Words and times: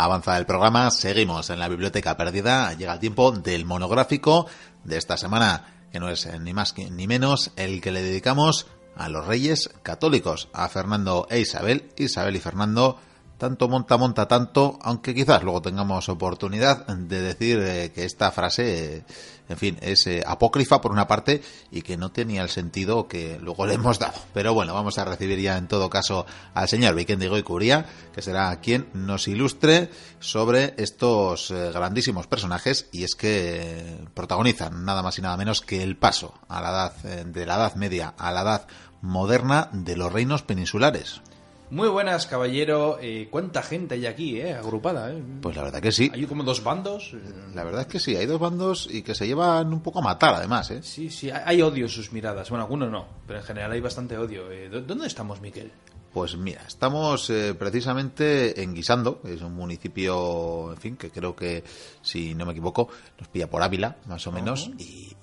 Avanza 0.00 0.38
el 0.38 0.46
programa, 0.46 0.92
seguimos 0.92 1.50
en 1.50 1.58
la 1.58 1.66
biblioteca 1.66 2.16
perdida, 2.16 2.72
llega 2.74 2.92
el 2.92 3.00
tiempo 3.00 3.32
del 3.32 3.64
monográfico 3.64 4.46
de 4.84 4.96
esta 4.96 5.16
semana, 5.16 5.88
que 5.90 5.98
no 5.98 6.08
es 6.08 6.24
ni 6.40 6.54
más 6.54 6.72
ni 6.78 7.08
menos 7.08 7.50
el 7.56 7.80
que 7.80 7.90
le 7.90 8.04
dedicamos 8.04 8.68
a 8.94 9.08
los 9.08 9.26
reyes 9.26 9.70
católicos, 9.82 10.50
a 10.52 10.68
Fernando 10.68 11.26
e 11.28 11.40
Isabel, 11.40 11.90
Isabel 11.96 12.36
y 12.36 12.38
Fernando, 12.38 13.00
tanto 13.38 13.68
monta, 13.68 13.96
monta 13.96 14.26
tanto, 14.26 14.78
aunque 14.82 15.14
quizás 15.14 15.42
luego 15.44 15.62
tengamos 15.62 16.08
oportunidad 16.08 16.86
de 16.86 17.22
decir 17.22 17.60
eh, 17.62 17.92
que 17.94 18.04
esta 18.04 18.32
frase, 18.32 18.96
eh, 18.96 19.04
en 19.48 19.56
fin, 19.56 19.78
es 19.80 20.06
eh, 20.08 20.24
apócrifa 20.26 20.80
por 20.80 20.90
una 20.90 21.06
parte 21.06 21.40
y 21.70 21.82
que 21.82 21.96
no 21.96 22.10
tenía 22.10 22.42
el 22.42 22.48
sentido 22.48 23.06
que 23.06 23.38
luego 23.40 23.64
le 23.64 23.74
hemos 23.74 24.00
dado. 24.00 24.18
Pero 24.34 24.54
bueno, 24.54 24.74
vamos 24.74 24.98
a 24.98 25.04
recibir 25.04 25.38
ya 25.38 25.56
en 25.56 25.68
todo 25.68 25.88
caso 25.88 26.26
al 26.52 26.68
señor 26.68 26.96
Vikendigo 26.96 27.38
y 27.38 27.44
Curía, 27.44 27.86
que 28.12 28.22
será 28.22 28.54
quien 28.60 28.88
nos 28.92 29.28
ilustre 29.28 29.90
sobre 30.18 30.74
estos 30.76 31.52
grandísimos 31.52 32.26
personajes 32.26 32.88
y 32.90 33.04
es 33.04 33.14
que 33.14 33.98
protagonizan 34.14 34.84
nada 34.84 35.02
más 35.02 35.16
y 35.18 35.22
nada 35.22 35.36
menos 35.36 35.60
que 35.60 35.82
el 35.82 35.96
paso 35.96 36.34
a 36.48 36.60
la 36.60 36.70
edad 36.70 37.24
de 37.24 37.46
la 37.46 37.54
Edad 37.54 37.76
Media 37.76 38.14
a 38.18 38.32
la 38.32 38.42
Edad 38.42 38.66
moderna 39.00 39.70
de 39.72 39.96
los 39.96 40.12
reinos 40.12 40.42
peninsulares. 40.42 41.22
Muy 41.70 41.88
buenas, 41.88 42.26
caballero. 42.26 42.98
Eh, 43.00 43.28
¿Cuánta 43.30 43.62
gente 43.62 43.94
hay 43.96 44.06
aquí, 44.06 44.40
eh? 44.40 44.54
Agrupada, 44.54 45.12
eh. 45.12 45.22
Pues 45.42 45.54
la 45.54 45.64
verdad 45.64 45.80
que 45.80 45.92
sí. 45.92 46.10
Hay 46.14 46.24
como 46.24 46.42
dos 46.42 46.64
bandos. 46.64 47.14
La 47.54 47.62
verdad 47.62 47.82
es 47.82 47.86
que 47.88 48.00
sí, 48.00 48.16
hay 48.16 48.24
dos 48.24 48.40
bandos 48.40 48.88
y 48.90 49.02
que 49.02 49.14
se 49.14 49.26
llevan 49.26 49.72
un 49.72 49.82
poco 49.82 49.98
a 49.98 50.02
matar, 50.02 50.34
además, 50.34 50.70
eh. 50.70 50.82
Sí, 50.82 51.10
sí, 51.10 51.30
hay 51.30 51.60
odio 51.60 51.84
en 51.84 51.90
sus 51.90 52.10
miradas. 52.12 52.48
Bueno, 52.48 52.64
algunos 52.64 52.90
no, 52.90 53.06
pero 53.26 53.40
en 53.40 53.44
general 53.44 53.72
hay 53.72 53.80
bastante 53.80 54.16
odio. 54.16 54.50
Eh, 54.50 54.68
¿Dónde 54.68 55.06
estamos, 55.06 55.42
Miquel? 55.42 55.70
Pues 56.12 56.36
mira, 56.36 56.62
estamos 56.66 57.28
eh, 57.28 57.54
precisamente 57.54 58.62
en 58.62 58.74
Guisando, 58.74 59.20
es 59.24 59.42
un 59.42 59.54
municipio, 59.54 60.72
en 60.72 60.78
fin, 60.78 60.96
que 60.96 61.10
creo 61.10 61.36
que, 61.36 61.62
si 62.00 62.34
no 62.34 62.46
me 62.46 62.52
equivoco, 62.52 62.88
nos 63.18 63.28
pilla 63.28 63.50
por 63.50 63.62
Ávila, 63.62 63.98
más 64.06 64.26
o 64.26 64.32
menos, 64.32 64.70
y, 64.78 65.14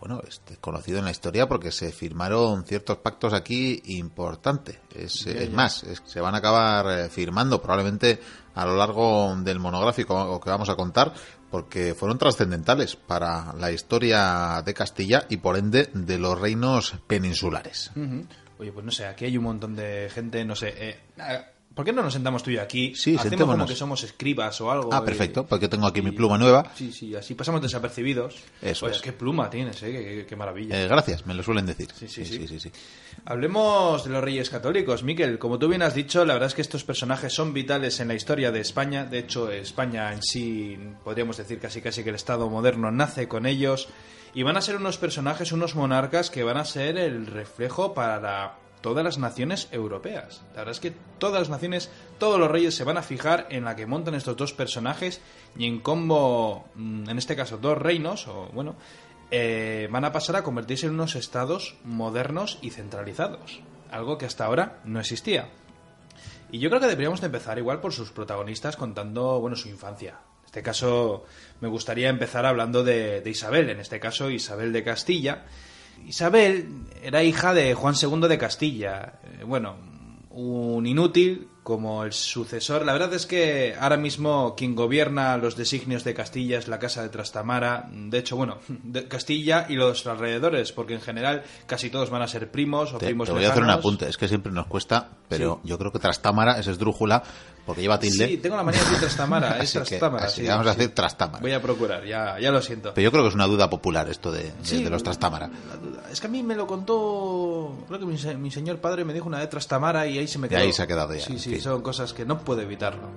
bueno, 0.00 0.20
es 0.26 0.40
conocido 0.60 0.98
en 0.98 1.04
la 1.04 1.10
historia 1.10 1.48
porque 1.48 1.72
se 1.72 1.90
firmaron 1.90 2.64
ciertos 2.64 2.98
pactos 2.98 3.32
aquí 3.32 3.82
importantes. 3.86 4.78
Es, 4.94 5.50
más, 5.50 5.84
se 6.04 6.20
van 6.20 6.34
a 6.34 6.38
acabar 6.38 6.86
eh, 6.86 7.08
firmando 7.08 7.60
probablemente 7.60 8.20
a 8.54 8.64
lo 8.64 8.76
largo 8.76 9.34
del 9.36 9.58
monográfico 9.58 10.40
que 10.40 10.50
vamos 10.50 10.68
a 10.68 10.76
contar 10.76 11.12
porque 11.50 11.94
fueron 11.94 12.18
trascendentales 12.18 12.96
para 12.96 13.52
la 13.54 13.72
historia 13.72 14.62
de 14.64 14.74
Castilla 14.74 15.26
y 15.28 15.38
por 15.38 15.56
ende 15.56 15.90
de 15.92 16.18
los 16.18 16.38
reinos 16.38 16.94
peninsulares. 17.06 17.90
Oye, 18.58 18.72
pues 18.72 18.84
no 18.84 18.90
sé, 18.90 19.06
aquí 19.06 19.24
hay 19.24 19.36
un 19.36 19.44
montón 19.44 19.76
de 19.76 20.10
gente, 20.12 20.44
no 20.44 20.56
sé, 20.56 20.74
eh, 20.76 21.00
¿Por 21.78 21.84
qué 21.84 21.92
no 21.92 22.02
nos 22.02 22.12
sentamos 22.12 22.42
tú 22.42 22.50
y 22.50 22.58
aquí? 22.58 22.92
Sí, 22.96 23.14
Hacemos 23.16 23.46
como 23.46 23.64
que 23.64 23.76
somos 23.76 24.02
escribas 24.02 24.60
o 24.60 24.68
algo. 24.68 24.92
Ah, 24.92 25.04
perfecto, 25.04 25.46
porque 25.46 25.68
tengo 25.68 25.86
aquí 25.86 26.02
mi 26.02 26.10
pluma 26.10 26.36
nueva. 26.36 26.72
Sí, 26.74 26.90
sí, 26.90 27.14
así 27.14 27.36
pasamos 27.36 27.62
desapercibidos. 27.62 28.34
Eso 28.60 28.88
es. 28.88 29.00
qué 29.00 29.12
pluma 29.12 29.48
tienes, 29.48 29.80
¿eh? 29.84 30.26
Qué, 30.28 30.34
maravilla. 30.34 30.76
Eh, 30.76 30.88
gracias, 30.88 31.24
me 31.24 31.34
lo 31.34 31.44
suelen 31.44 31.66
decir. 31.66 31.86
Sí 31.94 32.08
sí 32.08 32.24
sí, 32.24 32.48
sí 32.48 32.58
sí 32.58 32.72
Hablemos 33.26 34.02
de 34.02 34.10
los 34.10 34.24
reyes 34.24 34.50
católicos, 34.50 35.04
Miquel. 35.04 35.38
Como 35.38 35.60
tú 35.60 35.68
bien 35.68 35.82
has 35.82 35.94
dicho, 35.94 36.24
la 36.24 36.32
verdad 36.32 36.48
es 36.48 36.56
que 36.56 36.62
estos 36.62 36.82
personajes 36.82 37.32
son 37.32 37.52
vitales 37.52 38.00
en 38.00 38.08
la 38.08 38.14
historia 38.14 38.50
de 38.50 38.58
España. 38.58 39.04
De 39.04 39.20
hecho, 39.20 39.48
España 39.48 40.12
en 40.12 40.20
sí, 40.24 40.76
podríamos 41.04 41.36
decir 41.36 41.60
casi 41.60 41.80
casi 41.80 42.02
que 42.02 42.08
el 42.08 42.16
Estado 42.16 42.50
moderno 42.50 42.90
nace 42.90 43.28
con 43.28 43.46
ellos. 43.46 43.88
Y 44.34 44.42
van 44.42 44.56
a 44.56 44.62
ser 44.62 44.74
unos 44.74 44.98
personajes, 44.98 45.52
unos 45.52 45.76
monarcas 45.76 46.28
que 46.28 46.42
van 46.42 46.56
a 46.56 46.64
ser 46.64 46.98
el 46.98 47.26
reflejo 47.26 47.94
para 47.94 48.20
la 48.20 48.67
todas 48.80 49.04
las 49.04 49.18
naciones 49.18 49.68
europeas. 49.72 50.42
La 50.52 50.60
verdad 50.60 50.72
es 50.72 50.80
que 50.80 50.94
todas 51.18 51.40
las 51.40 51.48
naciones, 51.48 51.90
todos 52.18 52.38
los 52.38 52.50
reyes 52.50 52.74
se 52.74 52.84
van 52.84 52.96
a 52.96 53.02
fijar 53.02 53.46
en 53.50 53.64
la 53.64 53.76
que 53.76 53.86
montan 53.86 54.14
estos 54.14 54.36
dos 54.36 54.52
personajes 54.52 55.20
y 55.56 55.66
en 55.66 55.80
cómo, 55.80 56.68
mm, 56.74 57.08
en 57.10 57.18
este 57.18 57.36
caso, 57.36 57.58
dos 57.58 57.78
reinos, 57.78 58.26
o 58.28 58.48
bueno, 58.52 58.76
eh, 59.30 59.88
van 59.90 60.04
a 60.04 60.12
pasar 60.12 60.36
a 60.36 60.42
convertirse 60.42 60.86
en 60.86 60.94
unos 60.94 61.16
estados 61.16 61.76
modernos 61.84 62.58
y 62.62 62.70
centralizados. 62.70 63.60
Algo 63.90 64.18
que 64.18 64.26
hasta 64.26 64.44
ahora 64.44 64.80
no 64.84 65.00
existía. 65.00 65.48
Y 66.50 66.60
yo 66.60 66.70
creo 66.70 66.80
que 66.80 66.86
deberíamos 66.86 67.20
de 67.20 67.26
empezar 67.26 67.58
igual 67.58 67.80
por 67.80 67.92
sus 67.92 68.10
protagonistas 68.10 68.76
contando, 68.76 69.40
bueno, 69.40 69.56
su 69.56 69.68
infancia. 69.68 70.20
En 70.40 70.46
este 70.46 70.62
caso, 70.62 71.24
me 71.60 71.68
gustaría 71.68 72.08
empezar 72.08 72.46
hablando 72.46 72.82
de 72.82 73.22
Isabel, 73.26 73.68
en 73.68 73.80
este 73.80 74.00
caso 74.00 74.30
Isabel 74.30 74.72
de 74.72 74.82
Castilla, 74.82 75.44
Isabel 76.06 76.68
era 77.02 77.22
hija 77.22 77.54
de 77.54 77.74
Juan 77.74 77.94
II 78.00 78.28
de 78.28 78.38
Castilla. 78.38 79.14
Eh, 79.24 79.44
bueno, 79.44 79.76
un 80.30 80.86
inútil 80.86 81.48
como 81.62 82.02
el 82.04 82.14
sucesor. 82.14 82.86
La 82.86 82.94
verdad 82.94 83.12
es 83.12 83.26
que 83.26 83.76
ahora 83.78 83.98
mismo 83.98 84.54
quien 84.56 84.74
gobierna 84.74 85.36
los 85.36 85.54
designios 85.54 86.02
de 86.02 86.14
Castilla 86.14 86.58
es 86.58 86.66
la 86.66 86.78
Casa 86.78 87.02
de 87.02 87.10
Trastamara. 87.10 87.90
De 87.92 88.18
hecho, 88.18 88.36
bueno, 88.36 88.58
de 88.68 89.06
Castilla 89.06 89.66
y 89.68 89.74
los 89.74 90.06
alrededores, 90.06 90.72
porque 90.72 90.94
en 90.94 91.00
general 91.00 91.42
casi 91.66 91.90
todos 91.90 92.08
van 92.08 92.22
a 92.22 92.28
ser 92.28 92.50
primos 92.50 92.94
o 92.94 92.98
primos 92.98 93.28
Te 93.28 93.34
voy 93.34 93.44
a 93.44 93.50
hacer 93.50 93.62
un 93.62 93.70
apunte, 93.70 94.08
es 94.08 94.16
que 94.16 94.28
siempre 94.28 94.50
nos 94.50 94.66
cuesta, 94.66 95.10
pero 95.28 95.60
yo 95.62 95.78
creo 95.78 95.92
que 95.92 95.98
Trastámara 95.98 96.58
es 96.58 96.68
esdrújula 96.68 97.22
porque 97.68 97.82
lleva 97.82 98.00
tilde. 98.00 98.26
Sí, 98.26 98.38
tengo 98.38 98.56
la 98.56 98.62
manía 98.62 98.80
de 98.80 98.86
decir 98.86 99.00
Trastamara, 99.00 99.58
es 99.58 99.72
Trastámara. 99.74 100.24
así 100.24 100.46
vamos 100.46 100.66
a 100.66 100.74
decir 100.74 100.94
Trastámara. 100.94 101.42
Voy 101.42 101.52
a 101.52 101.60
procurar, 101.60 102.02
ya, 102.02 102.40
ya 102.40 102.50
lo 102.50 102.62
siento. 102.62 102.94
Pero 102.94 103.04
yo 103.04 103.10
creo 103.10 103.24
que 103.24 103.28
es 103.28 103.34
una 103.34 103.46
duda 103.46 103.68
popular 103.68 104.08
esto 104.08 104.32
de, 104.32 104.52
de, 104.70 104.88
los 104.88 105.02
Trastámara. 105.02 105.50
Es 106.10 106.18
que 106.18 106.28
a 106.28 106.30
mí 106.30 106.42
me 106.42 106.56
lo 106.56 106.66
contó, 106.66 107.84
creo 107.86 108.00
que 108.00 108.06
mi, 108.06 108.50
señor 108.50 108.78
padre 108.78 109.04
me 109.04 109.12
dijo 109.12 109.26
una 109.26 109.38
de 109.38 109.48
Trastamara 109.48 110.06
y 110.06 110.16
ahí 110.16 110.26
se 110.26 110.38
me 110.38 110.48
quedó. 110.48 110.60
Y 110.60 110.62
ahí 110.62 110.72
se 110.72 110.82
ha 110.82 110.86
quedado 110.86 111.14
ya. 111.14 111.20
Sí, 111.20 111.38
sí, 111.38 111.60
son 111.60 111.82
cosas 111.82 112.14
que 112.14 112.24
no 112.24 112.38
puedo 112.38 112.62
evitarlo. 112.62 113.10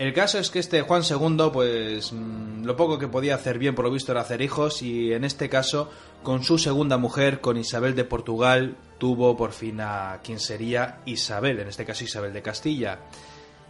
El 0.00 0.14
caso 0.14 0.38
es 0.38 0.50
que 0.50 0.60
este 0.60 0.80
Juan 0.80 1.02
II, 1.02 1.50
pues 1.52 2.10
mm, 2.14 2.64
lo 2.64 2.74
poco 2.74 2.98
que 2.98 3.06
podía 3.06 3.34
hacer 3.34 3.58
bien 3.58 3.74
por 3.74 3.84
lo 3.84 3.90
visto 3.90 4.12
era 4.12 4.22
hacer 4.22 4.40
hijos 4.40 4.80
y 4.80 5.12
en 5.12 5.24
este 5.24 5.50
caso 5.50 5.90
con 6.22 6.42
su 6.42 6.56
segunda 6.56 6.96
mujer, 6.96 7.42
con 7.42 7.58
Isabel 7.58 7.94
de 7.94 8.04
Portugal, 8.04 8.78
tuvo 8.96 9.36
por 9.36 9.52
fin 9.52 9.78
a 9.82 10.20
quien 10.24 10.40
sería 10.40 11.00
Isabel, 11.04 11.60
en 11.60 11.68
este 11.68 11.84
caso 11.84 12.02
Isabel 12.02 12.32
de 12.32 12.40
Castilla. 12.40 13.00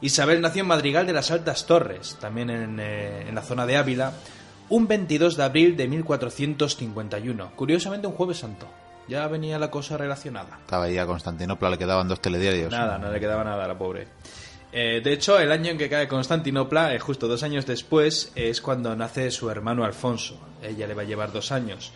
Isabel 0.03 0.41
nació 0.41 0.63
en 0.63 0.69
Madrigal 0.69 1.05
de 1.05 1.15
las 1.15 1.33
Altas 1.33 1.67
Torres, 1.67 2.17
también 2.21 2.49
en, 2.49 2.79
eh, 2.79 3.29
en 3.29 3.35
la 3.35 3.43
zona 3.43 3.67
de 3.67 3.77
Ávila, 3.77 4.12
un 4.69 4.87
22 4.87 5.37
de 5.37 5.43
abril 5.43 5.77
de 5.77 5.89
1451, 5.89 7.51
curiosamente 7.57 8.07
un 8.07 8.15
jueves 8.15 8.39
santo. 8.39 8.69
Ya 9.09 9.27
venía 9.27 9.59
la 9.59 9.73
cosa 9.73 9.97
relacionada. 9.97 10.61
Estaba 10.61 10.85
ahí 10.85 10.97
a 10.97 11.07
Constantinopla, 11.07 11.71
le 11.71 11.79
quedaban 11.79 12.07
dos 12.07 12.21
telediarios. 12.21 12.71
Nada, 12.71 12.99
no 12.99 13.11
le 13.11 13.19
quedaba 13.19 13.43
nada 13.43 13.65
a 13.65 13.67
la 13.67 13.77
pobre. 13.77 14.07
Eh, 14.72 15.00
de 15.03 15.12
hecho, 15.12 15.38
el 15.38 15.50
año 15.50 15.70
en 15.70 15.78
que 15.78 15.88
cae 15.88 16.06
Constantinopla, 16.06 16.94
eh, 16.94 16.98
justo 16.98 17.26
dos 17.26 17.42
años 17.42 17.66
después, 17.66 18.32
es 18.34 18.60
cuando 18.60 18.94
nace 18.94 19.31
su 19.31 19.50
hermano 19.50 19.84
Alfonso. 19.84 20.41
Ella 20.62 20.86
le 20.86 20.94
va 20.94 21.03
a 21.03 21.06
llevar 21.06 21.32
dos 21.32 21.50
años. 21.50 21.92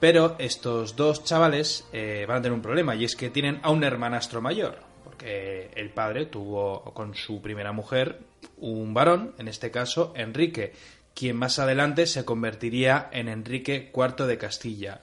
Pero 0.00 0.36
estos 0.38 0.96
dos 0.96 1.24
chavales 1.24 1.88
eh, 1.92 2.24
van 2.28 2.38
a 2.38 2.42
tener 2.42 2.52
un 2.52 2.62
problema, 2.62 2.94
y 2.94 3.04
es 3.04 3.16
que 3.16 3.30
tienen 3.30 3.60
a 3.62 3.70
un 3.70 3.82
hermanastro 3.84 4.40
mayor. 4.40 4.78
Porque 5.02 5.70
el 5.74 5.90
padre 5.90 6.26
tuvo 6.26 6.82
con 6.94 7.14
su 7.14 7.40
primera 7.40 7.72
mujer 7.72 8.20
un 8.58 8.94
varón, 8.94 9.34
en 9.38 9.48
este 9.48 9.70
caso 9.70 10.12
Enrique, 10.16 10.72
quien 11.14 11.36
más 11.36 11.58
adelante 11.58 12.06
se 12.06 12.24
convertiría 12.24 13.08
en 13.12 13.28
Enrique 13.28 13.90
IV 13.94 14.26
de 14.26 14.38
Castilla 14.38 15.02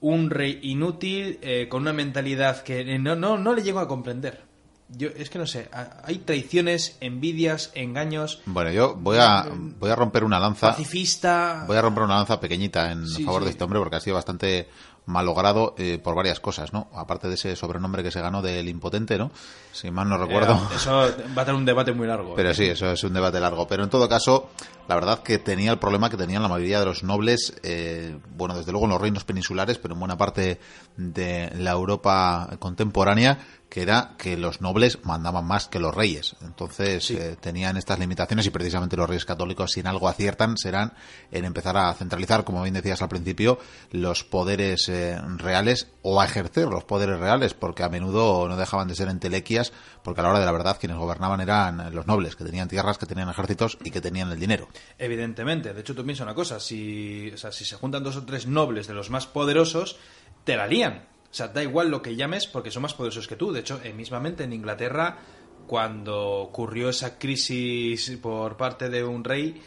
un 0.00 0.30
rey 0.30 0.58
inútil 0.62 1.38
eh, 1.42 1.68
con 1.68 1.82
una 1.82 1.92
mentalidad 1.92 2.62
que 2.62 2.98
no, 2.98 3.14
no, 3.16 3.36
no 3.36 3.54
le 3.54 3.62
llego 3.62 3.80
a 3.80 3.88
comprender. 3.88 4.49
Yo, 4.96 5.08
es 5.16 5.30
que 5.30 5.38
no 5.38 5.46
sé, 5.46 5.68
hay 6.04 6.18
traiciones, 6.18 6.96
envidias, 7.00 7.70
engaños. 7.74 8.42
Bueno, 8.46 8.70
yo 8.70 8.96
voy 8.96 9.18
a, 9.20 9.46
voy 9.78 9.90
a 9.90 9.96
romper 9.96 10.24
una 10.24 10.40
lanza. 10.40 10.70
Pacifista. 10.70 11.64
Voy 11.66 11.76
a 11.76 11.82
romper 11.82 12.04
una 12.04 12.16
lanza 12.16 12.40
pequeñita 12.40 12.90
en 12.90 13.06
favor 13.06 13.44
de 13.44 13.50
este 13.50 13.62
hombre 13.62 13.78
porque 13.78 13.96
ha 13.96 14.00
sido 14.00 14.16
bastante 14.16 14.68
malogrado 15.06 15.74
eh, 15.76 15.98
por 16.02 16.14
varias 16.14 16.40
cosas, 16.40 16.72
¿no? 16.72 16.88
Aparte 16.94 17.28
de 17.28 17.34
ese 17.34 17.56
sobrenombre 17.56 18.02
que 18.02 18.10
se 18.10 18.20
ganó 18.20 18.42
del 18.42 18.68
impotente, 18.68 19.18
¿no? 19.18 19.30
Si 19.72 19.90
mal 19.90 20.08
no 20.08 20.16
recuerdo. 20.16 20.60
eso 20.74 20.92
va 21.36 21.42
a 21.42 21.44
tener 21.44 21.54
un 21.54 21.64
debate 21.64 21.92
muy 21.92 22.06
largo. 22.06 22.34
Pero 22.34 22.54
sí, 22.54 22.64
eso 22.64 22.90
es 22.90 23.02
un 23.04 23.12
debate 23.12 23.40
largo. 23.40 23.66
Pero 23.66 23.84
en 23.84 23.90
todo 23.90 24.08
caso, 24.08 24.50
la 24.88 24.94
verdad 24.94 25.22
que 25.22 25.38
tenía 25.38 25.72
el 25.72 25.78
problema 25.78 26.10
que 26.10 26.16
tenían 26.16 26.42
la 26.42 26.48
mayoría 26.48 26.80
de 26.80 26.86
los 26.86 27.02
nobles, 27.02 27.54
eh, 27.62 28.16
bueno, 28.36 28.56
desde 28.56 28.72
luego 28.72 28.86
en 28.86 28.92
los 28.92 29.00
reinos 29.00 29.24
peninsulares, 29.24 29.78
pero 29.78 29.94
en 29.94 30.00
buena 30.00 30.16
parte 30.16 30.60
de 30.96 31.50
la 31.56 31.72
Europa 31.72 32.48
contemporánea, 32.58 33.38
que 33.70 33.82
era 33.82 34.16
que 34.18 34.36
los 34.36 34.60
nobles 34.60 34.98
mandaban 35.04 35.46
más 35.46 35.68
que 35.68 35.78
los 35.78 35.94
reyes. 35.94 36.34
Entonces 36.42 37.08
eh, 37.12 37.36
tenían 37.40 37.76
estas 37.76 38.00
limitaciones 38.00 38.44
y 38.44 38.50
precisamente 38.50 38.96
los 38.96 39.08
reyes 39.08 39.24
católicos, 39.24 39.70
si 39.70 39.80
en 39.80 39.86
algo 39.86 40.08
aciertan, 40.08 40.58
serán 40.58 40.92
en 41.30 41.44
empezar 41.44 41.76
a 41.76 41.94
centralizar, 41.94 42.44
como 42.44 42.62
bien 42.62 42.74
decías 42.74 43.00
al 43.00 43.08
principio, 43.08 43.60
los 43.92 44.24
poderes 44.24 44.88
eh, 44.88 45.18
reales 45.36 45.86
o 46.02 46.20
a 46.20 46.24
ejercer 46.24 46.66
los 46.66 46.82
poderes 46.82 47.20
reales, 47.20 47.54
porque 47.54 47.84
a 47.84 47.88
menudo 47.88 48.48
no 48.48 48.56
dejaban 48.56 48.88
de 48.88 48.96
ser 48.96 49.08
entelequias, 49.08 49.72
porque 50.02 50.20
a 50.20 50.24
la 50.24 50.30
hora 50.30 50.40
de 50.40 50.46
la 50.46 50.52
verdad 50.52 50.76
quienes 50.78 50.98
gobernaban 50.98 51.40
eran 51.40 51.94
los 51.94 52.08
nobles, 52.08 52.34
que 52.34 52.44
tenían 52.44 52.68
tierras, 52.68 52.98
que 52.98 53.06
tenían 53.06 53.28
ejércitos 53.28 53.78
y 53.84 53.92
que 53.92 54.00
tenían 54.00 54.32
el 54.32 54.40
dinero. 54.40 54.68
Evidentemente, 54.98 55.72
de 55.72 55.80
hecho 55.80 55.94
tú 55.94 56.04
piensas 56.04 56.24
una 56.24 56.34
cosa, 56.34 56.58
si, 56.58 57.32
si 57.52 57.64
se 57.64 57.76
juntan 57.76 58.02
dos 58.02 58.16
o 58.16 58.24
tres 58.24 58.48
nobles 58.48 58.88
de 58.88 58.94
los 58.94 59.10
más 59.10 59.28
poderosos, 59.28 59.96
te 60.42 60.56
la 60.56 60.66
lían 60.66 61.09
o 61.30 61.34
sea, 61.34 61.48
da 61.48 61.62
igual 61.62 61.90
lo 61.90 62.02
que 62.02 62.16
llames 62.16 62.46
porque 62.46 62.70
son 62.70 62.82
más 62.82 62.94
poderosos 62.94 63.28
que 63.28 63.36
tú. 63.36 63.52
De 63.52 63.60
hecho, 63.60 63.80
eh, 63.84 63.92
mismamente 63.92 64.44
en 64.44 64.52
Inglaterra, 64.52 65.18
cuando 65.66 66.40
ocurrió 66.40 66.88
esa 66.88 67.18
crisis 67.18 68.18
por 68.20 68.56
parte 68.56 68.88
de 68.88 69.04
un 69.04 69.22
rey, 69.22 69.62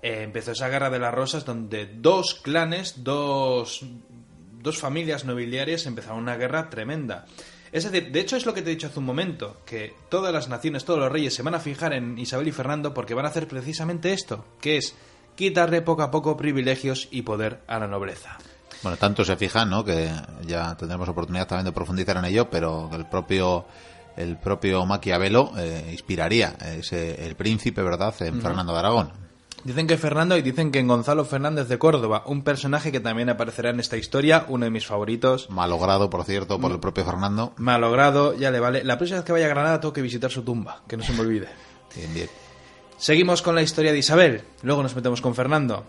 eh, 0.00 0.22
empezó 0.22 0.52
esa 0.52 0.68
guerra 0.68 0.88
de 0.88 0.98
las 0.98 1.12
rosas 1.12 1.44
donde 1.44 1.86
dos 1.86 2.34
clanes, 2.34 3.04
dos, 3.04 3.84
dos 4.62 4.78
familias 4.78 5.24
nobiliarias 5.24 5.84
empezaron 5.84 6.20
una 6.20 6.36
guerra 6.36 6.70
tremenda. 6.70 7.26
Es 7.72 7.84
decir, 7.84 8.10
de 8.10 8.20
hecho 8.20 8.36
es 8.36 8.46
lo 8.46 8.54
que 8.54 8.62
te 8.62 8.70
he 8.70 8.74
dicho 8.74 8.86
hace 8.86 8.98
un 8.98 9.06
momento, 9.06 9.62
que 9.66 9.94
todas 10.08 10.32
las 10.32 10.48
naciones, 10.48 10.84
todos 10.84 11.00
los 11.00 11.12
reyes 11.12 11.34
se 11.34 11.42
van 11.42 11.54
a 11.54 11.60
fijar 11.60 11.92
en 11.92 12.18
Isabel 12.18 12.48
y 12.48 12.52
Fernando 12.52 12.94
porque 12.94 13.14
van 13.14 13.26
a 13.26 13.28
hacer 13.28 13.48
precisamente 13.48 14.12
esto, 14.12 14.44
que 14.60 14.78
es 14.78 14.94
quitarle 15.36 15.82
poco 15.82 16.02
a 16.02 16.10
poco 16.10 16.36
privilegios 16.36 17.08
y 17.10 17.22
poder 17.22 17.60
a 17.66 17.78
la 17.78 17.88
nobleza. 17.88 18.38
Bueno, 18.82 18.98
tanto 18.98 19.24
se 19.24 19.36
fijan, 19.36 19.70
¿no? 19.70 19.84
Que 19.84 20.10
ya 20.46 20.76
tendremos 20.76 21.08
oportunidad 21.08 21.46
también 21.46 21.66
de 21.66 21.72
profundizar 21.72 22.16
en 22.16 22.24
ello, 22.24 22.50
pero 22.50 22.90
el 22.92 23.06
propio 23.06 23.66
el 24.16 24.36
propio 24.36 24.84
Maquiavelo 24.84 25.52
eh, 25.56 25.88
inspiraría 25.90 26.56
ese, 26.60 27.26
el 27.26 27.34
príncipe, 27.34 27.82
¿verdad?, 27.82 28.14
en 28.20 28.42
Fernando 28.42 28.72
de 28.72 28.78
Aragón. 28.78 29.22
Dicen 29.64 29.86
que 29.86 29.96
Fernando 29.96 30.36
y 30.36 30.42
dicen 30.42 30.72
que 30.72 30.80
en 30.80 30.88
Gonzalo 30.88 31.24
Fernández 31.24 31.68
de 31.68 31.78
Córdoba, 31.78 32.24
un 32.26 32.42
personaje 32.42 32.90
que 32.90 32.98
también 32.98 33.30
aparecerá 33.30 33.70
en 33.70 33.78
esta 33.78 33.96
historia, 33.96 34.44
uno 34.48 34.64
de 34.64 34.72
mis 34.72 34.86
favoritos. 34.86 35.48
Malogrado, 35.50 36.10
por 36.10 36.24
cierto, 36.24 36.58
por 36.58 36.72
el 36.72 36.80
propio 36.80 37.04
Fernando. 37.04 37.52
Malogrado, 37.58 38.34
ya 38.34 38.50
le 38.50 38.58
vale. 38.58 38.82
La 38.82 38.98
próxima 38.98 39.18
vez 39.18 39.24
que 39.24 39.32
vaya 39.32 39.46
a 39.46 39.50
Granada 39.50 39.80
tengo 39.80 39.92
que 39.92 40.02
visitar 40.02 40.32
su 40.32 40.42
tumba, 40.42 40.82
que 40.88 40.96
no 40.96 41.04
se 41.04 41.12
me 41.12 41.20
olvide. 41.20 41.48
Bien, 41.94 42.12
bien. 42.12 42.28
Seguimos 42.96 43.40
con 43.40 43.54
la 43.54 43.62
historia 43.62 43.92
de 43.92 43.98
Isabel, 43.98 44.42
luego 44.62 44.82
nos 44.82 44.96
metemos 44.96 45.20
con 45.20 45.34
Fernando. 45.34 45.84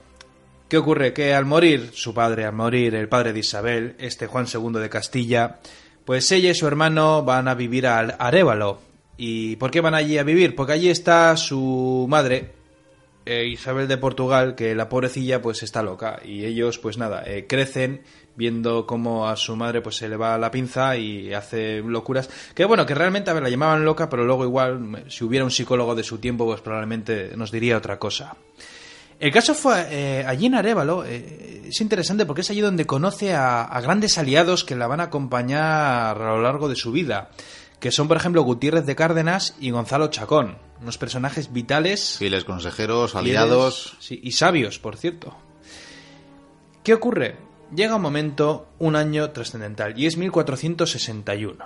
¿Qué 0.74 0.80
ocurre? 0.80 1.14
Que 1.14 1.36
al 1.36 1.46
morir 1.46 1.92
su 1.94 2.16
padre, 2.16 2.46
al 2.46 2.54
morir 2.54 2.96
el 2.96 3.08
padre 3.08 3.32
de 3.32 3.42
Isabel, 3.42 3.96
este 4.00 4.26
Juan 4.26 4.48
II 4.52 4.80
de 4.82 4.90
Castilla, 4.90 5.60
pues 6.04 6.32
ella 6.32 6.50
y 6.50 6.56
su 6.56 6.66
hermano 6.66 7.22
van 7.24 7.48
a 7.48 7.54
vivir 7.54 7.86
al 7.86 8.16
Arévalo. 8.18 8.80
¿Y 9.16 9.56
por 9.58 9.70
qué 9.70 9.82
van 9.82 9.94
allí 9.94 10.18
a 10.18 10.24
vivir? 10.24 10.56
Porque 10.56 10.74
allí 10.74 10.90
está 10.90 11.38
su 11.38 12.08
madre, 12.10 12.54
eh, 13.28 13.46
Isabel 13.46 13.88
de 13.88 14.00
Portugal, 14.00 14.56
que 14.56 14.74
la 14.74 14.90
pobrecilla 14.90 15.44
pues 15.44 15.62
está 15.62 15.84
loca 15.84 16.20
y 16.26 16.44
ellos 16.44 16.80
pues 16.80 16.98
nada, 16.98 17.22
eh, 17.24 17.46
crecen 17.46 18.02
viendo 18.36 18.88
cómo 18.88 19.28
a 19.28 19.36
su 19.36 19.56
madre 19.56 19.82
pues 19.82 19.98
se 19.98 20.10
le 20.10 20.18
va 20.18 20.40
la 20.40 20.50
pinza 20.50 20.98
y 20.98 21.36
hace 21.36 21.84
locuras. 21.86 22.32
Que 22.56 22.66
bueno, 22.66 22.88
que 22.88 22.96
realmente 22.96 23.30
a 23.30 23.36
la 23.36 23.48
llamaban 23.48 23.86
loca, 23.86 24.10
pero 24.10 24.26
luego 24.26 24.44
igual 24.44 25.06
si 25.08 25.24
hubiera 25.24 25.46
un 25.46 25.52
psicólogo 25.52 25.94
de 25.94 26.04
su 26.04 26.18
tiempo 26.18 26.46
pues 26.48 26.62
probablemente 26.62 27.38
nos 27.38 27.52
diría 27.52 27.78
otra 27.78 28.00
cosa. 28.00 28.36
El 29.24 29.32
caso 29.32 29.56
fue 29.56 29.88
eh, 29.90 30.26
allí 30.28 30.48
en 30.48 30.56
Arevalo, 30.56 31.06
es 31.06 31.80
interesante 31.80 32.26
porque 32.26 32.42
es 32.42 32.50
allí 32.50 32.60
donde 32.60 32.86
conoce 32.86 33.34
a, 33.34 33.64
a 33.64 33.80
grandes 33.80 34.18
aliados 34.18 34.66
que 34.66 34.76
la 34.76 34.86
van 34.86 35.00
a 35.00 35.04
acompañar 35.04 36.22
a 36.22 36.36
lo 36.36 36.42
largo 36.42 36.68
de 36.68 36.76
su 36.76 36.92
vida 36.92 37.30
que 37.80 37.90
son, 37.92 38.10
por 38.10 38.18
ejemplo, 38.18 38.42
Gutiérrez 38.44 38.86
de 38.86 38.98
Cárdenas 38.98 39.56
y 39.62 39.72
Gonzalo 39.72 40.08
Chacón, 40.08 40.58
unos 40.82 40.98
personajes 40.98 41.54
vitales. 41.54 42.18
Fieles 42.18 42.44
consejeros, 42.44 43.16
aliados. 43.16 43.96
sí, 44.02 44.20
y 44.22 44.34
sabios, 44.34 44.78
por 44.78 44.98
cierto. 44.98 45.38
¿Qué 46.84 46.94
ocurre? 46.94 47.38
Llega 47.74 47.96
un 47.96 48.02
momento, 48.02 48.68
un 48.80 48.98
año 48.98 49.32
trascendental, 49.32 49.98
y 49.98 50.06
es 50.06 50.18
1461. 50.18 51.66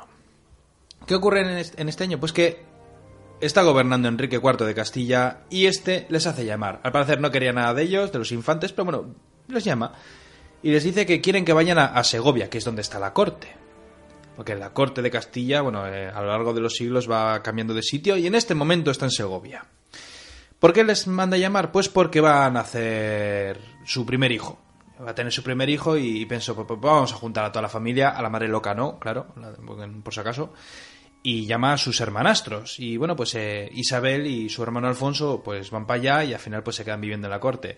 ¿Qué 1.07 1.15
ocurre 1.15 1.65
en 1.75 1.89
este 1.89 2.03
año? 2.03 2.19
Pues 2.19 2.33
que 2.33 2.66
está 3.41 3.63
gobernando 3.63 4.07
Enrique 4.07 4.37
IV 4.37 4.65
de 4.65 4.73
Castilla 4.73 5.41
y 5.49 5.65
este 5.65 6.05
les 6.09 6.27
hace 6.27 6.45
llamar. 6.45 6.79
Al 6.83 6.91
parecer 6.91 7.19
no 7.21 7.31
quería 7.31 7.53
nada 7.53 7.73
de 7.73 7.83
ellos, 7.83 8.11
de 8.11 8.19
los 8.19 8.31
infantes, 8.31 8.71
pero 8.73 8.85
bueno, 8.85 9.15
les 9.47 9.63
llama 9.63 9.93
y 10.63 10.71
les 10.71 10.83
dice 10.83 11.05
que 11.05 11.21
quieren 11.21 11.45
que 11.45 11.53
vayan 11.53 11.77
a, 11.77 12.03
Segovia, 12.03 12.49
que 12.49 12.57
es 12.57 12.65
donde 12.65 12.81
está 12.81 12.99
la 12.99 13.13
corte 13.13 13.55
porque 14.35 14.53
la 14.53 14.71
corte 14.71 15.01
de 15.01 15.09
Castilla, 15.09 15.61
bueno, 15.61 15.87
eh, 15.87 16.11
a 16.13 16.21
lo 16.21 16.27
largo 16.27 16.53
de 16.53 16.61
los 16.61 16.75
siglos 16.75 17.09
va 17.09 17.41
cambiando 17.41 17.73
de 17.73 17.81
sitio 17.81 18.17
y 18.17 18.27
en 18.27 18.35
este 18.35 18.53
momento 18.53 18.91
está 18.91 19.05
en 19.05 19.11
Segovia. 19.11 19.65
¿Por 20.59 20.73
qué 20.73 20.83
les 20.83 21.07
manda 21.07 21.37
llamar? 21.37 21.71
Pues 21.71 21.89
porque 21.89 22.21
va 22.21 22.45
a 22.45 22.51
nacer 22.51 23.59
su 23.83 24.05
primer 24.05 24.31
hijo. 24.31 24.59
Va 25.03 25.11
a 25.11 25.15
tener 25.15 25.31
su 25.31 25.41
primer 25.41 25.69
hijo 25.69 25.97
y 25.97 26.25
pensó, 26.25 26.55
pues, 26.55 26.67
pues, 26.67 26.79
vamos 26.79 27.13
a 27.13 27.15
juntar 27.15 27.45
a 27.45 27.51
toda 27.51 27.63
la 27.63 27.69
familia, 27.69 28.09
a 28.09 28.21
la 28.21 28.29
madre 28.29 28.47
loca 28.47 28.75
no, 28.75 28.99
claro, 28.99 29.27
por 30.03 30.13
si 30.13 30.19
acaso, 30.19 30.53
y 31.23 31.45
llama 31.45 31.73
a 31.73 31.77
sus 31.77 31.99
hermanastros. 32.01 32.79
Y 32.79 32.97
bueno, 32.97 33.15
pues 33.15 33.35
eh, 33.35 33.69
Isabel 33.73 34.25
y 34.27 34.49
su 34.49 34.63
hermano 34.63 34.87
Alfonso 34.87 35.41
pues 35.43 35.71
van 35.71 35.85
para 35.85 35.99
allá 35.99 36.23
y 36.23 36.33
al 36.33 36.39
final 36.39 36.63
pues 36.63 36.75
se 36.77 36.85
quedan 36.85 37.01
viviendo 37.01 37.27
en 37.27 37.31
la 37.31 37.39
corte. 37.39 37.77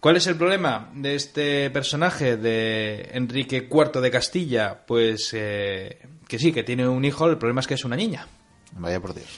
¿Cuál 0.00 0.16
es 0.16 0.26
el 0.26 0.36
problema 0.36 0.90
de 0.94 1.14
este 1.14 1.70
personaje 1.70 2.36
de 2.36 3.10
Enrique 3.12 3.68
IV 3.70 4.00
de 4.00 4.10
Castilla? 4.10 4.86
Pues 4.86 5.30
eh, 5.32 5.98
que 6.28 6.38
sí, 6.38 6.52
que 6.52 6.62
tiene 6.62 6.86
un 6.86 7.04
hijo, 7.04 7.26
el 7.26 7.38
problema 7.38 7.60
es 7.60 7.66
que 7.66 7.74
es 7.74 7.84
una 7.84 7.96
niña. 7.96 8.26
Vaya 8.72 9.00
por 9.00 9.14
Dios. 9.14 9.28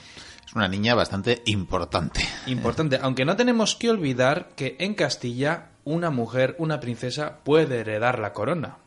Es 0.47 0.55
una 0.55 0.69
niña 0.69 0.95
bastante 0.95 1.43
importante. 1.47 2.21
Importante, 2.47 2.99
aunque 3.03 3.25
no 3.25 3.37
tenemos 3.37 3.75
que 3.75 3.89
olvidar 3.89 4.51
que 4.57 4.77
en 4.81 4.95
Castilla 4.95 5.71
una 5.85 6.11
mujer, 6.11 6.57
una 6.59 6.79
princesa, 6.79 7.39
puede 7.43 7.81
heredar 7.81 8.19
la 8.19 8.33
corona. 8.33 8.79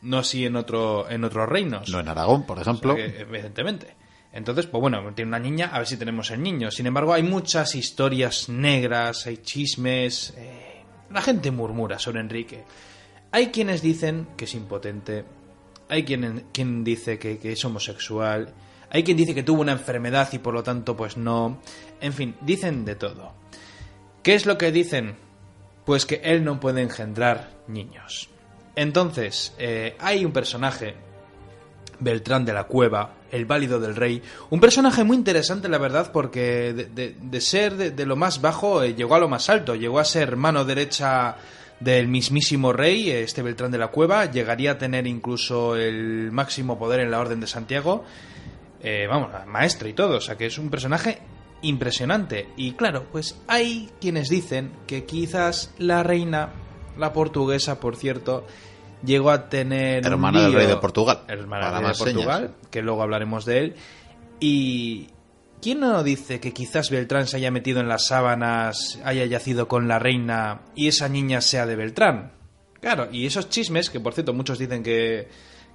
No 0.00 0.18
así 0.18 0.46
en, 0.46 0.56
otro, 0.56 1.10
en 1.10 1.24
otros 1.24 1.48
reinos. 1.48 1.88
No 1.90 2.00
en 2.00 2.08
Aragón, 2.08 2.46
por 2.46 2.58
ejemplo. 2.58 2.96
evidentemente. 2.96 3.96
Entonces, 4.32 4.66
pues 4.66 4.80
bueno, 4.80 5.12
tiene 5.14 5.30
una 5.30 5.38
niña, 5.38 5.70
a 5.72 5.78
ver 5.78 5.86
si 5.86 5.96
tenemos 5.96 6.30
el 6.30 6.42
niño. 6.42 6.70
Sin 6.70 6.86
embargo, 6.86 7.14
hay 7.14 7.22
muchas 7.22 7.74
historias 7.74 8.48
negras, 8.48 9.26
hay 9.26 9.38
chismes. 9.38 10.34
Eh, 10.36 10.84
la 11.10 11.22
gente 11.22 11.50
murmura 11.50 11.98
sobre 11.98 12.20
Enrique. 12.20 12.64
Hay 13.30 13.48
quienes 13.48 13.82
dicen 13.82 14.28
que 14.36 14.44
es 14.44 14.54
impotente, 14.54 15.24
hay 15.88 16.04
quien, 16.04 16.46
quien 16.52 16.84
dice 16.84 17.18
que, 17.18 17.38
es 17.42 17.64
homosexual, 17.64 18.54
hay 18.90 19.02
quien 19.02 19.16
dice 19.16 19.34
que 19.34 19.42
tuvo 19.42 19.60
una 19.60 19.72
enfermedad 19.72 20.28
y 20.32 20.38
por 20.38 20.54
lo 20.54 20.62
tanto 20.62 20.96
pues 20.96 21.16
no. 21.16 21.60
En 22.00 22.12
fin, 22.12 22.34
dicen 22.40 22.84
de 22.84 22.94
todo. 22.94 23.32
¿Qué 24.22 24.34
es 24.34 24.46
lo 24.46 24.56
que 24.56 24.72
dicen? 24.72 25.16
Pues 25.84 26.06
que 26.06 26.20
él 26.24 26.44
no 26.44 26.60
puede 26.60 26.82
engendrar 26.82 27.50
niños. 27.66 28.30
Entonces, 28.76 29.54
eh, 29.58 29.96
hay 29.98 30.24
un 30.24 30.32
personaje, 30.32 30.94
Beltrán 32.00 32.44
de 32.44 32.52
la 32.52 32.64
Cueva, 32.64 33.14
el 33.30 33.46
válido 33.46 33.80
del 33.80 33.96
rey. 33.96 34.22
Un 34.50 34.60
personaje 34.60 35.04
muy 35.04 35.16
interesante, 35.16 35.68
la 35.68 35.78
verdad, 35.78 36.10
porque 36.12 36.72
de, 36.72 37.40
ser 37.40 37.76
de, 37.76 38.06
lo 38.06 38.16
más 38.16 38.40
bajo 38.40 38.82
eh, 38.82 38.94
llegó 38.94 39.14
a 39.14 39.20
lo 39.20 39.28
más 39.28 39.48
alto. 39.48 39.74
Llegó 39.74 39.98
a 39.98 40.04
ser 40.04 40.36
mano 40.36 40.64
derecha 40.64 41.36
del 41.80 42.08
mismísimo 42.08 42.72
rey, 42.72 43.10
este 43.10 43.42
Beltrán 43.42 43.70
de 43.70 43.78
la 43.78 43.88
Cueva. 43.88 44.30
Llegaría 44.30 44.72
a 44.72 44.78
tener 44.78 45.06
incluso 45.06 45.76
el 45.76 46.30
máximo 46.32 46.78
poder 46.78 47.00
en 47.00 47.10
la 47.10 47.20
Orden 47.20 47.40
de 47.40 47.46
Santiago. 47.46 48.04
Eh, 48.82 49.06
vamos, 49.08 49.30
maestro 49.46 49.88
y 49.88 49.92
todo. 49.92 50.16
O 50.16 50.20
sea 50.20 50.36
que 50.36 50.46
es 50.46 50.58
un 50.58 50.70
personaje 50.70 51.18
impresionante. 51.62 52.48
Y 52.56 52.72
claro, 52.72 53.06
pues 53.10 53.40
hay 53.46 53.90
quienes 54.00 54.28
dicen 54.28 54.72
que 54.86 55.04
quizás 55.04 55.72
la 55.78 56.02
reina, 56.02 56.50
la 56.96 57.12
portuguesa, 57.12 57.80
por 57.80 57.96
cierto, 57.96 58.46
llegó 59.04 59.30
a 59.30 59.48
tener. 59.48 60.04
Hermana 60.06 60.42
del 60.42 60.52
rey 60.52 60.66
de 60.66 60.76
Portugal. 60.76 61.20
Hermana 61.28 61.72
del 61.72 61.82
rey 61.82 61.92
de 61.92 61.98
Portugal, 61.98 62.54
que 62.70 62.82
luego 62.82 63.02
hablaremos 63.02 63.44
de 63.44 63.58
él. 63.58 63.74
Y. 64.40 65.08
¿Quién 65.60 65.80
no 65.80 66.04
dice 66.04 66.38
que 66.38 66.52
quizás 66.52 66.88
Beltrán 66.88 67.26
se 67.26 67.36
haya 67.36 67.50
metido 67.50 67.80
en 67.80 67.88
las 67.88 68.06
sábanas, 68.06 69.00
haya 69.04 69.24
yacido 69.24 69.66
con 69.66 69.88
la 69.88 69.98
reina 69.98 70.60
y 70.76 70.86
esa 70.86 71.08
niña 71.08 71.40
sea 71.40 71.66
de 71.66 71.74
Beltrán? 71.74 72.30
Claro, 72.80 73.08
y 73.10 73.26
esos 73.26 73.48
chismes, 73.48 73.90
que 73.90 73.98
por 73.98 74.14
cierto 74.14 74.32
muchos 74.32 74.60
dicen 74.60 74.84
que 74.84 75.28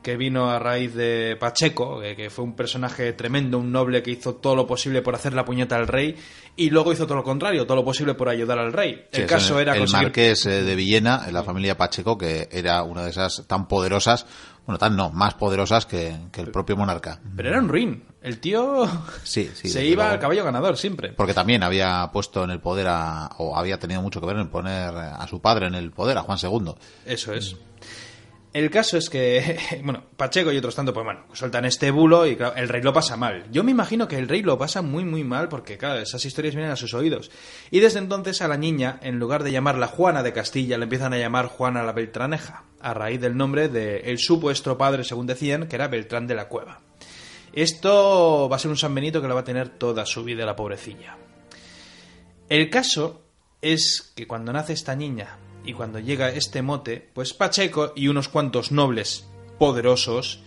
que 0.04 0.18
vino 0.18 0.52
a 0.52 0.60
raíz 0.60 0.94
de 0.94 1.36
Pacheco, 1.40 2.00
que, 2.00 2.30
fue 2.30 2.44
un 2.46 2.56
personaje 2.56 3.14
tremendo, 3.14 3.58
un 3.58 3.72
noble 3.72 4.04
que 4.04 4.12
hizo 4.12 4.36
todo 4.36 4.56
lo 4.56 4.68
posible 4.68 5.02
por 5.02 5.16
hacer 5.16 5.34
la 5.34 5.46
puñeta 5.46 5.76
al 5.76 5.88
rey 5.88 6.16
y 6.56 6.70
luego 6.70 6.94
hizo 6.94 7.08
todo 7.08 7.18
lo 7.18 7.24
contrario, 7.24 7.66
todo 7.66 7.78
lo 7.78 7.86
posible 7.86 8.14
por 8.14 8.30
ayudar 8.30 8.60
al 8.60 8.74
rey. 8.74 9.08
el 9.12 9.26
caso 9.26 9.60
era 9.60 9.76
el 9.76 9.90
marqués 9.90 10.46
eh, 10.46 10.62
de 10.62 10.76
Villena, 10.76 11.24
en 11.26 11.34
la 11.34 11.44
familia 11.44 11.78
Pacheco, 11.78 12.18
que 12.18 12.48
era 12.52 12.84
una 12.84 13.04
de 13.04 13.10
esas 13.10 13.44
tan 13.48 13.68
poderosas, 13.68 14.28
bueno, 14.66 14.78
tan 14.78 14.96
no, 14.96 15.10
más 15.10 15.34
poderosas 15.34 15.86
que, 15.86 16.16
el 16.38 16.52
propio 16.52 16.78
monarca. 16.78 17.20
Pero 17.36 17.50
era 17.50 17.60
un 17.60 17.70
ruin. 17.70 18.04
El 18.22 18.40
tío 18.40 18.86
sí, 19.24 19.50
sí, 19.54 19.68
se 19.68 19.86
iba 19.86 20.12
al 20.12 20.20
caballo 20.20 20.46
ganador 20.46 20.78
siempre. 20.78 21.12
Porque 21.14 21.34
también 21.34 21.64
había 21.64 22.10
puesto 22.14 22.44
en 22.44 22.52
el 22.52 22.60
poder 22.60 22.88
a, 22.88 23.32
o 23.38 23.58
había 23.58 23.80
tenido 23.80 24.02
mucho 24.02 24.22
que 24.22 24.28
ver 24.28 24.38
en 24.38 24.50
poner 24.50 24.96
a 24.96 25.28
su 25.28 25.42
padre 25.42 25.68
en 25.68 25.76
el 25.76 25.92
poder, 25.92 26.18
a 26.18 26.22
Juan 26.22 26.38
II. 26.42 26.74
Eso 27.06 27.34
es. 27.34 27.58
El 28.54 28.70
caso 28.70 28.98
es 28.98 29.10
que, 29.10 29.58
bueno, 29.84 30.04
Pacheco 30.16 30.52
y 30.52 30.58
otros 30.58 30.76
tanto, 30.76 30.94
pues 30.94 31.04
bueno, 31.04 31.26
sueltan 31.34 31.66
este 31.66 31.90
bulo 31.90 32.28
y 32.28 32.36
claro, 32.36 32.56
el 32.56 32.70
rey 32.70 32.84
lo 32.84 32.94
pasa 32.94 33.18
mal. 33.18 33.46
Yo 33.52 33.64
me 33.64 33.72
imagino 33.72 34.08
que 34.08 34.18
el 34.18 34.30
rey 34.30 34.44
lo 34.44 34.60
pasa 34.60 34.84
muy, 34.84 35.04
muy 35.04 35.24
mal 35.24 35.50
porque, 35.50 35.80
claro, 35.80 36.00
esas 36.00 36.24
historias 36.24 36.54
vienen 36.54 36.72
a 36.72 36.76
sus 36.76 36.94
oídos. 36.94 37.32
Y 37.72 37.80
desde 37.80 37.98
entonces 37.98 38.44
a 38.44 38.48
la 38.48 38.58
niña, 38.58 39.00
en 39.02 39.18
lugar 39.18 39.44
de 39.44 39.52
llamarla 39.52 39.88
Juana 39.88 40.22
de 40.22 40.34
Castilla, 40.34 40.78
le 40.78 40.84
empiezan 40.84 41.14
a 41.14 41.18
llamar 41.18 41.48
Juana 41.48 41.82
la 41.82 41.94
Beltraneja, 41.94 42.64
a 42.80 42.94
raíz 42.94 43.20
del 43.20 43.36
nombre 43.36 43.70
de 43.70 44.02
el 44.02 44.20
supuesto 44.20 44.78
padre, 44.78 45.04
según 45.04 45.26
decían, 45.26 45.68
que 45.68 45.76
era 45.76 45.88
Beltrán 45.88 46.28
de 46.28 46.36
la 46.36 46.48
Cueva. 46.48 46.82
Esto 47.54 48.48
va 48.52 48.58
a 48.58 48.60
ser 48.60 48.70
un 48.70 48.78
San 48.78 48.94
Benito 48.94 49.20
que 49.20 49.28
lo 49.28 49.36
va 49.36 49.42
a 49.42 49.46
tener 49.46 49.70
toda 49.70 50.06
su 50.06 50.24
vida 50.24 50.46
la 50.46 50.56
pobrecilla. 50.56 51.18
El 52.50 52.70
caso 52.70 53.24
es 53.62 54.12
que 54.16 54.28
cuando 54.28 54.54
nace 54.54 54.74
esta 54.74 54.96
niña, 54.96 55.38
y 55.64 55.74
cuando 55.74 56.00
llega 56.00 56.30
este 56.30 56.62
mote, 56.62 57.10
pues 57.14 57.34
Pacheco 57.34 57.94
y 57.96 58.08
unos 58.08 58.28
cuantos 58.30 58.72
nobles 58.72 59.28
poderosos 59.60 60.42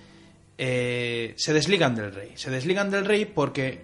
eh, 0.59 1.35
se 1.37 1.53
desligan 1.53 1.95
del 1.95 2.15
rey. 2.15 2.33
Se 2.35 2.51
desligan 2.51 2.91
del 2.91 3.05
rey 3.05 3.25
porque 3.25 3.83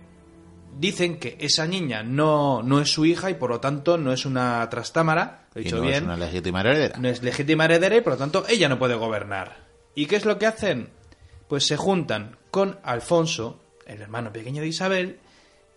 dicen 0.78 1.18
que 1.18 1.36
esa 1.40 1.66
niña 1.66 2.02
no, 2.02 2.62
no 2.62 2.80
es 2.80 2.90
su 2.90 3.04
hija 3.04 3.30
y 3.30 3.34
por 3.34 3.50
lo 3.50 3.60
tanto 3.60 3.98
no 3.98 4.12
es 4.12 4.24
una 4.24 4.68
trastámara, 4.70 5.46
lo 5.54 5.60
he 5.60 5.62
Y 5.62 5.64
dicho 5.64 5.76
no 5.76 5.82
bien, 5.82 5.94
es 5.94 6.02
una 6.02 6.16
legítima 6.16 6.60
heredera. 6.60 6.98
no 6.98 7.08
es 7.08 7.22
legítima 7.22 7.64
heredera 7.66 7.96
y 7.96 8.00
por 8.00 8.14
lo 8.14 8.18
tanto 8.18 8.44
ella 8.48 8.68
no 8.68 8.78
puede 8.78 8.94
gobernar. 8.94 9.66
¿Y 9.94 10.06
qué 10.06 10.16
es 10.16 10.24
lo 10.24 10.38
que 10.38 10.46
hacen? 10.46 10.88
Pues 11.48 11.66
se 11.66 11.76
juntan 11.76 12.36
con 12.50 12.78
Alfonso, 12.82 13.62
el 13.86 14.00
hermano 14.00 14.32
pequeño 14.32 14.62
de 14.62 14.68
Isabel, 14.68 15.18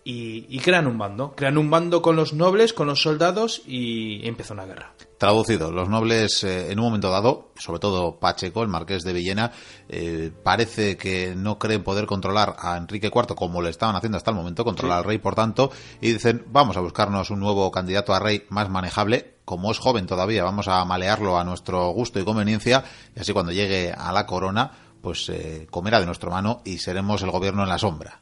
y, 0.04 0.46
y 0.48 0.60
crean 0.60 0.86
un 0.86 0.96
bando. 0.96 1.34
Crean 1.36 1.58
un 1.58 1.68
bando 1.68 2.00
con 2.00 2.16
los 2.16 2.32
nobles, 2.32 2.72
con 2.72 2.86
los 2.86 3.02
soldados 3.02 3.60
y 3.66 4.26
empieza 4.26 4.54
una 4.54 4.64
guerra. 4.64 4.92
Traducido, 5.18 5.72
los 5.72 5.88
nobles 5.88 6.44
eh, 6.44 6.70
en 6.70 6.78
un 6.78 6.86
momento 6.86 7.10
dado, 7.10 7.50
sobre 7.56 7.78
todo 7.78 8.18
Pacheco, 8.20 8.62
el 8.62 8.68
marqués 8.68 9.02
de 9.02 9.14
Villena, 9.14 9.50
eh, 9.88 10.30
parece 10.42 10.98
que 10.98 11.34
no 11.34 11.58
creen 11.58 11.82
poder 11.82 12.04
controlar 12.04 12.54
a 12.58 12.76
Enrique 12.76 13.06
IV 13.06 13.34
como 13.34 13.62
le 13.62 13.70
estaban 13.70 13.96
haciendo 13.96 14.18
hasta 14.18 14.32
el 14.32 14.36
momento, 14.36 14.62
controlar 14.62 14.98
al 14.98 15.04
rey 15.04 15.16
por 15.16 15.34
tanto, 15.34 15.70
y 16.02 16.12
dicen 16.12 16.44
vamos 16.48 16.76
a 16.76 16.80
buscarnos 16.80 17.30
un 17.30 17.40
nuevo 17.40 17.70
candidato 17.70 18.12
a 18.12 18.18
rey 18.18 18.44
más 18.50 18.68
manejable, 18.68 19.36
como 19.46 19.70
es 19.70 19.78
joven 19.78 20.06
todavía, 20.06 20.44
vamos 20.44 20.68
a 20.68 20.84
malearlo 20.84 21.38
a 21.38 21.44
nuestro 21.44 21.88
gusto 21.92 22.20
y 22.20 22.24
conveniencia, 22.24 22.84
y 23.16 23.20
así 23.20 23.32
cuando 23.32 23.52
llegue 23.52 23.94
a 23.96 24.12
la 24.12 24.26
corona, 24.26 24.70
pues 25.00 25.30
eh, 25.30 25.66
comerá 25.70 25.98
de 25.98 26.04
nuestra 26.04 26.28
mano 26.28 26.60
y 26.62 26.76
seremos 26.76 27.22
el 27.22 27.30
gobierno 27.30 27.62
en 27.62 27.70
la 27.70 27.78
sombra. 27.78 28.20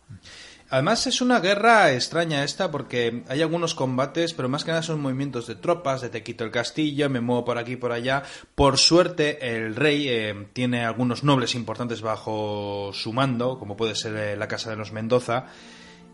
Además 0.75 1.07
es 1.07 1.21
una 1.21 1.39
guerra 1.39 1.93
extraña 1.93 2.43
esta 2.43 2.73
porque 2.73 3.23
hay 3.29 3.43
algunos 3.43 3.77
combates, 3.77 4.35
pero 4.35 4.49
más 4.49 4.65
que 4.65 4.73
nada 4.73 4.83
son 4.83 5.01
movimientos 5.01 5.47
de 5.47 5.55
tropas, 5.55 6.01
de 6.01 6.09
te 6.09 6.25
quito 6.25 6.43
el 6.43 6.51
castillo, 6.51 7.09
me 7.09 7.21
muevo 7.21 7.45
por 7.45 7.59
aquí 7.59 7.77
por 7.77 7.93
allá. 7.93 8.25
Por 8.57 8.77
suerte 8.77 9.55
el 9.55 9.77
rey 9.77 10.09
eh, 10.09 10.49
tiene 10.53 10.85
algunos 10.85 11.23
nobles 11.23 11.55
importantes 11.55 12.03
bajo 12.03 12.91
su 12.93 13.13
mando, 13.13 13.57
como 13.57 13.77
puede 13.77 13.95
ser 13.95 14.17
eh, 14.17 14.37
la 14.37 14.49
casa 14.49 14.71
de 14.71 14.75
los 14.75 14.91
Mendoza. 14.91 15.47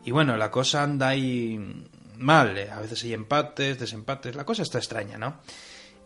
Y 0.05 0.11
bueno, 0.11 0.37
la 0.37 0.51
cosa 0.51 0.83
anda 0.83 1.09
ahí 1.09 1.59
mal, 2.19 2.59
eh, 2.59 2.71
a 2.71 2.81
veces 2.81 3.03
hay 3.05 3.15
empates, 3.15 3.79
desempates, 3.79 4.37
la 4.37 4.45
cosa 4.45 4.61
está 4.61 4.77
extraña, 4.77 5.17
¿no? 5.17 5.41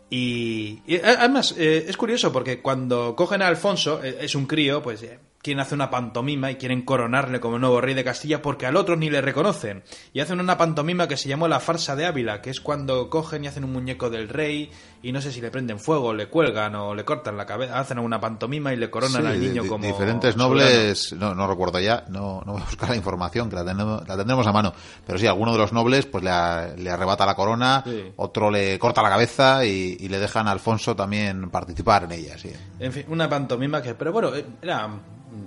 Y, 0.09 0.81
y, 0.87 0.95
además 1.01 1.53
es 1.57 1.97
curioso 1.97 2.31
porque 2.31 2.61
cuando 2.61 3.17
cogen 3.17 3.41
a 3.41 3.47
Alfonso, 3.47 4.01
es 4.01 4.33
un 4.33 4.45
crío, 4.45 4.81
pues 4.81 5.01
quieren 5.45 5.61
hacer 5.61 5.75
una 5.75 5.89
pantomima 5.89 6.49
y 6.51 6.55
quieren 6.55 6.81
coronarle 6.81 7.39
como 7.39 7.59
nuevo 7.59 7.79
rey 7.79 7.93
de 7.93 8.03
Castilla 8.03 8.41
porque 8.41 8.65
al 8.65 8.75
otro 8.75 8.95
ni 8.95 9.09
le 9.09 9.21
reconocen. 9.21 9.83
Y 10.11 10.19
hacen 10.19 10.39
una 10.39 10.57
pantomima 10.57 11.07
que 11.07 11.17
se 11.17 11.29
llamó 11.29 11.47
la 11.47 11.59
farsa 11.59 11.95
de 11.95 12.05
Ávila, 12.05 12.41
que 12.41 12.49
es 12.49 12.59
cuando 12.59 13.09
cogen 13.09 13.43
y 13.43 13.47
hacen 13.47 13.63
un 13.63 13.71
muñeco 13.73 14.09
del 14.09 14.27
rey 14.27 14.71
y 15.03 15.11
no 15.11 15.21
sé 15.21 15.31
si 15.31 15.39
le 15.39 15.51
prenden 15.51 15.79
fuego, 15.79 16.13
le 16.13 16.27
cuelgan 16.29 16.73
o 16.75 16.95
le 16.95 17.05
cortan 17.05 17.37
la 17.37 17.45
cabeza, 17.45 17.77
hacen 17.79 17.99
una 17.99 18.19
pantomima 18.19 18.73
y 18.73 18.77
le 18.77 18.89
coronan 18.89 19.21
Sí, 19.21 19.27
al 19.27 19.39
niño 19.39 19.67
como 19.67 19.85
diferentes 19.85 20.35
nobles, 20.35 21.13
no, 21.13 21.35
no 21.35 21.45
recuerdo 21.47 21.79
ya, 21.79 22.05
no, 22.09 22.41
no 22.43 22.53
voy 22.53 22.61
a 22.63 22.65
buscar 22.65 22.89
la 22.89 22.95
información, 22.95 23.47
que 23.47 23.55
la 23.55 23.63
tendremos, 23.63 24.07
la 24.07 24.17
tendremos 24.17 24.47
a 24.47 24.51
mano, 24.51 24.73
pero 25.05 25.19
sí, 25.19 25.27
alguno 25.27 25.51
de 25.51 25.59
los 25.59 25.71
nobles 25.73 26.07
pues 26.07 26.23
le, 26.23 26.31
a- 26.31 26.73
le 26.75 26.89
arrebata 26.89 27.23
la 27.25 27.35
corona, 27.35 27.83
Sí. 27.85 28.13
otro 28.15 28.49
le 28.49 28.79
corta 28.79 29.03
la 29.03 29.09
cabeza 29.09 29.63
y, 29.63 29.95
y 29.99 30.07
le 30.09 30.17
dejan 30.17 30.47
a 30.47 30.51
Alfonso 30.51 30.95
también 30.95 31.51
participar 31.51 32.05
en 32.05 32.13
ella, 32.13 32.37
sí. 32.39 32.51
En 32.79 32.91
fin, 32.91 33.05
una 33.09 33.29
pantomima 33.29 33.83
que, 33.83 33.93
pero 33.93 34.11
bueno, 34.11 34.33
eh, 34.33 34.43
era, 34.61 34.89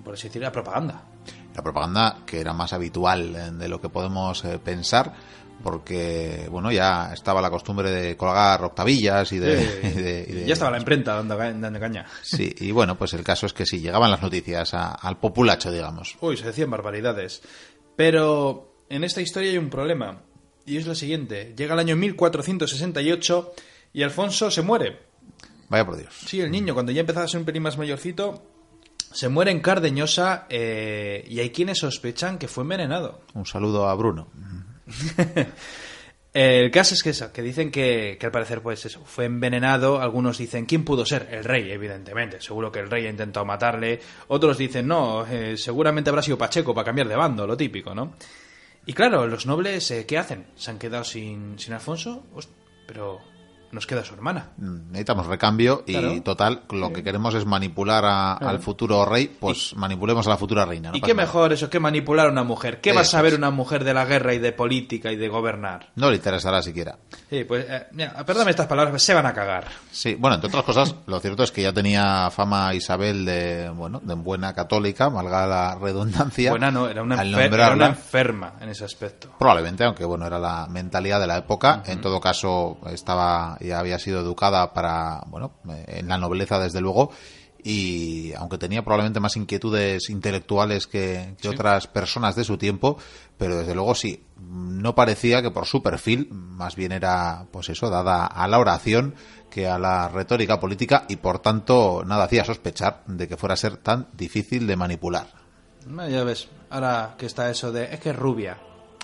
por 0.05 0.15
así 0.15 0.29
decirlo, 0.29 0.47
era 0.47 0.53
propaganda. 0.53 1.03
La 1.55 1.63
propaganda 1.63 2.19
que 2.27 2.41
era 2.41 2.53
más 2.53 2.73
habitual 2.73 3.35
eh, 3.35 3.51
de 3.53 3.69
lo 3.69 3.81
que 3.81 3.89
podemos 3.89 4.45
eh, 4.45 4.59
pensar, 4.59 5.13
porque 5.63 6.47
bueno, 6.51 6.71
ya 6.71 7.13
estaba 7.13 7.43
la 7.43 7.51
costumbre 7.51 7.91
de 7.91 8.17
colgar 8.17 8.63
octavillas 8.63 9.33
y 9.33 9.39
de... 9.39 9.59
Sí, 9.61 9.87
y 9.99 10.03
de- 10.03 10.27
y 10.29 10.33
de- 10.35 10.47
ya 10.47 10.53
estaba 10.53 10.71
la 10.71 10.79
imprenta 10.79 11.15
dando, 11.15 11.37
dando 11.37 11.81
caña. 11.81 12.07
Sí, 12.23 12.55
y 12.61 12.71
bueno, 12.71 12.97
pues 12.97 13.13
el 13.15 13.25
caso 13.25 13.47
es 13.47 13.53
que 13.53 13.67
sí, 13.67 13.81
llegaban 13.81 14.11
las 14.11 14.23
noticias 14.23 14.73
a- 14.75 14.93
al 14.93 15.19
populacho, 15.19 15.73
digamos. 15.73 16.17
Uy, 16.21 16.37
se 16.37 16.45
decían 16.47 16.71
barbaridades. 16.71 17.43
Pero 17.97 18.85
en 18.89 19.03
esta 19.03 19.21
historia 19.21 19.51
hay 19.51 19.59
un 19.59 19.71
problema. 19.71 20.23
Y 20.65 20.77
es 20.77 20.87
lo 20.87 20.95
siguiente. 20.95 21.55
Llega 21.57 21.75
el 21.75 21.81
año 21.81 21.97
1468 21.97 23.53
y 23.95 24.03
Alfonso 24.03 24.51
se 24.51 24.63
muere. 24.63 25.01
Vaya 25.69 25.85
por 25.85 25.97
Dios. 25.97 26.15
Sí, 26.27 26.41
el 26.41 26.51
niño, 26.51 26.75
cuando 26.75 26.93
ya 26.93 27.01
empezaba 27.01 27.25
a 27.25 27.29
ser 27.29 27.41
un 27.41 27.47
pelín 27.47 27.63
más 27.63 27.77
mayorcito, 27.79 28.43
se 29.13 29.29
muere 29.29 29.51
en 29.51 29.61
Cardeñosa 29.61 30.47
eh, 30.49 31.25
y 31.29 31.41
hay 31.41 31.51
quienes 31.51 31.79
sospechan 31.79 32.39
que 32.39 32.49
fue 32.49 32.63
envenenado. 32.63 33.21
Un 33.35 33.47
saludo 33.47 33.89
a 33.89 33.95
Bruno. 33.95 34.29
El 36.35 36.71
caso 36.71 36.95
es 36.95 37.03
que 37.03 37.11
eso, 37.11 37.33
que 37.33 37.43
dicen 37.43 37.71
que, 37.71 38.17
que 38.21 38.27
al 38.27 38.33
parecer 38.33 38.61
pues 38.61 38.85
eso, 38.85 39.03
fue 39.05 39.25
envenenado, 39.25 40.01
algunos 40.01 40.39
dicen, 40.39 40.67
¿quién 40.67 40.85
pudo 40.85 41.05
ser? 41.07 41.27
El 41.33 41.43
rey, 41.43 41.71
evidentemente, 41.71 42.41
seguro 42.41 42.71
que 42.71 42.81
el 42.81 42.91
rey 42.91 43.07
ha 43.07 43.11
intentado 43.11 43.47
matarle, 43.47 43.99
otros 44.29 44.59
dicen, 44.59 44.87
no, 44.87 45.27
eh, 45.27 45.57
seguramente 45.57 46.11
habrá 46.11 46.23
sido 46.23 46.37
Pacheco 46.39 46.75
para 46.75 46.85
cambiar 46.85 47.09
de 47.09 47.17
bando, 47.17 47.47
lo 47.47 47.57
típico, 47.57 47.95
¿no? 47.95 48.15
Y 48.85 48.93
claro, 48.93 49.27
los 49.27 49.47
nobles, 49.47 49.91
eh, 49.91 50.07
¿qué 50.07 50.19
hacen? 50.19 50.47
¿Se 50.55 50.71
han 50.71 50.79
quedado 50.79 51.03
sin, 51.03 51.59
sin 51.59 51.75
Alfonso? 51.75 52.25
Pero 52.87 53.21
nos 53.73 53.87
queda 53.87 54.05
su 54.05 54.15
hermana. 54.15 54.51
Mm, 54.57 54.89
Necesitamos 54.93 55.27
recambio 55.27 55.85
y 55.87 55.93
Claro. 55.93 56.23
total, 56.23 56.63
lo 56.71 56.93
que 56.93 57.03
queremos 57.03 57.35
es 57.35 57.45
manipular 57.47 58.05
a- 58.05 58.33
al 58.35 58.59
futuro 58.61 59.05
rey, 59.05 59.29
pues 59.41 59.75
manipulemos 59.77 60.27
a 60.27 60.31
la 60.31 60.37
futura 60.37 60.65
reina. 60.65 60.91
no 60.91 60.97
¿Y 60.97 61.01
qué 61.01 61.15
nada. 61.15 61.27
mejor 61.27 61.53
eso 61.53 61.69
que 61.71 61.79
manipular 61.81 62.27
a 62.29 62.31
una 62.33 62.45
mujer? 62.45 62.81
¿Qué 62.81 62.93
va 62.93 63.03
a 63.03 63.05
saber 63.05 63.33
es. 63.33 63.39
una 63.39 63.51
mujer 63.51 63.85
de 63.85 63.95
la 63.95 64.05
guerra 64.05 64.35
y 64.35 64.39
de 64.39 64.53
política 64.53 65.13
y 65.13 65.17
de 65.17 65.29
gobernar? 65.29 65.91
No 65.97 66.09
le 66.11 66.17
interesará 66.17 66.63
siquiera. 66.63 66.97
Sí, 67.31 67.45
pues, 67.45 67.67
eh, 67.69 67.87
mira, 67.93 68.15
perdóname 68.25 68.51
estas 68.53 68.67
palabras, 68.67 68.93
pues 68.93 69.03
se 69.03 69.15
van 69.15 69.27
a 69.27 69.35
cagar. 69.35 69.67
Sí, 69.91 70.15
bueno, 70.19 70.37
entre 70.37 70.49
otras 70.49 70.65
cosas, 70.65 70.95
lo 71.07 71.21
cierto 71.21 71.43
es 71.43 71.53
que 71.53 71.63
ya 71.63 71.73
tenía 71.73 72.31
fama 72.31 72.73
Isabel 72.75 73.25
de, 73.25 73.69
bueno, 73.71 74.01
de 74.03 74.15
buena 74.15 74.55
católica, 74.55 75.09
valga 75.09 75.47
la 75.47 75.75
redundancia. 75.75 76.51
Buena 76.51 76.71
no, 76.71 76.89
era 76.89 77.03
una, 77.03 77.21
al 77.21 77.35
enfer- 77.35 77.55
era 77.55 77.73
una 77.73 77.87
enferma 77.89 78.55
en 78.61 78.71
ese 78.71 78.85
aspecto. 78.85 79.29
Probablemente, 79.39 79.85
aunque 79.85 80.05
bueno, 80.05 80.27
era 80.27 80.39
la 80.39 80.67
mentalidad 80.69 81.21
de 81.21 81.27
la 81.27 81.37
época. 81.39 81.83
En 81.87 82.01
todo 82.01 82.21
caso, 82.21 82.79
estaba 82.91 83.57
ya 83.61 83.79
había 83.79 83.99
sido 83.99 84.21
educada 84.21 84.73
para, 84.73 85.23
bueno, 85.27 85.53
en 85.87 86.09
la 86.09 86.19
nobleza 86.19 86.59
desde 86.59 86.81
luego. 86.81 87.11
Y 87.63 88.33
aunque 88.35 88.57
tenía 88.57 88.83
probablemente 88.83 89.19
más 89.19 89.37
inquietudes 89.37 90.11
intelectuales 90.11 90.87
que, 90.87 91.35
que 91.41 91.49
otras 91.49 91.89
personas 91.89 92.37
de 92.37 92.45
su 92.45 92.57
tiempo, 92.57 92.99
pero 93.37 93.57
desde 93.57 93.75
luego 93.75 93.97
sí, 93.97 94.25
no 94.41 94.95
parecía 94.95 95.43
que 95.43 95.51
por 95.51 95.67
su 95.67 95.83
perfil, 95.83 96.29
más 96.31 96.77
bien 96.77 96.93
era, 96.93 97.47
pues 97.51 97.69
eso, 97.69 97.91
dada 97.91 98.27
a 98.27 98.47
la 98.47 98.61
oración 98.61 99.17
que 99.51 99.67
a 99.67 99.79
la 99.79 100.09
retórica 100.09 100.61
política 100.61 101.05
y 101.09 101.17
por 101.17 101.41
tanto 101.41 102.05
nada 102.07 102.25
hacía 102.25 102.45
sospechar 102.45 103.03
de 103.07 103.27
que 103.27 103.37
fuera 103.37 103.55
a 103.55 103.57
ser 103.57 103.79
tan 103.79 104.07
difícil 104.13 104.67
de 104.67 104.77
manipular. 104.77 105.27
Ah, 105.99 106.09
Ya 106.09 106.23
ves, 106.23 106.49
ahora 106.71 107.17
que 107.19 107.27
está 107.27 107.51
eso 107.51 107.73
de, 107.73 107.93
es 107.93 107.99
que 107.99 108.11
es 108.11 108.17
rubia. 108.17 108.59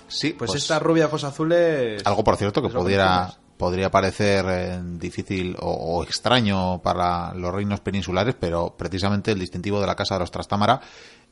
Sí, 0.07 0.33
Pues, 0.33 0.53
esta 0.55 0.79
rubia 0.79 1.07
ojos 1.07 1.23
azules... 1.23 2.05
Algo, 2.05 2.23
por 2.23 2.37
cierto, 2.37 2.61
que 2.61 2.69
pudiera. 2.69 3.33
Podría 3.57 3.89
parecer 3.91 4.45
eh, 4.49 4.79
difícil 4.83 5.55
o, 5.59 5.69
o 5.71 6.03
extraño 6.03 6.81
para 6.81 7.33
los 7.33 7.53
reinos 7.53 7.79
peninsulares, 7.79 8.35
pero 8.39 8.75
precisamente 8.77 9.31
el 9.31 9.39
distintivo 9.39 9.79
de 9.81 9.87
la 9.87 9.95
casa 9.95 10.15
de 10.15 10.19
los 10.21 10.31
Trastámara 10.31 10.81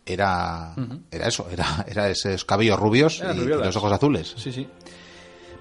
era, 0.06 0.76
era 1.12 1.28
eso, 1.28 1.48
era, 1.52 1.86
era 1.88 2.10
esos 2.10 2.44
cabellos 2.46 2.80
rubios 2.80 3.22
y, 3.22 3.38
los 3.46 3.76
ojos 3.76 3.92
azules. 3.92 4.34
Sí, 4.38 4.52
sí. 4.52 4.68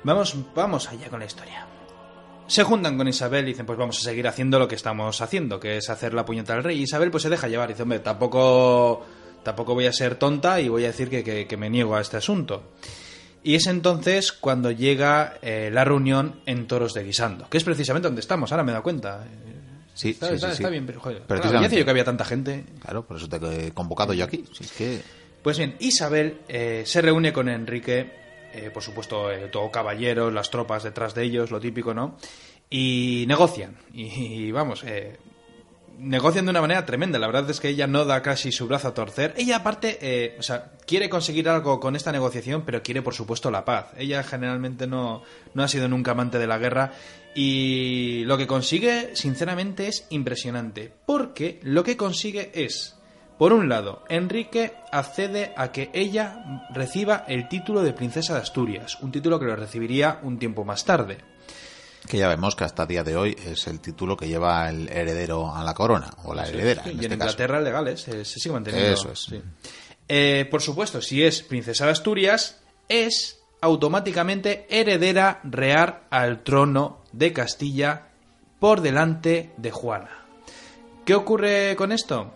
Vamos, 0.05 0.37
vamos 0.55 0.89
allá 0.89 1.09
con 1.09 1.21
la 1.21 1.27
historia. 1.27 1.67
Se 2.49 2.65
juntan 2.65 2.99
con 2.99 3.07
Isabel 3.09 3.45
y 3.45 3.53
dicen, 3.53 3.65
pues 3.67 3.79
vamos 3.79 3.99
a 3.99 4.03
seguir 4.03 4.27
haciendo 4.27 4.59
lo 4.59 4.67
que 4.69 4.75
estamos 4.75 5.21
haciendo, 5.21 5.61
que 5.61 5.77
es 5.77 5.89
hacer 5.91 6.13
la 6.13 6.25
puñeta 6.25 6.55
al 6.55 6.65
rey. 6.65 6.79
Y 6.81 6.83
Isabel 6.83 7.11
pues 7.11 7.23
se 7.23 7.31
deja 7.31 7.47
llevar 7.49 7.71
y 7.71 7.75
dice, 7.75 7.85
hombre, 7.85 8.01
tampoco, 8.01 9.05
tampoco 9.45 9.75
voy 9.75 9.87
a 9.87 9.93
ser 9.93 10.17
tonta 10.17 10.61
y 10.61 10.69
voy 10.69 10.85
a 10.85 10.89
decir 10.89 11.09
que, 11.09 11.23
que- 11.23 11.47
que 11.47 11.57
me 11.57 11.71
niego 11.71 11.95
a 11.95 12.01
este 12.01 12.17
asunto. 12.17 12.65
Y 13.45 13.55
es 13.57 13.67
entonces 13.67 14.33
cuando 14.33 14.71
llega 14.71 15.35
eh, 15.43 15.71
la 15.73 15.85
reunión 15.85 16.41
en 16.47 16.67
Toros 16.67 16.95
de 16.95 17.03
Guisando, 17.05 17.49
que 17.51 17.59
es 17.59 17.65
precisamente 17.65 18.07
donde 18.09 18.21
estamos, 18.21 18.53
ahora 18.53 18.63
me 18.65 18.71
he 18.71 18.75
dado 18.75 18.83
cuenta. 18.85 19.25
Sí, 19.95 20.11
está, 20.11 20.29
sí, 20.29 20.35
está- 20.37 20.47
sí, 20.49 20.53
está 20.55 20.69
sí. 20.69 20.73
bien, 20.73 20.87
pero 20.87 21.01
joder, 21.01 21.23
claro, 21.27 21.69
yo 21.69 21.85
que 21.85 21.91
había 21.91 22.05
tanta 22.05 22.25
gente. 22.25 22.65
Claro, 22.81 23.05
por 23.05 23.17
eso 23.17 23.29
te 23.29 23.67
he 23.67 23.73
convocado 23.73 24.15
yo 24.15 24.25
aquí. 24.25 24.45
Si 24.53 24.65
es 24.65 24.73
que 24.73 25.01
Pues 25.43 25.59
bien, 25.59 25.75
Isabel 25.81 26.39
eh, 26.49 26.85
se 26.87 27.03
reúne 27.03 27.33
con 27.33 27.49
Enrique, 27.49 28.11
eh, 28.55 28.71
por 28.73 28.83
supuesto, 28.83 29.29
todo 29.51 29.71
caballero, 29.71 30.31
las 30.31 30.51
tropas 30.51 30.85
detrás 30.85 31.15
de 31.15 31.25
ellos, 31.25 31.51
lo 31.51 31.59
típico, 31.61 31.93
¿no? 31.93 32.17
Y 32.71 33.25
negocian. 33.29 33.77
Y, 33.93 34.05
y 34.47 34.53
vamos, 34.53 34.83
eh, 34.85 35.17
negocian 35.99 36.45
de 36.45 36.51
una 36.51 36.61
manera 36.61 36.85
tremenda. 36.87 37.19
La 37.19 37.27
verdad 37.27 37.49
es 37.51 37.61
que 37.61 37.69
ella 37.69 37.87
no 37.87 38.05
da 38.05 38.23
casi 38.23 38.53
su 38.53 38.67
brazo 38.67 38.89
a 38.89 38.95
torcer. 38.95 39.35
Ella, 39.37 39.57
aparte, 39.57 39.99
eh, 40.01 40.37
o 40.39 40.43
sea, 40.43 40.73
quiere 40.87 41.09
conseguir 41.09 41.49
algo 41.49 41.81
con 41.81 41.97
esta 41.97 42.13
negociación, 42.13 42.63
pero 42.65 42.83
quiere, 42.83 43.03
por 43.03 43.15
supuesto, 43.15 43.51
la 43.51 43.65
paz. 43.65 43.87
Ella 43.97 44.23
generalmente 44.23 44.87
no, 44.87 45.23
no 45.55 45.63
ha 45.63 45.69
sido 45.69 45.89
nunca 45.89 46.13
amante 46.13 46.39
de 46.39 46.47
la 46.47 46.59
guerra. 46.59 46.93
Y 47.35 48.25
lo 48.25 48.37
que 48.37 48.47
consigue, 48.47 49.17
sinceramente, 49.17 49.89
es 49.89 50.07
impresionante. 50.11 50.93
Porque 51.07 51.61
lo 51.63 51.83
que 51.85 51.97
consigue 51.97 52.51
es 52.55 52.97
por 53.43 53.53
un 53.53 53.69
lado, 53.69 54.05
Enrique 54.09 54.75
accede 54.93 55.53
a 55.57 55.73
que 55.73 55.91
ella 55.95 56.69
reciba 56.73 57.25
el 57.27 57.49
título 57.49 57.83
de 57.83 57.93
princesa 57.93 58.35
de 58.35 58.41
Asturias, 58.41 58.99
un 59.01 59.11
título 59.11 59.41
que 59.41 59.47
lo 59.47 59.57
recibiría 59.57 60.21
un 60.23 60.39
tiempo 60.39 60.65
más 60.65 60.85
tarde. 60.85 61.19
Que 62.13 62.19
ya 62.19 62.29
vemos 62.29 62.55
que 62.55 62.65
hasta 62.65 62.85
día 62.85 63.03
de 63.03 63.17
hoy 63.17 63.35
es 63.43 63.67
el 63.69 63.81
título 63.81 64.19
que 64.19 64.29
lleva 64.29 64.69
el 64.69 64.87
heredero 64.91 65.55
a 65.57 65.65
la 65.65 65.73
corona, 65.73 66.11
o 66.25 66.35
la 66.35 66.47
heredera, 66.47 66.85
Sí, 66.85 66.91
en 66.91 66.97
y 66.97 67.01
este 67.01 67.15
en 67.15 67.19
caso. 67.21 67.31
Inglaterra 67.31 67.61
legales 67.63 68.03
se, 68.03 68.27
se 68.27 68.39
sigue 68.39 68.53
manteniendo. 68.53 68.93
Eso 68.93 69.13
es. 69.13 69.19
sí. 69.21 69.41
Eh, 70.09 70.47
por 70.51 70.61
supuesto, 70.61 71.01
si 71.01 71.25
es 71.25 71.43
princesa 71.43 71.87
de 71.87 71.93
Asturias, 71.93 72.61
es 72.87 73.41
automáticamente 73.63 74.67
heredera 74.69 75.41
real 75.43 76.01
al 76.11 76.43
trono 76.43 77.03
de 77.13 77.33
Castilla 77.33 78.09
por 78.61 78.83
delante 78.83 79.53
de 79.57 79.71
Juana. 79.71 80.27
¿Qué 81.07 81.15
ocurre 81.15 81.77
con 81.77 81.93
esto? 81.93 82.31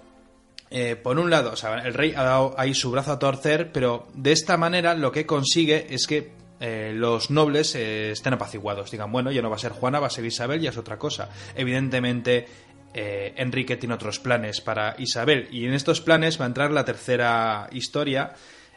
Eh, 0.71 0.97
por 0.97 1.18
un 1.18 1.28
lado, 1.28 1.52
o 1.52 1.56
sea, 1.56 1.75
el 1.80 1.92
rey 1.92 2.14
ha 2.16 2.23
dado 2.23 2.54
ahí 2.56 2.73
su 2.73 2.90
brazo 2.90 3.12
a 3.12 3.18
torcer, 3.18 3.73
pero 3.73 4.09
de 4.14 4.33
esta 4.33 4.56
manera 4.56 4.95
lo 4.95 5.12
que 5.12 5.26
consigue 5.26 5.87
es 5.90 6.06
que 6.06 6.33
eh, 6.60 6.92
los 6.94 7.30
nobles 7.30 7.75
eh, 7.75 8.12
estén 8.12 8.34
apaciguados. 8.34 8.90
Digan, 8.90 9.12
bueno, 9.12 9.30
ya 9.30 9.42
no 9.42 9.50
va 9.50 9.56
a 9.56 9.60
ser 9.60 9.72
Juana, 9.72 10.00
va 10.00 10.06
a 10.06 10.10
ser 10.10 10.25
Isabel, 10.25 10.60
ya 10.60 10.70
es 10.70 10.78
otra 10.78 10.98
cosa. 10.98 11.28
Evidentemente, 11.54 12.46
eh, 12.94 13.34
Enrique 13.36 13.76
tiene 13.76 13.94
otros 13.94 14.18
planes 14.18 14.60
para 14.60 14.94
Isabel, 14.98 15.48
y 15.50 15.66
en 15.66 15.75
estos 15.75 16.00
planes 16.00 16.40
va 16.40 16.44
a 16.44 16.48
entrar 16.48 16.70
la 16.70 16.84
tercera 16.84 17.68
historia. 17.72 18.32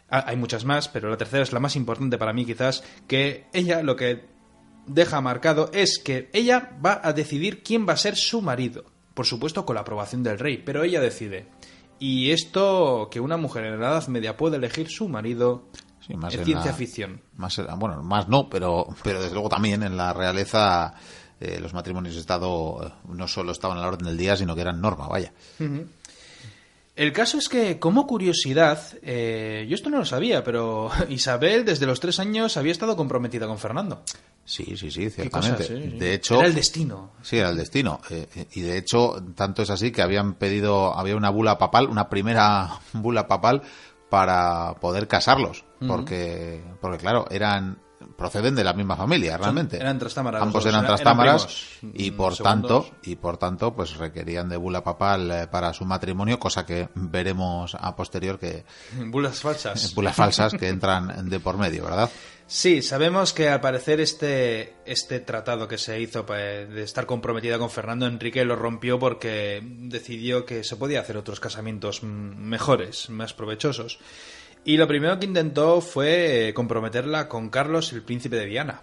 Ah, 0.09 0.25
hay 0.27 0.36
muchas 0.36 0.65
más, 0.65 0.89
pero 0.89 1.09
la 1.09 1.17
tercera 1.17 1.43
es 1.43 1.53
la 1.53 1.59
más 1.59 1.75
importante 1.75 2.17
para 2.17 2.33
mí, 2.33 2.45
quizás, 2.45 2.83
que 3.07 3.45
ella 3.53 3.81
lo 3.81 3.95
que 3.95 4.25
deja 4.86 5.21
marcado 5.21 5.69
es 5.74 6.00
que 6.03 6.29
ella 6.33 6.77
va 6.83 7.00
a 7.03 7.13
decidir 7.13 7.63
quién 7.63 7.88
va 7.88 7.93
a 7.93 7.98
ser 7.98 8.15
su 8.15 8.41
marido. 8.41 8.86
Por 9.13 9.25
supuesto, 9.25 9.65
con 9.65 9.75
la 9.75 9.81
aprobación 9.81 10.24
del 10.24 10.39
rey, 10.39 10.57
pero 10.57 10.83
ella 10.83 11.00
decide. 11.00 11.48
Y 12.00 12.31
esto, 12.31 13.09
que 13.12 13.19
una 13.19 13.38
mujer 13.38 13.65
en 13.65 13.79
la 13.79 13.89
Edad 13.89 14.07
Media 14.07 14.38
puede 14.38 14.57
elegir 14.57 14.89
su 14.89 15.09
marido, 15.09 15.67
Sí, 16.09 16.15
más 16.15 16.33
es 16.33 16.39
en 16.39 16.45
ciencia 16.45 16.71
la- 16.71 16.77
ficción. 16.77 17.21
Más, 17.37 17.61
bueno, 17.77 18.01
más 18.01 18.27
no, 18.27 18.49
pero, 18.49 18.87
pero 19.03 19.21
desde 19.21 19.33
luego 19.33 19.47
también 19.49 19.83
en 19.83 19.95
la 19.95 20.11
realeza 20.11 20.95
eh, 21.39 21.59
los 21.61 21.73
matrimonios 21.75 22.15
de 22.15 22.21
Estado 22.21 22.83
eh, 22.83 22.91
no 23.13 23.27
solo 23.27 23.51
estaban 23.51 23.77
a 23.77 23.81
la 23.81 23.87
orden 23.89 24.07
del 24.07 24.17
día, 24.17 24.35
sino 24.35 24.55
que 24.55 24.61
eran 24.61 24.81
norma, 24.81 25.07
vaya. 25.07 25.31
El 26.95 27.13
caso 27.13 27.37
es 27.37 27.47
que, 27.47 27.79
como 27.79 28.05
curiosidad, 28.05 28.81
eh, 29.03 29.65
yo 29.69 29.75
esto 29.75 29.89
no 29.89 29.99
lo 29.99 30.05
sabía, 30.05 30.43
pero 30.43 30.89
Isabel 31.09 31.63
desde 31.63 31.85
los 31.85 31.99
tres 31.99 32.19
años 32.19 32.57
había 32.57 32.73
estado 32.73 32.97
comprometida 32.97 33.47
con 33.47 33.57
Fernando. 33.57 34.01
Sí, 34.43 34.75
sí, 34.75 34.89
sí, 34.91 35.09
ciertamente. 35.11 35.67
De 35.69 36.13
hecho, 36.15 36.39
Era 36.39 36.47
el 36.47 36.55
destino. 36.55 37.11
Sí, 37.21 37.37
era 37.37 37.49
el 37.49 37.55
destino. 37.57 38.01
Eh, 38.09 38.47
y 38.53 38.61
de 38.61 38.77
hecho, 38.79 39.23
tanto 39.35 39.61
es 39.61 39.69
así 39.69 39.91
que 39.91 40.01
habían 40.01 40.33
pedido, 40.33 40.97
había 40.97 41.15
una 41.15 41.29
bula 41.29 41.57
papal, 41.57 41.87
una 41.87 42.09
primera 42.09 42.79
bula 42.93 43.27
papal 43.27 43.61
para 44.09 44.75
poder 44.75 45.07
casarlos. 45.07 45.65
Porque, 45.87 46.61
porque 46.81 46.97
claro, 46.97 47.25
eran, 47.31 47.79
proceden 48.17 48.53
de 48.53 48.65
la 48.65 48.73
misma 48.73 48.97
familia, 48.97 49.37
realmente. 49.37 49.77
eran 49.77 49.97
trastámaras 49.97 50.41
Ambos 50.41 50.65
eran 50.65 50.85
trastámaras 50.85 51.77
eran 51.81 51.93
y 51.95 52.11
mm, 52.11 52.17
por 52.17 52.35
segundos. 52.35 52.87
tanto, 52.89 52.97
y 53.03 53.15
por 53.15 53.37
tanto, 53.37 53.73
pues 53.73 53.95
requerían 53.95 54.49
de 54.49 54.57
bula 54.57 54.83
papal 54.83 55.31
eh, 55.31 55.47
para 55.47 55.71
su 55.71 55.85
matrimonio, 55.85 56.37
cosa 56.37 56.65
que 56.65 56.89
veremos 56.95 57.75
a 57.79 57.95
posterior 57.95 58.37
que 58.37 58.65
Bulas 59.07 59.39
falsas. 59.39 59.93
bulas 59.95 60.15
falsas 60.15 60.53
que 60.53 60.67
entran 60.67 61.29
de 61.29 61.39
por 61.39 61.57
medio, 61.57 61.85
¿verdad? 61.85 62.09
Sí, 62.51 62.82
sabemos 62.82 63.32
que 63.32 63.48
al 63.48 63.62
parecer 63.62 64.00
este, 64.00 64.74
este 64.84 65.20
tratado 65.20 65.68
que 65.68 65.77
se 65.77 66.01
hizo 66.01 66.25
pa- 66.25 66.38
de 66.38 66.82
estar 66.82 67.06
comprometida 67.06 67.60
con 67.60 67.70
Fernando 67.70 68.08
Enrique 68.08 68.44
lo 68.44 68.56
rompió 68.56 68.98
porque 68.98 69.62
decidió 69.63 70.46
que 70.48 70.63
se 70.63 70.75
podía 70.75 71.01
hacer 71.01 71.15
otros 71.15 71.39
casamientos 71.39 72.01
mejores, 72.01 73.12
más 73.12 73.34
provechosos. 73.36 74.00
Y 74.65 74.77
lo 74.77 74.88
primero 74.88 75.20
que 75.20 75.27
intentó 75.27 75.79
fue 75.79 76.50
eh, 76.50 76.53
comprometerla 76.56 77.29
con 77.29 77.50
Carlos, 77.50 77.94
el 77.94 78.01
príncipe 78.01 78.38
de 78.38 78.46
Viana. 78.48 78.82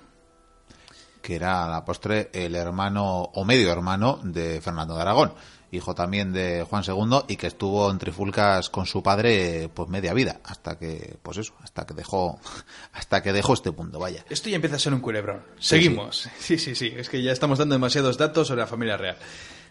que 1.21 1.35
era 1.35 1.65
a 1.65 1.69
la 1.69 1.85
postre 1.85 2.31
el 2.33 2.55
hermano 2.55 3.23
o 3.35 3.45
medio 3.45 3.73
hermano 3.73 4.21
de 4.23 4.61
Fernando 4.61 4.95
de 4.95 5.03
Aragón, 5.03 5.35
hijo 5.71 5.95
también 5.95 6.33
de 6.33 6.65
Juan 6.65 6.85
II 6.87 7.21
y 7.29 7.37
que 7.37 7.47
estuvo 7.47 7.91
en 7.91 7.99
trifulcas 7.99 8.71
con 8.71 8.87
su 8.87 9.03
padre 9.03 9.69
pues 9.73 9.89
media 9.89 10.13
vida, 10.15 10.41
hasta 10.45 10.79
que 10.79 11.17
pues 11.23 11.39
eso, 11.39 11.55
hasta 11.63 11.87
que 11.87 11.95
dejó 11.95 12.39
hasta 12.93 13.23
que 13.23 13.33
dejó 13.33 13.55
este 13.55 13.73
punto, 13.73 13.99
vaya. 13.99 14.25
Esto 14.29 14.49
ya 14.49 14.57
empieza 14.57 14.77
a 14.77 14.81
ser 14.81 14.95
un 14.95 15.01
culebrón. 15.01 15.43
Seguimos. 15.59 16.29
Sí, 16.39 16.59
sí, 16.59 16.75
sí. 16.75 16.95
Es 16.97 17.09
que 17.09 17.23
ya 17.23 17.33
estamos 17.33 17.59
dando 17.59 17.75
demasiados 17.75 18.19
datos 18.19 18.47
sobre 18.49 18.61
la 18.61 18.67
familia 18.67 18.97
real. 18.97 19.17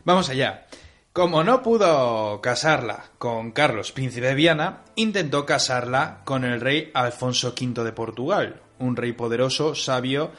Vamos 0.03 0.29
allá. 0.29 0.65
Como 1.13 1.45
no 1.45 1.63
pudo 1.63 2.41
casarla 2.41 3.05
con 3.17 3.53
Carlos, 3.53 3.93
príncipe 3.93 4.27
de 4.27 4.35
Viana, 4.35 4.81
intentó 4.95 5.45
casarla 5.45 6.21
con 6.25 6.43
el 6.43 6.59
rey 6.59 6.91
Alfonso 6.93 7.55
V 7.57 7.85
de 7.85 7.93
Portugal, 7.93 8.61
un 8.79 8.97
rey 8.97 9.13
poderoso, 9.13 9.75
sabio. 9.75 10.33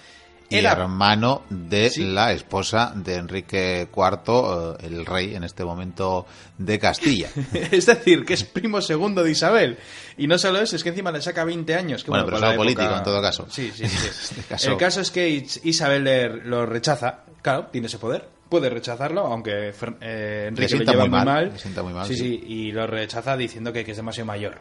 Y 0.48 0.56
Era 0.58 0.72
hermano 0.72 1.42
de 1.50 1.90
Sí. 1.90 2.04
la 2.04 2.32
esposa 2.32 2.92
de 2.94 3.16
Enrique 3.16 3.88
IV, 3.94 4.76
eh, 4.80 4.86
el 4.86 5.04
rey 5.04 5.34
en 5.34 5.42
este 5.44 5.64
momento 5.64 6.24
de 6.56 6.78
Castilla. 6.78 7.28
es 7.72 7.86
decir, 7.86 8.24
que 8.24 8.34
es 8.34 8.44
primo 8.44 8.80
segundo 8.80 9.24
de 9.24 9.32
Isabel. 9.32 9.76
Y 10.16 10.26
no 10.28 10.38
solo 10.38 10.60
eso, 10.60 10.76
es 10.76 10.82
que 10.84 10.90
encima 10.90 11.10
le 11.10 11.20
saca 11.20 11.44
20 11.44 11.74
años. 11.74 12.04
Que, 12.04 12.10
Bueno, 12.10 12.24
pero 12.26 12.36
por 12.36 12.44
es 12.44 12.50
algo 12.50 12.62
político, 12.62 12.82
época- 12.82 12.98
en 12.98 13.04
todo 13.04 13.20
caso. 13.22 13.46
Sí, 13.50 13.72
sí, 13.74 13.86
sí. 13.88 14.06
este 14.08 14.42
caso- 14.42 14.70
El 14.70 14.76
caso 14.76 15.00
es 15.00 15.10
que 15.10 15.28
Is- 15.28 15.60
Isabel 15.64 16.04
le- 16.04 16.28
lo 16.44 16.64
rechaza. 16.64 17.24
Claro, 17.42 17.66
tiene 17.72 17.88
ese 17.88 17.98
poder. 17.98 18.28
Puede 18.48 18.70
rechazarlo, 18.70 19.26
aunque 19.26 19.70
eh, 20.00 20.44
Enrique 20.48 20.76
lo 20.76 20.84
lleva 20.84 21.02
muy 21.02 21.10
mal, 21.10 21.24
mal. 21.24 21.50
le 21.52 21.58
sienta 21.58 21.82
muy 21.82 21.92
mal, 21.92 22.06
sí, 22.06 22.14
sí. 22.14 22.20
sí, 22.20 22.44
y 22.46 22.70
lo 22.72 22.86
rechaza 22.86 23.36
diciendo 23.36 23.72
que, 23.72 23.84
que 23.84 23.90
es 23.90 23.96
demasiado 23.96 24.26
mayor. 24.26 24.60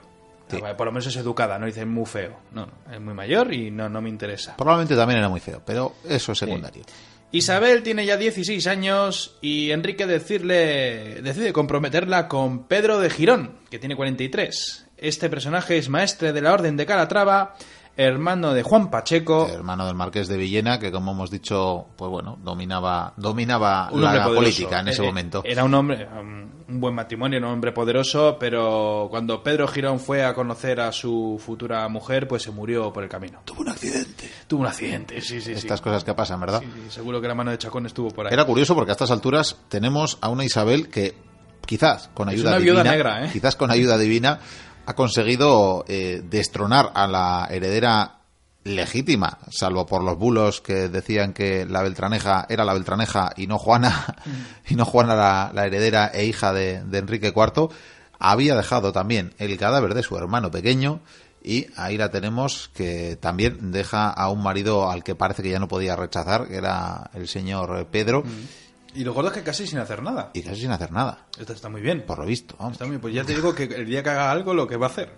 Sí. 0.49 0.58
Por 0.77 0.86
lo 0.86 0.91
menos 0.91 1.08
es 1.08 1.15
educada, 1.15 1.58
no 1.58 1.65
dice 1.65 1.86
muy 1.86 2.05
feo. 2.05 2.38
No, 2.51 2.65
no, 2.65 2.93
es 2.93 3.01
muy 3.01 3.13
mayor 3.13 3.53
y 3.53 3.71
no, 3.71 3.89
no 3.89 4.01
me 4.01 4.10
interesa. 4.10 4.55
Probablemente 4.58 4.95
también 4.95 5.19
era 5.19 5.29
muy 5.29 5.39
feo, 5.39 5.62
pero 5.65 5.95
eso 6.08 6.34
es 6.34 6.38
secundario. 6.38 6.84
Isabel 7.31 7.84
tiene 7.84 8.05
ya 8.05 8.15
16 8.15 8.65
años 8.67 9.38
y 9.41 9.71
Enrique 9.71 10.05
decirle, 10.05 11.21
decide 11.21 11.51
comprometerla 11.51 12.27
con 12.27 12.67
Pedro 12.67 12.99
de 12.99 13.10
Girón, 13.10 13.58
que 13.69 13.79
tiene 13.79 13.95
43. 13.95 14.86
Este 14.97 15.29
personaje 15.29 15.77
es 15.77 15.89
maestre 15.89 16.31
de 16.31 16.41
la 16.41 16.53
Orden 16.53 16.77
de 16.77 16.86
Calatrava, 16.86 17.55
hermano 17.97 18.53
de 18.53 18.63
Juan 18.63 18.89
Pacheco, 18.91 19.47
hermano 19.47 19.86
del 19.86 19.95
marqués 19.95 20.27
de 20.27 20.38
Villena, 20.38 20.79
que 20.79 20.91
como 20.91 21.12
hemos 21.13 21.31
dicho, 21.31 21.88
pues 21.95 22.12
bueno, 22.12 22.38
dominaba, 22.43 23.13
dominaba 23.17 23.89
un 23.91 24.01
la 24.01 24.12
poderoso. 24.12 24.36
política 24.36 24.79
en 24.81 24.88
ese 24.89 25.03
Eh, 25.03 25.05
momento. 25.05 25.41
Era 25.45 25.63
un 25.63 25.73
hombre, 25.73 26.05
um, 26.08 26.49
un 26.67 26.79
buen 26.81 26.93
matrimonio, 26.95 27.38
era 27.38 27.47
un 27.47 27.53
hombre 27.53 27.71
poderoso, 27.71 28.38
pero 28.39 29.08
cuando 29.10 29.41
Pedro 29.41 29.67
Girón 29.67 29.99
fue 29.99 30.23
a 30.25 30.34
conocer 30.34 30.79
a 30.81 30.91
su 30.91 31.41
futura 31.43 31.88
mujer, 31.88 32.27
pues 32.27 32.43
se 32.43 32.51
murió 32.51 32.91
por 32.91 33.03
el 33.03 33.10
camino. 33.10 33.39
Tuvo 33.45 33.62
un 33.62 33.69
accidente. 33.69 34.29
Tuvo 34.47 34.62
un 34.62 34.67
accidente, 34.67 35.21
sí, 35.21 35.39
sí, 35.39 35.53
sí. 35.53 35.53
Estas 35.53 35.79
cosas 35.81 36.03
que 36.03 36.13
pasan, 36.13 36.39
¿verdad? 36.41 36.60
Sí, 36.62 36.67
sí, 36.73 36.81
seguro 36.89 37.21
que 37.21 37.27
la 37.27 37.36
mano 37.36 37.51
de 37.51 37.58
Chacón 37.58 37.86
estuvo 37.86 38.10
por 38.12 38.27
ahí. 38.27 38.34
Era 38.34 38.45
curioso 38.45 38.75
porque 38.75 38.91
a 38.91 38.93
estas 38.93 39.12
alturas 39.12 39.58
tenemos 39.69 40.17
a 40.21 40.29
una 40.29 40.43
Isabel 40.43 40.89
que 40.89 41.15
quizás 41.65 42.10
con 42.13 42.29
ayuda 42.29 42.49
una 42.51 42.60
divina, 42.60 42.81
viuda 42.81 42.91
negra, 42.91 43.25
¿eh? 43.25 43.29
quizás 43.34 43.55
con 43.55 43.71
ayuda 43.71 43.97
divina 43.97 44.39
ha 44.85 44.93
conseguido 44.93 45.85
eh, 45.87 46.21
destronar 46.23 46.91
a 46.93 47.07
la 47.07 47.47
heredera 47.49 48.19
legítima, 48.63 49.37
salvo 49.49 49.85
por 49.85 50.03
los 50.03 50.17
bulos 50.17 50.59
que 50.61 50.89
decían 50.89 51.33
que 51.33 51.65
la 51.65 51.83
Beltraneja 51.83 52.47
era 52.49 52.65
la 52.65 52.73
Beltraneja 52.73 53.31
y 53.37 53.47
no 53.47 53.59
Juana, 53.59 54.15
Mm. 54.25 54.31
y 54.73 54.75
no 54.75 54.85
Juana 54.85 55.51
la, 55.53 55.65
heredera 55.65 56.07
e 56.07 56.25
hija 56.25 56.51
de, 56.51 56.83
de 56.83 56.97
Enrique 56.97 57.33
IV, 57.35 57.69
había 58.17 58.55
dejado 58.55 58.91
también 58.91 59.33
el 59.37 59.57
cadáver 59.57 59.93
de 59.93 60.03
su 60.03 60.17
hermano 60.17 60.49
pequeño 60.49 61.01
y 61.43 61.67
ahí 61.75 61.95
la 61.95 62.09
tenemos 62.09 62.71
que 62.73 63.17
también 63.17 63.71
deja 63.71 64.09
a 64.09 64.29
un 64.31 64.41
marido 64.41 64.89
al 64.89 65.03
que 65.03 65.13
parece 65.13 65.43
que 65.43 65.51
ya 65.51 65.59
no 65.59 65.67
podía 65.67 65.95
rechazar, 65.95 66.47
que 66.47 66.55
era 66.55 67.11
el 67.13 67.27
señor 67.27 67.85
Pedro, 67.91 68.23
Y 68.95 69.03
lo 69.03 69.13
gordo 69.13 69.29
es 69.29 69.36
que 69.36 69.43
casi 69.43 69.67
sin 69.67 69.79
hacer 69.79 70.01
nada. 70.01 70.31
y 70.34 70.41
casi 70.41 70.62
sin 70.62 70.71
hacer 70.71 70.91
nada, 70.91 71.27
Esto 71.38 71.53
está 71.53 71.69
muy 71.69 71.81
bien. 71.81 72.03
por 72.05 72.17
lo 72.19 72.25
visto. 72.25 72.55
vamos. 72.58 72.73
Está 72.73 72.86
muy 72.86 72.91
bien. 72.93 73.01
Pues 73.01 73.13
ya 73.13 73.23
te 73.23 73.36
digo 73.36 73.53
que 73.53 73.63
el 73.63 73.86
día 73.86 74.01
que 74.03 74.10
haga 74.10 74.31
algo, 74.31 74.53
lo 74.53 74.67
que 74.67 74.77
va 74.77 74.88
a 74.88 74.89
hacer. 74.89 75.12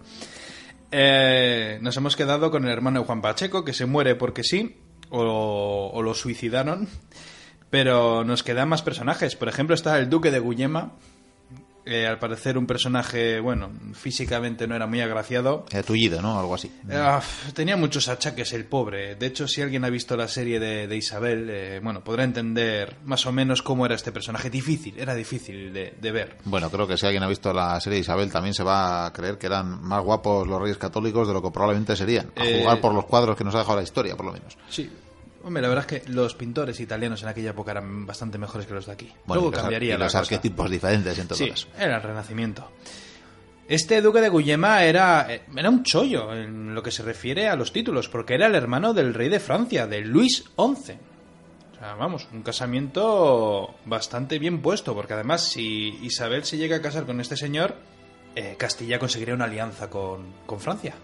Eh, 0.92 1.80
nos 1.82 1.96
hemos 1.98 2.16
quedado 2.16 2.50
con 2.52 2.66
el 2.66 2.72
hermano 2.72 3.00
de 3.02 3.06
Juan 3.06 3.22
Pacheco, 3.22 3.64
que 3.64 3.74
se 3.74 3.86
muere 3.86 4.16
porque 4.16 4.44
sí, 4.44 4.78
o, 5.10 5.92
o 5.94 6.02
lo 6.02 6.14
suicidaron. 6.14 6.88
Pero 7.70 8.24
nos 8.24 8.44
quedan 8.44 8.70
más 8.70 8.82
personajes. 8.82 9.36
Por 9.36 9.50
ejemplo, 9.50 9.76
está 9.76 9.98
el 10.00 10.10
duque 10.10 10.32
de 10.32 10.40
Gullema. 10.40 10.94
Eh, 11.88 12.08
al 12.08 12.20
parecer 12.20 12.58
un 12.58 12.68
personaje, 12.68 13.40
bueno, 13.40 13.72
físicamente 13.94 14.68
no 14.68 14.76
era 14.76 14.88
muy 14.88 15.02
agraciado. 15.02 15.66
Era 15.72 15.84
tullido, 15.84 16.22
¿no? 16.22 16.40
Algo 16.40 16.56
así. 16.56 16.72
Ah, 16.92 17.22
tenía 17.54 17.78
muchos 17.78 18.08
achaques 18.08 18.54
el 18.54 18.66
pobre. 18.66 19.16
De 19.16 19.26
hecho, 19.28 19.48
si 19.48 19.62
alguien 19.62 19.84
ha 19.86 19.90
visto 19.90 20.16
la 20.18 20.28
serie 20.28 20.60
de, 20.60 20.88
de 20.88 20.96
Isabel, 20.98 21.48
eh, 21.50 21.80
bueno, 21.84 22.04
podrá 22.04 22.24
entender 22.24 22.96
más 23.06 23.26
o 23.26 23.32
menos 23.32 23.62
cómo 23.62 23.86
era 23.86 23.96
este 23.96 24.12
personaje. 24.12 24.50
Difícil, 24.50 24.96
era 24.98 25.16
difícil 25.16 25.74
de, 25.74 25.94
de 26.00 26.12
ver. 26.12 26.38
Bueno, 26.46 26.70
creo 26.70 26.88
que 26.88 26.98
si 26.98 27.06
alguien 27.06 27.24
ha 27.24 27.28
visto 27.28 27.54
la 27.54 27.80
serie 27.80 27.98
de 27.98 28.02
Isabel 28.02 28.32
también 28.32 28.54
se 28.54 28.64
va 28.64 29.06
a 29.06 29.14
creer 29.14 29.38
que 29.38 29.48
eran 29.48 29.82
más 29.84 30.04
guapos 30.04 30.48
los 30.48 30.62
reyes 30.62 30.78
católicos 30.78 31.28
de 31.28 31.34
lo 31.34 31.42
que 31.42 31.52
probablemente 31.52 31.96
serían. 31.96 32.32
A 32.36 32.46
Eh, 32.46 32.62
jugar 32.62 32.82
por 32.82 32.94
los 32.94 33.06
cuadros 33.06 33.36
que 33.38 33.44
nos 33.44 33.56
ha 33.56 33.60
dejado 33.60 33.78
la 33.78 33.84
historia, 33.84 34.16
por 34.16 34.26
lo 34.26 34.34
menos. 34.34 34.58
Sí. 34.70 34.90
Hombre, 35.48 35.62
la 35.62 35.70
verdad 35.70 35.86
es 35.90 36.02
que 36.02 36.10
los 36.12 36.36
pintores 36.36 36.78
italianos 36.82 37.24
en 37.24 37.30
aquella 37.30 37.52
época 37.52 37.72
eran 37.72 38.06
bastante 38.06 38.38
mejores 38.38 38.68
que 38.68 38.74
los 38.74 38.86
de 38.86 38.92
aquí. 38.92 39.06
Bueno, 39.26 39.42
Luego 39.44 39.48
y 39.48 39.52
los, 39.52 39.58
ar- 39.60 39.64
cambiaría 39.64 39.90
y 39.96 39.98
la 39.98 40.04
los 40.06 40.08
cosa. 40.14 40.20
arquetipos 40.20 40.70
diferentes 40.70 41.18
en 41.18 41.28
todo 41.28 41.38
Sí, 41.38 41.50
caso. 41.50 41.68
era 41.80 41.96
el 41.96 42.04
Renacimiento. 42.04 42.70
Este 43.70 44.02
duque 44.02 44.20
de 44.22 44.30
Guillema 44.30 44.84
era, 44.84 45.26
eh, 45.34 45.42
era 45.56 45.70
un 45.70 45.84
chollo 45.84 46.34
en 46.34 46.74
lo 46.76 46.84
que 46.84 46.92
se 46.92 47.04
refiere 47.04 47.48
a 47.48 47.56
los 47.56 47.72
títulos, 47.74 48.08
porque 48.10 48.34
era 48.36 48.48
el 48.48 48.56
hermano 48.56 48.94
del 48.94 49.14
rey 49.14 49.30
de 49.30 49.40
Francia, 49.40 49.88
de 49.88 50.02
Luis 50.02 50.44
XI. 50.58 50.94
O 51.76 51.80
sea, 51.80 51.94
vamos, 51.98 52.28
un 52.34 52.44
casamiento 52.44 53.76
bastante 53.86 54.40
bien 54.40 54.62
puesto, 54.62 54.96
porque 54.96 55.14
además 55.14 55.44
si 55.44 55.98
Isabel 56.02 56.44
se 56.44 56.58
llega 56.58 56.78
a 56.78 56.82
casar 56.82 57.06
con 57.06 57.20
este 57.22 57.38
señor, 57.38 57.76
eh, 58.36 58.56
Castilla 58.58 59.00
conseguiría 59.00 59.36
una 59.36 59.46
alianza 59.46 59.90
con, 59.90 60.34
con 60.46 60.60
Francia. 60.60 60.96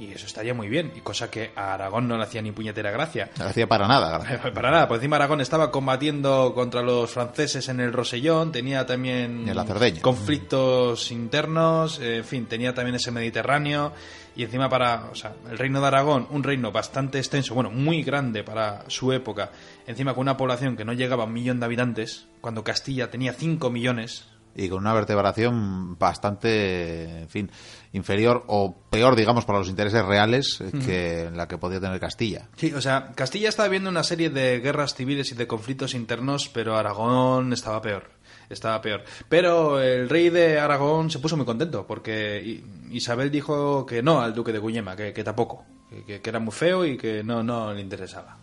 Y 0.00 0.12
eso 0.12 0.24
estaría 0.24 0.54
muy 0.54 0.70
bien, 0.70 0.92
y 0.96 1.00
cosa 1.00 1.30
que 1.30 1.52
a 1.54 1.74
Aragón 1.74 2.08
no 2.08 2.16
le 2.16 2.22
hacía 2.22 2.40
ni 2.40 2.52
puñetera 2.52 2.90
gracia. 2.90 3.28
No 3.36 3.44
le 3.44 3.50
hacía 3.50 3.68
para 3.68 3.86
nada 3.86 4.18
gracia. 4.18 4.40
Para 4.54 4.70
nada, 4.70 4.88
por 4.88 4.96
encima 4.96 5.16
Aragón 5.16 5.42
estaba 5.42 5.70
combatiendo 5.70 6.54
contra 6.54 6.80
los 6.80 7.10
franceses 7.10 7.68
en 7.68 7.80
el 7.80 7.92
Rosellón, 7.92 8.50
tenía 8.50 8.86
también 8.86 9.46
en 9.46 9.54
la 9.54 9.64
Cerdeña. 9.64 10.00
conflictos 10.00 11.10
internos, 11.10 12.00
en 12.00 12.24
fin, 12.24 12.46
tenía 12.46 12.72
también 12.74 12.94
ese 12.94 13.10
Mediterráneo, 13.10 13.92
y 14.34 14.44
encima 14.44 14.70
para, 14.70 15.10
o 15.10 15.14
sea, 15.14 15.34
el 15.50 15.58
reino 15.58 15.82
de 15.82 15.88
Aragón, 15.88 16.26
un 16.30 16.42
reino 16.42 16.72
bastante 16.72 17.18
extenso, 17.18 17.54
bueno, 17.54 17.70
muy 17.70 18.02
grande 18.02 18.42
para 18.42 18.88
su 18.88 19.12
época, 19.12 19.50
encima 19.86 20.14
con 20.14 20.22
una 20.22 20.38
población 20.38 20.78
que 20.78 20.84
no 20.86 20.94
llegaba 20.94 21.24
a 21.24 21.26
un 21.26 21.34
millón 21.34 21.60
de 21.60 21.66
habitantes, 21.66 22.26
cuando 22.40 22.64
Castilla 22.64 23.10
tenía 23.10 23.34
5 23.34 23.68
millones, 23.68 24.29
Y 24.54 24.68
con 24.68 24.78
una 24.78 24.92
vertebración 24.92 25.96
bastante, 25.98 27.22
en 27.22 27.28
fin, 27.28 27.50
inferior 27.92 28.44
o 28.46 28.76
peor, 28.90 29.16
digamos, 29.16 29.44
para 29.44 29.58
los 29.58 29.68
intereses 29.68 30.04
reales 30.04 30.60
eh, 30.60 30.72
que 30.84 31.30
la 31.34 31.48
que 31.48 31.58
podía 31.58 31.80
tener 31.80 32.00
Castilla. 32.00 32.48
Sí, 32.56 32.72
o 32.72 32.80
sea, 32.80 33.12
Castilla 33.14 33.48
estaba 33.48 33.68
viendo 33.68 33.90
una 33.90 34.02
serie 34.02 34.30
de 34.30 34.60
guerras 34.60 34.94
civiles 34.94 35.30
y 35.32 35.34
de 35.34 35.46
conflictos 35.46 35.94
internos, 35.94 36.50
pero 36.52 36.76
Aragón 36.76 37.52
estaba 37.52 37.80
peor. 37.80 38.10
Estaba 38.48 38.80
peor. 38.80 39.04
Pero 39.28 39.80
el 39.80 40.08
rey 40.08 40.28
de 40.28 40.58
Aragón 40.58 41.10
se 41.10 41.20
puso 41.20 41.36
muy 41.36 41.46
contento, 41.46 41.86
porque 41.86 42.62
Isabel 42.90 43.30
dijo 43.30 43.86
que 43.86 44.02
no 44.02 44.20
al 44.20 44.34
duque 44.34 44.52
de 44.52 44.58
Guillema, 44.58 44.96
que, 44.96 45.12
que 45.12 45.22
tampoco, 45.22 45.64
que, 46.06 46.20
que 46.20 46.30
era 46.30 46.40
muy 46.40 46.52
feo 46.52 46.84
y 46.84 46.96
que 46.96 47.22
no, 47.22 47.44
no 47.44 47.72
le 47.72 47.80
interesaba 47.80 48.36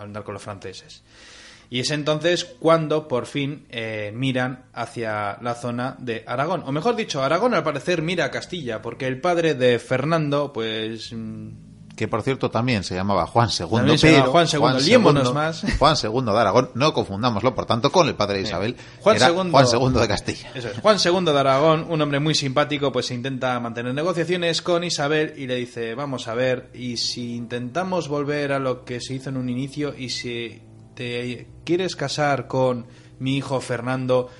andar 0.00 0.24
con 0.24 0.34
los 0.34 0.42
franceses. 0.42 1.02
Y 1.72 1.80
es 1.80 1.90
entonces 1.90 2.44
cuando 2.44 3.08
por 3.08 3.24
fin 3.24 3.64
eh, 3.70 4.12
miran 4.14 4.66
hacia 4.74 5.38
la 5.40 5.54
zona 5.54 5.96
de 5.98 6.22
Aragón. 6.26 6.62
O 6.66 6.70
mejor 6.70 6.96
dicho, 6.96 7.22
Aragón 7.22 7.54
al 7.54 7.62
parecer 7.62 8.02
mira 8.02 8.26
a 8.26 8.30
Castilla, 8.30 8.82
porque 8.82 9.06
el 9.06 9.22
padre 9.22 9.54
de 9.54 9.78
Fernando, 9.78 10.52
pues 10.52 11.14
mm, 11.14 11.48
Que 11.96 12.08
por 12.08 12.20
cierto 12.20 12.50
también 12.50 12.84
se 12.84 12.94
llamaba 12.94 13.26
Juan 13.26 13.48
II. 13.48 13.66
También 13.70 13.96
se 13.96 14.12
llamaba 14.12 14.42
pero 14.42 14.60
Juan 14.60 14.74
II, 14.76 14.84
liémonos 14.84 15.32
más. 15.32 15.64
Juan 15.78 15.96
II 15.96 16.22
de 16.26 16.38
Aragón, 16.38 16.70
no 16.74 16.92
confundámoslo, 16.92 17.54
por 17.54 17.64
tanto, 17.64 17.90
con 17.90 18.06
el 18.06 18.16
padre 18.16 18.36
de 18.36 18.42
Isabel. 18.42 18.76
Juan 19.00 19.16
era 19.16 19.30
II 19.30 19.50
Juan 19.50 19.66
II 19.72 19.98
de 19.98 20.08
Castilla. 20.08 20.50
Eso 20.54 20.68
es. 20.68 20.78
Juan 20.78 20.98
II 21.02 21.24
de 21.24 21.40
Aragón, 21.40 21.86
un 21.88 22.02
hombre 22.02 22.20
muy 22.20 22.34
simpático, 22.34 22.92
pues 22.92 23.10
intenta 23.12 23.58
mantener 23.60 23.94
negociaciones 23.94 24.60
con 24.60 24.84
Isabel 24.84 25.32
y 25.38 25.46
le 25.46 25.54
dice, 25.54 25.94
vamos 25.94 26.28
a 26.28 26.34
ver, 26.34 26.68
y 26.74 26.98
si 26.98 27.34
intentamos 27.34 28.08
volver 28.08 28.52
a 28.52 28.58
lo 28.58 28.84
que 28.84 29.00
se 29.00 29.14
hizo 29.14 29.30
en 29.30 29.38
un 29.38 29.48
inicio 29.48 29.94
y 29.96 30.10
si 30.10 30.60
quieres 31.64 31.96
casar 31.96 32.46
con 32.46 32.86
mi 33.18 33.36
hijo 33.36 33.60
Fernando, 33.60 34.30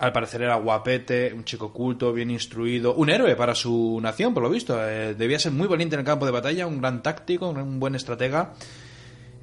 al 0.00 0.12
parecer 0.12 0.42
era 0.42 0.56
guapete, 0.56 1.32
un 1.34 1.44
chico 1.44 1.72
culto, 1.72 2.12
bien 2.12 2.30
instruido, 2.30 2.94
un 2.94 3.10
héroe 3.10 3.36
para 3.36 3.54
su 3.54 3.98
nación, 4.02 4.32
por 4.32 4.42
lo 4.42 4.48
visto. 4.48 4.78
Eh, 4.82 5.14
debía 5.14 5.38
ser 5.38 5.52
muy 5.52 5.68
valiente 5.68 5.94
en 5.94 6.00
el 6.00 6.06
campo 6.06 6.24
de 6.24 6.32
batalla, 6.32 6.66
un 6.66 6.80
gran 6.80 7.02
táctico, 7.02 7.50
un, 7.50 7.78
buen 7.78 7.94
estratega. 7.94 8.54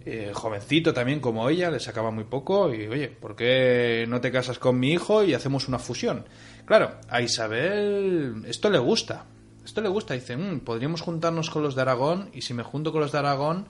Eh, 0.03 0.31
jovencito 0.33 0.93
también 0.93 1.19
como 1.19 1.47
ella, 1.49 1.69
le 1.69 1.79
sacaba 1.79 2.09
muy 2.09 2.23
poco 2.23 2.73
y 2.73 2.87
oye, 2.87 3.09
¿por 3.09 3.35
qué 3.35 4.05
no 4.07 4.19
te 4.19 4.31
casas 4.31 4.57
con 4.57 4.79
mi 4.79 4.93
hijo 4.93 5.23
y 5.23 5.33
hacemos 5.33 5.67
una 5.67 5.79
fusión? 5.79 6.25
Claro, 6.65 6.91
a 7.09 7.21
Isabel 7.21 8.43
esto 8.47 8.69
le 8.69 8.79
gusta, 8.79 9.25
esto 9.65 9.81
le 9.81 9.89
gusta, 9.89 10.13
dice, 10.13 10.37
"Mm, 10.37 10.61
podríamos 10.61 11.01
juntarnos 11.01 11.49
con 11.49 11.61
los 11.61 11.75
de 11.75 11.81
Aragón 11.81 12.29
y 12.33 12.41
si 12.41 12.53
me 12.53 12.63
junto 12.63 12.91
con 12.93 13.01
los 13.01 13.11
de 13.11 13.17
Aragón 13.19 13.67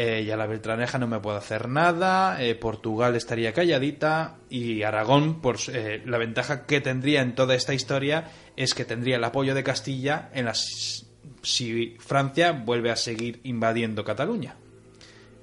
eh, 0.00 0.24
ya 0.24 0.36
la 0.36 0.46
Beltraneja 0.46 0.96
no 1.00 1.08
me 1.08 1.18
puede 1.18 1.38
hacer 1.38 1.68
nada, 1.68 2.40
eh, 2.40 2.54
Portugal 2.54 3.16
estaría 3.16 3.52
calladita 3.52 4.36
y 4.48 4.84
Aragón, 4.84 5.40
por 5.40 5.56
eh, 5.72 6.00
la 6.06 6.18
ventaja 6.18 6.66
que 6.66 6.80
tendría 6.80 7.20
en 7.20 7.34
toda 7.34 7.56
esta 7.56 7.74
historia 7.74 8.30
es 8.54 8.74
que 8.74 8.84
tendría 8.84 9.16
el 9.16 9.24
apoyo 9.24 9.56
de 9.56 9.64
Castilla 9.64 10.30
en 10.34 10.44
las 10.44 11.04
si 11.42 11.96
Francia 11.98 12.52
vuelve 12.52 12.92
a 12.92 12.96
seguir 12.96 13.40
invadiendo 13.42 14.04
Cataluña. 14.04 14.54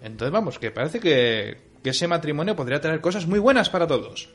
Entonces, 0.02 0.32
vamos, 0.32 0.58
que 0.58 0.72
parece 0.72 1.02
que, 1.02 1.58
que 1.84 1.89
ese 1.89 2.08
matrimonio 2.08 2.56
podría 2.56 2.80
tener 2.80 3.02
cosas 3.02 3.28
muy 3.28 3.39
buenas 3.39 3.70
para 3.70 3.88
todos. 3.88 4.30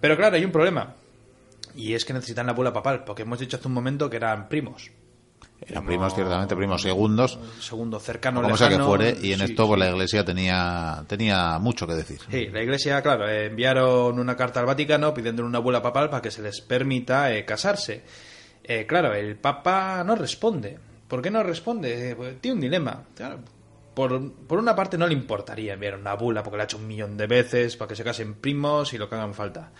Pero 0.00 0.16
claro, 0.16 0.36
hay 0.36 0.44
un 0.46 0.52
problema. 0.52 0.94
Y 1.76 1.92
es 1.92 2.06
que 2.06 2.14
necesitan 2.14 2.46
la 2.46 2.54
bula 2.54 2.72
papal, 2.72 3.04
porque 3.04 3.24
hemos 3.24 3.40
dicho 3.40 3.58
hace 3.58 3.68
un 3.68 3.74
momento 3.74 4.08
que 4.08 4.16
eran 4.16 4.48
primos. 4.48 4.90
Eran 5.66 5.84
primos, 5.84 6.14
ciertamente, 6.14 6.54
primos 6.56 6.82
segundos, 6.82 7.38
Segundo 7.60 7.98
cercano, 7.98 8.40
como 8.40 8.56
sea 8.56 8.68
que 8.68 8.74
lejano. 8.74 8.88
fuere, 8.88 9.16
y 9.20 9.32
en 9.32 9.38
Sí, 9.40 9.44
esto 9.44 9.66
pues, 9.66 9.78
la 9.78 9.90
iglesia 9.90 10.24
tenía, 10.24 11.04
tenía 11.06 11.58
mucho 11.58 11.86
que 11.86 11.94
decir. 11.94 12.20
Sí, 12.30 12.46
la 12.46 12.62
iglesia, 12.62 13.02
claro, 13.02 13.28
eh, 13.28 13.46
enviaron 13.46 14.18
una 14.18 14.36
carta 14.36 14.60
al 14.60 14.66
Vaticano 14.66 15.12
pidiéndole 15.12 15.48
una 15.48 15.58
bula 15.58 15.82
papal 15.82 16.08
para 16.10 16.22
que 16.22 16.30
se 16.30 16.42
les 16.42 16.60
permita 16.60 17.32
eh, 17.34 17.44
casarse. 17.44 18.02
Eh, 18.62 18.86
claro, 18.86 19.12
el 19.14 19.36
Papa 19.36 20.02
no 20.04 20.14
responde. 20.14 20.78
¿Por 21.08 21.20
qué 21.22 21.30
no 21.30 21.42
responde? 21.42 22.14
Pues, 22.16 22.40
tiene 22.40 22.54
un 22.54 22.60
dilema. 22.60 23.02
Claro, 23.16 23.40
por, 23.94 24.32
por 24.32 24.58
una 24.58 24.76
parte 24.76 24.96
no 24.96 25.06
le 25.06 25.14
importaría 25.14 25.74
enviar 25.74 25.96
una 25.96 26.14
bula 26.14 26.42
porque 26.42 26.56
la 26.56 26.62
ha 26.62 26.66
hecho 26.66 26.76
un 26.78 26.86
millón 26.86 27.16
de 27.16 27.26
veces 27.26 27.76
para 27.76 27.88
que 27.88 27.96
se 27.96 28.04
casen 28.04 28.34
primos 28.34 28.92
y 28.94 28.98
lo 28.98 29.08
que 29.08 29.16
hagan 29.16 29.34
falta. 29.34 29.72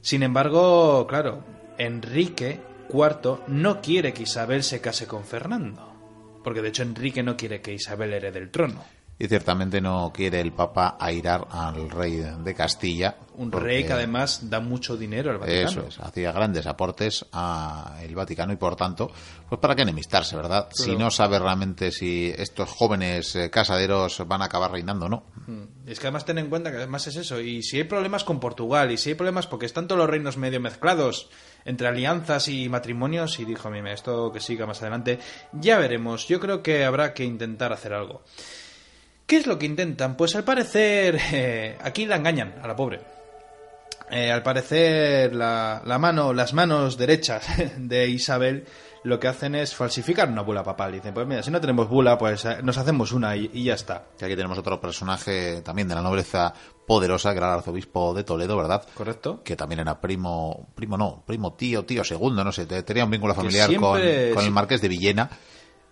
Sin 0.00 0.22
embargo, 0.22 1.06
claro, 1.06 1.44
Enrique 1.76 2.60
IV 2.92 3.40
no 3.48 3.80
quiere 3.80 4.12
que 4.12 4.24
Isabel 4.24 4.62
se 4.62 4.80
case 4.80 5.06
con 5.06 5.24
Fernando. 5.24 5.94
Porque 6.42 6.62
de 6.62 6.68
hecho 6.68 6.82
Enrique 6.82 7.22
no 7.22 7.36
quiere 7.36 7.60
que 7.60 7.74
Isabel 7.74 8.12
herede 8.12 8.38
el 8.38 8.50
trono. 8.50 8.84
Y 9.20 9.26
ciertamente 9.26 9.80
no 9.80 10.12
quiere 10.14 10.40
el 10.40 10.52
Papa 10.52 10.96
airar 11.00 11.48
al 11.50 11.90
rey 11.90 12.22
de 12.38 12.54
Castilla. 12.54 13.16
Un 13.34 13.50
porque 13.50 13.66
rey 13.66 13.84
que 13.84 13.92
además 13.92 14.48
da 14.48 14.60
mucho 14.60 14.96
dinero 14.96 15.32
al 15.32 15.38
Vaticano. 15.38 15.68
Eso 15.68 15.86
es, 15.88 15.98
hacía 15.98 16.30
grandes 16.30 16.66
aportes 16.66 17.26
al 17.32 18.14
Vaticano 18.14 18.52
y 18.52 18.56
por 18.56 18.76
tanto, 18.76 19.10
pues 19.48 19.60
para 19.60 19.74
qué 19.74 19.82
enemistarse, 19.82 20.36
¿verdad? 20.36 20.68
Si 20.72 20.96
no 20.96 21.10
sabe 21.10 21.40
realmente 21.40 21.90
si 21.90 22.32
estos 22.36 22.70
jóvenes 22.70 23.34
eh, 23.34 23.50
casaderos 23.50 24.22
van 24.28 24.42
a 24.42 24.44
acabar 24.44 24.70
reinando 24.70 25.06
o 25.06 25.08
no. 25.08 25.24
Mm. 25.48 25.88
Es 25.88 25.98
que 25.98 26.06
además 26.06 26.24
ten 26.24 26.38
en 26.38 26.48
cuenta 26.48 26.70
que 26.70 26.76
además 26.76 27.08
es 27.08 27.16
eso. 27.16 27.40
Y 27.40 27.64
si 27.64 27.78
hay 27.78 27.84
problemas 27.84 28.22
con 28.22 28.38
Portugal, 28.38 28.92
y 28.92 28.98
si 28.98 29.10
hay 29.10 29.14
problemas 29.16 29.48
porque 29.48 29.66
están 29.66 29.88
todos 29.88 29.98
los 29.98 30.10
reinos 30.10 30.36
medio 30.36 30.60
mezclados 30.60 31.28
entre 31.64 31.88
alianzas 31.88 32.48
y 32.48 32.68
matrimonios, 32.68 33.38
y 33.40 33.44
dijo, 33.44 33.70
mime, 33.70 33.92
esto 33.92 34.32
que 34.32 34.40
siga 34.40 34.66
más 34.66 34.80
adelante, 34.82 35.18
ya 35.52 35.78
veremos. 35.78 36.26
Yo 36.28 36.40
creo 36.40 36.62
que 36.62 36.84
habrá 36.84 37.14
que 37.14 37.24
intentar 37.24 37.72
hacer 37.72 37.92
algo. 37.92 38.22
¿Qué 39.26 39.36
es 39.36 39.46
lo 39.46 39.58
que 39.58 39.66
intentan? 39.66 40.16
Pues 40.16 40.34
al 40.36 40.44
parecer, 40.44 41.18
eh, 41.32 41.76
aquí 41.80 42.06
la 42.06 42.16
engañan 42.16 42.54
a 42.62 42.66
la 42.66 42.74
pobre. 42.74 43.00
Eh, 44.10 44.32
al 44.32 44.42
parecer, 44.42 45.34
la, 45.34 45.82
la 45.84 45.98
mano, 45.98 46.32
las 46.32 46.54
manos 46.54 46.96
derechas 46.96 47.46
de 47.76 48.08
Isabel 48.08 48.64
lo 49.08 49.18
que 49.18 49.26
hacen 49.28 49.54
es 49.54 49.74
falsificar 49.74 50.28
una 50.28 50.42
bula 50.42 50.62
papal. 50.62 50.92
Dicen, 50.92 51.12
pues 51.14 51.26
mira, 51.26 51.42
si 51.42 51.50
no 51.50 51.60
tenemos 51.60 51.88
bula, 51.88 52.16
pues 52.18 52.44
eh, 52.44 52.58
nos 52.62 52.78
hacemos 52.78 53.10
una 53.12 53.36
y, 53.36 53.50
y 53.52 53.64
ya 53.64 53.74
está. 53.74 54.04
Que 54.18 54.26
aquí 54.26 54.36
tenemos 54.36 54.58
otro 54.58 54.80
personaje 54.80 55.62
también 55.62 55.88
de 55.88 55.94
la 55.94 56.02
nobleza 56.02 56.52
poderosa, 56.86 57.32
que 57.32 57.38
era 57.38 57.48
el 57.48 57.54
arzobispo 57.58 58.14
de 58.14 58.24
Toledo, 58.24 58.56
¿verdad? 58.56 58.86
¿Correcto? 58.94 59.42
Que 59.42 59.56
también 59.56 59.80
era 59.80 60.00
primo, 60.00 60.68
primo 60.74 60.96
no, 60.96 61.22
primo 61.26 61.54
tío, 61.54 61.84
tío 61.84 62.04
segundo, 62.04 62.44
no 62.44 62.52
sé, 62.52 62.66
te- 62.66 62.82
tenía 62.82 63.04
un 63.04 63.10
vínculo 63.10 63.34
familiar 63.34 63.68
siempre- 63.68 64.26
con, 64.28 64.34
con 64.34 64.42
sí. 64.42 64.46
el 64.48 64.52
marqués 64.54 64.80
de 64.80 64.88
Villena. 64.88 65.28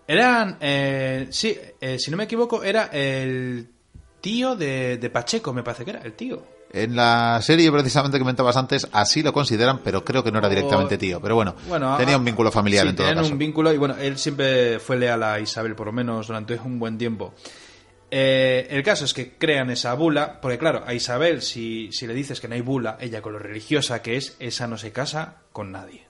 Eran, 0.09 0.57
eh, 0.61 1.27
sí, 1.31 1.59
eh, 1.81 1.99
si 1.99 2.11
no 2.11 2.17
me 2.17 2.25
equivoco, 2.25 2.63
era 2.63 2.85
el 2.93 3.69
tío 4.21 4.55
de, 4.55 4.99
de 4.99 5.11
Pacheco, 5.11 5.53
me 5.53 5.63
parece 5.63 5.85
que 5.85 5.91
era, 5.91 6.01
el 6.01 6.13
tío. 6.15 6.43
En 6.73 6.95
la 6.97 7.41
serie 7.43 7.71
precisamente 7.73 8.19
que 8.19 8.23
comentabas 8.23 8.57
antes, 8.57 8.89
así 8.93 9.23
lo 9.23 9.33
consideran, 9.33 9.81
pero 9.83 10.05
creo 10.05 10.23
que 10.23 10.31
no 10.33 10.39
era 10.39 10.49
directamente 10.49 10.99
tío. 10.99 11.21
Pero 11.21 11.35
bueno, 11.35 11.55
Bueno, 11.69 11.97
tenía 11.97 12.15
a- 12.15 12.19
un 12.19 12.25
vínculo 12.25 12.51
familiar 12.53 12.85
sí, 12.85 12.91
en 12.91 12.97
todo 12.97 13.15
caso. 13.15 13.33
un 13.33 13.39
vínculo 13.39 13.73
y 13.73 13.79
bueno, 13.79 13.97
él 13.99 14.19
siempre 14.19 14.79
fue 14.81 14.97
leal 14.97 15.23
a 15.23 15.41
Isabel, 15.41 15.75
por 15.75 15.87
lo 15.87 15.93
menos 15.93 16.27
durante 16.27 16.55
un 16.63 16.79
buen 16.79 16.99
tiempo. 16.99 17.35
Eh, 18.11 18.69
el 18.71 18.83
caso 18.83 19.05
es 19.05 19.13
que 19.15 19.33
crean 19.37 19.71
esa 19.71 19.95
bula, 19.95 20.41
porque 20.41 20.59
claro, 20.59 20.85
a 20.87 20.95
Isabel, 20.95 21.43
si, 21.43 21.91
si 21.93 22.07
le 22.07 22.15
dices 22.15 22.41
que 22.41 22.47
no 22.49 22.55
hay 22.55 22.61
bula, 22.61 22.97
ella 23.01 23.21
con 23.21 23.33
lo 23.33 23.39
religiosa 23.39 24.01
que 24.03 24.17
es, 24.17 24.37
esa 24.39 24.67
no 24.69 24.79
se 24.79 24.93
casa 24.93 25.39
con 25.53 25.73
nadie. 25.73 26.07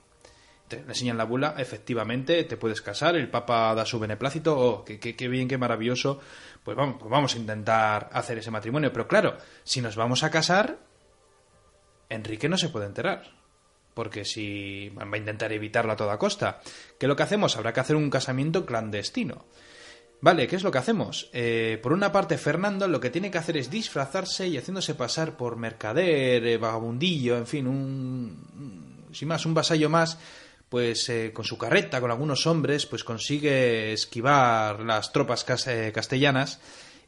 Te 0.67 0.77
le 0.77 0.83
enseñan 0.89 1.17
la 1.17 1.23
bula, 1.23 1.55
efectivamente, 1.57 2.43
te 2.43 2.57
puedes 2.57 2.81
casar, 2.81 3.15
el 3.15 3.29
Papa 3.29 3.73
da 3.73 3.85
su 3.85 3.99
beneplácito, 3.99 4.57
oh, 4.57 4.83
qué, 4.85 4.99
qué- 4.99 5.15
qué 5.15 5.27
bien, 5.27 5.47
qué 5.47 5.57
maravilloso, 5.57 6.19
pues 6.67 6.75
vamos, 6.75 6.97
pues 6.99 7.09
vamos 7.09 7.33
a 7.33 7.37
intentar 7.37 8.09
hacer 8.11 8.39
ese 8.39 8.51
matrimonio. 8.51 8.91
Pero 8.91 9.07
claro, 9.07 9.37
si 9.63 9.79
nos 9.79 9.95
vamos 9.95 10.23
a 10.23 10.29
casar, 10.29 10.77
Enrique 12.09 12.49
no 12.49 12.57
se 12.57 12.67
puede 12.67 12.87
enterar. 12.87 13.23
Porque 13.93 14.25
si 14.25 14.89
va 14.89 15.07
a 15.09 15.17
intentar 15.17 15.53
evitarlo 15.53 15.93
a 15.93 15.95
toda 15.95 16.19
costa. 16.19 16.59
¿Qué 16.99 17.05
es 17.05 17.07
lo 17.07 17.15
que 17.15 17.23
hacemos? 17.23 17.55
Habrá 17.55 17.71
que 17.71 17.79
hacer 17.79 17.95
un 17.95 18.09
casamiento 18.09 18.65
clandestino. 18.65 19.45
Vale, 20.19 20.45
¿qué 20.45 20.57
es 20.57 20.63
lo 20.63 20.69
que 20.69 20.79
hacemos? 20.79 21.29
Eh, 21.31 21.79
por 21.81 21.93
una 21.93 22.11
parte, 22.11 22.37
Fernando 22.37 22.85
lo 22.89 22.99
que 22.99 23.11
tiene 23.11 23.31
que 23.31 23.37
hacer 23.37 23.55
es 23.55 23.69
disfrazarse 23.69 24.49
y 24.49 24.57
haciéndose 24.57 24.93
pasar 24.93 25.37
por 25.37 25.55
mercader, 25.55 26.45
eh, 26.45 26.57
vagabundillo, 26.57 27.37
en 27.37 27.47
fin, 27.47 27.65
un, 27.65 29.07
sin 29.13 29.29
más, 29.29 29.45
un 29.45 29.53
vasallo 29.53 29.89
más, 29.89 30.19
pues 30.69 31.07
eh, 31.09 31.31
con 31.33 31.45
su 31.45 31.57
carreta, 31.57 32.01
con 32.01 32.11
algunos 32.11 32.45
hombres, 32.47 32.85
pues 32.85 33.03
consigue 33.03 33.93
esquivar 33.93 34.81
las 34.81 35.11
tropas 35.13 35.45
eh, 35.67 35.91
castellanas 35.93 36.59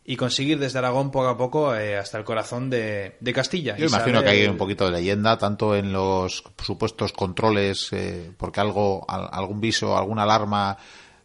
y 0.06 0.16
conseguir 0.16 0.58
desde 0.60 0.80
Aragón 0.80 1.12
poco 1.12 1.28
a 1.28 1.38
poco 1.38 1.76
eh, 1.76 1.98
hasta 1.98 2.18
el 2.18 2.24
corazón 2.24 2.70
de, 2.70 3.18
de 3.20 3.34
Castilla. 3.34 3.78
Yo 3.78 3.86
imagino 3.86 4.24
que 4.24 4.30
hay 4.30 4.46
un 4.48 4.58
poquito 4.58 4.86
de 4.86 4.92
leyenda, 4.92 5.38
tanto 5.38 5.76
en 5.76 5.92
los 5.92 6.44
supuestos 6.64 7.12
controles, 7.14 7.90
eh, 7.92 8.32
porque 8.38 8.60
algo, 8.60 9.06
al- 9.08 9.30
algún 9.32 9.60
viso, 9.62 9.96
alguna 9.98 10.24
alarma 10.24 10.78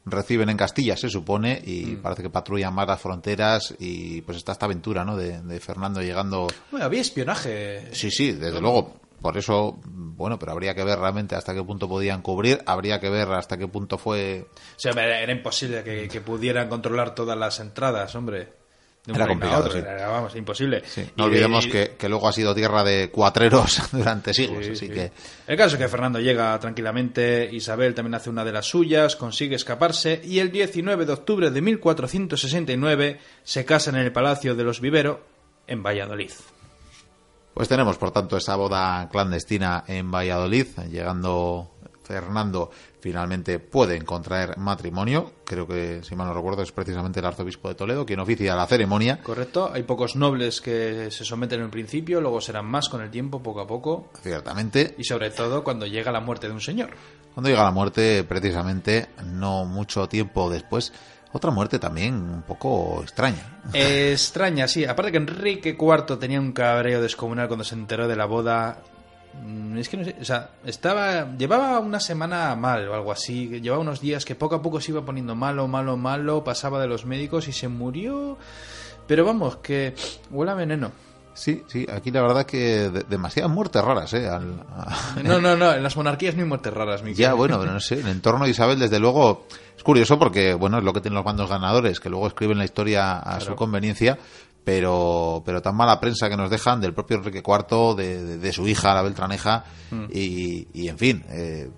reciben 0.07 0.51
en 0.51 0.59
Castilla, 0.59 0.99
se 0.99 1.09
supone, 1.09 1.63
y 1.65 1.97
parece 1.97 2.21
que 2.23 2.29
patrullan 2.29 2.75
más 2.75 2.87
las 2.87 3.01
fronteras 3.01 3.75
y 3.79 4.21
pues 4.21 4.37
está 4.37 4.53
esta 4.53 4.67
aventura, 4.67 5.03
¿no? 5.03 5.17
De, 5.17 5.41
de 5.41 5.61
Fernando 5.61 6.03
llegando... 6.03 6.47
Bueno, 6.71 6.85
había 6.85 7.01
espionaje. 7.01 7.89
Sí, 7.93 8.11
sí, 8.11 8.33
desde 8.33 8.61
luego. 8.61 8.97
Por 9.25 9.39
eso, 9.39 9.81
bueno, 9.87 10.39
pero 10.39 10.53
habría 10.53 10.75
que 10.75 10.85
ver 10.85 10.99
realmente 10.99 11.35
hasta 11.35 11.55
qué 11.55 11.63
punto 11.65 11.89
podían 11.89 12.21
cubrir, 12.21 12.61
habría 12.67 13.01
que 13.01 13.09
ver 13.09 13.27
hasta 13.33 13.57
qué 13.57 13.67
punto 13.67 13.97
fue... 13.97 14.47
Era 14.85 15.33
imposible 15.33 15.83
que, 15.83 16.09
que 16.09 16.21
pudieran 16.21 16.69
controlar 16.69 17.15
todas 17.15 17.35
las 17.39 17.59
entradas, 17.59 18.15
hombre. 18.17 18.53
Era 19.07 19.27
complicado, 19.27 19.71
sí. 19.71 19.79
era, 19.79 20.09
vamos, 20.09 20.37
imposible. 20.37 20.83
Sí, 20.85 21.09
no 21.17 21.25
de- 21.25 21.31
olvidemos 21.31 21.67
que, 21.67 21.95
que 21.99 22.09
luego 22.11 22.29
ha 22.29 22.33
sido 22.35 22.55
tierra 22.55 22.85
de 22.85 23.09
cuatreros 23.11 23.81
durante 23.93 24.35
siglos, 24.35 24.63
Sí, 24.67 24.73
así 24.73 24.87
sí. 24.89 24.93
que... 24.93 25.11
El 25.47 25.57
caso 25.57 25.77
es 25.77 25.81
que 25.83 25.89
Fernando 25.89 26.21
llega 26.21 26.59
tranquilamente, 26.61 27.49
Isabel 27.51 27.95
también 27.95 28.17
hace 28.17 28.29
una 28.29 28.45
de 28.45 28.53
las 28.53 28.67
suyas, 28.67 29.17
consigue 29.17 29.57
escaparse 29.57 30.21
y 30.23 30.41
el 30.41 30.53
19 30.53 31.07
de 31.07 31.13
octubre 31.15 31.51
de 31.51 31.63
1469 31.63 33.19
se 33.43 33.65
casan 33.65 33.95
en 33.97 34.03
el 34.03 34.13
Palacio 34.13 34.55
de 34.55 34.65
los 34.65 34.83
Vivero 34.83 35.23
en 35.67 35.83
Valladolid. 35.83 36.31
Pues 37.55 37.69
tenemos, 37.69 37.97
por 37.99 38.11
tanto, 38.11 38.37
esa 38.37 38.57
boda 38.57 39.09
clandestina 39.11 39.85
en 39.87 40.11
Valladolid, 40.11 40.67
llegando 40.91 41.71
Fernando 42.03 42.71
finalmente 43.01 43.59
puede 43.59 44.01
contraer 44.03 44.57
matrimonio, 44.59 45.33
creo 45.45 45.67
que, 45.67 46.03
si 46.03 46.17
mal 46.17 46.27
no 46.27 46.35
recuerdo, 46.35 46.63
es 46.63 46.73
precisamente 46.73 47.21
el 47.21 47.27
arzobispo 47.27 47.69
de 47.69 47.75
Toledo 47.75 48.07
quien 48.07 48.21
oficia 48.21 48.55
la 48.55 48.67
ceremonia, 48.67 49.21
¿Correcto? 49.23 49.71
Hay 49.73 49.83
pocos 49.83 50.17
nobles 50.17 50.61
que 50.61 51.11
se 51.11 51.25
someten 51.25 51.61
en 51.61 51.67
un 51.67 51.71
principio, 51.71 52.21
luego 52.21 52.41
serán 52.41 52.67
más 52.67 52.89
con 52.89 53.03
el 53.03 53.11
tiempo, 53.11 53.43
poco 53.43 53.61
a 53.61 53.67
poco, 53.67 54.11
ciertamente, 54.23 54.95
y 54.99 55.05
sobre 55.05 55.31
todo 55.31 55.63
cuando 55.65 55.87
llega 55.87 56.13
la 56.13 56.21
muerte 56.21 56.47
de 56.49 56.55
un 56.55 56.61
señor. 56.61 56.91
Cuando 57.35 57.51
llega 57.51 57.65
la 57.65 57.73
muerte, 57.73 58.25
precisamente, 58.25 59.09
no 59.25 59.65
mucho 59.65 60.09
tiempo 60.09 60.49
después, 60.51 60.93
otra 61.35 61.51
muerte 61.51 61.81
también 61.81 62.15
un 62.15 62.43
poco 62.43 63.01
extraña. 63.03 63.61
Extraña, 63.73 64.69
sí. 64.69 64.85
Aparte 64.85 65.11
que 65.11 65.19
Enrique 65.19 65.77
IV 65.79 66.17
tenía 66.19 66.41
un 66.41 66.53
cabreo 66.53 67.03
descomunal 67.03 67.49
cuando 67.49 67.65
se 67.65 67.75
enteró 67.75 68.07
de 68.07 68.15
la 68.15 68.25
boda. 68.25 68.79
Mm, 69.45 69.77
Es 69.79 69.89
que 69.89 69.97
no 69.97 70.05
sé, 70.05 70.17
o 70.21 70.25
sea, 70.25 70.51
estaba, 70.65 71.37
llevaba 71.37 71.81
una 71.81 71.99
semana 71.99 72.55
mal 72.55 72.89
o 72.89 72.95
algo 72.95 73.11
así, 73.11 73.49
llevaba 73.61 73.83
unos 73.83 74.01
días 74.01 74.25
que 74.25 74.37
poco 74.37 74.55
a 74.55 74.63
poco 74.63 74.81
se 74.81 74.93
iba 74.93 75.05
poniendo 75.05 75.35
malo, 75.35 75.67
malo, 75.67 75.97
malo, 75.97 76.45
pasaba 76.45 76.81
de 76.81 76.87
los 76.87 77.05
médicos 77.05 77.49
y 77.49 77.53
se 77.53 77.67
murió. 77.67 78.39
Pero 79.09 79.25
vamos, 79.25 79.57
que 79.57 79.95
huele 80.31 80.53
a 80.53 80.55
veneno. 80.55 80.93
Sí, 81.35 81.63
sí, 81.67 81.85
aquí 81.93 82.11
la 82.13 82.23
verdad 82.23 82.47
que 82.47 82.91
de- 82.91 83.03
demasiadas 83.09 83.51
muertes 83.53 83.83
raras, 83.85 84.13
¿eh? 84.15 84.29
Al- 84.29 84.65
a- 84.77 85.17
No, 85.25 85.41
no, 85.41 85.57
no, 85.57 85.73
en 85.73 85.83
las 85.83 85.97
monarquías 85.97 86.35
no 86.37 86.43
hay 86.43 86.49
muertes 86.49 86.73
raras, 86.73 87.03
Miquel. 87.03 87.17
Ya, 87.17 87.35
bueno, 87.35 87.59
pero 87.59 87.73
no 87.73 87.81
sé, 87.81 87.95
en 88.01 88.07
el 88.07 88.13
entorno 88.13 88.45
de 88.45 88.51
Isabel, 88.53 88.79
desde 88.79 89.01
luego, 89.01 89.47
es 89.77 89.83
curioso 89.83 90.19
porque, 90.19 90.55
bueno, 90.55 90.79
es 90.79 90.85
lo 90.85 90.93
que 90.93 91.01
tienen 91.01 91.17
los 91.17 91.25
bandos 91.25 91.51
ganadores, 91.51 91.99
que 92.01 92.09
luego 92.09 92.29
escriben 92.29 92.57
la 92.59 92.65
historia 92.65 93.19
a 93.19 93.41
su 93.41 93.55
conveniencia, 93.57 94.17
pero, 94.65 95.43
pero 95.45 95.61
tan 95.61 95.77
mala 95.77 96.01
prensa 96.01 96.29
que 96.31 96.37
nos 96.37 96.51
dejan 96.51 96.81
del 96.81 96.95
propio 96.95 97.17
Enrique 97.19 97.43
IV, 97.45 97.95
de, 97.97 98.23
de- 98.25 98.39
de 98.39 98.53
su 98.53 98.67
hija, 98.69 98.95
la 98.95 99.03
Beltraneja, 99.03 99.65
y, 100.11 100.69
y, 100.73 100.89
en 100.89 100.99
fin, 100.99 101.25
eh, 101.29 101.69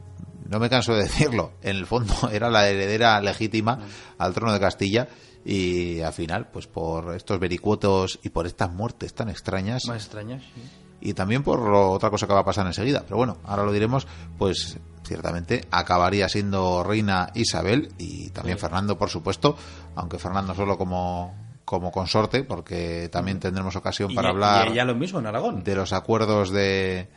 no 0.49 0.59
me 0.61 0.69
canso 0.71 0.95
de 0.95 1.03
decirlo, 1.05 1.53
en 1.63 1.77
el 1.77 1.87
fondo 1.87 2.15
era 2.33 2.51
la 2.51 2.69
heredera 2.69 3.21
legítima 3.21 3.79
al 4.19 4.33
trono 4.35 4.53
de 4.53 4.61
Castilla, 4.61 5.09
y 5.49 6.01
al 6.01 6.13
final, 6.13 6.49
pues 6.53 6.67
por 6.67 7.15
estos 7.15 7.39
vericuetos 7.39 8.19
y 8.25 8.31
por 8.31 8.47
estas 8.47 8.73
muertes 8.73 9.15
tan 9.15 9.29
extrañas, 9.29 9.85
Más 9.87 10.03
extrañas, 10.03 10.43
sí. 10.43 10.61
y 11.01 11.15
también 11.15 11.43
por 11.45 11.61
lo- 11.61 11.93
otra 11.93 12.11
cosa 12.11 12.27
que 12.27 12.33
va 12.35 12.41
a 12.41 12.45
pasar 12.45 12.67
enseguida. 12.67 13.03
Pero 13.05 13.17
bueno, 13.19 13.37
ahora 13.45 13.63
lo 13.65 13.71
diremos, 13.73 14.07
pues 14.39 14.77
ciertamente 15.05 15.65
acabaría 15.71 16.29
siendo 16.29 16.83
reina 16.83 17.31
Isabel 17.35 17.91
y 17.97 18.31
también 18.31 18.59
Fernando, 18.59 18.99
por 18.99 19.09
supuesto, 19.09 19.57
aunque 19.95 20.19
Fernando 20.19 20.53
solo 20.53 20.77
como, 20.77 21.33
como 21.65 21.93
consorte, 21.93 22.43
porque 22.43 23.09
también 23.13 23.39
tendremos 23.39 23.77
ocasión 23.77 24.13
para 24.17 24.31
y, 24.31 24.33
hablar 24.33 24.69
y 24.69 24.73
ella 24.73 24.85
lo 24.85 24.97
mismo 24.97 25.21
en 25.21 25.27
Aragón. 25.27 25.63
de 25.63 25.77
los 25.77 25.93
acuerdos 25.93 26.51
de, 26.51 27.09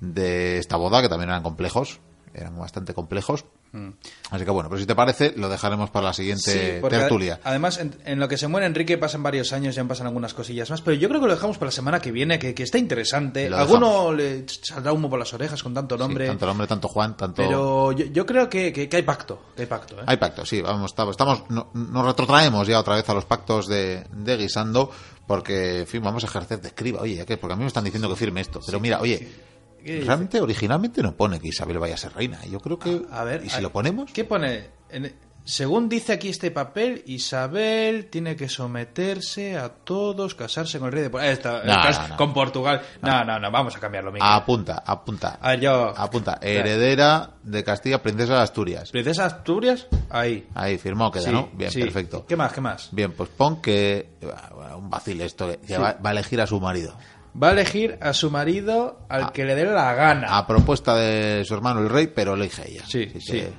de 0.00 0.58
esta 0.58 0.76
boda, 0.76 1.02
que 1.02 1.08
también 1.08 1.30
eran 1.30 1.42
complejos, 1.42 1.98
eran 2.32 2.56
bastante 2.56 2.94
complejos. 2.94 3.44
Así 4.30 4.44
que 4.44 4.50
bueno, 4.50 4.68
pues 4.68 4.82
si 4.82 4.86
te 4.86 4.94
parece, 4.94 5.32
lo 5.36 5.48
dejaremos 5.48 5.88
para 5.90 6.06
la 6.06 6.12
siguiente 6.12 6.80
Sí, 6.82 6.88
tertulia. 6.88 7.36
ade- 7.36 7.40
Además, 7.44 7.78
en, 7.78 7.94
en 8.04 8.20
lo 8.20 8.28
que 8.28 8.36
se 8.36 8.46
muere 8.48 8.66
Enrique 8.66 8.98
pasan 8.98 9.22
varios 9.22 9.52
años, 9.54 9.74
ya 9.74 9.82
pasan 9.84 10.06
algunas 10.06 10.34
cosillas 10.34 10.68
más, 10.70 10.82
pero 10.82 10.94
yo 10.96 11.08
creo 11.08 11.20
que 11.22 11.26
lo 11.26 11.32
dejamos 11.34 11.56
para 11.56 11.68
la 11.68 11.72
semana 11.72 12.00
que 12.00 12.12
viene, 12.12 12.38
que, 12.38 12.54
que 12.54 12.62
está 12.64 12.76
interesante. 12.78 13.48
Lo 13.48 13.56
Alguno 13.56 14.12
le 14.12 14.44
saldrá 14.48 14.92
humo 14.92 15.08
por 15.08 15.18
las 15.18 15.32
orejas 15.32 15.62
con 15.62 15.72
tanto 15.72 15.96
Sí, 15.96 16.00
nombre, 16.00 16.26
tanto 16.26 16.44
el 16.44 16.50
hombre, 16.50 16.66
tanto 16.66 16.88
Juan, 16.88 17.16
tanto... 17.16 17.36
pero 17.42 17.92
yo, 17.92 18.04
yo 18.06 18.26
creo 18.26 18.48
que, 18.50 18.72
que- 18.72 18.88
que 18.88 18.96
hay 18.96 19.02
pacto, 19.02 19.42
que 19.56 19.62
hay 19.62 19.68
pacto. 19.68 19.98
¿eh? 20.00 20.04
Hay 20.06 20.16
pactos, 20.18 20.48
sí, 20.48 20.60
vamos, 20.60 20.90
estamos, 20.90 21.12
estamos- 21.12 21.44
no- 21.48 21.70
nos 21.72 22.04
retrotraemos 22.06 22.66
ya 22.68 22.78
otra 22.78 22.96
vez 22.96 23.08
a 23.08 23.14
los 23.14 23.24
pactos 23.24 23.68
de, 23.68 24.04
de 24.12 24.36
Guisando, 24.36 24.90
porque, 25.26 25.80
en 25.80 25.86
fin, 25.86 26.02
vamos 26.02 26.24
a 26.24 26.26
ejercer 26.26 26.60
de 26.60 26.68
escriba, 26.68 27.00
oye, 27.00 27.24
que, 27.24 27.36
porque 27.38 27.54
a 27.54 27.56
mí 27.56 27.62
me 27.62 27.68
están 27.68 27.84
diciendo 27.84 28.08
que 28.08 28.16
firme 28.16 28.40
esto, 28.42 28.60
pero 28.66 28.80
mira, 28.80 29.00
oye, 29.00 29.26
Realmente 29.84 30.40
originalmente 30.40 31.02
no 31.02 31.14
pone 31.14 31.40
que 31.40 31.48
Isabel 31.48 31.78
vaya 31.78 31.94
a 31.94 31.98
ser 31.98 32.12
reina, 32.14 32.44
yo 32.46 32.60
creo 32.60 32.78
que, 32.78 33.02
A 33.10 33.24
ver, 33.24 33.44
¿y 33.44 33.50
si 33.50 33.56
a- 33.56 33.60
lo 33.60 33.70
ponemos? 33.72 34.10
¿Qué 34.12 34.24
pone? 34.24 34.66
En- 34.90 35.12
según 35.44 35.88
dice 35.88 36.12
aquí 36.12 36.28
este 36.28 36.52
papel, 36.52 37.02
Isabel 37.06 38.06
tiene 38.10 38.36
que 38.36 38.48
someterse 38.48 39.56
a 39.58 39.70
todos, 39.70 40.36
casarse 40.36 40.78
con 40.78 40.86
el 40.86 40.92
rey 40.92 41.02
de 41.02 41.10
Por- 41.10 41.24
Esta- 41.24 41.64
No, 41.64 41.82
no, 41.82 42.08
no. 42.08 42.16
con 42.16 42.32
Portugal. 42.32 42.80
No, 43.02 43.24
no, 43.24 43.40
no, 43.40 43.50
vamos 43.50 43.74
a 43.74 43.80
cambiarlo, 43.80 44.12
Miguel. 44.12 44.28
Apunta, 44.30 44.84
apunta, 44.86 45.38
A 45.40 45.50
ver, 45.50 45.60
yo. 45.60 45.92
apunta, 45.96 46.38
heredera 46.40 47.30
de 47.42 47.64
Castilla, 47.64 48.00
princesa 48.00 48.34
de 48.36 48.40
Asturias. 48.42 48.90
Princesa 48.92 49.26
Asturias, 49.26 49.88
ahí. 50.10 50.46
Ahí, 50.54 50.78
firmó, 50.78 51.10
queda, 51.10 51.22
Sí, 51.24 51.32
¿no? 51.32 51.48
Bien, 51.54 51.72
sí. 51.72 51.80
perfecto. 51.80 52.24
¿Qué 52.26 52.36
más? 52.36 52.52
¿Qué 52.52 52.60
más? 52.60 52.88
Bien, 52.92 53.10
pues 53.12 53.28
pon 53.30 53.60
que, 53.60 54.10
bueno, 54.54 54.78
un 54.78 54.90
vacile 54.90 55.24
esto, 55.24 55.48
que 55.48 55.58
que 55.58 55.76
va, 55.76 55.94
va 55.94 56.10
a 56.10 56.12
elegir 56.12 56.40
a 56.40 56.46
su 56.46 56.60
marido. 56.60 56.94
Va 57.40 57.48
a 57.48 57.52
elegir 57.52 57.98
a 58.02 58.12
su 58.12 58.30
marido 58.30 58.98
al 59.08 59.24
Ah. 59.24 59.30
que 59.32 59.44
le 59.44 59.54
dé 59.54 59.64
la 59.64 59.94
gana. 59.94 60.36
A 60.36 60.46
propuesta 60.46 60.94
de 60.94 61.44
su 61.46 61.54
hermano 61.54 61.80
el 61.80 61.88
rey, 61.88 62.08
pero 62.08 62.34
elige 62.34 62.70
ella. 62.70 62.82
Sí, 62.86 63.10
sí. 63.20 63.32
que, 63.32 63.52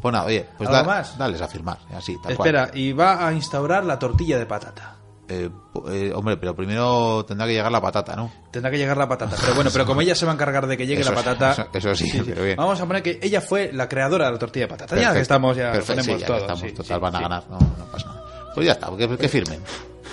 Pues 0.00 0.12
nada, 0.14 0.24
oye, 0.24 0.46
pues 0.56 0.70
¿Algo 0.70 0.80
da- 0.80 0.86
más? 0.96 1.18
dales 1.18 1.42
a 1.42 1.48
firmar, 1.48 1.76
así, 1.94 2.14
tal 2.22 2.34
cual. 2.34 2.48
Espera, 2.48 2.70
y 2.72 2.92
va 2.92 3.26
a 3.26 3.32
instaurar 3.34 3.84
la 3.84 3.98
tortilla 3.98 4.38
de 4.38 4.46
patata. 4.46 4.96
Eh, 5.28 5.48
eh, 5.90 6.12
hombre, 6.14 6.38
pero 6.38 6.56
primero 6.56 7.22
tendrá 7.28 7.46
que 7.46 7.52
llegar 7.52 7.70
la 7.70 7.80
patata, 7.82 8.16
¿no? 8.16 8.32
Tendrá 8.50 8.70
que 8.70 8.78
llegar 8.78 8.96
la 8.96 9.06
patata. 9.06 9.36
Pero 9.38 9.54
bueno, 9.54 9.68
pero 9.70 9.84
como 9.86 10.00
ella 10.00 10.14
se 10.14 10.24
va 10.24 10.32
a 10.32 10.34
encargar 10.34 10.66
de 10.66 10.76
que 10.78 10.86
llegue 10.86 11.02
Eso 11.02 11.10
la 11.12 11.16
patata. 11.22 11.52
eso- 11.52 11.68
eso 11.90 11.94
sí, 11.94 12.22
pero 12.26 12.42
bien. 12.42 12.56
Vamos 12.56 12.80
a 12.80 12.86
poner 12.86 13.02
que 13.02 13.20
ella 13.22 13.40
fue 13.42 13.70
la 13.74 13.88
creadora 13.88 14.26
de 14.26 14.32
la 14.32 14.38
tortilla 14.38 14.64
de 14.64 14.68
patata. 14.70 14.96
Ya 14.98 15.12
que 15.12 15.20
estamos, 15.20 15.54
ya 15.56 15.70
perfecto, 15.70 16.02
sí, 16.02 16.08
ponemos 16.08 16.20
ya 16.22 16.26
todo. 16.26 16.36
estamos, 16.38 16.60
sí, 16.60 16.72
total, 16.72 16.96
sí, 16.96 17.00
van 17.02 17.14
a 17.14 17.18
sí. 17.18 17.22
ganar, 17.22 17.44
no, 17.50 17.58
no 17.60 17.84
pasa 17.92 18.06
nada. 18.08 18.24
Pues 18.60 18.66
ya 18.66 18.72
está, 18.74 18.94
que, 18.94 19.16
que 19.16 19.28
firmen, 19.30 19.58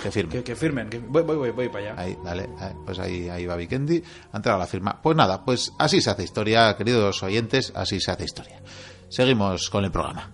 que 0.02 0.10
firmen. 0.10 0.38
Que, 0.38 0.42
que 0.42 0.56
firmen, 0.56 0.88
que 0.88 0.98
voy, 1.00 1.22
voy, 1.22 1.36
voy, 1.36 1.50
voy 1.50 1.68
para 1.68 1.90
allá. 1.90 2.00
Ahí, 2.00 2.16
dale, 2.24 2.48
pues 2.82 2.98
ahí, 2.98 3.28
ahí 3.28 3.44
va 3.44 3.56
Vikendi, 3.56 4.02
ha 4.32 4.36
entrado 4.38 4.58
la 4.58 4.66
firma. 4.66 4.98
Pues 5.02 5.14
nada, 5.14 5.44
pues 5.44 5.70
así 5.78 6.00
se 6.00 6.08
hace 6.08 6.22
historia, 6.24 6.74
queridos 6.74 7.22
oyentes, 7.22 7.70
así 7.76 8.00
se 8.00 8.10
hace 8.10 8.24
historia. 8.24 8.62
Seguimos 9.10 9.68
con 9.68 9.84
el 9.84 9.90
programa. 9.90 10.32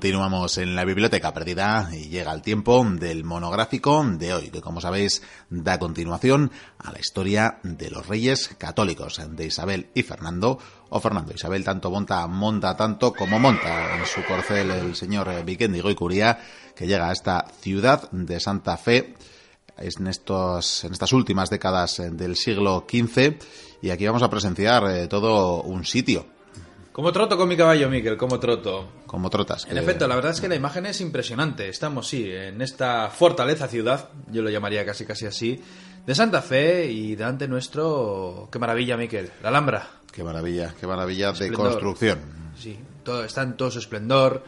Continuamos 0.00 0.56
en 0.56 0.74
la 0.74 0.86
biblioteca 0.86 1.34
perdida 1.34 1.90
y 1.92 2.08
llega 2.08 2.32
el 2.32 2.40
tiempo 2.40 2.82
del 2.82 3.22
monográfico 3.22 4.02
de 4.02 4.32
hoy, 4.32 4.48
que 4.48 4.62
como 4.62 4.80
sabéis 4.80 5.20
da 5.50 5.78
continuación 5.78 6.50
a 6.78 6.90
la 6.90 6.98
historia 6.98 7.58
de 7.64 7.90
los 7.90 8.06
reyes 8.06 8.48
católicos, 8.56 9.20
de 9.28 9.44
Isabel 9.44 9.90
y 9.94 10.02
Fernando, 10.02 10.58
o 10.88 11.00
Fernando. 11.00 11.34
Isabel 11.34 11.64
tanto 11.64 11.90
monta, 11.90 12.26
monta 12.28 12.74
tanto 12.78 13.12
como 13.12 13.38
monta 13.38 13.98
en 13.98 14.06
su 14.06 14.24
corcel 14.24 14.70
el 14.70 14.96
señor 14.96 15.28
eh, 15.28 15.42
Vikendi 15.42 15.82
Goicuría, 15.82 16.38
que 16.74 16.86
llega 16.86 17.10
a 17.10 17.12
esta 17.12 17.44
ciudad 17.60 18.10
de 18.10 18.40
Santa 18.40 18.78
Fe, 18.78 19.14
en, 19.76 20.06
estos, 20.06 20.82
en 20.84 20.92
estas 20.92 21.12
últimas 21.12 21.50
décadas 21.50 22.00
del 22.10 22.36
siglo 22.36 22.86
XV, 22.90 23.36
y 23.82 23.90
aquí 23.90 24.06
vamos 24.06 24.22
a 24.22 24.30
presenciar 24.30 24.82
eh, 24.90 25.08
todo 25.08 25.60
un 25.60 25.84
sitio, 25.84 26.24
Como 27.00 27.12
troto 27.12 27.38
con 27.38 27.48
mi 27.48 27.56
caballo, 27.56 27.88
Miquel, 27.88 28.18
como 28.18 28.38
troto. 28.38 28.86
como 29.06 29.30
trotas. 29.30 29.66
En 29.70 29.78
efecto, 29.78 30.06
la 30.06 30.16
verdad 30.16 30.32
es 30.32 30.40
que 30.42 30.48
la 30.50 30.54
imagen 30.54 30.84
es 30.84 31.00
impresionante. 31.00 31.66
Estamos, 31.66 32.06
sí, 32.06 32.30
en 32.30 32.60
esta 32.60 33.08
fortaleza 33.08 33.68
ciudad, 33.68 34.10
yo 34.30 34.42
lo 34.42 34.50
llamaría 34.50 34.84
casi 34.84 35.06
casi 35.06 35.24
así, 35.24 35.58
de 36.04 36.14
Santa 36.14 36.42
Fe 36.42 36.92
y 36.92 37.16
delante 37.16 37.48
nuestro, 37.48 38.50
qué 38.52 38.58
maravilla, 38.58 38.98
Miquel, 38.98 39.30
la 39.42 39.48
Alhambra. 39.48 39.88
Qué 40.12 40.22
maravilla, 40.22 40.74
qué 40.78 40.86
maravilla 40.86 41.28
de 41.28 41.46
Esplendor. 41.46 41.70
construcción. 41.70 42.18
Sí, 42.58 42.78
todo, 43.02 43.24
está 43.24 43.44
en 43.44 43.56
todo 43.56 43.70
su 43.70 43.78
esplendor. 43.78 44.44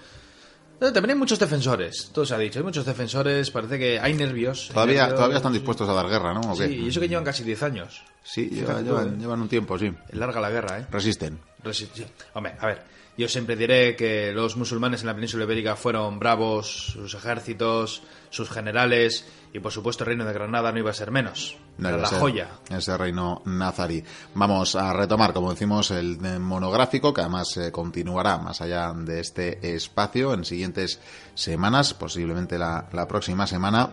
También 0.91 1.11
hay 1.11 1.17
muchos 1.17 1.39
defensores, 1.39 2.11
todo 2.13 2.25
se 2.25 2.35
ha 2.35 2.39
dicho, 2.39 2.59
hay 2.59 2.65
muchos 2.65 2.85
defensores, 2.87 3.51
parece 3.51 3.79
que 3.79 4.01
hay 4.01 4.15
nervios. 4.15 4.69
hay 4.71 4.75
Todavía, 4.75 4.95
nervios, 5.03 5.17
todavía 5.17 5.37
están 5.37 5.53
dispuestos 5.53 5.89
a 5.89 5.93
dar 5.93 6.09
guerra, 6.09 6.33
¿no? 6.35 6.41
¿O 6.53 6.57
qué? 6.57 6.67
Sí, 6.67 6.75
y 6.75 6.89
eso 6.89 6.99
que 7.01 7.09
llevan 7.09 7.25
casi 7.25 7.45
10 7.45 7.63
años. 7.63 8.03
Sí, 8.25 8.49
llevan, 8.49 8.87
¿eh? 8.87 9.17
llevan 9.19 9.41
un 9.43 9.49
tiempo, 9.49 9.79
sí. 9.79 9.93
Larga 10.13 10.41
la 10.41 10.51
guerra, 10.51 10.79
¿eh? 10.81 10.87
Resisten. 10.91 11.39
Resi- 11.63 11.89
sí. 11.95 12.05
Hombre, 12.33 12.55
a 12.59 12.67
ver, 12.67 12.83
yo 13.17 13.29
siempre 13.29 13.57
diré 13.57 13.95
que 13.95 14.33
los 14.33 14.57
musulmanes 14.57 15.03
en 15.03 15.09
la 15.09 15.15
península 15.15 15.45
ibérica 15.45 15.77
fueron 15.77 16.19
bravos, 16.19 16.93
sus 16.93 17.15
ejércitos, 17.15 18.03
sus 18.31 18.49
generales, 18.49 19.27
y 19.53 19.61
por 19.61 19.71
supuesto 19.71 20.05
el 20.05 20.09
reino 20.09 20.25
de 20.25 20.33
Granada 20.33 20.73
no 20.73 20.79
iba 20.79 20.91
a 20.91 20.95
ser 20.95 21.11
menos. 21.11 21.59
No 21.77 21.91
Era 21.91 21.99
la 21.99 22.09
ser 22.09 22.21
joya. 22.21 22.49
Ese 22.71 22.97
reino 22.97 23.43
nazarí. 23.45 24.03
Vamos 24.35 24.77
a 24.77 24.95
retomar, 24.95 25.35
como 25.35 25.51
decimos, 25.51 25.91
el 25.91 26.19
monográfico, 26.41 27.13
que 27.13 27.21
además 27.21 27.55
eh, 27.59 27.71
continuará 27.71 28.39
más 28.39 28.63
allá 28.63 28.95
de 28.95 29.21
este 29.21 29.75
espacio 29.75 30.33
en 30.33 30.47
siguientes 30.47 30.99
semanas, 31.35 31.93
posiblemente 31.93 32.59
la, 32.59 32.89
la 32.93 33.07
próxima 33.07 33.47
semana. 33.47 33.91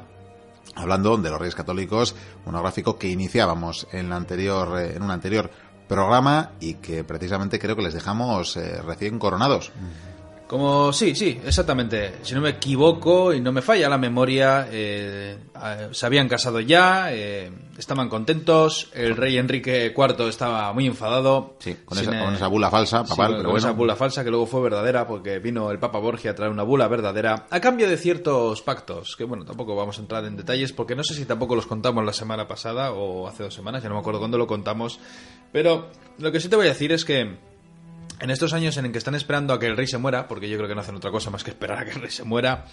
Hablando 0.75 1.17
de 1.17 1.29
los 1.29 1.39
Reyes 1.39 1.55
Católicos, 1.55 2.15
monográfico 2.45 2.97
que 2.97 3.09
iniciábamos 3.09 3.87
en, 3.91 4.09
la 4.09 4.15
anterior, 4.15 4.79
eh, 4.79 4.95
en 4.95 5.03
un 5.03 5.11
anterior 5.11 5.49
programa 5.89 6.51
y 6.61 6.75
que 6.75 7.03
precisamente 7.03 7.59
creo 7.59 7.75
que 7.75 7.81
les 7.81 7.93
dejamos 7.93 8.55
eh, 8.55 8.81
recién 8.81 9.19
coronados. 9.19 9.71
Como, 10.47 10.91
sí, 10.93 11.13
sí, 11.13 11.39
exactamente. 11.45 12.15
Si 12.23 12.33
no 12.33 12.41
me 12.41 12.49
equivoco 12.49 13.31
y 13.35 13.39
no 13.39 13.51
me 13.51 13.61
falla 13.61 13.87
la 13.87 13.99
memoria, 13.99 14.67
eh, 14.71 15.37
se 15.91 16.05
habían 16.07 16.27
casado 16.27 16.59
ya, 16.59 17.13
eh, 17.13 17.51
estaban 17.77 18.09
contentos, 18.09 18.89
el 18.95 19.15
rey 19.15 19.37
Enrique 19.37 19.93
IV 19.95 20.27
estaba 20.27 20.73
muy 20.73 20.87
enfadado. 20.87 21.53
Sí, 21.59 21.77
con, 21.85 21.99
Sin, 21.99 22.09
esa, 22.11 22.25
con 22.25 22.33
esa 22.33 22.47
bula 22.47 22.71
falsa, 22.71 23.03
Sí, 23.03 23.09
papal, 23.11 23.27
con 23.27 23.37
pero 23.37 23.49
bueno. 23.51 23.57
esa 23.67 23.71
bula 23.77 23.95
falsa 23.95 24.23
que 24.23 24.31
luego 24.31 24.47
fue 24.47 24.61
verdadera 24.61 25.05
porque 25.05 25.37
vino 25.37 25.69
el 25.69 25.77
Papa 25.77 25.99
Borgia 25.99 26.31
a 26.31 26.35
traer 26.35 26.51
una 26.51 26.63
bula 26.63 26.87
verdadera 26.87 27.45
a 27.47 27.59
cambio 27.59 27.87
de 27.87 27.97
ciertos 27.97 28.63
pactos, 28.63 29.15
que 29.15 29.25
bueno, 29.25 29.45
tampoco 29.45 29.75
vamos 29.75 29.99
a 29.99 30.01
entrar 30.01 30.25
en 30.25 30.35
detalles 30.35 30.73
porque 30.73 30.95
no 30.95 31.03
sé 31.03 31.13
si 31.13 31.25
tampoco 31.25 31.55
los 31.55 31.67
contamos 31.67 32.03
la 32.03 32.13
semana 32.13 32.47
pasada 32.47 32.91
o 32.91 33.27
hace 33.27 33.43
dos 33.43 33.53
semanas, 33.53 33.83
ya 33.83 33.89
no 33.89 33.93
me 33.93 34.01
acuerdo 34.01 34.17
cuándo 34.19 34.39
lo 34.39 34.47
contamos, 34.47 34.99
pero 35.51 35.89
lo 36.17 36.31
que 36.31 36.39
sí 36.39 36.49
te 36.49 36.55
voy 36.55 36.65
a 36.65 36.69
decir 36.69 36.91
es 36.91 37.05
que 37.05 37.21
en 38.21 38.29
estos 38.31 38.53
años 38.53 38.75
en 38.77 38.91
que 38.91 38.97
están 38.97 39.15
esperando 39.15 39.53
a 39.53 39.59
que 39.59 39.67
el 39.67 39.77
rey 39.77 39.87
se 39.87 39.97
muera, 39.97 40.27
porque 40.27 40.49
yo 40.49 40.57
creo 40.57 40.67
que 40.67 40.75
no 40.75 40.81
hacen 40.81 40.95
otra 40.95 41.11
cosa 41.11 41.29
más 41.29 41.43
que 41.43 41.51
esperar 41.51 41.79
a 41.79 41.85
que 41.85 41.91
el 41.91 42.01
rey 42.01 42.11
se 42.11 42.23
muera, 42.23 42.65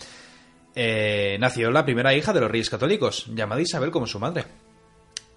eh, 0.75 1.37
nació 1.41 1.71
la 1.71 1.85
primera 1.85 2.15
hija 2.15 2.33
de 2.33 2.41
los 2.41 2.51
reyes 2.51 2.69
católicos, 2.69 3.27
llamada 3.35 3.61
Isabel 3.61 3.91
como 3.91 4.07
su 4.07 4.19
madre. 4.19 4.45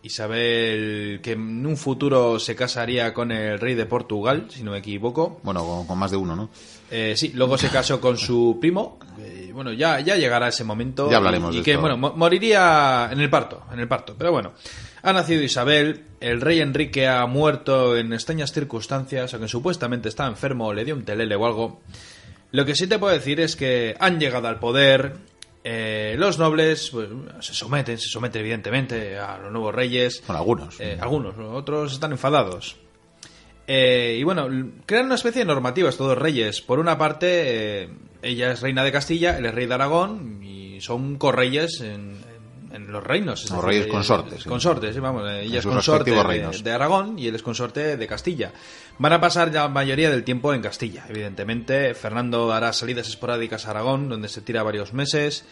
Isabel, 0.02 1.20
que 1.22 1.34
en 1.34 1.66
un 1.66 1.76
futuro 1.78 2.40
se 2.40 2.56
casaría 2.56 3.14
con 3.14 3.32
el 3.32 3.60
rey 3.60 3.76
de 3.76 3.86
Portugal, 3.86 4.46
si 4.50 4.64
no 4.64 4.72
me 4.72 4.78
equivoco. 4.78 5.40
Bueno, 5.44 5.64
con, 5.66 5.86
con 5.88 5.98
más 6.00 6.10
de 6.12 6.18
uno, 6.18 6.36
¿no? 6.36 6.50
Eh, 6.90 7.14
sí, 7.18 7.32
luego 7.36 7.58
se 7.58 7.70
casó 7.70 8.00
con 8.00 8.18
su 8.18 8.58
primo. 8.62 8.98
eh, 9.20 9.52
bueno, 9.54 9.74
ya, 9.74 10.00
ya 10.00 10.16
llegará 10.16 10.48
ese 10.48 10.64
momento. 10.64 11.10
Ya 11.12 11.18
hablaremos 11.18 11.52
y, 11.54 11.58
de 11.58 11.62
y 11.62 11.64
que, 11.66 11.72
esto. 11.72 11.82
bueno, 11.82 11.98
mo- 11.98 12.14
moriría 12.16 13.10
en 13.12 13.20
el 13.20 13.30
parto, 13.30 13.64
en 13.74 13.80
el 13.80 13.88
parto. 13.88 14.16
Pero 14.18 14.32
bueno, 14.32 14.54
ha 15.02 15.14
nacido 15.14 15.42
Isabel. 15.42 16.04
El 16.20 16.42
rey 16.42 16.60
Enrique 16.60 17.08
ha 17.08 17.26
muerto 17.26 17.98
en 17.98 18.14
extrañas 18.14 18.52
circunstancias, 18.52 19.34
aunque 19.34 19.48
supuestamente 19.48 20.10
estaba 20.10 20.30
enfermo, 20.30 20.74
le 20.74 20.86
dio 20.86 20.96
un 20.96 21.04
telele 21.04 21.36
o 21.36 21.46
algo. 21.46 21.82
Lo 22.52 22.66
que 22.66 22.76
sí 22.76 22.88
te 22.88 23.00
puedo 23.00 23.14
decir 23.14 23.40
es 23.40 23.56
que 23.56 23.96
han 24.00 24.20
llegado 24.20 24.48
al 24.48 24.60
poder. 24.60 25.18
eh, 25.64 26.16
los 26.18 26.40
nobles 26.40 26.90
pues, 26.92 27.10
se 27.42 27.54
someten, 27.54 27.98
se 27.98 28.10
someten 28.10 28.42
evidentemente 28.42 29.18
a 29.18 29.38
los 29.38 29.52
nuevos 29.52 29.74
reyes. 29.74 30.22
Con 30.26 30.36
algunos. 30.36 30.80
Eh, 30.80 30.98
algunos, 31.00 31.36
otros 31.38 31.94
están 31.94 32.12
enfadados. 32.12 32.78
Eh, 33.72 34.18
y 34.20 34.24
bueno, 34.24 34.48
crean 34.88 35.06
una 35.06 35.14
especie 35.14 35.42
de 35.42 35.46
normativas 35.46 35.96
todos 35.96 36.18
reyes. 36.18 36.60
Por 36.60 36.80
una 36.80 36.98
parte, 36.98 37.84
eh, 37.84 37.90
ella 38.24 38.52
es 38.52 38.62
reina 38.62 38.84
de 38.84 38.92
Castilla, 38.92 39.38
él 39.38 39.46
es 39.46 39.54
rey 39.54 39.68
de 39.68 39.74
Aragón 39.76 40.42
y 40.44 40.82
son 40.82 41.18
correyes 41.18 41.80
en, 41.82 42.18
en- 42.72 42.92
los 42.92 43.04
reinos. 43.04 43.46
O 43.46 43.56
decir, 43.56 43.66
reyes 43.66 43.88
consortes, 43.88 44.44
sí. 44.44 44.50
Consortes, 44.50 45.00
vamos. 45.00 45.24
eh, 45.30 45.42
Ella 45.44 45.60
es 45.60 45.66
consorte 45.76 46.12
de 46.64 46.72
Aragón 46.72 47.20
y 47.20 47.28
él 47.28 47.36
es 47.36 47.44
consorte 47.44 47.98
de 47.98 48.08
Castilla. 48.08 48.52
Van 48.98 49.14
a 49.14 49.22
pasar 49.22 49.54
la 49.54 49.68
mayoría 49.70 50.10
del 50.10 50.24
tiempo 50.24 50.54
en 50.54 50.62
Castilla, 50.62 51.06
evidentemente. 51.10 51.94
Fernando 51.96 52.52
hará 52.52 52.74
salidas 52.74 53.08
esporádicas 53.08 53.66
a 53.68 53.72
Aragón, 53.72 54.10
donde 54.10 54.28
se 54.30 54.42
tira 54.42 54.62
varios 54.64 54.94
meses, 54.94 55.46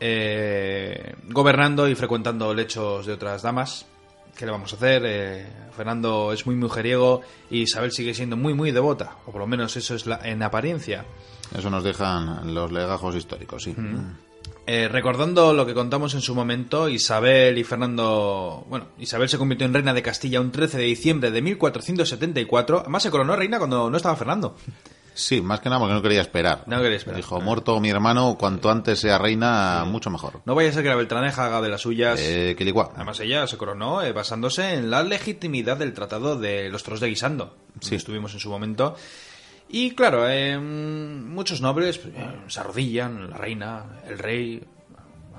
eh, 0.00 1.14
gobernando 1.28 1.88
y 1.88 1.94
frecuentando 1.94 2.52
lechos 2.54 3.06
de 3.06 3.12
otras 3.12 3.42
damas. 3.42 3.86
¿Qué 4.36 4.46
le 4.46 4.52
vamos 4.52 4.72
a 4.72 4.76
hacer? 4.76 5.02
Eh, 5.04 5.46
Fernando 5.76 6.32
es 6.32 6.46
muy 6.46 6.54
mujeriego 6.54 7.20
y 7.50 7.62
Isabel 7.62 7.92
sigue 7.92 8.14
siendo 8.14 8.36
muy, 8.36 8.54
muy 8.54 8.70
devota, 8.70 9.16
o 9.26 9.32
por 9.32 9.40
lo 9.40 9.46
menos 9.46 9.76
eso 9.76 9.94
es 9.94 10.06
la, 10.06 10.20
en 10.24 10.42
apariencia. 10.42 11.04
Eso 11.56 11.68
nos 11.68 11.84
dejan 11.84 12.54
los 12.54 12.72
legajos 12.72 13.14
históricos, 13.16 13.64
sí. 13.64 13.74
Eh, 14.72 14.86
recordando 14.86 15.52
lo 15.52 15.66
que 15.66 15.74
contamos 15.74 16.14
en 16.14 16.20
su 16.20 16.32
momento, 16.32 16.88
Isabel 16.88 17.58
y 17.58 17.64
Fernando. 17.64 18.64
Bueno, 18.68 18.86
Isabel 19.00 19.28
se 19.28 19.36
convirtió 19.36 19.66
en 19.66 19.74
reina 19.74 19.92
de 19.92 20.00
Castilla 20.00 20.40
un 20.40 20.52
13 20.52 20.78
de 20.78 20.84
diciembre 20.84 21.32
de 21.32 21.42
1474. 21.42 22.78
Además, 22.82 23.02
se 23.02 23.10
coronó 23.10 23.34
reina 23.34 23.58
cuando 23.58 23.90
no 23.90 23.96
estaba 23.96 24.14
Fernando. 24.14 24.54
Sí, 25.12 25.40
más 25.42 25.58
que 25.58 25.70
nada 25.70 25.80
porque 25.80 25.94
no 25.94 26.02
quería 26.02 26.20
esperar. 26.20 26.62
No 26.68 26.80
quería 26.80 26.98
esperar. 26.98 27.16
Dijo, 27.16 27.40
muerto 27.40 27.80
mi 27.80 27.90
hermano, 27.90 28.36
cuanto 28.38 28.70
antes 28.70 29.00
sea 29.00 29.18
reina, 29.18 29.84
mucho 29.88 30.08
mejor. 30.08 30.40
No 30.44 30.54
vaya 30.54 30.70
a 30.70 30.72
ser 30.72 30.84
que 30.84 30.88
la 30.88 30.94
Beltraneja 30.94 31.46
haga 31.46 31.60
de 31.60 31.68
las 31.68 31.80
suyas. 31.80 32.20
Eh, 32.22 32.54
quilicua. 32.56 32.92
Además, 32.94 33.18
ella 33.18 33.48
se 33.48 33.56
coronó 33.56 34.02
eh, 34.02 34.12
basándose 34.12 34.74
en 34.74 34.88
la 34.88 35.02
legitimidad 35.02 35.78
del 35.78 35.94
tratado 35.94 36.38
de 36.38 36.68
los 36.68 36.84
Toros 36.84 37.00
de 37.00 37.08
Guisando. 37.08 37.56
Sí. 37.80 37.88
Sí. 37.88 37.94
Estuvimos 37.96 38.34
en 38.34 38.38
su 38.38 38.48
momento. 38.50 38.94
Y 39.72 39.92
claro, 39.92 40.28
eh, 40.28 40.58
muchos 40.58 41.60
nobles 41.60 42.00
eh, 42.04 42.12
se 42.48 42.60
arrodillan, 42.60 43.30
la 43.30 43.36
reina, 43.36 44.00
el 44.08 44.18
rey. 44.18 44.62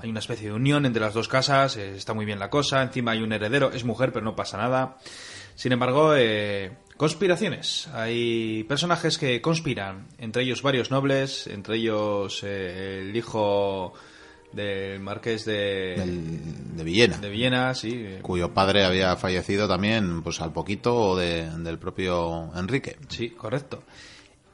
Hay 0.02 0.10
una 0.10 0.18
especie 0.20 0.48
de 0.48 0.54
unión 0.54 0.84
entre 0.86 1.00
las 1.02 1.14
dos 1.14 1.28
casas, 1.28 1.76
eh, 1.76 1.94
está 1.96 2.14
muy 2.14 2.24
bien 2.24 2.38
la 2.38 2.50
cosa. 2.50 2.82
Encima 2.82 3.12
hay 3.12 3.22
un 3.22 3.32
heredero, 3.32 3.70
es 3.72 3.84
mujer, 3.84 4.10
pero 4.12 4.24
no 4.24 4.34
pasa 4.34 4.56
nada. 4.56 4.96
Sin 5.54 5.70
embargo, 5.72 6.14
eh, 6.16 6.72
conspiraciones. 6.96 7.88
Hay 7.92 8.64
personajes 8.64 9.18
que 9.18 9.40
conspiran, 9.42 10.06
entre 10.18 10.42
ellos 10.44 10.62
varios 10.62 10.90
nobles, 10.90 11.46
entre 11.46 11.76
ellos 11.76 12.40
eh, 12.42 13.00
el 13.02 13.14
hijo 13.14 13.92
del 14.52 14.98
marqués 15.00 15.44
de, 15.44 15.94
Del- 15.98 16.76
de 16.76 16.84
Villena. 16.84 17.18
de 17.18 17.74
sí. 17.74 18.06
cuyo 18.22 18.52
padre 18.52 18.84
había 18.84 19.14
fallecido 19.16 19.68
también 19.68 20.22
pues 20.22 20.40
al 20.40 20.52
poquito 20.52 21.16
de- 21.16 21.48
del 21.58 21.78
propio 21.78 22.50
Enrique. 22.56 22.96
Sí, 23.08 23.30
correcto. 23.30 23.82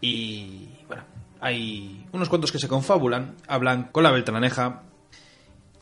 Y 0.01 0.69
bueno, 0.87 1.05
hay 1.41 2.07
unos 2.13 2.29
cuantos 2.29 2.53
que 2.53 2.59
se 2.59 2.69
confabulan, 2.69 3.37
hablan 3.47 3.85
con 3.91 4.03
la 4.03 4.11
Beltraneja, 4.11 4.83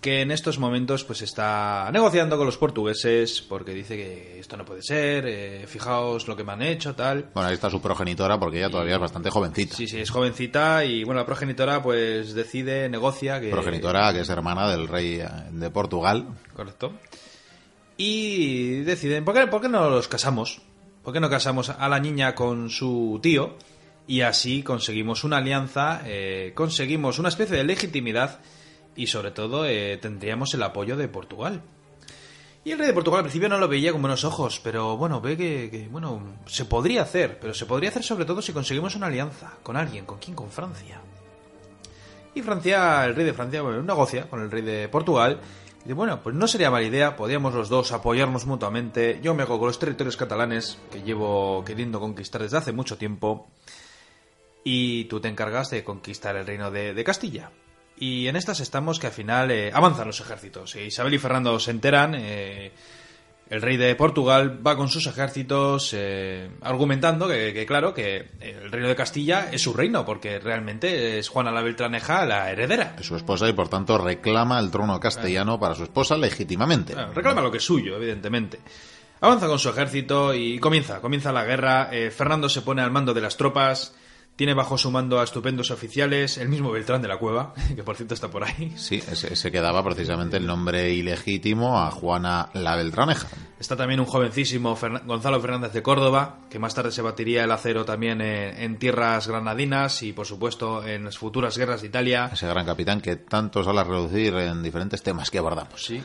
que 0.01 0.21
en 0.21 0.31
estos 0.31 0.59
momentos 0.59 1.05
pues 1.05 1.23
está 1.23 1.91
negociando 1.93 2.37
con 2.37 2.47
los 2.47 2.59
portugueses 2.59 3.43
porque 3.43 3.73
dice 3.73 3.97
que 3.97 4.39
esto 4.39 4.57
no 4.57 4.65
puede 4.65 4.83
ser, 4.83 5.27
eh, 5.27 5.67
fijaos 5.67 6.29
lo 6.29 6.37
que 6.37 6.45
me 6.45 6.53
han 6.53 6.63
hecho, 6.63 6.95
tal. 6.95 7.31
Bueno, 7.35 7.49
ahí 7.49 7.55
está 7.55 7.71
su 7.71 7.81
progenitora 7.81 8.39
porque 8.39 8.59
ella 8.59 8.71
todavía 8.71 8.95
es 8.95 9.01
bastante 9.01 9.31
jovencita. 9.31 9.75
Sí, 9.75 9.89
sí, 9.89 9.99
es 9.99 10.11
jovencita 10.11 10.85
y 10.85 11.03
bueno, 11.05 11.21
la 11.21 11.27
progenitora 11.27 11.83
pues 11.83 12.35
decide, 12.35 12.89
negocia 12.89 13.41
que... 13.41 13.51
Progenitora 13.51 14.13
que 14.13 14.21
es 14.21 14.29
hermana 14.29 14.71
del 14.71 14.87
rey 14.87 15.21
eh, 15.21 15.29
de 15.51 15.71
Portugal. 15.71 16.27
Correcto. 16.55 16.93
Y 17.97 18.83
deciden, 18.83 19.25
¿por 19.25 19.35
qué, 19.35 19.47
por 19.47 19.63
qué 19.63 19.69
no 19.69 19.89
los 19.91 20.07
casamos? 20.07 20.61
¿Por 21.03 21.15
qué 21.15 21.21
no 21.21 21.31
casamos 21.31 21.71
a 21.71 21.89
la 21.89 21.99
niña 21.99 22.35
con 22.35 22.69
su 22.69 23.19
tío? 23.23 23.57
Y 24.07 24.21
así 24.21 24.63
conseguimos 24.63 25.25
una 25.25 25.39
alianza, 25.39 26.03
eh, 26.05 26.53
conseguimos 26.55 27.19
una 27.19 27.29
especie 27.29 27.57
de 27.57 27.65
legitimidad 27.65 28.41
y 28.95 29.09
sobre 29.09 29.33
todo 29.33 29.67
eh, 29.67 29.99
tendríamos 29.99 30.55
el 30.55 30.63
apoyo 30.63 30.97
de 30.97 31.09
Portugal. 31.09 31.63
Y 32.65 32.73
el 32.73 32.79
rey 32.79 32.89
de 32.89 32.95
Portugal 32.95 33.19
al 33.19 33.25
principio 33.25 33.49
no 33.49 33.59
lo 33.59 33.69
veía 33.69 33.93
con 33.93 34.03
buenos 34.03 34.25
ojos, 34.25 34.61
pero 34.63 34.97
bueno, 34.97 35.21
ve 35.21 35.37
que, 35.37 35.89
bueno, 35.89 36.39
se 36.47 36.65
podría 36.65 37.03
hacer, 37.03 37.39
pero 37.39 37.55
se 37.55 37.65
podría 37.65 37.91
hacer 37.91 38.03
sobre 38.03 38.25
todo 38.25 38.43
si 38.43 38.53
conseguimos 38.53 38.97
una 38.97 39.07
alianza 39.07 39.53
con 39.63 39.77
alguien, 39.77 40.05
¿con 40.05 40.19
quién? 40.19 40.35
Con 40.35 40.51
Francia. 40.51 41.01
Y 42.35 42.43
Francia, 42.43 43.05
el 43.05 43.15
rey 43.15 43.25
de 43.25 43.33
Francia, 43.33 43.63
bueno, 43.63 43.83
negocia 43.83 44.29
con 44.29 44.43
el 44.43 44.51
rey 44.51 44.63
de 44.63 44.89
Portugal. 44.89 45.39
Y 45.87 45.93
bueno, 45.93 46.21
pues 46.21 46.35
no 46.35 46.49
sería 46.49 46.71
mala 46.71 46.85
idea, 46.85 47.15
podríamos 47.15 47.55
los 47.55 47.69
dos 47.69 47.93
apoyarnos 47.93 48.47
mutuamente. 48.47 49.21
Yo 49.23 49.33
me 49.35 49.45
hago 49.45 49.61
con 49.61 49.69
los 49.69 49.79
territorios 49.79 50.17
catalanes 50.17 50.77
que 50.91 51.03
llevo 51.03 51.63
queriendo 51.65 52.01
conquistar 52.01 52.43
desde 52.43 52.59
hace 52.59 52.73
mucho 52.73 52.99
tiempo. 52.99 53.47
Y 54.69 55.05
tú 55.05 55.21
te 55.21 55.29
encargas 55.29 55.71
de 55.71 55.85
conquistar 55.85 56.35
el 56.35 56.45
reino 56.45 56.73
de, 56.73 56.93
de 56.93 57.05
Castilla. 57.05 57.51
Y 57.99 58.27
en 58.27 58.35
estas 58.35 58.59
estamos 58.59 58.99
que 58.99 59.07
al 59.07 59.13
final 59.13 59.53
eh, 59.53 59.71
avanzan 59.73 60.09
los 60.09 60.19
ejércitos. 60.19 60.75
E 60.75 60.85
Isabel 60.87 61.15
y 61.15 61.19
Fernando 61.19 61.61
se 61.61 61.71
enteran. 61.71 62.17
eh, 62.17 62.73
el 63.49 63.63
rey 63.63 63.77
de 63.77 63.95
Portugal 63.95 64.59
va 64.67 64.77
con 64.77 64.89
sus 64.89 65.07
ejércitos 65.07 65.93
eh, 65.95 66.51
argumentando 66.63 67.29
que, 67.29 67.55
que, 67.55 67.65
claro, 67.65 67.95
que 67.95 68.33
el 68.41 68.73
reino 68.73 68.89
de 68.89 68.97
Castilla 68.97 69.51
es 69.53 69.63
su 69.63 69.73
reino, 69.73 70.05
porque 70.05 70.41
realmente 70.41 71.21
es 71.21 71.29
Juana 71.29 71.53
la 71.53 71.63
Beltraneja 71.63 72.27
la 72.27 72.51
heredera. 72.51 72.97
Es 72.99 73.07
su 73.07 73.15
esposa 73.15 73.49
y 73.49 73.53
por 73.53 73.69
tanto 73.69 73.99
reclama 73.99 74.59
el 74.59 74.73
trono 74.73 74.99
castellano 74.99 75.61
para 75.61 75.77
su 75.77 75.85
esposa 75.85 76.17
legítimamente. 76.17 76.93
Claro, 76.95 77.13
reclama 77.13 77.41
lo 77.41 77.53
que 77.53 77.59
es 77.59 77.65
suyo, 77.65 77.95
evidentemente. 77.97 78.59
Avanza 79.21 79.47
con 79.47 79.61
su 79.61 79.69
ejército 79.69 80.35
y 80.35 80.59
comienza, 80.59 81.01
comienza 81.01 81.31
la 81.31 81.45
guerra. 81.45 81.89
eh, 81.93 82.11
Fernando 82.11 82.49
se 82.49 82.63
pone 82.63 82.83
al 82.83 82.91
mando 82.91 83.15
de 83.15 83.21
las 83.21 83.37
tropas. 83.37 83.95
Tiene 84.37 84.53
bajo 84.53 84.77
su 84.77 84.91
mando 84.91 85.19
a 85.19 85.25
estupendos 85.25 85.71
oficiales, 85.71 86.37
el 86.37 86.51
mismo 86.51 86.71
Beltrán 86.71 87.01
de 87.01 87.09
la 87.09 87.17
Cueva, 87.19 87.55
que 87.75 87.83
por 87.83 87.97
cierto 87.97 88.13
está 88.13 88.29
por 88.29 88.45
ahí. 88.45 88.73
Sí, 88.77 88.97
ese, 88.97 89.33
ese 89.33 89.51
que 89.51 89.61
daba 89.63 89.83
precisamente 89.83 90.37
el 90.37 90.47
nombre 90.47 90.93
ilegítimo 90.93 91.79
a 91.81 91.91
Juana 91.91 92.51
la 92.53 92.77
Beltraneja. 92.77 93.29
Está 93.59 93.77
también 93.77 93.99
un 94.01 94.05
jovencísimo 94.07 94.77
Fernan- 94.77 95.07
Gonzalo 95.07 95.41
Fernández 95.41 95.73
de 95.73 95.83
Córdoba, 95.83 96.41
que 96.51 96.59
más 96.59 96.75
tarde 96.75 96.93
se 96.93 97.01
batiría 97.01 97.45
el 97.45 97.51
acero 97.51 97.87
también 97.87 98.21
en, 98.21 98.59
en 98.63 98.79
tierras 98.79 99.27
granadinas 99.27 100.03
y, 100.03 100.13
por 100.13 100.27
supuesto, 100.27 100.87
en 100.87 101.05
las 101.05 101.17
futuras 101.17 101.57
guerras 101.57 101.81
de 101.81 101.87
Italia. 101.89 102.29
Ese 102.31 102.47
gran 102.47 102.67
capitán 102.67 103.01
que 103.01 103.17
tanto 103.17 103.65
sale 103.65 103.81
a 103.81 103.85
reducir 103.85 104.35
en 104.35 104.63
diferentes 104.63 105.03
temas 105.03 105.31
que 105.31 105.39
abordamos. 105.39 105.83
Sí. 105.83 106.03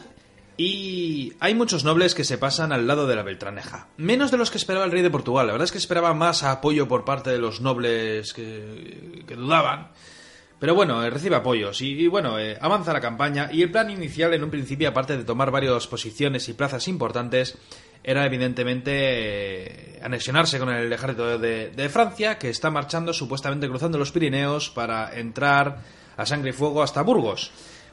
Y 0.58 1.34
hay 1.40 1.56
muchos 1.56 1.84
nobles 1.84 2.14
que 2.14 2.24
se 2.24 2.38
pasan 2.38 2.72
al 2.72 2.86
lado 2.86 3.08
de 3.08 3.16
la 3.16 3.24
Beltraneja. 3.24 3.88
Menos 3.98 4.32
de 4.32 4.38
los 4.38 4.52
que 4.52 4.58
esperaba 4.58 4.86
el 4.86 4.92
rey 4.92 5.02
de 5.02 5.10
Portugal. 5.10 5.48
La 5.48 5.54
verdad 5.54 5.66
es 5.66 5.72
que 5.72 5.78
esperaba 5.78 6.14
más 6.14 6.44
apoyo 6.44 6.88
por 6.88 7.06
parte 7.06 7.30
de 7.30 7.40
los 7.40 7.62
nobles 7.62 8.34
que, 8.34 9.24
que 9.28 9.36
dudaban. 9.36 9.92
Pero 10.62 10.76
bueno, 10.76 11.04
eh, 11.04 11.10
recibe 11.10 11.36
apoyos 11.38 11.82
y, 11.82 12.06
bueno, 12.06 12.38
eh, 12.38 12.56
avanza 12.62 12.94
la 12.94 13.02
campaña 13.02 13.50
y 13.52 13.64
el 13.64 13.72
plan 13.72 13.90
inicial 13.90 14.32
en 14.36 14.44
un 14.44 14.52
principio, 14.52 14.90
aparte 14.90 15.18
de 15.18 15.24
tomar 15.24 15.50
varias 15.50 15.88
posiciones 15.88 16.48
y 16.50 16.54
plazas 16.54 16.88
importantes, 16.88 17.58
era 18.04 18.28
evidentemente 18.28 18.92
eh, 18.94 20.00
anexionarse 20.04 20.60
con 20.60 20.70
el 20.70 20.94
ejército 20.94 21.40
de, 21.40 21.72
de 21.72 21.90
Francia, 21.90 22.38
que 22.38 22.52
está 22.52 22.70
marchando 22.70 23.12
supuestamente 23.12 23.68
cruzando 23.68 23.98
los 23.98 24.12
Pirineos 24.12 24.70
para 24.70 25.18
entrar 25.18 25.80
a 26.16 26.28
sangre 26.28 26.52
y 26.52 26.54
fuego 26.54 26.84
hasta 26.84 27.02
Burgos. 27.02 27.52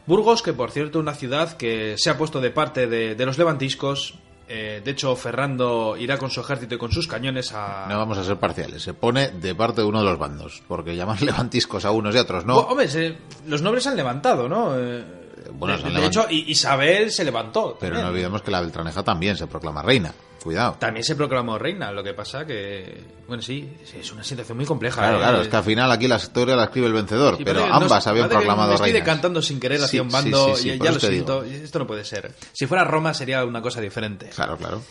Burgos, 0.08 0.42
que 0.42 0.52
por 0.52 0.70
cierto, 0.72 0.98
una 0.98 1.14
ciudad 1.14 1.56
que 1.56 1.94
se 1.98 2.10
ha 2.10 2.18
puesto 2.18 2.40
de 2.40 2.50
parte 2.50 2.88
de, 2.88 3.14
de 3.14 3.26
los 3.26 3.38
levantiscos. 3.38 4.14
Eh, 4.50 4.80
de 4.82 4.90
hecho, 4.92 5.14
Ferrando 5.14 5.94
irá 5.98 6.16
con 6.16 6.30
su 6.30 6.40
ejército 6.40 6.74
y 6.74 6.78
con 6.78 6.90
sus 6.90 7.06
cañones 7.06 7.52
a. 7.52 7.86
No 7.88 7.98
vamos 7.98 8.16
a 8.16 8.24
ser 8.24 8.38
parciales. 8.38 8.82
Se 8.82 8.94
pone 8.94 9.28
de 9.28 9.54
parte 9.54 9.82
de 9.82 9.86
uno 9.86 9.98
de 9.98 10.06
los 10.06 10.18
bandos. 10.18 10.62
Porque 10.66 10.96
llamar 10.96 11.20
levantiscos 11.30 11.84
a 11.84 11.90
unos 11.90 12.14
y 12.14 12.18
a 12.18 12.22
otros 12.22 12.46
no. 12.46 12.54
Bueno, 12.54 12.68
hombre, 12.70 12.88
se- 12.88 13.18
los 13.46 13.60
nobles 13.60 13.82
se 13.84 13.90
han 13.90 13.96
levantado, 13.96 14.48
¿no? 14.48 14.72
Eh, 14.78 15.04
Bueno, 15.52 15.76
de, 15.76 15.82
se 15.82 15.86
han 15.88 15.94
de 15.94 16.06
hecho, 16.06 16.26
Isabel 16.30 17.10
se 17.10 17.24
levantó. 17.24 17.76
Pero 17.78 17.90
también. 17.96 18.02
no 18.04 18.08
olvidemos 18.10 18.40
que 18.42 18.50
la 18.50 18.62
Beltraneja 18.62 19.02
también 19.02 19.36
se 19.36 19.46
proclama 19.46 19.82
reina. 19.82 20.14
Cuidado. 20.42 20.76
También 20.78 21.02
se 21.04 21.16
proclamó 21.16 21.58
reina, 21.58 21.90
lo 21.90 22.02
que 22.04 22.14
pasa 22.14 22.46
que. 22.46 23.02
Bueno, 23.26 23.42
sí, 23.42 23.68
es 23.98 24.12
una 24.12 24.22
situación 24.22 24.56
muy 24.56 24.66
compleja. 24.66 25.00
Claro, 25.00 25.16
¿eh? 25.16 25.20
claro, 25.20 25.40
es 25.42 25.48
que 25.48 25.56
al 25.56 25.64
final 25.64 25.90
aquí 25.90 26.06
la 26.06 26.16
historia 26.16 26.54
la 26.56 26.64
escribe 26.64 26.86
el 26.86 26.92
vencedor, 26.92 27.36
Sí, 27.36 27.44
pero 27.44 27.64
ambas 27.64 28.06
habían 28.06 28.28
proclamado 28.28 28.68
Me 28.70 28.74
estoy 28.76 28.92
decantando 28.92 29.42
sin 29.42 29.58
querer 29.58 29.78
hacia 29.78 29.88
Sí, 29.88 30.00
un 30.00 30.08
bando 30.10 30.54
sí, 30.54 30.70
y 30.70 30.78
ya 30.78 30.92
lo 30.92 31.00
siento. 31.00 31.42
digo. 31.42 31.64
Esto 31.64 31.78
no 31.80 31.86
puede 31.86 32.04
ser. 32.04 32.32
Si 32.52 32.66
fuera 32.66 32.84
Roma 32.84 33.14
sería 33.14 33.44
una 33.44 33.60
cosa 33.60 33.80
diferente. 33.80 34.30
Claro, 34.34 34.56
claro. 34.56 34.82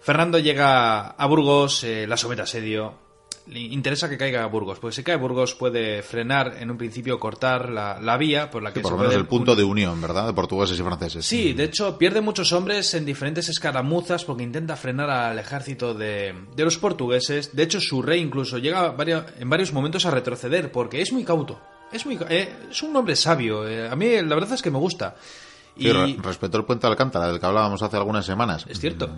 Fernando 0.00 0.38
llega 0.38 1.08
a 1.08 1.26
Burgos, 1.26 1.84
eh, 1.84 2.06
la 2.06 2.16
somete 2.16 2.42
a 2.42 2.44
asedio. 2.44 3.07
Le 3.48 3.60
interesa 3.60 4.10
que 4.10 4.18
caiga 4.18 4.44
Burgos, 4.44 4.78
porque 4.78 4.94
si 4.96 5.02
cae 5.02 5.16
Burgos 5.16 5.54
puede 5.54 6.02
frenar, 6.02 6.56
en 6.60 6.70
un 6.70 6.76
principio 6.76 7.18
cortar 7.18 7.70
la, 7.70 7.98
la 7.98 8.18
vía 8.18 8.50
por 8.50 8.62
la 8.62 8.74
que 8.74 8.80
Sí, 8.80 8.82
por 8.82 8.90
se 8.90 8.92
lo 8.92 8.98
menos 8.98 9.10
puede 9.14 9.20
el 9.22 9.26
punto 9.26 9.56
de 9.56 9.64
unión, 9.64 9.98
¿verdad? 10.02 10.26
De 10.26 10.34
portugueses 10.34 10.78
y 10.78 10.82
franceses. 10.82 11.24
Sí, 11.24 11.54
de 11.54 11.64
hecho 11.64 11.96
pierde 11.96 12.20
muchos 12.20 12.52
hombres 12.52 12.92
en 12.92 13.06
diferentes 13.06 13.48
escaramuzas 13.48 14.26
porque 14.26 14.42
intenta 14.42 14.76
frenar 14.76 15.08
al 15.08 15.38
ejército 15.38 15.94
de, 15.94 16.34
de 16.54 16.64
los 16.64 16.76
portugueses. 16.76 17.56
De 17.56 17.62
hecho, 17.62 17.80
su 17.80 18.02
rey 18.02 18.20
incluso 18.20 18.58
llega 18.58 18.94
en 19.38 19.48
varios 19.48 19.72
momentos 19.72 20.04
a 20.04 20.10
retroceder 20.10 20.70
porque 20.70 21.00
es 21.00 21.10
muy 21.14 21.24
cauto. 21.24 21.58
Es, 21.90 22.04
muy, 22.04 22.18
eh, 22.28 22.52
es 22.70 22.82
un 22.82 22.94
hombre 22.96 23.16
sabio. 23.16 23.66
eh, 23.66 23.88
a 23.88 23.96
mí 23.96 24.08
la 24.22 24.34
verdad 24.34 24.52
es 24.52 24.60
que 24.60 24.70
me 24.70 24.78
gusta. 24.78 25.16
Sí, 25.74 25.90
re- 25.90 26.16
respetó 26.20 26.58
el 26.58 26.66
puente 26.66 26.86
de 26.86 26.90
Alcántara, 26.90 27.28
del 27.28 27.40
que 27.40 27.46
hablábamos 27.46 27.80
hace 27.80 27.96
algunas 27.96 28.26
semanas. 28.26 28.66
Es 28.68 28.78
cierto. 28.78 29.08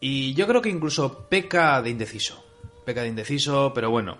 Y 0.00 0.34
yo 0.34 0.46
creo 0.46 0.60
que 0.60 0.68
incluso 0.68 1.26
peca 1.30 1.80
de 1.80 1.88
indeciso. 1.88 2.44
Peca 2.90 3.02
de 3.02 3.08
indeciso, 3.08 3.70
pero 3.72 3.88
bueno. 3.88 4.18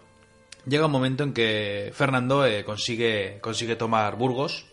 Llega 0.65 0.87
un 0.87 0.93
momento 0.93 1.25
en 1.25 1.33
que 1.33 1.91
Fernando 1.93 2.47
eh, 2.47 2.63
consigue, 2.63 3.39
consigue 3.41 3.75
tomar 3.75 4.15
Burgos. 4.15 4.65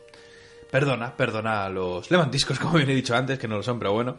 Perdona, 0.70 1.18
perdona 1.18 1.66
a 1.66 1.70
los 1.70 2.12
levantiscos, 2.12 2.60
como 2.60 2.78
bien 2.78 2.92
he 2.92 2.94
dicho 2.94 3.16
antes, 3.16 3.40
que 3.40 3.48
no 3.48 3.56
lo 3.58 3.64
son, 3.64 3.80
pero 3.80 3.94
bueno. 3.94 4.16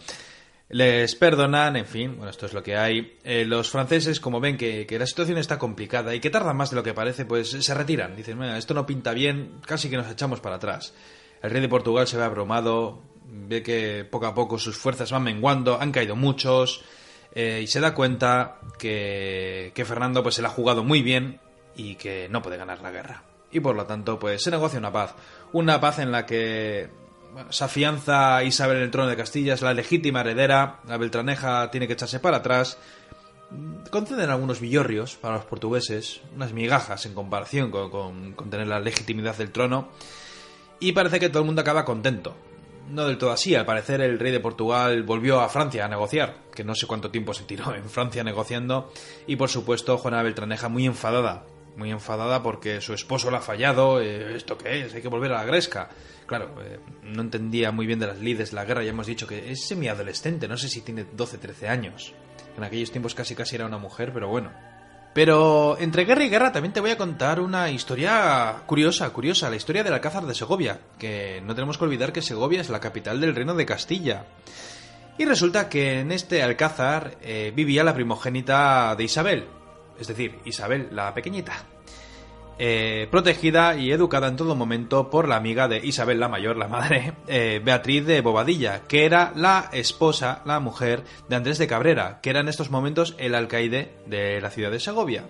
Les 0.71 1.15
perdonan, 1.15 1.77
en 1.77 1.87
fin, 1.87 2.17
bueno, 2.17 2.29
esto 2.29 2.47
es 2.47 2.55
lo 2.55 2.63
que 2.65 2.77
hay. 2.77 3.19
Eh, 3.23 3.45
los 3.45 3.71
franceses, 3.71 4.19
como 4.19 4.41
ven 4.41 4.57
que, 4.57 4.85
que 4.85 4.99
la 4.99 5.07
situación 5.07 5.39
está 5.39 5.61
complicada 5.61 6.13
y 6.13 6.19
que 6.19 6.29
tarda 6.29 6.53
más 6.53 6.71
de 6.71 6.77
lo 6.77 6.83
que 6.83 6.93
parece, 6.93 7.25
pues 7.25 7.51
se 7.51 7.75
retiran. 7.75 8.17
Dicen, 8.17 8.37
"Mira, 8.37 8.59
esto 8.59 8.75
no 8.75 8.85
pinta 8.85 9.13
bien, 9.13 9.61
casi 9.65 9.89
que 9.89 9.97
nos 9.97 10.11
echamos 10.11 10.41
para 10.41 10.57
atrás. 10.57 10.93
El 11.41 11.53
rey 11.53 11.61
de 11.61 11.69
Portugal 11.69 12.09
se 12.09 12.17
ve 12.17 12.25
abrumado, 12.25 13.01
ve 13.29 13.63
que 13.63 14.05
poco 14.11 14.27
a 14.27 14.35
poco 14.35 14.59
sus 14.59 14.77
fuerzas 14.77 15.13
van 15.13 15.23
menguando, 15.23 15.81
han 15.81 15.93
caído 15.93 16.17
muchos, 16.17 16.83
eh, 17.35 17.61
y 17.63 17.67
se 17.67 17.81
da 17.81 17.95
cuenta 17.95 18.57
que, 18.79 19.73
que 19.75 19.85
Fernando 19.85 20.23
pues 20.23 20.35
se 20.37 20.43
la 20.43 20.49
ha 20.49 20.53
jugado 20.53 20.83
muy 20.85 21.03
bien 21.03 21.41
y 21.77 21.95
que 21.97 22.29
no 22.31 22.43
puede 22.43 22.57
ganar 22.57 22.81
la 22.81 22.91
guerra. 22.91 23.23
Y 23.51 23.61
por 23.61 23.77
lo 23.77 23.87
tanto, 23.87 24.19
pues 24.19 24.43
se 24.43 24.51
negocia 24.51 24.79
una 24.79 24.93
paz. 24.93 25.15
Una 25.53 25.81
paz 25.81 25.99
en 26.01 26.13
la 26.13 26.27
que 26.27 26.89
se 27.51 27.65
afianza 27.65 28.43
Isabel 28.43 28.79
en 28.79 28.83
el 28.85 28.91
trono 28.91 29.09
de 29.09 29.17
Castilla, 29.17 29.55
es 29.55 29.63
la 29.63 29.73
legítima 29.75 30.21
heredera, 30.23 30.81
la 30.87 30.97
Beltraneja 30.97 31.71
tiene 31.71 31.87
que 31.87 31.93
echarse 31.93 32.21
para 32.21 32.39
atrás, 32.39 32.79
conceden 33.91 34.31
algunos 34.31 34.61
villorrios 34.61 35.17
para 35.17 35.37
los 35.37 35.45
portugueses, 35.45 36.21
unas 36.35 36.53
migajas 36.53 37.07
en 37.07 37.15
comparación 37.15 37.71
con- 37.71 38.33
con 38.33 38.51
tener 38.51 38.67
la 38.67 38.81
legitimidad 38.81 39.37
del 39.37 39.53
trono, 39.53 39.89
y 40.81 40.93
parece 40.93 41.21
que 41.21 41.29
todo 41.29 41.41
el 41.41 41.47
mundo 41.47 41.63
acaba 41.63 41.85
contento. 41.85 42.37
No 42.91 43.07
del 43.07 43.19
todo 43.19 43.33
así, 43.33 43.55
al 43.55 43.67
parecer 43.67 44.01
el 44.01 44.19
rey 44.19 44.33
de 44.33 44.41
Portugal 44.41 45.03
volvió 45.03 45.41
a 45.41 45.49
Francia 45.49 45.85
a 45.85 45.89
negociar, 45.89 46.37
que 46.55 46.65
no 46.65 46.75
sé 46.75 46.87
cuánto 46.87 47.11
tiempo 47.11 47.35
se 47.35 47.45
tiró 47.45 47.75
en 47.75 47.85
Francia 47.89 48.25
negociando, 48.25 48.91
y 49.27 49.37
por 49.37 49.51
supuesto 49.51 49.99
Juana 49.99 50.23
Beltraneja 50.23 50.69
muy 50.69 50.87
enfadada, 50.87 51.45
muy 51.77 51.91
enfadada 51.91 52.43
porque 52.43 52.81
su 52.81 52.95
esposo 52.95 53.31
la 53.31 53.39
ha 53.39 53.43
fallado, 53.43 54.01
eh, 54.01 54.35
¿esto 54.37 54.57
qué 54.57 54.83
es? 54.83 54.95
Hay 54.95 55.03
que 55.03 55.09
volver 55.09 55.33
a 55.33 55.37
la 55.37 55.45
gresca. 55.45 55.91
Claro, 56.27 56.55
eh, 56.63 56.81
no 57.03 57.23
entendía 57.23 57.73
muy 57.73 57.87
bien 57.87 57.99
de 57.99 58.07
las 58.07 58.19
lides 58.19 58.51
de 58.51 58.57
la 58.57 58.65
guerra, 58.65 58.83
ya 58.83 58.91
hemos 58.91 59.07
dicho 59.07 59.27
que 59.27 59.51
es 59.51 59.67
semiadolescente, 59.67 60.49
no 60.49 60.57
sé 60.57 60.69
si 60.69 60.81
tiene 60.81 61.05
12, 61.13 61.39
13 61.39 61.69
años. 61.69 62.15
En 62.57 62.65
aquellos 62.65 62.91
tiempos 62.91 63.15
casi 63.15 63.35
casi 63.35 63.57
era 63.57 63.67
una 63.67 63.79
mujer, 63.79 64.13
pero 64.13 64.29
bueno. 64.29 64.51
Pero 65.19 65.77
entre 65.81 66.05
guerra 66.05 66.23
y 66.23 66.29
guerra 66.29 66.53
también 66.53 66.73
te 66.73 66.79
voy 66.79 66.93
a 66.93 66.97
contar 66.97 67.41
una 67.41 67.73
historia 67.73 68.63
curiosa, 68.67 69.11
curiosa, 69.11 69.51
la 69.51 69.57
historia 69.57 69.83
del 69.83 69.93
Alcázar 69.93 70.25
de 70.25 70.33
Segovia, 70.33 70.79
que 70.97 71.43
no 71.45 71.57
tenemos 71.57 71.77
que 71.77 71.83
olvidar 71.83 72.13
que 72.13 72.23
Segovia 72.23 72.61
es 72.61 72.71
la 72.71 72.79
capital 72.79 73.21
del 73.21 73.35
reino 73.35 73.57
de 73.57 73.67
Castilla. 73.67 74.27
Y 75.19 75.25
resulta 75.25 75.69
que 75.69 75.99
en 75.99 76.13
este 76.13 76.45
Alcázar 76.45 77.17
eh, 77.21 77.53
vivía 77.53 77.83
la 77.83 77.95
primogénita 77.95 78.95
de 78.95 79.03
Isabel, 79.03 79.47
es 79.99 80.07
decir, 80.07 80.39
Isabel 80.45 80.91
la 80.93 81.13
pequeñita, 81.13 81.65
eh, 82.59 83.09
protegida 83.11 83.77
y 83.77 83.93
educada 83.93 84.29
en 84.29 84.37
todo 84.37 84.55
momento 84.55 85.11
por 85.11 85.29
la 85.29 85.37
amiga 85.37 85.69
de 85.69 85.79
Isabel 85.85 86.21
la 86.21 86.29
Mayor, 86.29 86.57
la 86.57 86.69
madre, 86.69 87.13
eh, 87.29 87.61
Beatriz 87.65 88.05
de 88.07 88.21
Bobadilla, 88.21 88.83
que 88.89 89.05
era 89.05 89.33
la 89.37 89.71
esposa, 89.73 90.43
la 90.45 90.61
mujer 90.61 91.05
de 91.29 91.37
Andrés 91.37 91.59
de 91.59 91.67
Cabrera, 91.67 92.21
que 92.23 92.31
era 92.31 92.41
en 92.41 92.49
estos 92.49 92.71
momentos 92.71 93.15
el 93.19 93.35
alcaide 93.35 93.93
de 94.07 94.41
la 94.41 94.51
ciudad 94.51 94.71
de 94.71 94.81
Segovia. 94.81 95.25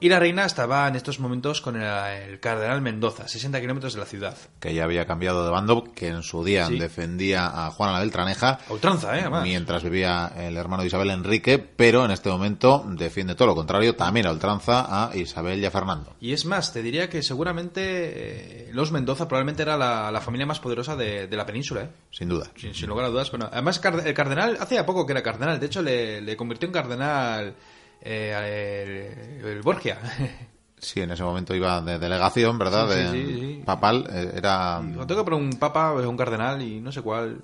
Y 0.00 0.08
la 0.08 0.18
reina 0.18 0.46
estaba 0.46 0.88
en 0.88 0.96
estos 0.96 1.20
momentos 1.20 1.60
con 1.60 1.76
el, 1.76 1.82
el 2.30 2.40
cardenal 2.40 2.80
Mendoza, 2.80 3.28
60 3.28 3.60
kilómetros 3.60 3.92
de 3.94 4.00
la 4.00 4.06
ciudad. 4.06 4.36
Que 4.58 4.72
ya 4.74 4.84
había 4.84 5.06
cambiado 5.06 5.44
de 5.44 5.50
bando, 5.50 5.84
que 5.94 6.08
en 6.08 6.22
su 6.22 6.42
día 6.42 6.66
Sí. 6.66 6.78
defendía 6.78 7.46
a 7.66 7.70
Juana 7.70 7.92
la 7.92 8.00
Beltraneja. 8.00 8.58
Ultranza, 8.70 9.16
¿eh? 9.16 9.20
Además. 9.20 9.42
Mientras 9.44 9.82
vivía 9.82 10.32
el 10.38 10.56
hermano 10.56 10.82
de 10.82 10.86
Isabel 10.88 11.10
Enrique, 11.10 11.58
pero 11.58 12.04
en 12.04 12.10
este 12.12 12.30
momento 12.30 12.84
defiende 12.88 13.34
todo 13.34 13.48
lo 13.48 13.54
contrario, 13.54 13.94
también 13.94 14.26
a 14.26 14.32
ultranza 14.32 14.86
a 15.10 15.14
Isabel 15.16 15.60
y 15.60 15.66
a 15.66 15.70
Fernando. 15.70 16.14
Y 16.20 16.32
es 16.32 16.44
más, 16.46 16.72
te 16.72 16.82
diría 16.82 17.08
que 17.10 17.22
seguramente 17.22 17.80
eh, 17.84 18.70
los 18.72 18.92
Mendoza 18.92 19.28
probablemente 19.28 19.62
era 19.62 19.76
la, 19.76 20.10
la 20.10 20.20
familia 20.20 20.46
más 20.46 20.60
poderosa 20.60 20.96
de, 20.96 21.26
de 21.26 21.36
la 21.36 21.44
península, 21.44 21.82
¿eh? 21.82 21.88
Sin 22.10 22.28
duda. 22.28 22.50
Sin, 22.56 22.74
sin 22.74 22.88
lugar 22.88 23.04
a 23.04 23.08
dudas. 23.10 23.30
Bueno, 23.30 23.48
además, 23.52 23.80
el 24.04 24.14
cardenal, 24.14 24.56
hacía 24.60 24.86
poco 24.86 25.04
que 25.06 25.12
era 25.12 25.22
cardenal. 25.22 25.60
De 25.60 25.66
hecho, 25.66 25.82
le, 25.82 26.20
le 26.20 26.36
convirtió 26.36 26.66
en 26.66 26.72
cardenal 26.72 27.54
eh, 28.02 29.38
el, 29.42 29.46
el 29.46 29.62
Borgia. 29.62 29.98
Sí, 30.82 31.02
en 31.02 31.10
ese 31.10 31.22
momento 31.22 31.54
iba 31.54 31.78
de 31.82 31.98
delegación, 31.98 32.56
¿verdad? 32.56 32.88
Sí, 32.88 32.94
sí, 32.94 33.22
de 33.34 33.34
sí, 33.58 33.62
papal. 33.66 34.06
eh, 34.10 34.32
Era. 34.36 34.76
Cuando 34.78 35.06
tengo 35.06 35.20
que 35.26 35.30
poner 35.30 35.46
un 35.46 35.58
papa, 35.58 35.92
un 35.92 36.16
cardenal 36.16 36.62
y 36.62 36.80
no 36.80 36.90
sé 36.90 37.02
cuál. 37.02 37.38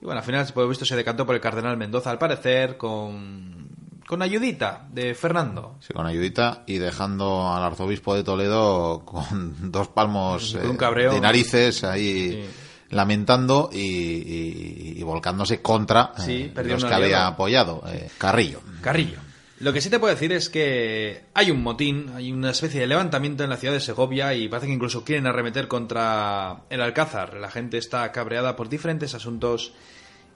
Y 0.00 0.04
bueno, 0.04 0.20
al 0.20 0.24
final, 0.24 0.46
por 0.54 0.62
lo 0.62 0.68
visto, 0.68 0.84
se 0.84 0.94
decantó 0.94 1.26
por 1.26 1.34
el 1.34 1.40
cardenal 1.40 1.76
Mendoza, 1.76 2.12
al 2.12 2.18
parecer, 2.18 2.76
con, 2.76 3.66
con 4.06 4.22
ayudita 4.22 4.86
de 4.92 5.16
Fernando. 5.16 5.78
Sí, 5.80 5.92
con 5.92 6.06
ayudita 6.06 6.62
y 6.68 6.78
dejando 6.78 7.52
al 7.52 7.64
arzobispo 7.64 8.14
de 8.14 8.22
Toledo 8.22 9.04
con 9.04 9.24
dos 9.72 9.88
palmos 9.88 10.52
Con 10.54 10.68
un 10.70 10.74
eh, 10.76 10.78
cabreo. 10.78 11.12
de 11.12 11.20
narices 11.20 11.82
ahí 11.82 12.30
Sí. 12.30 12.50
lamentando 12.90 13.68
y, 13.72 13.78
y- 13.80 14.94
y 14.98 15.02
volcándose 15.02 15.60
contra 15.60 16.12
eh, 16.18 16.22
Sí, 16.24 16.52
perdió 16.54 16.74
los 16.74 16.84
que 16.84 16.94
había 16.94 17.26
apoyado. 17.26 17.82
eh, 17.88 18.08
Carrillo. 18.16 18.60
Carrillo. 18.80 19.18
Lo 19.60 19.72
que 19.72 19.80
sí 19.80 19.88
te 19.88 20.00
puedo 20.00 20.12
decir 20.12 20.32
es 20.32 20.50
que 20.50 21.26
hay 21.32 21.50
un 21.50 21.62
motín, 21.62 22.10
hay 22.14 22.32
una 22.32 22.50
especie 22.50 22.80
de 22.80 22.86
levantamiento 22.88 23.44
en 23.44 23.50
la 23.50 23.56
ciudad 23.56 23.72
de 23.72 23.80
Segovia 23.80 24.34
y 24.34 24.48
parece 24.48 24.66
que 24.66 24.72
incluso 24.72 25.04
quieren 25.04 25.26
arremeter 25.26 25.68
contra 25.68 26.64
el 26.70 26.80
Alcázar. 26.80 27.34
La 27.34 27.50
gente 27.50 27.78
está 27.78 28.10
cabreada 28.10 28.56
por 28.56 28.68
diferentes 28.68 29.14
asuntos 29.14 29.72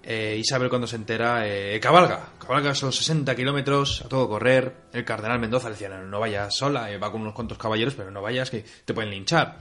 eh, 0.03 0.37
Isabel 0.39 0.69
cuando 0.69 0.87
se 0.87 0.97
entera 0.97 1.47
eh, 1.47 1.79
cabalga, 1.81 2.31
cabalga 2.39 2.71
esos 2.71 2.97
60 2.97 3.35
kilómetros 3.35 4.03
a 4.03 4.09
todo 4.09 4.29
correr. 4.29 4.75
El 4.93 5.05
cardenal 5.05 5.41
Mendoza 5.41 5.69
le 5.69 5.75
decía, 5.75 5.89
no, 5.89 6.21
vayas 6.21 6.57
sola, 6.57 6.91
eh, 6.91 6.99
va 6.99 7.11
con 7.11 7.21
unos 7.21 7.35
cuantos 7.35 7.59
caballeros, 7.59 7.95
pero 7.95 8.11
no 8.11 8.23
vayas 8.23 8.51
que 8.51 8.65
te 8.85 8.95
pueden 8.95 9.11
linchar. 9.11 9.59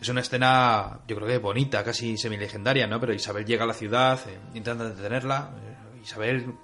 Es 0.00 0.08
una 0.08 0.20
escena, 0.20 1.00
yo 1.08 1.16
creo 1.16 1.26
que 1.26 1.38
bonita, 1.38 1.82
casi 1.82 2.16
semi-legendaria, 2.16 2.86
¿no? 2.86 3.00
Pero 3.00 3.12
Isabel 3.12 3.44
llega 3.44 3.64
a 3.64 3.66
la 3.66 3.74
ciudad, 3.74 4.20
eh, 4.28 4.38
intenta 4.54 4.88
detenerla. 4.88 5.50
Isabel, 6.00 6.54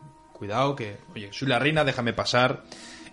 cuidado, 0.45 0.77
que, 0.77 0.99
oye, 1.15 1.31
soy 1.33 1.49
la 1.49 1.59
reina, 1.59 1.85
déjame 1.85 2.13
pasar. 2.13 2.65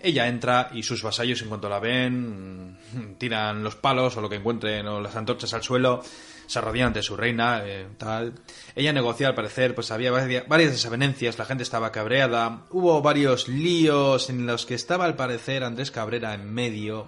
Ella 0.03 0.27
entra 0.27 0.69
y 0.73 0.81
sus 0.83 1.03
vasallos, 1.03 1.41
en 1.43 1.49
cuanto 1.49 1.69
la 1.69 1.79
ven, 1.79 2.71
mm, 2.73 3.13
tiran 3.19 3.63
los 3.63 3.75
palos 3.75 4.17
o 4.17 4.21
lo 4.21 4.29
que 4.29 4.35
encuentren 4.37 4.87
o 4.87 4.99
las 4.99 5.15
antorchas 5.15 5.53
al 5.53 5.61
suelo, 5.61 6.01
se 6.47 6.57
arrodillan 6.59 6.87
ante 6.87 7.03
su 7.03 7.15
reina, 7.15 7.61
eh, 7.63 7.87
tal. 7.97 8.33
Ella 8.75 8.91
negocia, 8.93 9.27
al 9.27 9.35
parecer, 9.35 9.75
pues 9.75 9.91
había 9.91 10.11
varias 10.47 10.71
desavenencias, 10.71 11.37
la 11.37 11.45
gente 11.45 11.63
estaba 11.63 11.91
cabreada, 11.91 12.63
hubo 12.71 13.01
varios 13.01 13.47
líos 13.47 14.29
en 14.31 14.45
los 14.47 14.65
que 14.65 14.73
estaba, 14.73 15.05
al 15.05 15.15
parecer, 15.15 15.63
Andrés 15.63 15.91
Cabrera 15.91 16.33
en 16.33 16.51
medio. 16.51 17.07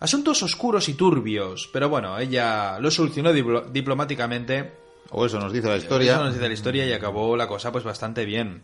Asuntos 0.00 0.42
oscuros 0.42 0.88
y 0.88 0.94
turbios, 0.94 1.68
pero 1.72 1.90
bueno, 1.90 2.18
ella 2.18 2.78
lo 2.80 2.90
solucionó 2.90 3.32
diplo- 3.34 3.70
diplomáticamente. 3.70 4.72
O 5.10 5.26
eso 5.26 5.38
nos 5.38 5.52
dice 5.52 5.66
la 5.68 5.74
Eso 5.76 5.82
historia. 5.84 6.16
nos 6.16 6.32
dice 6.32 6.48
la 6.48 6.54
historia 6.54 6.86
y 6.86 6.92
acabó 6.94 7.36
la 7.36 7.46
cosa 7.46 7.70
pues 7.70 7.84
bastante 7.84 8.24
bien. 8.24 8.62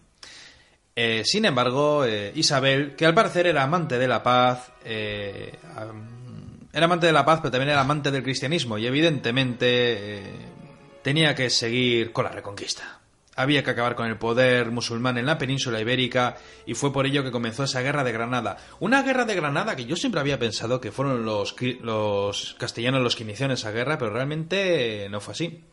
Eh, 0.99 1.25
sin 1.27 1.45
embargo, 1.45 2.07
eh, 2.07 2.33
Isabel, 2.35 2.97
que 2.97 3.05
al 3.05 3.13
parecer 3.13 3.47
era 3.47 3.63
amante 3.63 3.99
de 3.99 4.09
la 4.09 4.23
paz, 4.23 4.73
eh, 4.83 5.53
era 6.73 6.85
amante 6.87 7.07
de 7.07 7.13
la 7.13 7.23
paz, 7.23 7.41
pero 7.43 7.51
también 7.51 7.69
era 7.69 7.83
amante 7.83 8.11
del 8.11 8.23
cristianismo 8.23 8.79
y 8.79 8.87
evidentemente 8.87 10.23
tenía 11.03 11.35
que 11.35 11.51
seguir 11.51 12.13
con 12.13 12.25
la 12.25 12.31
reconquista. 12.31 13.01
Había 13.35 13.63
que 13.63 13.73
acabar 13.73 13.95
con 13.95 14.07
el 14.07 14.17
poder 14.17 14.71
musulmán 14.71 15.19
en 15.19 15.27
la 15.27 15.37
península 15.37 15.79
ibérica 15.79 16.39
y 16.65 16.73
fue 16.73 16.95
por 16.95 17.05
ello 17.05 17.23
que 17.23 17.31
comenzó 17.31 17.65
esa 17.65 17.83
guerra 17.83 18.03
de 18.03 18.13
Granada. 18.13 18.57
Una 18.81 19.03
guerra 19.03 19.27
de 19.27 19.35
Granada 19.35 19.77
que 19.77 19.85
yo 19.85 19.97
siempre 19.97 20.23
había 20.23 20.39
pensado 20.39 20.81
que 20.81 20.93
fueron 20.93 21.27
los, 21.27 21.55
los 21.83 22.57
castellanos 22.59 23.03
los 23.03 23.17
que 23.17 23.25
iniciaron 23.25 23.53
esa 23.53 23.71
guerra, 23.71 23.99
pero 23.99 24.15
realmente 24.15 25.09
no 25.11 25.21
fue 25.21 25.33
así. 25.33 25.65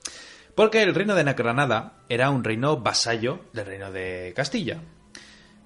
Porque 0.53 0.83
el 0.83 0.93
reino 0.93 1.15
de 1.15 1.23
Granada 1.31 2.03
era 2.09 2.29
un 2.29 2.43
reino 2.43 2.81
vasallo 2.81 3.45
del 3.53 3.65
reino 3.65 3.89
de 3.89 4.33
Castilla. 4.35 4.81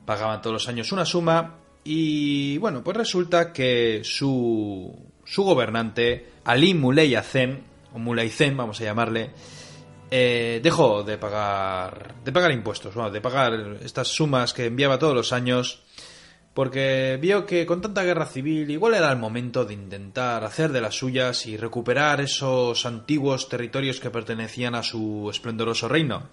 Pagaban 0.07 0.41
todos 0.41 0.53
los 0.53 0.67
años 0.69 0.93
una 0.93 1.03
suma 1.03 1.57
y 1.83 2.57
bueno, 2.59 2.81
pues 2.81 2.95
resulta 2.95 3.51
que 3.51 4.01
su, 4.05 5.11
su 5.25 5.43
gobernante, 5.43 6.31
Ali 6.45 6.73
Muley 6.73 7.13
Hacen, 7.15 7.61
o 7.93 7.99
Muley 7.99 8.31
vamos 8.55 8.79
a 8.79 8.85
llamarle, 8.85 9.31
eh, 10.09 10.61
dejó 10.63 11.03
de 11.03 11.17
pagar, 11.17 12.15
de 12.23 12.31
pagar 12.31 12.53
impuestos, 12.53 12.95
bueno, 12.95 13.11
de 13.11 13.19
pagar 13.19 13.79
estas 13.83 14.07
sumas 14.07 14.53
que 14.53 14.67
enviaba 14.67 14.97
todos 14.97 15.13
los 15.13 15.33
años 15.33 15.83
porque 16.57 17.19
vio 17.21 17.45
que 17.45 17.67
con 17.67 17.81
tanta 17.81 18.01
guerra 18.01 18.25
civil 18.25 18.71
igual 18.71 18.95
era 18.95 19.11
el 19.11 19.19
momento 19.19 19.63
de 19.63 19.75
intentar 19.75 20.43
hacer 20.43 20.71
de 20.71 20.81
las 20.81 20.95
suyas 20.95 21.45
y 21.45 21.55
recuperar 21.55 22.19
esos 22.19 22.83
antiguos 22.87 23.47
territorios 23.47 23.99
que 23.99 24.09
pertenecían 24.09 24.73
a 24.73 24.81
su 24.81 25.27
esplendoroso 25.29 25.87
reino. 25.87 26.29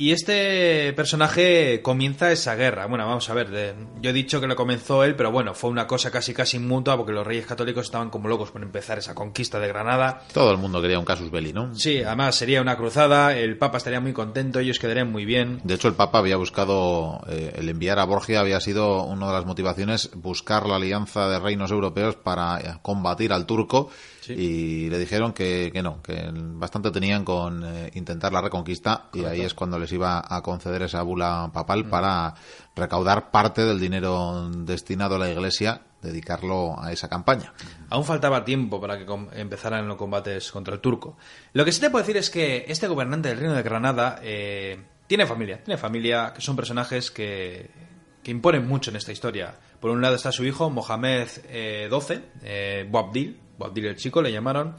Y 0.00 0.12
este 0.12 0.92
personaje 0.92 1.82
comienza 1.82 2.30
esa 2.30 2.54
guerra. 2.54 2.86
Bueno, 2.86 3.04
vamos 3.04 3.28
a 3.30 3.34
ver, 3.34 3.50
de- 3.50 3.74
yo 4.00 4.10
he 4.10 4.12
dicho 4.12 4.40
que 4.40 4.46
lo 4.46 4.54
comenzó 4.54 5.02
él, 5.02 5.16
pero 5.16 5.32
bueno, 5.32 5.54
fue 5.54 5.70
una 5.70 5.88
cosa 5.88 6.12
casi 6.12 6.32
casi 6.32 6.60
mutua 6.60 6.96
porque 6.96 7.10
los 7.10 7.26
reyes 7.26 7.46
católicos 7.46 7.86
estaban 7.86 8.08
como 8.08 8.28
locos 8.28 8.52
por 8.52 8.62
empezar 8.62 8.98
esa 8.98 9.16
conquista 9.16 9.58
de 9.58 9.66
Granada. 9.66 10.22
Todo 10.32 10.52
el 10.52 10.58
mundo 10.58 10.80
quería 10.80 11.00
un 11.00 11.04
casus 11.04 11.32
belli, 11.32 11.52
¿no? 11.52 11.74
Sí, 11.74 12.00
además 12.00 12.36
sería 12.36 12.62
una 12.62 12.76
cruzada, 12.76 13.36
el 13.36 13.58
Papa 13.58 13.78
estaría 13.78 13.98
muy 14.00 14.12
contento, 14.12 14.60
ellos 14.60 14.78
quedarían 14.78 15.10
muy 15.10 15.24
bien. 15.24 15.60
De 15.64 15.74
hecho, 15.74 15.88
el 15.88 15.94
Papa 15.94 16.18
había 16.18 16.36
buscado, 16.36 17.20
eh, 17.28 17.54
el 17.56 17.68
enviar 17.68 17.98
a 17.98 18.04
Borgia 18.04 18.38
había 18.38 18.60
sido 18.60 19.02
una 19.02 19.26
de 19.26 19.32
las 19.32 19.46
motivaciones 19.46 20.10
buscar 20.14 20.66
la 20.66 20.76
alianza 20.76 21.28
de 21.28 21.40
reinos 21.40 21.72
europeos 21.72 22.14
para 22.14 22.60
eh, 22.60 22.78
combatir 22.82 23.32
al 23.32 23.46
turco 23.46 23.90
Sí. 24.28 24.34
y 24.34 24.90
le 24.90 24.98
dijeron 24.98 25.32
que, 25.32 25.70
que 25.72 25.82
no, 25.82 26.02
que 26.02 26.30
bastante 26.32 26.90
tenían 26.90 27.24
con 27.24 27.64
eh, 27.64 27.90
intentar 27.94 28.32
la 28.32 28.40
reconquista 28.40 29.08
y 29.12 29.24
ahí 29.24 29.40
es 29.40 29.54
cuando 29.54 29.78
les 29.78 29.90
iba 29.92 30.22
a 30.24 30.42
conceder 30.42 30.82
esa 30.82 31.02
bula 31.02 31.50
papal 31.52 31.86
para 31.86 32.34
recaudar 32.76 33.30
parte 33.30 33.64
del 33.64 33.80
dinero 33.80 34.48
destinado 34.50 35.16
a 35.16 35.18
la 35.18 35.30
iglesia, 35.30 35.82
dedicarlo 36.02 36.80
a 36.80 36.92
esa 36.92 37.08
campaña. 37.08 37.52
Aún 37.90 38.04
faltaba 38.04 38.44
tiempo 38.44 38.80
para 38.80 38.98
que 38.98 39.06
empezaran 39.34 39.88
los 39.88 39.96
combates 39.96 40.52
contra 40.52 40.74
el 40.74 40.80
turco. 40.80 41.16
Lo 41.52 41.64
que 41.64 41.72
sí 41.72 41.80
te 41.80 41.90
puedo 41.90 42.02
decir 42.02 42.16
es 42.16 42.30
que 42.30 42.64
este 42.68 42.86
gobernante 42.86 43.28
del 43.28 43.38
Reino 43.38 43.54
de 43.54 43.62
Granada 43.62 44.20
eh, 44.22 44.82
tiene 45.06 45.26
familia, 45.26 45.62
tiene 45.64 45.78
familia, 45.78 46.32
que 46.34 46.40
son 46.40 46.54
personajes 46.54 47.10
que, 47.10 47.87
que 48.22 48.30
imponen 48.30 48.66
mucho 48.66 48.90
en 48.90 48.96
esta 48.96 49.12
historia. 49.12 49.54
Por 49.80 49.90
un 49.90 50.00
lado 50.00 50.16
está 50.16 50.32
su 50.32 50.44
hijo, 50.44 50.70
Mohamed 50.70 51.28
eh, 51.48 51.88
XII, 51.90 52.20
eh, 52.42 52.86
Boabdil, 52.88 53.38
Boabdil 53.58 53.86
el 53.86 53.96
chico 53.96 54.22
le 54.22 54.32
llamaron, 54.32 54.76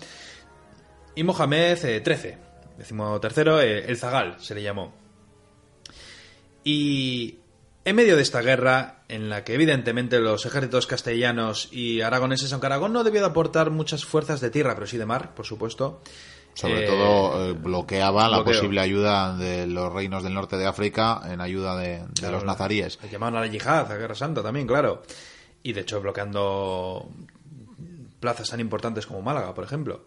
y 1.15 1.23
Mohamed 1.23 1.83
eh, 1.85 2.03
XIII, 2.05 2.37
tercero, 3.19 3.61
eh, 3.61 3.85
el 3.87 3.97
Zagal 3.97 4.37
se 4.39 4.55
le 4.55 4.63
llamó. 4.63 4.93
Y 6.63 7.39
en 7.83 7.95
medio 7.95 8.15
de 8.15 8.21
esta 8.21 8.41
guerra, 8.41 9.03
en 9.07 9.29
la 9.29 9.43
que 9.43 9.53
evidentemente 9.53 10.19
los 10.19 10.45
ejércitos 10.45 10.87
castellanos 10.87 11.69
y 11.71 12.01
aragoneses, 12.01 12.53
aunque 12.53 12.67
Aragón 12.67 12.93
no 12.93 13.03
debió 13.03 13.21
de 13.21 13.27
aportar 13.27 13.69
muchas 13.69 14.05
fuerzas 14.05 14.39
de 14.41 14.49
tierra, 14.49 14.75
pero 14.75 14.87
sí 14.87 14.97
de 14.97 15.05
mar, 15.05 15.33
por 15.33 15.45
supuesto. 15.45 16.01
Sobre 16.53 16.83
eh, 16.83 16.87
todo 16.87 17.49
eh, 17.49 17.53
bloqueaba 17.53 18.27
la 18.27 18.43
posible 18.43 18.81
ayuda 18.81 19.37
de 19.37 19.65
los 19.65 19.93
reinos 19.93 20.23
del 20.23 20.33
norte 20.33 20.57
de 20.57 20.65
África 20.65 21.21
en 21.25 21.39
ayuda 21.41 21.77
de, 21.77 22.03
de 22.19 22.31
los 22.31 22.43
nazaríes. 22.43 22.99
Le 23.01 23.09
llamaron 23.09 23.37
a 23.37 23.41
la 23.41 23.47
yihad, 23.47 23.91
a 23.91 23.95
Guerra 23.95 24.15
Santa 24.15 24.43
también, 24.43 24.67
claro. 24.67 25.03
Y 25.63 25.73
de 25.73 25.81
hecho 25.81 26.01
bloqueando 26.01 27.09
plazas 28.19 28.49
tan 28.49 28.59
importantes 28.59 29.05
como 29.05 29.21
Málaga, 29.21 29.53
por 29.53 29.63
ejemplo. 29.63 30.05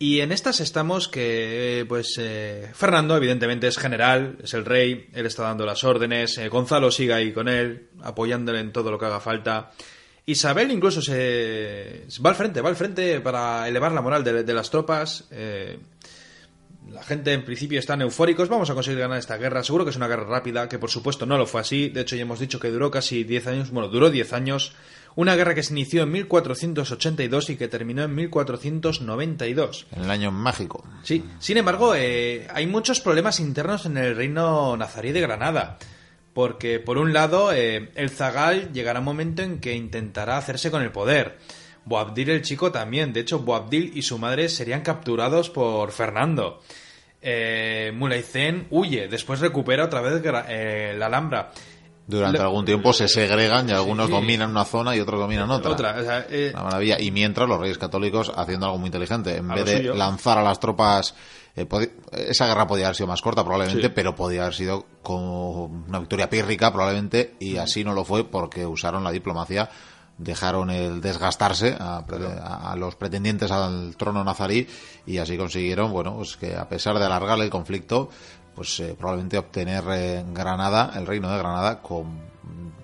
Y 0.00 0.20
en 0.20 0.30
estas 0.30 0.60
estamos 0.60 1.08
que, 1.08 1.84
pues, 1.88 2.14
eh, 2.20 2.70
Fernando, 2.72 3.16
evidentemente, 3.16 3.66
es 3.66 3.78
general, 3.78 4.38
es 4.44 4.54
el 4.54 4.64
rey, 4.64 5.08
él 5.12 5.26
está 5.26 5.42
dando 5.42 5.66
las 5.66 5.82
órdenes, 5.82 6.38
eh, 6.38 6.48
Gonzalo 6.48 6.92
sigue 6.92 7.14
ahí 7.14 7.32
con 7.32 7.48
él, 7.48 7.88
apoyándole 8.02 8.60
en 8.60 8.70
todo 8.70 8.92
lo 8.92 8.98
que 8.98 9.06
haga 9.06 9.18
falta. 9.18 9.72
Isabel 10.30 10.70
incluso 10.70 11.00
se, 11.00 12.04
se 12.06 12.22
va 12.22 12.30
al 12.30 12.36
frente, 12.36 12.60
va 12.60 12.68
al 12.68 12.76
frente 12.76 13.20
para 13.20 13.66
elevar 13.66 13.92
la 13.92 14.02
moral 14.02 14.22
de, 14.24 14.44
de 14.44 14.54
las 14.54 14.70
tropas. 14.70 15.24
eh, 15.30 15.78
la 16.90 17.02
gente 17.02 17.32
en 17.34 17.44
principio 17.44 17.78
están 17.78 18.00
eufóricos, 18.00 18.48
vamos 18.48 18.70
a 18.70 18.74
conseguir 18.74 19.00
ganar 19.00 19.18
esta 19.18 19.36
guerra, 19.36 19.62
seguro 19.62 19.84
que 19.84 19.90
es 19.90 19.96
una 19.96 20.08
guerra 20.08 20.24
rápida, 20.24 20.68
que 20.68 20.78
por 20.78 20.90
supuesto 20.90 21.26
no 21.26 21.36
lo 21.36 21.46
fue 21.46 21.60
así, 21.60 21.90
de 21.90 22.00
hecho 22.00 22.16
ya 22.16 22.22
hemos 22.22 22.40
dicho 22.40 22.58
que 22.60 22.70
duró 22.70 22.90
casi 22.90 23.24
10 23.24 23.46
años, 23.46 23.70
bueno, 23.70 23.88
duró 23.88 24.10
10 24.10 24.32
años, 24.32 24.72
una 25.14 25.36
guerra 25.36 25.54
que 25.54 25.62
se 25.62 25.72
inició 25.74 26.04
en 26.04 26.12
1482 26.12 27.50
y 27.50 27.56
que 27.56 27.68
terminó 27.68 28.04
en 28.04 28.14
1492. 28.14 29.86
En 29.92 30.04
el 30.04 30.10
año 30.10 30.30
mágico. 30.30 30.84
Sí, 31.02 31.24
sin 31.38 31.56
embargo, 31.58 31.94
eh, 31.94 32.46
hay 32.52 32.66
muchos 32.66 33.00
problemas 33.00 33.40
internos 33.40 33.84
en 33.86 33.96
el 33.96 34.16
reino 34.16 34.76
nazarí 34.76 35.12
de 35.12 35.20
Granada. 35.20 35.78
Porque, 36.38 36.78
por 36.78 36.98
un 36.98 37.12
lado, 37.12 37.50
eh, 37.52 37.90
el 37.96 38.10
zagal 38.10 38.72
llegará 38.72 39.00
un 39.00 39.04
momento 39.06 39.42
en 39.42 39.58
que 39.58 39.74
intentará 39.74 40.36
hacerse 40.36 40.70
con 40.70 40.82
el 40.82 40.92
poder. 40.92 41.36
Boabdil 41.84 42.30
el 42.30 42.42
chico 42.42 42.70
también. 42.70 43.12
De 43.12 43.18
hecho, 43.18 43.40
Boabdil 43.40 43.90
y 43.96 44.02
su 44.02 44.18
madre 44.18 44.48
serían 44.48 44.82
capturados 44.82 45.50
por 45.50 45.90
Fernando. 45.90 46.60
Eh, 47.20 47.92
huye, 48.70 49.08
después 49.08 49.40
recupera 49.40 49.86
otra 49.86 50.00
vez 50.00 50.22
eh, 50.48 50.94
la 50.96 51.06
Alhambra. 51.06 51.50
Durante 52.06 52.38
Le- 52.38 52.44
algún 52.44 52.64
tiempo 52.64 52.92
se 52.92 53.08
segregan 53.08 53.68
y 53.68 53.72
algunos 53.72 54.06
sí. 54.06 54.12
dominan 54.12 54.50
una 54.52 54.64
zona 54.64 54.94
y 54.94 55.00
otros 55.00 55.18
dominan 55.18 55.50
otra. 55.50 55.72
Otra, 55.72 55.96
o 55.98 56.02
sea, 56.04 56.26
eh, 56.30 56.52
Una 56.54 56.62
maravilla. 56.62 57.00
Y 57.00 57.10
mientras 57.10 57.48
los 57.48 57.58
reyes 57.60 57.78
católicos 57.78 58.32
haciendo 58.34 58.66
algo 58.66 58.78
muy 58.78 58.86
inteligente, 58.86 59.36
en 59.38 59.50
A 59.50 59.56
vez 59.56 59.64
de 59.64 59.76
suyo. 59.78 59.94
lanzar 59.94 60.38
a 60.38 60.42
las 60.44 60.60
tropas, 60.60 61.16
eh, 61.62 62.26
esa 62.28 62.46
guerra 62.46 62.66
podía 62.66 62.86
haber 62.86 62.96
sido 62.96 63.06
más 63.06 63.22
corta 63.22 63.42
probablemente, 63.44 63.88
Sí. 63.88 63.92
pero 63.94 64.14
podía 64.14 64.42
haber 64.42 64.54
sido 64.54 64.86
como 65.02 65.64
una 65.64 65.98
victoria 66.00 66.28
pírrica 66.30 66.72
probablemente, 66.72 67.34
y 67.40 67.56
así 67.56 67.84
no 67.84 67.92
lo 67.94 68.04
fue 68.04 68.24
porque 68.24 68.66
usaron 68.66 69.02
la 69.04 69.10
diplomacia, 69.10 69.70
dejaron 70.18 70.70
el 70.70 71.00
desgastarse 71.00 71.76
a, 71.78 71.98
a- 71.98 72.76
los 72.76 72.96
pretendientes 72.96 73.50
al 73.50 73.94
trono 73.96 74.24
nazarí 74.24 74.66
y 75.06 75.18
así 75.18 75.36
consiguieron, 75.38 75.92
bueno, 75.92 76.14
pues 76.16 76.36
que 76.36 76.56
a 76.56 76.68
pesar 76.68 76.98
de 76.98 77.04
alargar 77.04 77.38
el 77.40 77.50
conflicto, 77.50 78.08
pues 78.54 78.80
eh, 78.80 78.96
probablemente 78.98 79.38
obtener 79.38 79.84
eh, 79.92 80.24
Granada, 80.32 80.90
el 80.96 81.06
reino 81.06 81.30
de 81.30 81.38
Granada, 81.38 81.80
con 81.80 82.18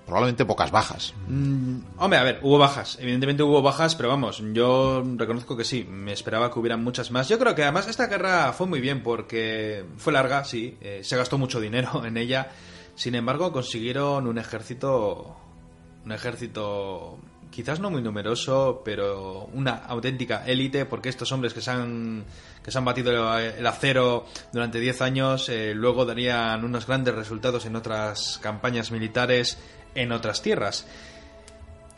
probablemente 0.05 0.45
pocas 0.45 0.71
bajas. 0.71 1.13
Mm, 1.27 1.79
hombre, 1.97 2.19
a 2.19 2.23
ver, 2.23 2.39
hubo 2.43 2.57
bajas. 2.57 2.97
Evidentemente 3.01 3.43
hubo 3.43 3.61
bajas, 3.61 3.95
pero 3.95 4.09
vamos, 4.09 4.41
yo 4.53 5.03
reconozco 5.15 5.57
que 5.57 5.63
sí. 5.63 5.83
Me 5.89 6.13
esperaba 6.13 6.51
que 6.51 6.59
hubieran 6.59 6.83
muchas 6.83 7.11
más. 7.11 7.27
Yo 7.27 7.39
creo 7.39 7.55
que 7.55 7.63
además 7.63 7.87
esta 7.87 8.07
guerra 8.07 8.53
fue 8.53 8.67
muy 8.67 8.81
bien 8.81 9.01
porque 9.03 9.85
fue 9.97 10.13
larga, 10.13 10.43
sí. 10.45 10.77
eh, 10.81 11.01
se 11.03 11.17
gastó 11.17 11.37
mucho 11.37 11.59
dinero 11.59 12.03
en 12.05 12.17
ella. 12.17 12.51
Sin 12.95 13.15
embargo, 13.15 13.51
consiguieron 13.51 14.27
un 14.27 14.37
ejército. 14.37 15.35
Un 16.05 16.11
ejército 16.11 17.17
quizás 17.55 17.79
no 17.79 17.89
muy 17.89 18.01
numeroso, 18.01 18.81
pero 18.83 19.49
una 19.53 19.75
auténtica 19.75 20.43
élite, 20.45 20.85
porque 20.85 21.07
estos 21.07 21.31
hombres 21.31 21.53
que 21.53 21.61
se 21.61 21.71
han, 21.71 22.25
que 22.61 22.69
se 22.69 22.77
han 22.77 22.83
batido 22.83 23.39
el 23.39 23.65
acero 23.65 24.25
durante 24.51 24.81
10 24.81 25.01
años, 25.01 25.47
eh, 25.47 25.73
luego 25.73 26.05
darían 26.05 26.65
unos 26.65 26.85
grandes 26.85 27.15
resultados 27.15 27.65
en 27.65 27.77
otras 27.77 28.39
campañas 28.43 28.91
militares 28.91 29.57
en 29.95 30.11
otras 30.11 30.41
tierras. 30.41 30.85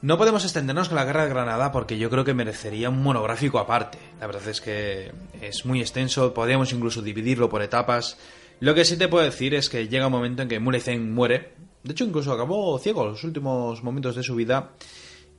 No 0.03 0.19
podemos 0.19 0.43
extendernos 0.43 0.89
con 0.89 0.97
la 0.97 1.05
guerra 1.05 1.23
de 1.23 1.29
Granada 1.29 1.71
porque 1.71 1.97
yo 1.97 2.11
creo 2.11 2.23
que 2.23 2.35
merecería 2.35 2.91
un 2.91 3.01
monográfico 3.01 3.57
aparte. 3.57 3.97
La 4.19 4.27
verdad 4.27 4.47
es 4.47 4.61
que 4.61 5.11
es 5.41 5.65
muy 5.65 5.81
extenso, 5.81 6.35
podríamos 6.35 6.71
incluso 6.71 7.01
dividirlo 7.01 7.49
por 7.49 7.63
etapas. 7.63 8.15
Lo 8.59 8.75
que 8.75 8.85
sí 8.85 8.95
te 8.95 9.07
puedo 9.07 9.25
decir 9.25 9.55
es 9.55 9.69
que 9.69 9.87
llega 9.87 10.05
un 10.05 10.11
momento 10.11 10.43
en 10.43 10.49
que 10.49 10.59
Mulezen 10.59 11.15
muere. 11.15 11.53
De 11.83 11.93
hecho, 11.93 12.03
incluso 12.03 12.31
acabó 12.31 12.77
ciego 12.77 13.05
los 13.05 13.23
últimos 13.23 13.81
momentos 13.81 14.15
de 14.15 14.21
su 14.21 14.35
vida. 14.35 14.69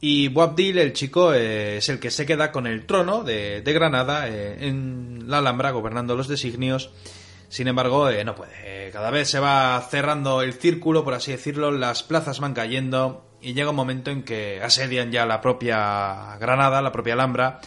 Y 0.01 0.29
Boabdil, 0.29 0.79
el 0.79 0.93
chico, 0.93 1.35
eh, 1.35 1.79
es 1.79 1.89
el 1.89 1.99
que 1.99 2.11
se 2.11 2.25
queda 2.25 2.53
con 2.53 2.67
el 2.67 2.87
trono 2.87 3.25
de, 3.25 3.63
Granada 3.65 4.29
eh, 4.29 4.69
en 4.69 5.25
la 5.27 5.39
Alhambra, 5.39 5.73
gobernando 5.73 6.15
los 6.15 6.29
designios. 6.29 6.91
Sin 7.49 7.67
embargo, 7.67 8.09
eh, 8.09 8.25
no 8.25 8.35
puede. 8.35 8.91
Cada 8.93 9.11
vez 9.11 9.29
se 9.29 9.41
va 9.41 9.85
cerrando 9.91 10.43
el 10.43 10.53
círculo, 10.53 11.03
por 11.03 11.15
así 11.15 11.33
decirlo, 11.33 11.71
las 11.73 12.03
plazas 12.03 12.41
van 12.41 12.55
cayendo 12.55 13.25
y 13.41 13.55
llega 13.55 13.71
un 13.71 13.77
momento 13.77 14.11
en 14.11 14.23
que 14.23 14.61
asedian 14.63 15.11
ya 15.11 15.27
la 15.27 15.41
propia 15.41 16.37
Granada, 16.39 16.81
la 16.81 16.93
propia 16.93 17.15
Alhambra, 17.15 17.61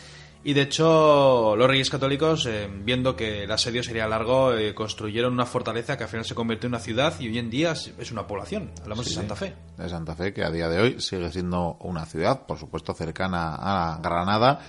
y 0.43 0.53
de 0.53 0.61
hecho 0.61 1.55
los 1.55 1.67
reyes 1.67 1.89
católicos, 1.89 2.45
eh, 2.45 2.69
viendo 2.83 3.15
que 3.15 3.43
el 3.43 3.51
asedio 3.51 3.83
sería 3.83 4.07
largo, 4.07 4.53
eh, 4.53 4.73
construyeron 4.73 5.33
una 5.33 5.45
fortaleza 5.45 5.97
que 5.97 6.03
al 6.03 6.09
final 6.09 6.25
se 6.25 6.35
convirtió 6.35 6.67
en 6.67 6.73
una 6.73 6.79
ciudad 6.79 7.13
y 7.19 7.27
hoy 7.27 7.37
en 7.37 7.49
día 7.49 7.71
es 7.73 8.11
una 8.11 8.27
población. 8.27 8.71
Hablamos 8.81 9.05
de 9.05 9.11
Santa 9.11 9.35
Fe. 9.35 9.53
De 9.77 9.89
Santa 9.89 10.15
Fe, 10.15 10.33
que 10.33 10.43
a 10.43 10.51
día 10.51 10.69
de 10.69 10.79
hoy 10.79 11.01
sigue 11.01 11.31
siendo 11.31 11.77
una 11.81 12.05
ciudad, 12.05 12.45
por 12.45 12.57
supuesto 12.57 12.93
cercana 12.93 13.55
a 13.55 13.99
Granada 14.01 14.59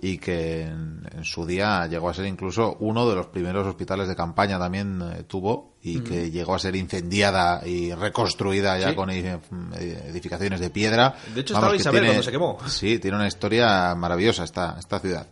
y 0.00 0.18
que 0.18 0.62
en, 0.62 1.02
su 1.22 1.46
día 1.46 1.86
llegó 1.86 2.08
a 2.08 2.14
ser 2.14 2.26
incluso 2.26 2.76
uno 2.80 3.08
de 3.08 3.14
los 3.14 3.26
primeros 3.26 3.66
hospitales 3.66 4.08
de 4.08 4.16
campaña 4.16 4.58
también 4.58 5.00
eh, 5.02 5.22
tuvo 5.24 5.73
y 5.86 6.00
que 6.00 6.30
llegó 6.30 6.54
a 6.54 6.58
ser 6.58 6.74
incendiada 6.76 7.60
y 7.66 7.92
reconstruida 7.92 8.78
ya 8.78 8.96
con 8.96 9.10
edificaciones 9.10 10.58
de 10.58 10.70
piedra. 10.70 11.14
De 11.34 11.42
hecho, 11.42 11.54
estaba 11.54 11.76
Isabel 11.76 12.06
cuando 12.06 12.22
se 12.22 12.32
quemó. 12.32 12.58
Sí, 12.66 12.98
tiene 12.98 13.18
una 13.18 13.28
historia 13.28 13.94
maravillosa 13.94 14.44
esta, 14.44 14.76
esta 14.78 14.98
ciudad. 14.98 15.26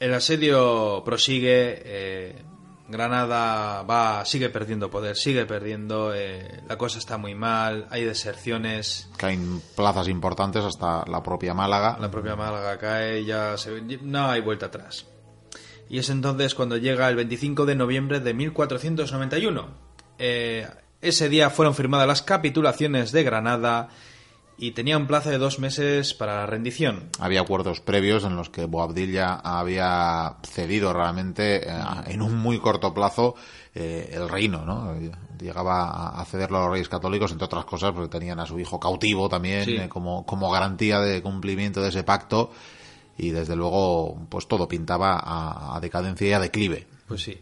El 0.00 0.14
asedio 0.14 1.02
prosigue, 1.04 1.80
eh, 1.84 2.42
Granada 2.88 3.82
va, 3.82 4.24
sigue 4.24 4.48
perdiendo 4.48 4.90
poder, 4.90 5.16
sigue 5.16 5.46
perdiendo, 5.46 6.12
eh, 6.12 6.60
la 6.68 6.76
cosa 6.76 6.98
está 6.98 7.16
muy 7.16 7.36
mal, 7.36 7.86
hay 7.90 8.04
deserciones. 8.04 9.08
Caen 9.16 9.62
plazas 9.76 10.08
importantes 10.08 10.64
hasta 10.64 11.04
la 11.06 11.22
propia 11.22 11.54
Málaga. 11.54 11.98
La 12.00 12.10
propia 12.10 12.34
Málaga 12.34 12.78
cae, 12.78 13.24
ya 13.24 13.56
se, 13.56 13.80
no 14.02 14.28
hay 14.28 14.40
vuelta 14.40 14.66
atrás. 14.66 15.06
Y 15.88 15.98
es 15.98 16.10
entonces 16.10 16.54
cuando 16.54 16.76
llega 16.76 17.08
el 17.08 17.16
25 17.16 17.66
de 17.66 17.74
noviembre 17.74 18.20
de 18.20 18.34
1491. 18.34 19.68
Eh, 20.18 20.66
ese 21.00 21.28
día 21.28 21.50
fueron 21.50 21.74
firmadas 21.74 22.06
las 22.06 22.22
capitulaciones 22.22 23.12
de 23.12 23.22
Granada 23.22 23.88
y 24.60 24.72
tenía 24.72 24.96
un 24.96 25.06
plazo 25.06 25.30
de 25.30 25.38
dos 25.38 25.60
meses 25.60 26.14
para 26.14 26.40
la 26.40 26.46
rendición. 26.46 27.08
Había 27.20 27.40
acuerdos 27.40 27.80
previos 27.80 28.24
en 28.24 28.34
los 28.34 28.50
que 28.50 28.64
Boabdil 28.64 29.12
ya 29.12 29.34
había 29.34 30.36
cedido 30.42 30.92
realmente 30.92 31.68
eh, 31.68 31.82
en 32.06 32.20
un 32.20 32.36
muy 32.36 32.58
corto 32.58 32.92
plazo 32.92 33.36
eh, 33.74 34.10
el 34.12 34.28
reino, 34.28 34.64
¿no? 34.64 34.94
Llegaba 35.40 36.20
a 36.20 36.24
cederlo 36.24 36.58
a 36.58 36.62
los 36.62 36.72
reyes 36.72 36.88
católicos, 36.88 37.30
entre 37.30 37.44
otras 37.44 37.64
cosas, 37.64 37.92
porque 37.92 38.08
tenían 38.08 38.40
a 38.40 38.46
su 38.46 38.58
hijo 38.58 38.80
cautivo 38.80 39.28
también 39.28 39.68
eh, 39.68 39.88
como, 39.88 40.26
como 40.26 40.50
garantía 40.50 40.98
de 40.98 41.22
cumplimiento 41.22 41.80
de 41.80 41.90
ese 41.90 42.02
pacto 42.02 42.50
y 43.18 43.30
desde 43.30 43.56
luego 43.56 44.26
pues 44.28 44.48
todo 44.48 44.68
pintaba 44.68 45.18
a, 45.18 45.76
a 45.76 45.80
decadencia 45.80 46.28
y 46.28 46.32
a 46.32 46.40
declive. 46.40 46.86
Pues 47.06 47.22
sí. 47.22 47.38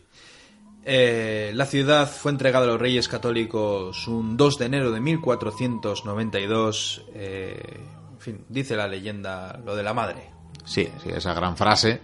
Eh, 0.89 1.51
la 1.55 1.66
ciudad 1.66 2.09
fue 2.09 2.31
entregada 2.31 2.64
a 2.64 2.68
los 2.68 2.81
reyes 2.81 3.09
católicos 3.09 4.07
un 4.07 4.37
2 4.37 4.59
de 4.59 4.66
enero 4.66 4.93
de 4.93 5.01
1492. 5.01 7.05
Eh, 7.12 7.61
en 8.12 8.20
fin, 8.20 8.45
dice 8.49 8.77
la 8.77 8.87
leyenda 8.87 9.61
lo 9.64 9.74
de 9.74 9.83
la 9.83 9.93
madre. 9.93 10.31
Sí, 10.64 10.89
sí 11.03 11.11
esa 11.11 11.35
gran 11.35 11.57
frase. 11.57 12.01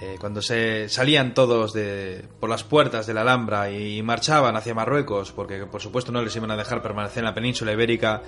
Eh, 0.00 0.16
cuando 0.20 0.42
se 0.42 0.88
salían 0.88 1.34
todos 1.34 1.72
de, 1.72 2.24
por 2.38 2.48
las 2.48 2.62
puertas 2.62 3.06
de 3.06 3.14
la 3.14 3.22
Alhambra 3.22 3.70
y 3.70 4.00
marchaban 4.02 4.54
hacia 4.54 4.74
Marruecos, 4.74 5.32
porque 5.32 5.66
por 5.66 5.80
supuesto 5.80 6.12
no 6.12 6.22
les 6.22 6.34
iban 6.36 6.52
a 6.52 6.56
dejar 6.56 6.82
permanecer 6.82 7.18
en 7.18 7.24
la 7.24 7.34
península 7.34 7.72
ibérica, 7.72 8.22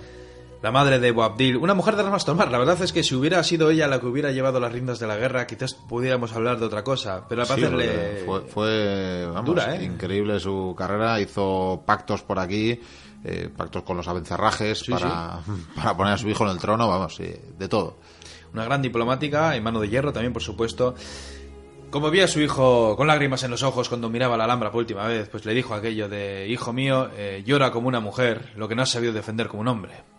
la 0.66 0.72
madre 0.72 0.98
de 0.98 1.12
Boabdil, 1.12 1.58
una 1.58 1.74
mujer 1.74 1.94
de 1.94 2.02
armas 2.02 2.24
tomar. 2.24 2.50
La 2.50 2.58
verdad 2.58 2.82
es 2.82 2.92
que 2.92 3.04
si 3.04 3.14
hubiera 3.14 3.40
sido 3.44 3.70
ella 3.70 3.86
la 3.86 4.00
que 4.00 4.06
hubiera 4.06 4.32
llevado 4.32 4.58
las 4.58 4.72
riendas 4.72 4.98
de 4.98 5.06
la 5.06 5.14
guerra, 5.14 5.46
quizás 5.46 5.74
pudiéramos 5.74 6.32
hablar 6.32 6.58
de 6.58 6.66
otra 6.66 6.82
cosa. 6.82 7.24
Pero 7.28 7.42
al 7.42 7.46
parecer 7.46 8.24
fue, 8.26 8.40
fue 8.48 9.26
vamos, 9.32 9.64
¿eh? 9.64 9.84
increíble 9.84 10.40
su 10.40 10.74
carrera. 10.76 11.20
Hizo 11.20 11.84
pactos 11.86 12.22
por 12.22 12.40
aquí, 12.40 12.80
eh, 13.22 13.48
pactos 13.56 13.84
con 13.84 13.96
los 13.96 14.08
abencerrajes 14.08 14.82
para, 14.90 15.38
para 15.76 15.96
poner 15.96 16.14
a 16.14 16.18
su 16.18 16.28
hijo 16.28 16.42
en 16.42 16.50
el 16.50 16.58
trono, 16.58 16.88
vamos, 16.88 17.16
de 17.16 17.68
todo. 17.68 17.98
Una 18.52 18.64
gran 18.64 18.82
diplomática, 18.82 19.54
en 19.54 19.62
mano 19.62 19.78
de 19.78 19.88
hierro 19.88 20.12
también, 20.12 20.32
por 20.32 20.42
supuesto. 20.42 20.96
Como 21.92 22.10
vi 22.10 22.22
a 22.22 22.26
su 22.26 22.40
hijo 22.40 22.96
con 22.96 23.06
lágrimas 23.06 23.44
en 23.44 23.52
los 23.52 23.62
ojos 23.62 23.88
cuando 23.88 24.10
miraba 24.10 24.36
la 24.36 24.42
Alhambra 24.42 24.72
por 24.72 24.80
última 24.80 25.06
vez, 25.06 25.28
pues 25.28 25.44
le 25.44 25.54
dijo 25.54 25.74
aquello 25.74 26.08
de, 26.08 26.48
hijo 26.48 26.72
mío, 26.72 27.08
eh, 27.16 27.44
llora 27.46 27.70
como 27.70 27.86
una 27.86 28.00
mujer, 28.00 28.50
lo 28.56 28.66
que 28.66 28.74
no 28.74 28.82
has 28.82 28.90
sabido 28.90 29.12
defender 29.12 29.46
como 29.46 29.60
un 29.60 29.68
hombre. 29.68 30.15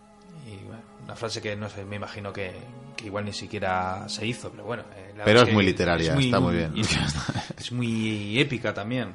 Una 1.08 1.16
frase 1.16 1.40
que 1.40 1.56
no 1.56 1.70
sé, 1.70 1.86
me 1.86 1.96
imagino 1.96 2.34
que, 2.34 2.52
igual 3.02 3.24
ni 3.24 3.32
siquiera 3.32 4.06
se 4.10 4.26
hizo, 4.26 4.50
pero 4.50 4.64
bueno. 4.64 4.82
Eh, 4.94 5.14
pero 5.24 5.40
es, 5.40 5.50
muy 5.50 5.64
literaria, 5.64 6.14
está 6.14 6.38
muy 6.38 6.54
bien. 6.54 6.74
es 7.56 7.72
muy 7.72 8.38
épica 8.38 8.74
también. 8.74 9.14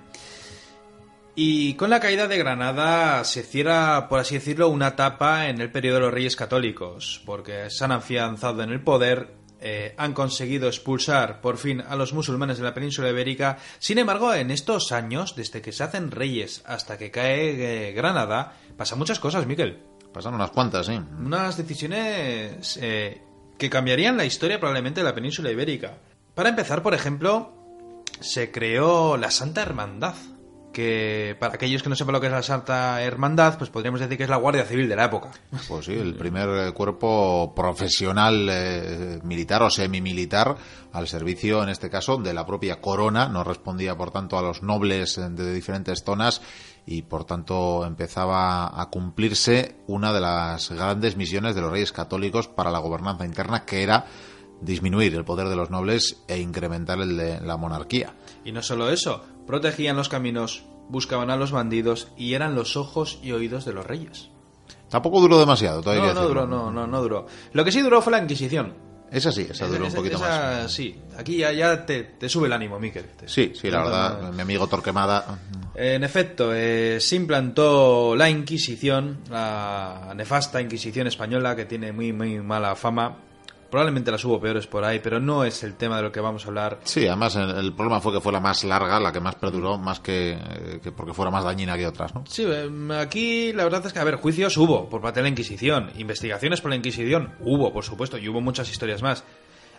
Y 1.35 1.75
con 1.75 1.91
la 1.91 1.99
caída 1.99 2.27
de 2.27 2.39
Granada 2.39 3.23
se 3.23 3.43
cierra, 3.43 4.09
por 4.09 4.19
así 4.19 4.33
decirlo, 4.33 4.69
una 4.69 4.87
etapa 4.87 5.49
en 5.49 5.61
el 5.61 5.71
periodo 5.71 5.97
de 5.97 6.01
los 6.05 6.13
reyes 6.15 6.35
católicos, 6.35 7.21
porque 7.27 7.69
se 7.69 7.85
han 7.85 7.91
afianzado 7.91 8.63
en 8.63 8.71
el 8.71 8.81
poder, 8.81 9.35
eh, 9.61 9.93
han 9.95 10.13
conseguido 10.13 10.69
expulsar 10.69 11.41
por 11.41 11.57
fin 11.57 11.81
a 11.87 11.95
los 11.95 12.11
musulmanes 12.11 12.57
de 12.57 12.63
la 12.63 12.73
península 12.73 13.11
ibérica. 13.11 13.59
Sin 13.77 13.99
embargo, 13.99 14.33
en 14.33 14.49
estos 14.49 14.91
años, 14.91 15.35
desde 15.35 15.61
que 15.61 15.71
se 15.71 15.83
hacen 15.83 16.09
reyes 16.09 16.63
hasta 16.65 16.97
que 16.97 17.11
cae 17.11 17.89
eh, 17.89 17.91
Granada, 17.91 18.53
pasan 18.77 18.97
muchas 18.97 19.19
cosas, 19.19 19.45
Miquel. 19.45 19.92
Pasaron 20.13 20.35
unas 20.35 20.51
cuantas, 20.51 20.85
sí. 20.85 20.99
Unas 21.19 21.57
decisiones 21.57 22.77
eh, 22.81 23.21
que 23.57 23.69
cambiarían 23.69 24.15
la 24.15 24.25
historia 24.25 24.59
probablemente 24.59 25.01
de 25.01 25.05
la 25.05 25.15
península 25.15 25.51
ibérica. 25.51 25.97
Para 26.35 26.49
empezar, 26.49 26.83
por 26.83 26.93
ejemplo, 26.93 27.51
se 28.19 28.51
creó 28.51 29.17
la 29.17 29.31
Santa 29.31 29.61
Hermandad, 29.61 30.15
que 30.73 31.35
para 31.39 31.53
aquellos 31.53 31.83
que 31.83 31.89
no 31.89 31.95
sepan 31.95 32.13
lo 32.13 32.21
que 32.21 32.27
es 32.27 32.33
la 32.33 32.41
Santa 32.41 33.01
Hermandad, 33.01 33.57
pues 33.57 33.69
podríamos 33.69 33.99
decir 33.99 34.17
que 34.17 34.23
es 34.23 34.29
la 34.29 34.37
Guardia 34.37 34.65
Civil 34.65 34.89
de 34.89 34.95
la 34.95 35.05
época. 35.05 35.31
Pues 35.67 35.85
sí, 35.85 35.93
el 35.93 36.15
primer 36.15 36.49
eh, 36.49 36.71
cuerpo 36.73 37.53
profesional 37.55 38.47
eh, 38.51 39.19
militar 39.23 39.61
o 39.63 39.69
semimilitar 39.69 40.55
al 40.91 41.07
servicio, 41.07 41.63
en 41.63 41.69
este 41.69 41.89
caso, 41.89 42.17
de 42.17 42.33
la 42.33 42.45
propia 42.45 42.81
corona. 42.81 43.29
No 43.29 43.43
respondía, 43.43 43.95
por 43.95 44.11
tanto, 44.11 44.37
a 44.37 44.41
los 44.41 44.63
nobles 44.63 45.15
de 45.15 45.53
diferentes 45.53 46.03
zonas 46.03 46.41
y 46.85 47.03
por 47.03 47.25
tanto 47.25 47.85
empezaba 47.85 48.79
a 48.79 48.89
cumplirse 48.89 49.77
una 49.87 50.11
de 50.11 50.21
las 50.21 50.69
grandes 50.69 51.15
misiones 51.15 51.55
de 51.55 51.61
los 51.61 51.71
reyes 51.71 51.91
católicos 51.91 52.47
para 52.47 52.71
la 52.71 52.79
gobernanza 52.79 53.25
interna 53.25 53.65
que 53.65 53.83
era 53.83 54.05
disminuir 54.61 55.13
el 55.15 55.25
poder 55.25 55.47
de 55.49 55.55
los 55.55 55.69
nobles 55.69 56.23
e 56.27 56.39
incrementar 56.39 56.99
el 56.99 57.17
de 57.17 57.41
la 57.41 57.57
monarquía. 57.57 58.13
Y 58.45 58.51
no 58.51 58.61
solo 58.61 58.89
eso, 58.89 59.23
protegían 59.45 59.95
los 59.95 60.09
caminos, 60.09 60.63
buscaban 60.89 61.29
a 61.29 61.35
los 61.35 61.51
bandidos 61.51 62.07
y 62.17 62.33
eran 62.33 62.55
los 62.55 62.77
ojos 62.77 63.19
y 63.21 63.31
oídos 63.31 63.65
de 63.65 63.73
los 63.73 63.85
reyes. 63.85 64.29
Tampoco 64.89 65.21
duró 65.21 65.39
demasiado, 65.39 65.81
todavía. 65.81 66.13
No, 66.13 66.21
no 66.21 66.27
duró, 66.27 66.47
no, 66.47 66.71
no, 66.71 66.85
no 66.85 67.01
duró. 67.01 67.25
Lo 67.51 67.65
que 67.65 67.71
sí 67.71 67.81
duró 67.81 68.01
fue 68.01 68.11
la 68.11 68.19
Inquisición. 68.21 68.73
Esa 69.13 69.31
sí, 69.31 69.47
esa 69.47 69.67
duró 69.67 69.85
un 69.85 69.93
poquito 69.93 70.17
más. 70.17 70.71
Sí, 70.71 70.95
aquí 71.15 71.37
ya, 71.37 71.51
ya 71.51 71.85
te, 71.85 72.27
sube 72.27 72.47
el 72.47 72.53
ánimo, 72.53 72.79
Miquel. 72.79 73.05
sí, 73.27 73.53
sí, 73.53 73.69
la 73.69 73.83
verdad, 73.83 74.33
mi 74.33 74.41
amigo 74.41 74.67
Torquemada. 74.67 75.37
En 75.75 76.03
efecto, 76.03 76.51
eh, 76.53 76.97
se 76.99 77.15
implantó 77.15 78.15
la 78.15 78.29
Inquisición, 78.29 79.19
la 79.29 80.13
nefasta 80.15 80.61
Inquisición 80.61 81.05
española 81.05 81.55
que 81.55 81.65
tiene 81.65 81.91
muy, 81.91 82.11
muy 82.11 82.39
mala 82.39 82.75
fama. 82.75 83.17
Probablemente 83.73 84.11
las 84.11 84.23
hubo 84.23 84.39
peores 84.39 84.67
por 84.67 84.85
ahí, 84.85 84.99
pero 84.99 85.19
no 85.19 85.43
es 85.43 85.63
el 85.63 85.73
tema 85.73 85.97
de 85.97 86.03
lo 86.03 86.11
que 86.11 86.19
vamos 86.19 86.45
a 86.45 86.49
hablar. 86.49 86.77
Sí, 86.83 87.07
además 87.07 87.35
el, 87.37 87.73
problema 87.73 87.99
fue 87.99 88.13
que 88.13 88.21
fue 88.21 88.31
la 88.31 88.39
más 88.39 88.63
larga, 88.63 88.99
la 88.99 89.11
que 89.11 89.19
más 89.19 89.33
perduró, 89.33 89.79
más 89.79 89.99
que, 89.99 90.37
que, 90.83 90.91
porque 90.91 91.11
fuera 91.11 91.31
más 91.31 91.43
dañina 91.43 91.75
que 91.75 91.87
otras, 91.87 92.13
¿no? 92.13 92.23
Sí, 92.27 92.43
em, 92.43 92.91
aquí 92.91 93.51
la 93.51 93.63
verdad 93.63 93.83
es 93.83 93.91
que, 93.91 93.97
a 93.97 94.03
ver, 94.03 94.17
juicios 94.17 94.55
hubo 94.57 94.87
por 94.87 95.01
parte 95.01 95.21
de 95.21 95.23
la 95.23 95.29
Inquisición, 95.29 95.89
investigaciones 95.97 96.61
por 96.61 96.69
la 96.69 96.75
Inquisición 96.75 97.33
hubo, 97.39 97.73
por 97.73 97.83
supuesto, 97.83 98.19
y 98.19 98.29
hubo 98.29 98.41
muchas 98.41 98.69
historias 98.69 99.01
más. 99.01 99.23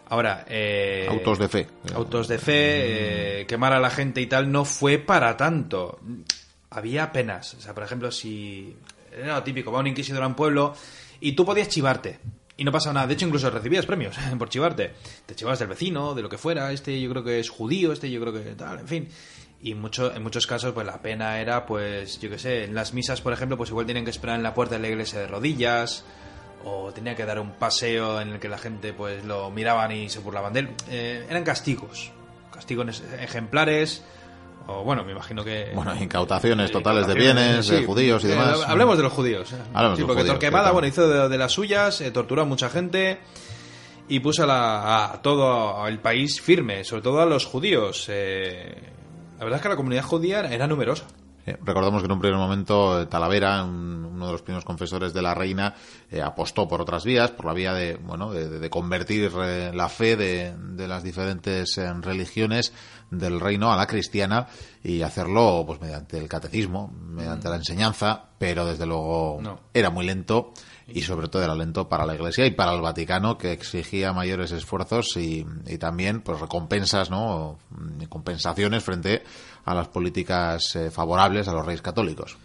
Ahora, 0.09 0.45
eh, 0.49 1.07
autos 1.09 1.39
de 1.39 1.49
fe. 1.49 1.69
Autos 1.95 2.27
de 2.27 2.39
fe, 2.39 3.43
eh, 3.43 3.47
quemar 3.47 3.75
a 3.75 3.79
la 3.79 3.91
gente 3.91 4.21
y 4.21 4.27
tal, 4.27 4.51
no 4.51 4.65
fue 4.65 4.99
para 4.99 5.37
tanto. 5.37 6.01
Había 6.69 7.13
penas. 7.13 7.55
O 7.55 7.61
sea, 7.61 7.73
por 7.73 7.85
ejemplo, 7.85 8.11
si 8.11 8.77
era 9.17 9.37
lo 9.37 9.45
típico, 9.45 9.71
va 9.71 9.79
un 9.79 9.87
inquisidor 9.87 10.25
a 10.25 10.27
un 10.27 10.35
pueblo 10.35 10.75
y 11.21 11.37
tú 11.37 11.45
podías 11.45 11.69
chivarte 11.69 12.19
y 12.57 12.65
no 12.65 12.73
pasaba 12.73 12.95
nada. 12.95 13.07
De 13.07 13.15
hecho, 13.15 13.27
incluso 13.27 13.51
recibías 13.51 13.87
premios 13.87 14.17
por 14.39 14.49
chivarte. 14.49 14.93
Te 15.27 15.35
chivabas 15.35 15.59
del 15.59 15.69
vecino, 15.69 16.15
de 16.15 16.23
lo 16.23 16.29
que 16.29 16.39
fuera. 16.39 16.73
Este 16.73 17.01
yo 17.01 17.11
creo 17.11 17.25
que 17.25 17.41
es 17.41 17.51
judío, 17.51 17.93
este 17.93 18.11
yo 18.11 18.21
creo 18.21 18.33
que 18.33 18.41
tal, 18.55 18.81
en 18.81 18.89
fin. 18.89 19.09
Y 19.61 19.75
mucho, 19.75 20.15
en 20.15 20.23
muchos 20.23 20.47
casos, 20.47 20.73
pues 20.75 20.87
la 20.87 21.01
pena 21.01 21.41
era, 21.41 21.65
pues, 21.65 22.21
yo 22.21 22.29
qué 22.29 22.39
sé, 22.39 22.65
en 22.65 22.75
las 22.75 22.93
misas, 22.93 23.23
por 23.23 23.33
ejemplo, 23.33 23.57
pues 23.57 23.71
igual 23.71 23.87
tienen 23.87 24.05
que 24.05 24.11
esperar 24.11 24.37
en 24.37 24.43
la 24.43 24.53
puerta 24.53 24.75
de 24.75 24.83
la 24.83 24.89
iglesia 24.89 25.21
de 25.21 25.27
rodillas. 25.27 26.05
O 26.67 26.93
tenía 26.93 27.15
que 27.15 27.25
dar 27.25 27.39
un 27.39 27.53
paseo 27.53 28.21
en 28.21 28.31
el 28.31 28.41
que 28.41 28.49
la 28.49 28.59
gente, 28.59 28.93
pues, 28.93 29.25
lo 29.25 29.51
miraban 29.51 29.93
y 29.93 30.09
se 30.11 30.19
burlaban 30.19 30.53
de 30.53 30.61
él. 30.61 30.69
Eh, 30.91 31.27
eran 31.31 31.45
castigos. 31.45 32.13
Castigos 32.53 33.03
ejemplares 33.19 34.05
o 34.67 34.83
bueno, 34.83 35.05
me 35.05 35.13
imagino 35.13 35.45
que... 35.45 35.73
Bueno, 35.75 35.95
incautaciones 36.01 36.71
totales 36.71 37.07
de 37.07 37.15
bienes, 37.15 37.69
de 37.69 37.85
judíos 37.85 38.25
y 38.25 38.29
demás. 38.29 38.61
Eh, 38.61 38.65
hablemos 38.67 38.97
de 38.97 39.03
los 39.03 39.13
judíos. 39.13 39.53
Eh. 39.53 39.57
Sí, 39.97 40.05
porque 40.05 40.25
Torquemada, 40.25 40.71
bueno, 40.71 40.89
hizo 40.89 41.29
de, 41.29 41.39
las 41.39 41.53
suyas, 41.53 42.01
eh, 42.01 42.11
torturó 42.11 42.43
a 42.43 42.45
mucha 42.45 42.71
gente 42.71 43.21
y 44.09 44.21
puso 44.21 44.47
a, 44.49 45.21
todo 45.23 45.87
el 45.87 45.99
país 45.99 46.41
firme, 46.41 46.85
sobre 46.85 47.03
todo 47.03 47.21
a 47.21 47.27
los 47.27 47.45
judíos. 47.45 48.09
la 48.09 49.45
verdad 49.45 49.57
es 49.57 49.63
que 49.63 49.69
la 49.69 49.77
comunidad 49.77 50.05
judía 50.05 50.41
era 50.41 50.67
numerosa. 50.67 51.07
Recordamos 51.63 52.03
que 52.03 52.07
en 52.07 52.13
un 52.13 52.21
primer 52.21 52.39
momento 52.39 53.07
Talavera, 53.09 53.65
uno 53.65 54.27
de 54.27 54.33
los 54.33 54.43
primeros 54.43 54.65
confesores 54.65 55.13
de 55.13 55.23
la 55.23 55.35
reina, 55.35 55.75
apostó 56.23 56.67
por 56.69 56.81
otras 56.81 57.05
vías, 57.05 57.31
por 57.31 57.47
la 57.47 57.53
vía 57.53 57.75
de, 57.75 57.97
bueno, 57.97 58.33
de, 58.33 58.71
convertir 58.71 59.33
la 59.33 59.89
fe 59.89 60.17
de, 60.17 60.55
de 60.57 60.89
las 60.89 61.03
diferentes 61.03 61.77
religiones 62.01 62.73
del 63.11 63.41
reino 63.41 63.73
a 63.73 63.77
la 63.77 63.87
cristiana 63.87 64.49
y 64.83 65.03
hacerlo 65.03 65.65
pues 65.67 65.81
mediante 65.81 66.19
el 66.19 66.29
catecismo, 66.29 66.93
mediante 66.93 67.49
la 67.49 67.57
enseñanza, 67.57 68.25
pero 68.39 68.67
desde 68.67 68.87
luego 68.87 69.41
era 69.73 69.91
muy 69.91 70.05
lento 70.05 70.53
y 70.87 71.03
sobre 71.03 71.29
todo 71.29 71.43
era 71.43 71.55
lento 71.55 71.89
para 71.89 72.05
la 72.05 72.15
Iglesia 72.15 72.47
y 72.47 72.51
para 72.51 72.75
el 72.75 72.83
Vaticano 72.83 73.39
que 73.39 73.53
exigía 73.53 74.13
mayores 74.13 74.53
esfuerzos 74.53 75.17
y, 75.17 75.47
también 75.79 76.21
pues 76.21 76.41
recompensas, 76.41 77.11
¿no? 77.11 77.59
compensaciones 78.09 78.85
frente 78.85 79.23
a 79.65 79.75
las 79.75 79.89
políticas 79.89 80.77
eh, 80.77 80.91
favorables 80.91 81.49
a 81.49 81.53
los 81.53 81.65
reyes 81.65 81.83
católicos. 81.83 82.37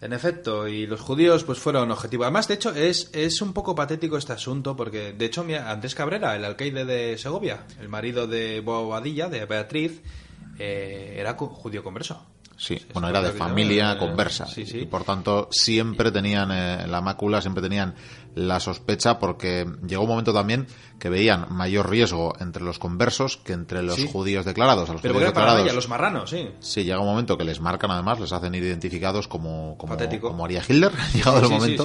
En 0.00 0.12
efecto, 0.12 0.66
y 0.66 0.86
los 0.86 1.00
judíos 1.00 1.44
pues 1.44 1.60
fueron 1.60 1.92
objetivo. 1.92 2.24
Además, 2.24 2.48
de 2.48 2.54
hecho, 2.54 2.74
es, 2.74 3.08
es 3.12 3.40
un 3.40 3.52
poco 3.52 3.76
patético 3.76 4.16
este 4.16 4.32
asunto 4.32 4.74
porque, 4.74 5.12
de 5.12 5.24
hecho, 5.26 5.46
Andrés 5.64 5.94
Cabrera, 5.94 6.34
el 6.34 6.44
alcaide 6.44 6.84
de 6.84 7.16
Segovia, 7.18 7.64
el 7.80 7.88
marido 7.88 8.26
de 8.26 8.60
Bobadilla, 8.60 9.28
de 9.28 9.44
Beatriz, 9.46 10.02
eh, 10.58 11.14
era 11.18 11.34
judío 11.34 11.84
converso. 11.84 12.26
Sí, 12.56 12.78
bueno, 12.92 13.08
era 13.08 13.20
de 13.22 13.32
familia 13.32 13.98
conversa. 13.98 14.46
Y 14.56 14.86
por 14.86 15.04
tanto, 15.04 15.48
siempre 15.50 16.12
tenían 16.12 16.50
eh, 16.52 16.86
la 16.86 17.00
mácula, 17.00 17.40
siempre 17.40 17.62
tenían 17.62 17.94
la 18.34 18.60
sospecha, 18.60 19.18
porque 19.18 19.66
llegó 19.86 20.02
un 20.02 20.08
momento 20.08 20.32
también 20.32 20.66
que 20.98 21.10
veían 21.10 21.46
mayor 21.50 21.90
riesgo 21.90 22.32
entre 22.40 22.62
los 22.62 22.78
conversos 22.78 23.36
que 23.36 23.52
entre 23.52 23.82
los 23.82 24.02
judíos 24.06 24.44
declarados. 24.44 24.88
A 24.88 24.92
los 24.92 25.02
Pero 25.02 25.14
judíos 25.14 25.30
declarados, 25.30 25.74
los 25.74 25.88
marranos, 25.88 26.30
sí. 26.30 26.48
Sí, 26.60 26.84
llega 26.84 27.00
un 27.00 27.06
momento 27.06 27.36
que 27.36 27.44
les 27.44 27.60
marcan 27.60 27.90
además, 27.90 28.20
les 28.20 28.32
hacen 28.32 28.54
ir 28.54 28.62
identificados 28.62 29.28
como, 29.28 29.76
como, 29.76 29.96
como 30.20 30.44
haría 30.44 30.62
Hitler, 30.66 30.92
llegado 31.14 31.40
el 31.40 31.50
momento. 31.50 31.84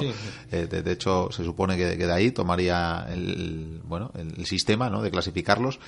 Eh, 0.50 0.66
de, 0.66 0.92
hecho, 0.92 1.28
se 1.30 1.44
supone 1.44 1.76
que, 1.76 1.96
de 1.96 2.12
ahí 2.12 2.30
tomaría 2.30 3.06
el, 3.10 3.80
bueno, 3.84 4.12
el, 4.14 4.46
sistema 4.46 4.88
¿no? 4.88 5.02
de 5.02 5.10
clasificarlos 5.10 5.80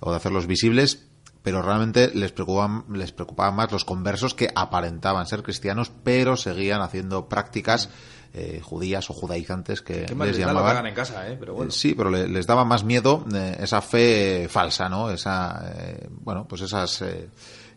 o 0.00 0.10
de 0.10 0.16
hacerlos 0.16 0.46
visibles 0.46 1.06
pero 1.42 1.60
realmente 1.60 2.12
les 2.14 2.30
preocupaban, 2.30 2.84
les 2.92 3.10
preocupaban 3.10 3.56
más 3.56 3.72
los 3.72 3.84
conversos 3.84 4.32
que 4.32 4.48
aparentaban 4.54 5.26
ser 5.26 5.42
cristianos, 5.42 5.90
pero 6.04 6.36
seguían 6.36 6.82
haciendo 6.82 7.28
prácticas 7.28 7.90
eh, 8.34 8.60
judías 8.62 9.10
o 9.10 9.12
judaizantes 9.12 9.82
que 9.82 10.06
les 10.06 10.38
llamaban. 10.38 10.86
en 10.86 10.94
casa, 10.94 11.28
¿eh? 11.28 11.36
pero 11.38 11.54
bueno. 11.54 11.70
Eh, 11.70 11.74
sí, 11.74 11.94
pero 11.94 12.10
les 12.10 12.46
daba 12.46 12.64
más 12.64 12.82
miedo 12.82 13.24
esa 13.58 13.82
fe 13.82 14.48
falsa, 14.48 14.88
¿no? 14.88 15.10
Esa, 15.10 15.62
bueno, 16.10 16.46
pues 16.48 16.62
esas 16.62 17.04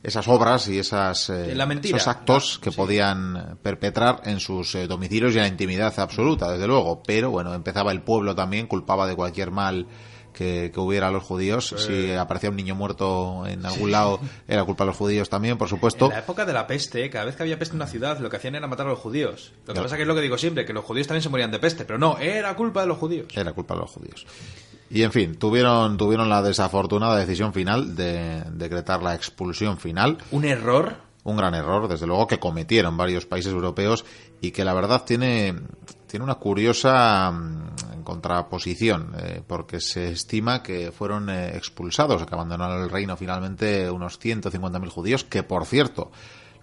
esas 0.01 0.27
obras 0.27 0.67
y 0.67 0.77
esas, 0.77 1.31
esos 1.31 2.07
actos 2.07 2.59
que 2.59 2.71
podían 2.71 3.57
perpetrar 3.63 4.21
en 4.25 4.39
sus 4.39 4.77
domicilios 4.87 5.33
y 5.33 5.37
en 5.37 5.43
la 5.43 5.47
intimidad 5.47 5.99
absoluta, 5.99 6.51
desde 6.51 6.67
luego. 6.67 7.01
Pero 7.03 7.31
bueno, 7.31 7.53
empezaba 7.53 7.91
el 7.91 8.03
pueblo 8.03 8.35
también, 8.35 8.67
culpaba 8.67 9.07
de 9.07 9.15
cualquier 9.15 9.51
mal 9.51 9.87
que, 10.35 10.71
hubiera 10.75 11.09
los 11.09 11.23
judíos. 11.23 11.73
Si 11.77 12.11
aparecía 12.11 12.49
un 12.49 12.55
niño 12.55 12.75
muerto 12.75 13.47
en 13.47 13.65
algún 13.65 13.91
lado, 13.91 14.19
era 14.47 14.63
culpa 14.63 14.83
de 14.83 14.89
los 14.89 14.97
judíos 14.97 15.29
también, 15.29 15.57
por 15.57 15.69
supuesto. 15.69 16.05
En 16.05 16.11
la 16.11 16.19
época 16.19 16.45
de 16.45 16.53
la 16.53 16.67
peste, 16.67 17.09
cada 17.09 17.25
vez 17.25 17.35
que 17.35 17.43
había 17.43 17.57
peste 17.57 17.73
en 17.73 17.77
una 17.77 17.87
ciudad, 17.87 18.19
lo 18.19 18.29
que 18.29 18.37
hacían 18.37 18.55
era 18.55 18.67
matar 18.67 18.87
a 18.87 18.89
los 18.89 18.99
judíos. 18.99 19.53
Lo 19.65 19.73
que 19.73 19.81
pasa 19.81 19.95
que 19.95 20.03
es 20.03 20.07
lo 20.07 20.15
que 20.15 20.21
digo 20.21 20.37
siempre, 20.37 20.65
que 20.65 20.73
los 20.73 20.83
judíos 20.83 21.07
también 21.07 21.23
se 21.23 21.29
morían 21.29 21.51
de 21.51 21.59
peste, 21.59 21.85
pero 21.85 21.97
no, 21.97 22.17
era 22.17 22.55
culpa 22.55 22.81
de 22.81 22.87
los 22.87 22.97
judíos. 22.97 23.27
Era 23.35 23.53
culpa 23.53 23.73
de 23.73 23.79
los 23.81 23.91
judíos. 23.91 24.25
Y 24.89 25.01
en 25.01 25.11
fin, 25.11 25.35
tuvieron, 25.35 25.97
tuvieron 25.97 26.29
la 26.29 26.41
desafortunada 26.41 27.17
decisión 27.17 27.53
final 27.53 27.95
de 27.95 28.43
decretar 28.51 29.01
la 29.01 29.15
expulsión 29.15 29.77
final. 29.77 30.17
Un 30.31 30.45
error 30.45 30.97
un 31.25 31.37
gran 31.37 31.55
error, 31.55 31.87
desde 31.87 32.07
luego, 32.07 32.27
que 32.27 32.39
cometieron 32.39 32.95
varios 32.95 33.25
países 33.25 33.51
europeos 33.51 34.05
y 34.41 34.51
que 34.51 34.63
la 34.63 34.73
verdad 34.73 35.03
tiene, 35.05 35.55
tiene 36.07 36.23
una 36.23 36.35
curiosa 36.35 37.31
mm, 37.31 38.03
contraposición, 38.03 39.13
eh, 39.17 39.41
porque 39.45 39.81
se 39.81 40.11
estima 40.11 40.61
que 40.61 40.91
fueron 40.91 41.29
eh, 41.29 41.57
expulsados, 41.57 42.25
que 42.25 42.33
abandonaron 42.33 42.83
el 42.83 42.89
reino 42.89 43.17
finalmente 43.17 43.89
unos 43.89 44.19
150.000 44.19 44.87
judíos, 44.89 45.23
que 45.23 45.41
por 45.41 45.65
cierto, 45.65 46.11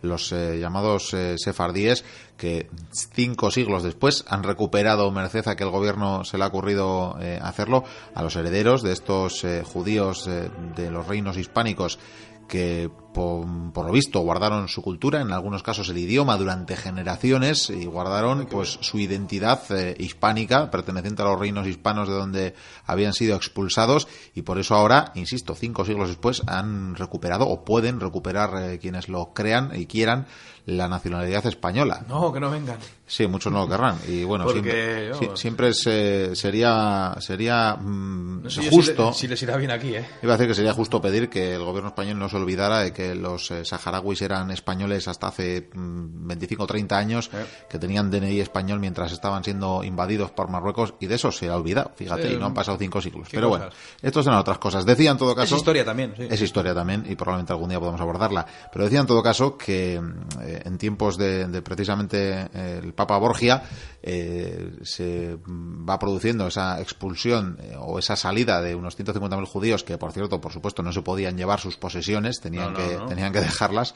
los 0.01 0.31
eh, 0.31 0.59
llamados 0.61 1.15
sefardíes, 1.37 2.05
que 2.37 2.71
cinco 2.93 3.51
siglos 3.51 3.83
después 3.83 4.25
han 4.29 4.45
recuperado, 4.45 5.11
merced 5.11 5.47
a 5.49 5.57
que 5.57 5.65
el 5.65 5.71
gobierno 5.71 6.25
se 6.25 6.39
le 6.39 6.45
ha 6.45 6.49
ocurrido 6.49 7.17
hacerlo, 7.41 7.85
a 8.15 8.23
los 8.23 8.35
herederos 8.35 8.83
de 8.83 8.93
estos 8.93 9.47
judíos 9.65 10.29
de 10.77 10.91
los 10.91 11.07
reinos 11.07 11.37
hispánicos 11.37 12.01
que 12.49 12.91
por, 13.13 13.47
lo 13.87 13.93
visto 13.93 14.21
guardaron 14.21 14.69
su 14.69 14.83
cultura, 14.83 15.21
en 15.21 15.33
algunos 15.33 15.63
casos 15.63 15.89
el 15.89 15.99
idioma 15.99 16.37
durante 16.37 16.77
generaciones 16.77 17.71
y 17.71 17.87
guardaron 17.87 18.47
pues 18.47 18.79
su 18.81 18.99
identidad 18.99 19.63
eh, 19.71 19.95
hispánica 19.99 20.71
perteneciente 20.71 21.23
a 21.23 21.27
los 21.27 21.39
reinos 21.39 21.67
hispanos 21.67 22.09
de 22.09 22.15
donde 22.15 22.55
habían 22.87 23.13
sido 23.13 23.37
expulsados 23.37 24.09
y 24.35 24.43
por 24.43 24.59
eso 24.59 24.75
ahora, 24.75 25.13
insisto, 25.15 25.55
cinco 25.55 25.85
siglos 25.85 26.09
después 26.09 26.43
han 26.47 26.95
recuperado 26.95 27.49
o 27.49 27.65
pueden 27.65 28.01
recuperar 28.01 28.51
eh, 28.57 28.79
quienes 28.79 29.09
lo 29.09 29.33
crean 29.35 29.71
y 29.75 29.87
quieran 29.87 30.27
la 30.67 30.89
nacionalidad 30.89 31.45
española. 31.47 32.05
No, 32.09 32.33
que 32.33 32.39
no 32.39 32.51
vengan. 32.51 32.79
Sí, 33.07 33.27
muchos 33.27 33.53
no 33.53 33.61
lo 33.61 33.69
querrán. 33.69 33.99
Y 34.07 34.25
bueno, 34.25 34.49
siempre, 34.49 35.13
siempre 35.37 35.75
sería, 35.75 37.17
sería 37.19 37.77
mm, 37.77 38.45
justo. 38.71 39.13
Si, 39.13 39.27
les 39.27 39.43
irá 39.43 39.57
bien 39.57 39.71
aquí, 39.71 39.95
¿eh? 39.95 40.07
Iba 40.23 40.35
a 40.35 40.37
decir 40.37 40.49
que 40.49 40.55
sería 40.55 40.73
justo 40.73 41.01
pedir 41.01 41.29
que 41.29 41.55
el 41.55 41.65
gobierno 41.65 41.89
español 41.89 42.19
no 42.19 42.29
se 42.29 42.37
olvidara 42.37 42.79
de 42.79 42.93
que 42.93 43.02
los 43.15 43.51
eh, 43.51 43.65
saharauis 43.65 44.23
eran 44.23 44.51
españoles 44.51 45.09
hasta 45.09 45.29
hace 45.29 45.69
25 45.75 46.63
o 46.63 46.67
30 46.67 46.99
años, 46.99 47.31
eh. 47.33 47.45
que 47.69 47.79
tenían 47.79 48.11
DNI 48.11 48.41
español 48.41 48.81
mientras 48.81 49.13
estaban 49.13 49.45
siendo 49.45 49.85
invadidos 49.85 50.31
por 50.31 50.49
Marruecos, 50.49 50.95
y 51.01 51.07
de 51.07 51.17
eso 51.17 51.33
se 51.33 51.49
ha 51.49 51.57
olvidado, 51.57 51.93
fíjate, 51.95 52.33
y 52.33 52.37
no 52.37 52.47
han 52.47 52.55
pasado 52.55 52.79
cinco 52.79 53.01
siglos. 53.01 53.29
Pero 53.31 53.49
bueno, 53.49 53.67
estos 54.01 54.27
eran 54.27 54.39
otras 54.39 54.59
cosas. 54.59 54.85
Decía 54.87 55.11
en 55.11 55.19
todo 55.19 55.35
caso. 55.35 55.55
Es 55.55 55.61
historia 55.61 55.85
también, 55.85 56.15
Es 56.19 56.41
historia 56.41 56.75
también, 56.75 57.05
y 57.09 57.17
probablemente 57.17 57.53
algún 57.53 57.69
día 57.69 57.79
podamos 57.79 58.01
abordarla. 58.01 58.47
Pero 58.73 58.85
decía 58.85 59.01
en 59.01 59.07
todo 59.07 59.23
caso 59.23 59.57
que 59.57 59.95
eh, 60.41 60.63
en 60.65 60.79
tiempos 60.79 61.17
de, 61.17 61.47
de 61.47 61.63
precisamente 61.63 62.49
el 62.53 62.93
Papa 62.95 63.19
Borgia, 63.19 63.63
eh, 64.05 64.79
se 64.83 65.39
va 65.47 65.97
produciendo 65.97 66.49
esa 66.49 66.81
expulsión 66.81 67.57
eh, 67.61 67.77
o 67.79 68.01
esa 68.01 68.17
salida 68.17 68.61
de 68.61 68.75
unos 68.75 68.99
150.000 68.99 69.47
judíos 69.47 69.85
que, 69.85 69.97
por 69.97 70.11
cierto, 70.11 70.41
por 70.41 70.53
supuesto, 70.53 70.83
no 70.83 70.93
se 70.93 71.03
podían 71.03 71.37
llevar 71.37 71.61
sus 71.61 71.77
posesiones, 71.77 72.41
tenían, 72.41 72.75
que, 72.75 72.92
tenían 73.09 73.33
que 73.33 73.41
dejarlas, 73.41 73.95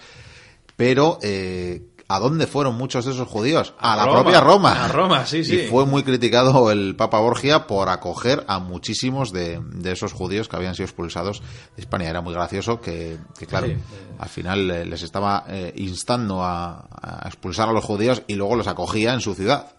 pero 0.77 1.19
eh, 1.23 1.83
¿A 2.09 2.21
dónde 2.21 2.47
fueron 2.47 2.77
muchos 2.77 3.05
de 3.05 3.11
esos 3.11 3.27
judíos? 3.27 3.75
A, 3.81 3.97
la 3.97 4.05
propia 4.05 4.41
Roma. 4.41 4.85
A 4.85 4.89
Roma, 4.89 5.27
sí, 5.27 5.45
sí. 5.45 5.57
Y 5.57 5.67
fue 5.67 5.87
muy 5.87 6.05
criticado 6.05 6.71
el 6.71 6.95
Papa 6.95 7.19
Borgia 7.19 7.67
por 7.67 7.89
acoger 7.89 8.45
a 8.47 8.61
muchísimos 8.61 9.33
de, 9.33 9.61
esos 9.85 10.13
judíos 10.13 10.49
que 10.49 10.55
habían 10.55 10.77
sido 10.77 10.85
expulsados 10.85 11.43
de 11.75 11.83
España. 11.83 12.09
Era 12.09 12.21
muy 12.21 12.33
gracioso 12.33 12.81
que, 12.81 13.19
claro, 13.49 13.67
al 14.19 14.29
final 14.29 14.71
eh, 14.71 14.87
les 14.87 15.03
estaba 15.03 15.47
eh, 15.49 15.73
instando 15.77 16.45
a, 16.45 16.89
expulsar 17.27 17.71
a 17.71 17.73
los 17.73 17.85
judíos 17.85 18.23
y 18.29 18.37
luego 18.37 18.55
los 18.55 18.69
acogía 18.69 19.13
en 19.13 19.21
su 19.21 19.35
ciudad 19.35 19.73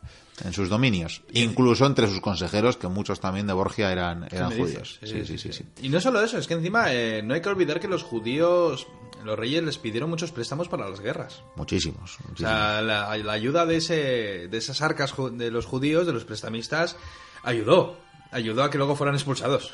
en 0.46 0.54
sus 0.54 0.70
dominios, 0.70 1.24
incluso 1.34 1.88
entre 1.88 2.08
sus 2.08 2.22
consejeros, 2.22 2.78
que 2.78 2.88
muchos 2.88 3.20
también 3.20 3.48
de 3.48 3.54
Borgia 3.54 3.92
eran, 3.92 4.28
eran 4.30 4.56
judíos. 4.56 5.00
Sí, 5.04 5.26
sí, 5.26 5.38
sí, 5.40 5.66
Y 5.82 5.90
no 5.90 6.00
solo 6.00 6.22
eso, 6.22 6.38
es 6.38 6.46
que 6.46 6.54
encima 6.54 6.94
eh, 6.94 7.24
no 7.24 7.34
hay 7.34 7.42
que 7.42 7.50
olvidar 7.50 7.80
que 7.80 7.88
los 7.88 8.04
judíos 8.04 8.86
los 9.28 9.38
reyes 9.38 9.62
les 9.62 9.78
pidieron 9.78 10.10
muchos 10.10 10.32
préstamos 10.32 10.70
para 10.70 10.90
las 10.90 11.02
guerras. 11.02 11.44
Muchísimos. 11.56 12.18
O 12.34 12.38
sea, 12.38 12.82
la, 12.82 13.12
ayuda 13.12 13.66
de, 13.66 13.76
ese, 13.76 14.48
de 14.48 14.58
esas 14.58 14.82
arcas 14.82 15.14
de 15.34 15.52
los 15.52 15.66
judíos, 15.66 16.08
de 16.08 16.14
los 16.14 16.24
prestamistas, 16.24 16.96
ayudó. 17.44 17.98
Ayudó 18.32 18.64
a 18.64 18.70
que 18.72 18.78
luego 18.78 18.96
fueran 18.96 19.16
expulsados. 19.16 19.72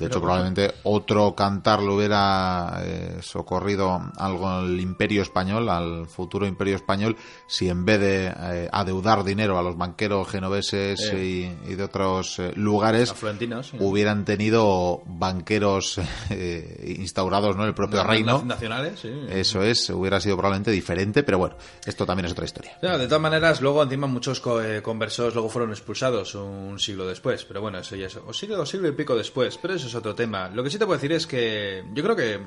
De 0.00 0.06
hecho, 0.06 0.20
probablemente 0.20 0.74
otro 0.84 1.34
cantar 1.34 1.80
lo 1.82 1.94
hubiera 1.96 2.80
eh, 2.82 3.18
socorrido 3.20 4.00
algo 4.16 4.48
al 4.48 4.80
imperio 4.80 5.22
español, 5.22 5.68
al 5.68 6.06
futuro 6.08 6.46
imperio 6.46 6.74
español, 6.76 7.16
si 7.46 7.68
en 7.68 7.84
vez 7.84 8.00
de 8.00 8.26
eh, 8.26 8.68
adeudar 8.72 9.22
dinero 9.24 9.58
a 9.58 9.62
los 9.62 9.76
banqueros 9.76 10.26
genoveses 10.28 11.12
y, 11.12 11.44
y 11.66 11.74
de 11.74 11.82
otros 11.84 12.38
eh, 12.38 12.52
lugares, 12.56 13.14
sí. 13.14 13.76
hubieran 13.78 14.24
tenido 14.24 15.02
banqueros 15.06 16.00
eh, 16.30 16.96
instaurados 16.98 17.56
¿no? 17.56 17.62
en 17.62 17.68
el 17.68 17.74
propio 17.74 18.02
reino. 18.02 18.42
Nacionales, 18.44 19.00
sí. 19.00 19.10
Eso 19.28 19.62
es, 19.62 19.90
hubiera 19.90 20.18
sido 20.20 20.36
probablemente 20.36 20.70
diferente, 20.70 21.22
pero 21.22 21.38
bueno, 21.38 21.56
esto 21.84 22.06
también 22.06 22.26
es 22.26 22.32
otra 22.32 22.46
historia. 22.46 22.78
Claro, 22.80 22.98
de 22.98 23.06
todas 23.06 23.20
maneras, 23.20 23.60
luego 23.60 23.82
encima 23.82 24.06
muchos 24.06 24.40
co- 24.40 24.62
eh, 24.62 24.80
conversos 24.82 25.34
luego 25.34 25.48
fueron 25.50 25.70
expulsados 25.70 26.34
un 26.34 26.78
siglo 26.78 27.06
después, 27.06 27.44
pero 27.44 27.60
bueno, 27.60 27.78
eso 27.78 27.96
ya 27.96 28.06
es, 28.06 28.16
o 28.16 28.32
siglo, 28.32 28.62
o 28.62 28.66
siglo 28.66 28.88
y 28.88 28.92
pico 28.92 29.14
después, 29.14 29.58
pero 29.60 29.74
eso 29.74 29.88
es 29.90 29.96
otro 29.96 30.14
tema. 30.14 30.48
Lo 30.48 30.62
que 30.62 30.70
sí 30.70 30.78
te 30.78 30.86
puedo 30.86 30.98
decir 30.98 31.12
es 31.12 31.26
que 31.26 31.84
yo 31.92 32.02
creo 32.02 32.16
que 32.16 32.40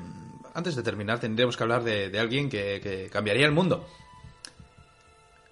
antes 0.54 0.74
de 0.74 0.82
terminar 0.82 1.20
tendríamos 1.20 1.56
que 1.56 1.62
hablar 1.62 1.84
de, 1.84 2.10
de 2.10 2.18
alguien 2.18 2.48
que, 2.48 2.80
que 2.82 3.08
cambiaría 3.10 3.46
el 3.46 3.52
mundo. 3.52 3.86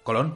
Colón. 0.03 0.35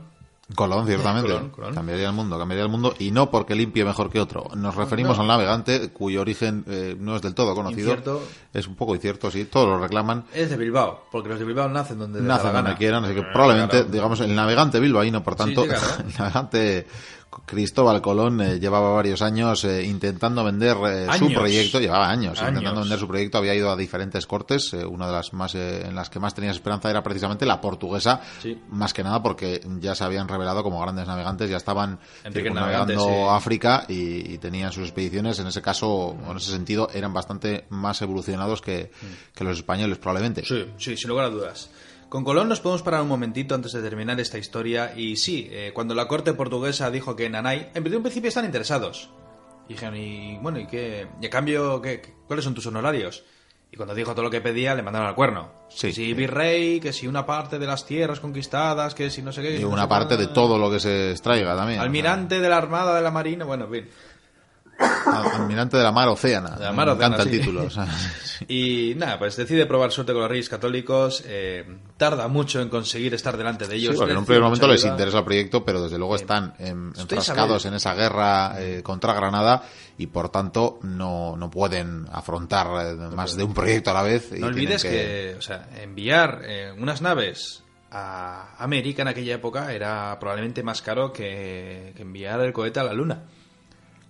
Colón, 0.56 0.88
ciertamente. 0.88 1.30
Colón, 1.30 1.50
Colón. 1.50 1.76
Cambiaría 1.76 2.08
el 2.08 2.14
mundo, 2.14 2.40
cambiaría 2.40 2.64
el 2.64 2.72
mundo 2.72 2.96
y 3.00 3.12
no 3.12 3.30
porque 3.30 3.54
limpie 3.54 3.84
mejor 3.84 4.10
que 4.10 4.22
otro. 4.22 4.48
Nos 4.56 4.76
referimos 4.76 5.18
no. 5.18 5.24
al 5.24 5.28
navegante 5.28 5.90
cuyo 5.90 6.22
origen 6.22 6.64
eh, 6.68 6.96
no 6.98 7.18
es 7.18 7.22
del 7.22 7.36
todo 7.36 7.54
conocido. 7.54 7.82
Incierto. 7.82 8.24
Es 8.54 8.66
un 8.66 8.76
poco 8.76 8.96
incierto, 8.96 9.30
sí, 9.30 9.44
todos 9.46 9.68
lo 9.68 9.78
reclaman. 9.78 10.24
Es 10.34 10.50
de 10.50 10.56
Bilbao, 10.56 11.04
porque 11.12 11.28
los 11.28 11.40
de 11.40 11.44
Bilbao 11.44 11.68
nacen 11.68 12.00
donde 12.00 12.22
Nacen 12.22 12.54
donde 12.54 12.76
quieran, 12.76 13.04
así 13.04 13.14
que 13.14 13.20
Eh, 13.20 13.26
probablemente, 13.34 13.78
claro. 13.78 13.92
digamos, 13.92 14.20
el 14.22 14.34
navegante 14.34 14.80
bilbaíno, 14.80 15.22
por 15.22 15.36
tanto, 15.36 15.64
sí, 15.64 15.68
claro. 15.68 15.86
el 16.08 16.14
navegante 16.18 16.88
Cristóbal 17.46 18.02
Colón 18.02 18.42
eh, 18.42 18.60
llevaba 18.60 18.90
varios 18.92 19.22
años 19.22 19.64
eh, 19.64 19.84
intentando 19.84 20.44
vender 20.44 20.76
eh, 20.88 21.08
su 21.18 21.32
proyecto, 21.32 21.80
llevaba 21.80 22.10
años, 22.10 22.40
Años. 22.40 22.50
intentando 22.50 22.82
vender 22.82 23.00
su 23.00 23.08
proyecto, 23.08 23.38
había 23.38 23.54
ido 23.56 23.70
a 23.72 23.76
diferentes 23.76 24.26
cortes, 24.26 24.74
una 24.74 25.08
de 25.08 25.14
las 25.14 25.34
más 25.34 25.54
eh, 25.56 25.86
en 25.88 25.96
las 25.96 26.10
que 26.10 26.20
más 26.20 26.34
tenías 26.34 26.56
esperanza 26.56 26.90
era 26.90 27.04
precisamente 27.04 27.46
la 27.46 27.62
portuguesa, 27.62 28.22
Sí. 28.42 28.60
más 28.70 28.94
que 28.94 29.04
nada 29.04 29.22
porque 29.22 29.62
ya 29.80 29.94
se 29.96 30.04
habían 30.04 30.28
revelado 30.28 30.64
como 30.64 30.82
grandes 30.82 31.08
navegantes, 31.08 31.50
ya 31.50 31.58
estaban 31.58 32.00
navegando 32.54 33.06
sí. 33.06 33.14
África 33.30 33.86
y, 33.88 34.34
y 34.34 34.38
tenían 34.40 34.72
sus 34.72 34.84
expediciones, 34.86 35.40
en 35.40 35.48
ese 35.48 35.62
caso, 35.62 35.90
o 35.90 36.32
en 36.32 36.38
ese 36.38 36.52
sentido, 36.52 36.90
eran 36.94 37.14
bastante 37.14 37.66
más 37.70 38.02
evolucionados 38.02 38.62
que, 38.62 38.92
que 39.36 39.44
los 39.44 39.58
españoles, 39.58 39.98
probablemente. 40.00 40.44
Sí, 40.46 40.66
sí, 40.78 40.98
sin 40.98 41.10
lugar 41.10 41.26
a 41.26 41.30
dudas. 41.30 41.70
Con 42.10 42.24
Colón 42.24 42.48
nos 42.48 42.62
podemos 42.62 42.84
parar 42.84 43.02
un 43.02 43.10
momentito 43.10 43.54
antes 43.54 43.74
de 43.74 43.82
terminar 43.82 44.20
esta 44.20 44.38
historia. 44.38 44.94
Y 44.96 45.18
sí, 45.18 45.50
eh, 45.52 45.72
cuando 45.74 45.94
la 45.94 46.08
corte 46.08 46.34
portuguesa 46.34 46.90
dijo 46.90 47.16
que 47.16 47.30
Nanay, 47.30 47.72
en 47.74 47.96
un 47.96 48.02
principio 48.02 48.30
están 48.30 48.46
interesados. 48.46 49.10
Y 49.68 49.74
dijeron, 49.74 49.98
y 49.98 50.38
bueno, 50.38 50.58
¿y 50.60 50.68
qué? 50.68 51.08
¿Y 51.22 51.26
a 51.26 51.30
cambio 51.30 51.82
qué, 51.82 52.00
qué- 52.00 52.14
cuáles 52.26 52.46
son 52.46 52.54
tus 52.54 52.66
honorarios? 52.66 53.26
Y 53.70 53.76
cuando 53.76 53.94
dijo 53.94 54.14
todo 54.14 54.24
lo 54.24 54.30
que 54.32 54.40
pedía, 54.40 54.74
le 54.74 54.82
mandaron 54.84 55.10
al 55.10 55.16
cuerno. 55.16 55.52
Sí. 55.68 55.88
Que 55.88 55.94
si 55.94 56.14
virrey, 56.14 56.80
que 56.80 56.94
si 56.94 57.06
una 57.06 57.26
parte 57.26 57.60
de 57.60 57.66
las 57.68 57.86
tierras 57.86 58.22
conquistadas, 58.22 58.96
que 58.96 59.10
si 59.10 59.22
no 59.22 59.34
sé 59.34 59.42
qué. 59.42 59.58
Y 59.58 59.64
no 59.64 59.70
una 59.70 59.90
parte 59.90 60.16
de 60.16 60.28
todo 60.28 60.58
lo 60.58 60.72
que 60.72 60.80
se 60.80 61.12
extraiga 61.12 61.58
también. 61.58 61.82
Almirante 61.82 62.40
de 62.40 62.48
la 62.48 62.56
Armada 62.56 62.96
de 62.96 63.02
la 63.02 63.12
Marina, 63.12 63.44
bueno, 63.44 63.66
en 63.66 63.72
fin. 63.72 63.90
Al- 64.80 65.28
Almirante 65.42 65.78
de 65.78 65.84
la 65.84 65.92
Mar 65.92 66.08
Océana. 66.10 66.52
De 66.52 66.64
la 66.66 66.72
Mar 66.72 66.88
Me 66.88 66.94
Océana, 66.94 67.16
encanta 67.16 67.32
el 67.32 67.40
título. 67.40 67.64
o 67.64 67.70
sea, 67.70 67.88
Y 68.48 68.94
nada, 68.98 69.18
pues 69.18 69.36
decide 69.36 69.66
probar 69.66 69.92
suerte 69.92 70.14
con 70.14 70.22
los 70.22 70.30
reyes 70.30 70.48
católicos. 70.50 71.24
eh, 71.26 71.66
tarda 71.98 72.28
mucho 72.28 72.62
en 72.62 72.70
conseguir 72.70 73.14
estar 73.16 73.36
delante 73.38 73.66
de 73.68 73.72
Sí, 73.78 73.86
ellos. 73.86 73.96
porque 73.96 74.12
en 74.12 74.20
un 74.20 74.26
primer 74.26 74.44
momento 74.44 74.68
les 74.68 74.86
interesa 74.86 75.20
el 75.20 75.24
proyecto, 75.26 75.66
pero 75.66 75.82
desde 75.82 75.98
luego 75.98 76.16
están 76.16 76.54
Estoy 76.60 77.18
enfrascados 77.18 77.66
en 77.66 77.74
esa 77.74 77.96
guerra 77.96 78.54
eh, 78.62 78.82
contra 78.84 79.14
Granada 79.14 79.64
y 79.98 80.08
por 80.08 80.30
tanto 80.30 80.80
no, 80.84 81.36
no 81.38 81.50
pueden 81.50 82.06
afrontar 82.12 82.68
eh, 82.86 82.94
más 83.16 83.36
de 83.36 83.44
un 83.44 83.54
proyecto 83.56 83.90
a 83.90 83.94
la 83.96 84.04
vez. 84.04 84.32
y 84.36 84.40
No 84.40 84.48
olvides 84.48 84.84
que, 84.84 85.36
o 85.38 85.42
sea, 85.42 85.68
enviar 85.82 86.42
eh, 86.46 86.72
unas 86.78 87.02
naves 87.02 87.64
a 87.90 88.54
América 88.62 89.02
en 89.02 89.08
aquella 89.08 89.36
época 89.36 89.74
era 89.74 90.18
probablemente 90.20 90.62
más 90.62 90.82
caro 90.84 91.12
que, 91.12 91.94
que 91.96 92.02
enviar 92.04 92.40
el 92.42 92.54
cohete 92.54 92.80
a 92.80 92.84
la 92.84 92.94
Luna. 92.94 93.24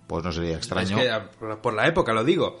Pues 0.08 0.24
no 0.24 0.32
sería 0.32 0.56
extraño. 0.56 0.96
Es 0.98 1.02
que, 1.04 1.10
a- 1.10 1.30
por- 1.30 1.74
la 1.74 1.86
época 1.86 2.12
lo 2.12 2.24
digo. 2.24 2.58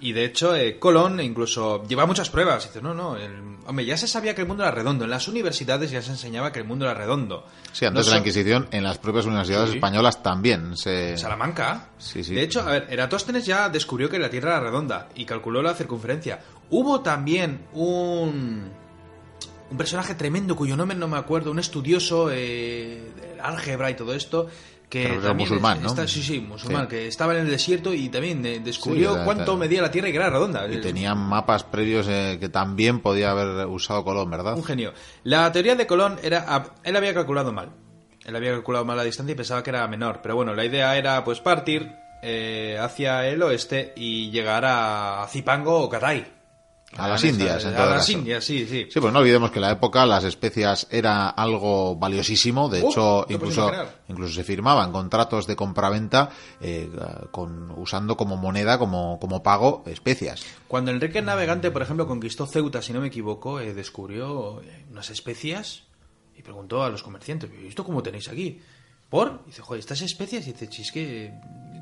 Y 0.00 0.12
de 0.12 0.24
hecho, 0.26 0.54
eh, 0.54 0.78
Colón 0.78 1.18
incluso 1.20 1.82
lleva 1.88 2.06
muchas 2.06 2.30
pruebas. 2.30 2.64
Dice, 2.68 2.80
no, 2.80 2.94
no, 2.94 3.16
el- 3.16 3.56
hombre, 3.66 3.84
ya 3.84 3.96
se 3.96 4.06
sabía 4.06 4.32
que 4.34 4.42
el 4.42 4.46
mundo 4.46 4.62
era 4.62 4.70
redondo. 4.70 5.04
En 5.04 5.10
las 5.10 5.26
universidades 5.26 5.90
ya 5.90 6.02
se 6.02 6.10
enseñaba 6.12 6.52
que 6.52 6.60
el 6.60 6.66
mundo 6.66 6.84
era 6.84 6.94
redondo. 6.94 7.44
Sí, 7.72 7.84
antes 7.84 8.04
No 8.04 8.10
de 8.10 8.14
la 8.14 8.18
Inquisición, 8.18 8.68
en 8.70 8.84
las 8.84 8.98
propias 8.98 9.26
universidades 9.26 9.70
Sí. 9.70 9.76
españolas 9.76 10.22
también 10.22 10.76
se... 10.76 11.16
Salamanca. 11.16 11.88
Sí, 11.98 12.22
sí. 12.22 12.34
De 12.34 12.42
hecho, 12.42 12.60
a 12.60 12.66
ver, 12.72 12.86
Eratóstenes 12.90 13.44
ya 13.46 13.68
descubrió 13.70 14.08
que 14.08 14.18
la 14.20 14.30
Tierra 14.30 14.50
era 14.58 14.60
redonda 14.60 15.08
y 15.16 15.24
calculó 15.24 15.62
la 15.62 15.74
circunferencia. 15.74 16.40
Hubo 16.70 17.00
también 17.00 17.66
un 17.72 18.70
un 19.70 19.76
personaje 19.76 20.14
tremendo 20.14 20.56
cuyo 20.56 20.76
nombre 20.78 20.96
no 20.96 21.08
me 21.08 21.18
acuerdo, 21.18 21.50
un 21.50 21.58
estudioso 21.58 22.30
eh, 22.32 23.12
álgebra 23.42 23.90
y 23.90 23.94
todo 23.96 24.14
esto 24.14 24.48
que 24.88 25.14
era 25.14 25.34
musulmán, 25.34 25.76
es- 25.78 25.82
¿no? 25.82 25.88
está- 25.90 26.06
sí, 26.08 26.22
sí, 26.22 26.40
musulmán, 26.40 26.82
Sí. 26.84 26.88
que 26.88 27.06
estaba 27.08 27.34
en 27.34 27.40
el 27.40 27.50
desierto 27.50 27.92
y 27.92 28.08
también 28.08 28.44
eh, 28.46 28.60
descubrió 28.60 29.14
Sí, 29.14 29.20
cuánto 29.24 29.56
medía 29.56 29.82
la 29.82 29.90
Tierra 29.90 30.08
y 30.08 30.12
que 30.12 30.16
era 30.18 30.30
redonda. 30.30 30.66
Y 30.66 30.80
tenían 30.80 31.18
mapas 31.18 31.64
previos 31.64 32.06
eh, 32.08 32.38
que 32.40 32.48
también 32.48 33.00
podía 33.00 33.32
haber 33.32 33.66
usado 33.66 34.02
Colón, 34.04 34.30
¿verdad? 34.30 34.54
Un 34.56 34.64
genio. 34.64 34.92
La 35.24 35.52
teoría 35.52 35.74
de 35.76 35.86
Colón 35.86 36.18
era. 36.22 36.44
ah, 36.48 36.64
Él 36.84 36.96
había 36.96 37.12
calculado 37.14 37.52
mal. 37.52 37.70
Él 38.24 38.36
había 38.36 38.52
calculado 38.52 38.84
mal 38.84 38.96
la 38.96 39.04
distancia 39.04 39.32
y 39.32 39.36
pensaba 39.36 39.62
que 39.62 39.70
era 39.70 39.86
menor. 39.88 40.20
Pero 40.22 40.36
bueno, 40.36 40.54
la 40.54 40.64
idea 40.64 40.96
era 40.96 41.22
pues 41.24 41.40
partir 41.40 41.90
eh, 42.22 42.76
hacia 42.80 43.26
el 43.28 43.42
oeste 43.42 43.92
y 43.96 44.30
llegar 44.30 44.64
a 44.66 45.26
Zipango 45.30 45.80
o 45.82 45.88
Catay. 45.88 46.26
A 46.96 47.06
las 47.06 47.22
Indias, 47.22 47.64
en 47.64 47.74
A 47.76 47.84
las 47.84 47.98
caso. 47.98 48.12
Indias, 48.12 48.42
sí, 48.42 48.66
sí. 48.66 48.86
Sí, 48.90 48.98
pues 48.98 49.12
no 49.12 49.18
olvidemos 49.18 49.50
que 49.50 49.58
en 49.58 49.62
la 49.62 49.72
época 49.72 50.06
las 50.06 50.24
especias 50.24 50.86
era 50.90 51.28
algo 51.28 51.96
valiosísimo. 51.96 52.68
De 52.70 52.82
Uf, 52.82 52.90
hecho, 52.92 53.26
incluso, 53.28 53.70
incluso 54.08 54.32
se 54.34 54.42
firmaban 54.42 54.90
contratos 54.90 55.46
de 55.46 55.54
compraventa 55.54 56.30
eh, 56.62 56.90
con, 57.30 57.70
usando 57.78 58.16
como 58.16 58.36
moneda, 58.38 58.78
como, 58.78 59.20
como 59.20 59.42
pago, 59.42 59.84
especias. 59.86 60.44
Cuando 60.66 60.90
Enrique 60.90 61.18
el 61.18 61.26
Navegante, 61.26 61.70
por 61.70 61.82
ejemplo, 61.82 62.06
conquistó 62.06 62.46
Ceuta, 62.46 62.80
si 62.80 62.94
no 62.94 63.00
me 63.02 63.08
equivoco, 63.08 63.60
eh, 63.60 63.74
descubrió 63.74 64.62
eh, 64.62 64.86
unas 64.90 65.10
especias 65.10 65.82
y 66.36 66.42
preguntó 66.42 66.82
a 66.82 66.88
los 66.88 67.02
comerciantes, 67.02 67.50
¿y 67.62 67.66
esto 67.66 67.84
cómo 67.84 68.02
tenéis 68.02 68.28
aquí? 68.28 68.60
¿Por? 69.10 69.42
Y 69.44 69.48
dice, 69.48 69.60
joder, 69.62 69.80
estas 69.80 70.00
especias, 70.02 70.46
y 70.48 70.52
dice, 70.52 70.68
"Si 70.72 70.82
es 70.82 70.92
que 70.92 71.26
eh, 71.26 71.40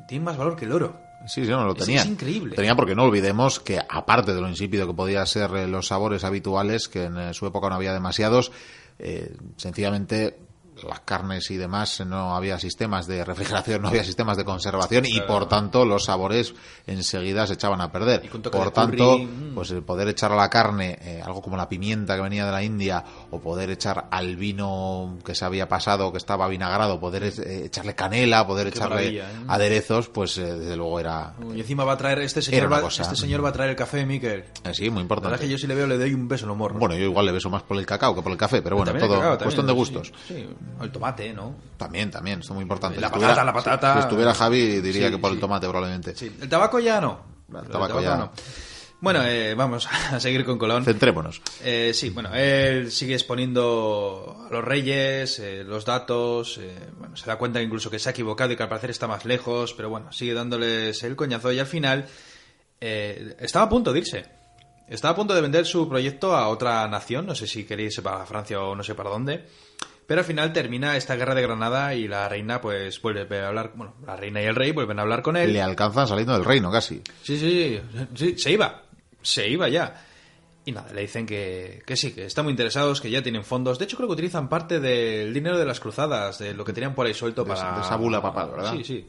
tienen 0.08 0.24
más 0.24 0.36
valor 0.36 0.56
que 0.56 0.64
el 0.64 0.72
oro. 0.72 0.98
Sí, 1.26 1.44
sí, 1.44 1.50
no, 1.50 1.64
lo 1.64 1.72
Es- 1.72 1.84
tenían. 1.84 2.06
es 2.06 2.12
increíble. 2.12 2.50
Lo 2.50 2.56
tenían 2.56 2.76
porque 2.76 2.94
no 2.94 3.04
olvidemos 3.04 3.60
que, 3.60 3.78
aparte 3.78 4.34
de 4.34 4.40
lo 4.40 4.48
insípido 4.48 4.86
que 4.86 4.94
podía 4.94 5.24
ser 5.26 5.50
eh, 5.54 5.66
los 5.66 5.88
sabores 5.88 6.24
habituales, 6.24 6.88
que 6.88 7.04
en 7.04 7.18
eh, 7.18 7.34
su 7.34 7.46
época 7.46 7.68
no 7.68 7.74
había 7.76 7.92
demasiados, 7.92 8.52
eh, 8.98 9.36
sencillamente 9.56 10.38
las 10.84 11.00
carnes 11.00 11.50
y 11.50 11.56
demás 11.56 12.04
no 12.06 12.36
había 12.36 12.58
sistemas 12.58 13.06
de 13.06 13.24
refrigeración, 13.24 13.80
no 13.82 13.88
había 13.88 14.04
sistemas 14.04 14.36
de 14.36 14.44
conservación 14.44 15.04
y 15.06 15.20
por 15.22 15.48
tanto 15.48 15.84
los 15.84 16.04
sabores 16.04 16.54
enseguida 16.86 17.46
se 17.46 17.54
echaban 17.54 17.80
a 17.80 17.90
perder. 17.90 18.28
Por 18.30 18.70
tanto, 18.70 19.12
curry, 19.16 19.24
mm. 19.24 19.54
pues 19.54 19.70
el 19.70 19.82
poder 19.82 20.08
echar 20.08 20.32
a 20.32 20.36
la 20.36 20.50
carne 20.50 20.98
eh, 21.00 21.22
algo 21.24 21.40
como 21.40 21.56
la 21.56 21.68
pimienta 21.68 22.14
que 22.14 22.22
venía 22.22 22.44
de 22.44 22.52
la 22.52 22.62
India 22.62 23.02
o 23.30 23.40
poder 23.40 23.70
echar 23.70 24.06
al 24.10 24.36
vino 24.36 25.18
que 25.24 25.34
se 25.34 25.44
había 25.44 25.68
pasado, 25.68 26.12
que 26.12 26.18
estaba 26.18 26.46
vinagrado, 26.48 26.98
poder 27.00 27.24
eh, 27.24 27.64
echarle 27.66 27.94
canela, 27.94 28.46
poder 28.46 28.70
Qué 28.70 28.78
echarle 28.78 29.18
¿eh? 29.18 29.24
aderezos, 29.48 30.08
pues 30.08 30.38
eh, 30.38 30.44
desde 30.54 30.76
luego 30.76 31.00
era, 31.00 31.34
Y 31.54 31.60
encima 31.60 31.84
va 31.84 31.92
a 31.94 31.96
traer, 31.96 32.20
este 32.20 32.42
señor, 32.42 32.72
va, 32.72 32.86
este 32.86 33.16
señor 33.16 33.44
va 33.44 33.48
a 33.50 33.52
traer 33.52 33.70
el 33.70 33.76
café, 33.76 34.04
Miquel. 34.06 34.44
Sí, 34.46 34.62
muy 34.62 34.62
La 34.62 34.74
verdad 34.74 34.92
es 34.94 35.00
importante. 35.02 35.38
que 35.40 35.48
yo 35.48 35.58
si 35.58 35.66
le 35.66 35.74
veo 35.74 35.86
le 35.86 35.98
doy 35.98 36.14
un 36.14 36.28
beso 36.28 36.44
en 36.44 36.48
los 36.48 36.56
morros. 36.56 36.78
Bueno, 36.78 36.94
yo 36.94 37.04
igual 37.04 37.26
le 37.26 37.32
beso 37.32 37.50
más 37.50 37.62
por 37.62 37.76
el 37.78 37.86
cacao 37.86 38.14
que 38.14 38.22
por 38.22 38.32
el 38.32 38.38
café, 38.38 38.62
pero 38.62 38.76
bueno, 38.76 38.92
También 38.92 39.04
el 39.04 39.08
todo 39.10 39.18
cacao, 39.20 39.38
también, 39.38 39.44
cuestión 39.46 39.66
de 39.66 39.72
gustos. 39.72 40.12
Sí, 40.28 40.48
el 40.80 40.90
tomate, 40.92 41.32
¿no? 41.32 41.54
También, 41.76 42.10
también, 42.10 42.40
es 42.40 42.50
muy 42.50 42.62
importante. 42.62 43.00
La 43.00 43.08
Si 43.08 43.14
patata, 43.14 43.44
la 43.44 43.52
patata. 43.52 43.92
Si, 43.94 43.98
si 44.00 44.04
estuviera 44.04 44.34
Javi, 44.34 44.80
diría 44.80 45.06
Sí, 45.08 45.12
que 45.12 45.18
por 45.18 45.32
el 45.32 45.40
tomate 45.40 45.66
probablemente. 45.68 46.14
Sí, 46.16 46.34
el 46.40 46.48
tabaco 46.48 46.78
ya 46.80 47.00
no. 47.00 47.20
El 47.52 47.68
tabaco 47.68 48.00
ya- 48.00 48.30
Bueno, 49.00 49.22
eh, 49.24 49.54
vamos 49.54 49.86
a 50.10 50.18
seguir 50.20 50.44
con 50.44 50.58
Colón. 50.58 50.84
Centrémonos. 50.84 51.42
Eh, 51.62 51.92
sí, 51.94 52.10
bueno, 52.10 52.34
él 52.34 52.90
sigue 52.90 53.14
exponiendo 53.14 54.46
a 54.48 54.52
los 54.52 54.64
reyes 54.64 55.38
eh, 55.38 55.64
los 55.64 55.84
datos, 55.84 56.58
eh, 56.58 56.74
bueno, 56.98 57.16
se 57.16 57.26
da 57.26 57.36
cuenta 57.36 57.60
incluso 57.60 57.90
que 57.90 57.98
se 57.98 58.08
ha 58.08 58.12
equivocado 58.12 58.52
y 58.52 58.56
que 58.56 58.62
al 58.62 58.68
parecer 58.68 58.90
está 58.90 59.06
más 59.06 59.24
lejos, 59.24 59.74
pero 59.74 59.90
bueno, 59.90 60.12
sigue 60.12 60.34
dándoles 60.34 61.02
el 61.02 61.14
coñazo 61.16 61.52
y 61.52 61.58
al 61.58 61.66
final 61.66 62.06
eh, 62.80 63.36
estaba 63.40 63.66
a 63.66 63.68
punto 63.68 63.92
de 63.92 63.98
irse. 64.00 64.26
Estaba 64.88 65.12
a 65.12 65.16
punto 65.16 65.34
de 65.34 65.40
vender 65.40 65.66
su 65.66 65.88
proyecto 65.88 66.34
a 66.34 66.48
otra 66.48 66.86
nación, 66.88 67.26
no 67.26 67.34
sé 67.34 67.46
si 67.46 67.64
quería 67.64 67.86
irse 67.86 68.02
para 68.02 68.24
Francia 68.24 68.60
o 68.60 68.74
no 68.76 68.84
sé 68.84 68.94
para 68.94 69.10
dónde, 69.10 69.44
pero 70.06 70.20
al 70.20 70.24
final 70.24 70.52
termina 70.52 70.96
esta 70.96 71.16
guerra 71.16 71.34
de 71.34 71.42
Granada 71.42 71.92
y 71.94 72.06
la 72.06 72.28
reina 72.28 72.60
pues 72.60 73.02
vuelve 73.02 73.40
a 73.40 73.48
hablar, 73.48 73.72
bueno, 73.74 73.96
la 74.06 74.14
reina 74.14 74.40
y 74.40 74.44
el 74.44 74.54
rey 74.54 74.70
vuelven 74.70 75.00
a 75.00 75.02
hablar 75.02 75.22
con 75.22 75.36
él. 75.36 75.52
Le 75.52 75.60
alcanzan 75.60 76.06
saliendo 76.06 76.34
del 76.34 76.44
reino 76.44 76.70
casi. 76.70 77.02
Sí, 77.24 77.36
sí, 77.36 77.80
sí, 78.14 78.38
se 78.38 78.52
iba. 78.52 78.85
Se 79.26 79.48
iba 79.48 79.68
ya. 79.68 80.04
Y 80.64 80.72
nada, 80.72 80.92
le 80.92 81.02
dicen 81.02 81.26
que, 81.26 81.82
que 81.86 81.96
sí, 81.96 82.12
que 82.12 82.26
están 82.26 82.44
muy 82.44 82.52
interesados, 82.52 83.00
que 83.00 83.10
ya 83.10 83.22
tienen 83.22 83.44
fondos. 83.44 83.78
De 83.78 83.84
hecho, 83.84 83.96
creo 83.96 84.08
que 84.08 84.14
utilizan 84.14 84.48
parte 84.48 84.78
del 84.80 85.32
dinero 85.34 85.58
de 85.58 85.64
las 85.64 85.80
cruzadas, 85.80 86.38
de 86.38 86.54
lo 86.54 86.64
que 86.64 86.72
tenían 86.72 86.94
por 86.94 87.06
ahí 87.06 87.14
suelto 87.14 87.44
De 87.44 87.48
para... 87.54 87.76
de 87.76 87.80
esa 87.82 87.96
bula 87.96 88.20
papal, 88.22 88.50
¿verdad? 88.50 88.72
Sí, 88.76 88.84
sí. 88.84 89.06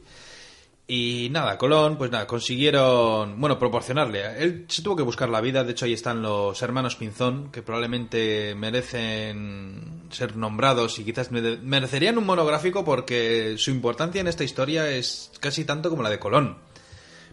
Y 0.90 1.28
nada, 1.30 1.58
Colón, 1.58 1.98
pues 1.98 2.10
nada, 2.10 2.26
consiguieron, 2.26 3.38
bueno, 3.38 3.58
proporcionarle. 3.58 4.42
Él 4.42 4.64
se 4.68 4.80
tuvo 4.82 4.96
que 4.96 5.02
buscar 5.02 5.28
la 5.28 5.40
vida, 5.42 5.62
de 5.62 5.72
hecho 5.72 5.84
ahí 5.84 5.92
están 5.92 6.22
los 6.22 6.62
hermanos 6.62 6.96
Pinzón, 6.96 7.50
que 7.52 7.60
probablemente 7.62 8.54
merecen 8.54 10.04
ser 10.10 10.36
nombrados 10.36 10.98
y 10.98 11.04
quizás 11.04 11.30
mere- 11.30 11.58
merecerían 11.58 12.16
un 12.16 12.24
monográfico 12.24 12.84
porque 12.84 13.56
su 13.58 13.70
importancia 13.70 14.20
en 14.20 14.28
esta 14.28 14.44
historia 14.44 14.88
es 14.90 15.30
casi 15.40 15.64
tanto 15.64 15.90
como 15.90 16.02
la 16.02 16.08
de 16.10 16.18
Colón. 16.18 16.56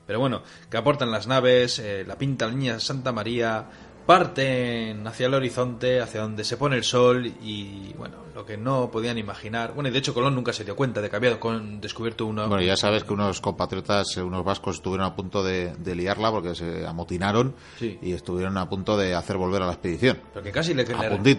Pero 0.05 0.19
bueno, 0.19 0.43
que 0.69 0.77
aportan 0.77 1.11
las 1.11 1.27
naves, 1.27 1.79
eh, 1.79 2.03
la 2.05 2.17
pinta 2.17 2.45
la 2.45 2.53
niña 2.53 2.79
Santa 2.79 3.11
María, 3.11 3.65
parten 4.05 5.05
hacia 5.07 5.27
el 5.27 5.33
horizonte, 5.33 5.99
hacia 6.01 6.21
donde 6.21 6.43
se 6.43 6.57
pone 6.57 6.75
el 6.75 6.83
sol 6.83 7.25
y 7.41 7.93
bueno, 7.97 8.17
lo 8.33 8.45
que 8.45 8.55
no 8.57 8.89
podían 8.91 9.17
imaginar. 9.17 9.73
Bueno, 9.73 9.89
y 9.89 9.91
de 9.91 9.99
hecho 9.99 10.13
Colón 10.13 10.35
nunca 10.35 10.53
se 10.53 10.63
dio 10.63 10.75
cuenta 10.75 11.01
de 11.01 11.09
que 11.09 11.15
había 11.15 11.39
con- 11.39 11.81
descubierto 11.81 12.25
uno. 12.25 12.47
Bueno, 12.47 12.63
ya 12.63 12.77
sabes 12.77 13.03
que 13.03 13.13
unos 13.13 13.41
compatriotas, 13.41 14.15
eh, 14.17 14.21
unos 14.21 14.43
vascos, 14.43 14.75
estuvieron 14.77 15.05
a 15.07 15.15
punto 15.15 15.43
de, 15.43 15.75
de 15.75 15.95
liarla 15.95 16.31
porque 16.31 16.53
se 16.55 16.85
amotinaron 16.85 17.55
Sí. 17.79 17.97
y 18.01 18.13
estuvieron 18.13 18.57
a 18.57 18.69
punto 18.69 18.95
de 18.97 19.15
hacer 19.15 19.37
volver 19.37 19.61
a 19.61 19.65
la 19.67 19.73
expedición. 19.73 20.19
Pero 20.33 20.43
que 20.43 20.51
casi 20.51 20.73
le, 20.73 20.85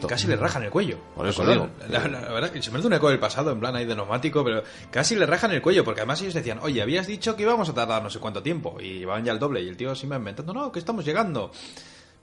casi 0.06 0.26
le 0.26 0.36
rajan 0.36 0.62
el 0.64 0.70
cuello. 0.70 0.98
Por 1.14 1.26
eso 1.28 1.42
Colón. 1.44 1.70
digo. 1.78 1.88
La, 1.92 2.08
la- 2.08 2.20
la 2.20 2.32
verdad 2.32 2.50
que 2.50 2.62
se 2.62 2.70
me 2.70 2.78
hace 2.78 2.86
un 2.88 2.92
eco 2.94 3.08
del 3.08 3.18
pasado, 3.18 3.52
en 3.52 3.60
plan 3.60 3.76
ahí 3.76 3.84
de 3.86 3.94
neumático, 3.94 4.42
pero 4.44 4.62
casi 4.90 5.14
le 5.16 5.26
rajan 5.26 5.52
el 5.52 5.62
cuello, 5.62 5.84
porque 5.84 6.00
además 6.00 6.20
ellos 6.22 6.34
decían, 6.34 6.58
oye, 6.62 6.82
habías 6.82 7.06
dicho 7.06 7.36
que 7.36 7.42
íbamos 7.44 7.68
a 7.68 7.74
tardar 7.74 8.02
no 8.02 8.10
sé 8.10 8.18
cuánto 8.18 8.42
tiempo, 8.42 8.76
y 8.80 8.98
llevaban 8.98 9.24
ya 9.24 9.32
el 9.32 9.38
doble, 9.38 9.62
y 9.62 9.68
el 9.68 9.76
tío 9.76 9.94
se 9.94 10.06
iba 10.06 10.16
inventando, 10.16 10.52
no, 10.52 10.72
que 10.72 10.78
estamos 10.78 11.04
llegando. 11.04 11.50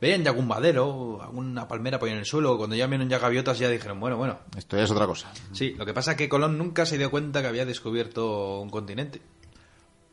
Veían 0.04 0.22
ya 0.22 0.32
algún 0.32 0.48
madero, 0.48 1.22
alguna 1.22 1.66
palmera 1.66 1.98
por 1.98 2.10
en 2.10 2.18
el 2.18 2.26
suelo, 2.26 2.58
cuando 2.58 2.76
ya 2.76 2.88
vieron 2.88 3.08
ya 3.08 3.20
gaviotas 3.20 3.58
ya 3.58 3.70
dijeron, 3.70 4.02
bueno, 4.02 4.18
bueno. 4.18 4.38
Esto 4.58 4.76
ya 4.76 4.84
es 4.84 4.92
otra 4.92 5.08
cosa. 5.08 5.32
Sí, 5.54 5.76
lo 5.78 5.86
que 5.86 5.94
pasa 5.94 6.12
es 6.12 6.18
que 6.18 6.28
Colón 6.28 6.58
nunca 6.58 6.86
se 6.86 6.98
dio 6.98 7.10
cuenta 7.10 7.42
que 7.42 7.48
había 7.48 7.66
descubierto 7.66 8.60
un 8.60 8.70
continente. 8.70 9.22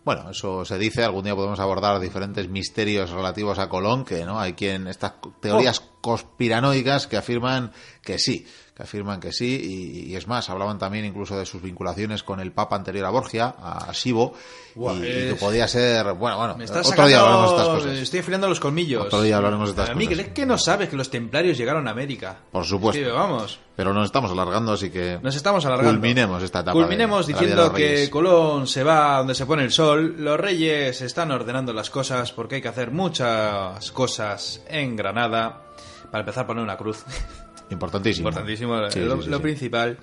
Bueno, 0.04 0.30
eso 0.30 0.64
se 0.64 0.78
dice. 0.78 1.02
Algún 1.02 1.24
día 1.24 1.34
podemos 1.34 1.58
abordar 1.58 1.98
diferentes 1.98 2.48
misterios 2.48 3.10
relativos 3.10 3.58
a 3.58 3.68
Colón, 3.68 4.04
que 4.04 4.24
no 4.24 4.38
hay 4.38 4.52
quien 4.52 4.86
estas 4.86 5.14
teorías 5.40 5.80
conspiranoicas 6.00 7.08
que 7.08 7.16
afirman 7.16 7.72
que 8.00 8.20
sí, 8.20 8.46
que 8.80 8.84
afirman 8.84 9.20
que 9.20 9.32
sí. 9.32 9.60
Y, 10.06 10.12
y 10.12 10.16
es 10.16 10.26
más, 10.26 10.48
hablaban 10.50 10.78
también 10.78 11.04
incluso 11.04 11.36
de 11.38 11.44
sus 11.46 11.60
vinculaciones 11.62 12.22
con 12.22 12.40
el 12.40 12.52
Papa 12.52 12.76
anterior 12.76 13.04
a 13.06 13.10
Borgia, 13.10 13.54
a 13.60 13.92
Sibo, 13.92 14.32
Buah, 14.74 14.94
y, 14.94 14.98
y 14.98 15.00
que 15.02 15.30
es- 15.32 15.38
podía 15.38 15.68
ser, 15.68 16.14
bueno, 16.14 16.38
bueno. 16.38 16.56
Me 16.56 16.64
Otro 16.64 17.06
día 17.06 17.20
hablaremos 17.20 17.50
de 17.50 17.56
estas 17.56 17.66
sacando... 17.66 17.84
cosas. 17.84 17.98
Estoy 17.98 18.20
afilando 18.20 18.48
los 18.48 18.60
colmillos. 18.60 19.04
Otro 19.06 19.22
día 19.22 19.36
hablaremos 19.36 19.74
de 19.74 19.82
estas 19.82 19.96
Miguel, 19.96 20.18
cosas. 20.18 20.28
es 20.28 20.32
que 20.34 20.46
no 20.46 20.58
sabes 20.58 20.88
que 20.88 20.96
los 20.96 21.10
templarios 21.10 21.58
llegaron 21.58 21.86
a 21.88 21.90
América. 21.90 22.38
Por 22.50 22.64
supuesto. 22.64 23.02
Sí, 23.02 23.10
vamos. 23.10 23.58
Pero 23.76 23.94
nos 23.94 24.06
estamos 24.06 24.30
alargando, 24.30 24.72
así 24.72 24.90
que 24.90 25.18
Nos 25.22 25.34
estamos 25.36 25.64
alargando. 25.64 25.92
culminemos 25.92 26.42
esta 26.42 26.60
etapa. 26.60 26.72
Culminemos 26.72 27.26
de 27.26 27.32
de 27.34 27.38
diciendo 27.40 27.68
Reyes. 27.70 28.00
que 28.06 28.10
Colón 28.10 28.66
se 28.66 28.84
va 28.84 29.18
donde 29.18 29.34
se 29.34 29.46
pone 29.46 29.64
el 29.64 29.72
sol. 29.72 30.16
Los 30.18 30.38
reyes 30.38 31.00
están 31.00 31.30
ordenando 31.30 31.72
las 31.72 31.88
cosas 31.90 32.30
porque 32.32 32.56
hay 32.56 32.62
que 32.62 32.68
hacer 32.68 32.90
muchas 32.90 33.90
cosas 33.92 34.62
en 34.68 34.96
Granada. 34.96 35.62
Para 36.10 36.20
empezar, 36.22 36.46
poner 36.46 36.62
una 36.62 36.76
cruz. 36.76 37.04
Importantísimo. 37.70 38.28
Importantísimo, 38.28 38.74
Sí, 38.90 39.00
lo, 39.00 39.16
sí, 39.18 39.22
sí, 39.24 39.30
lo 39.30 39.36
sí. 39.36 39.42
principal. 39.42 39.98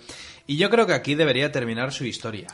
Y 0.45 0.57
yo 0.57 0.70
creo 0.70 0.88
que 0.88 0.93
aquí 0.93 1.15
debería 1.15 1.51
terminar 1.51 1.91
su 1.91 2.05
historia. 2.05 2.47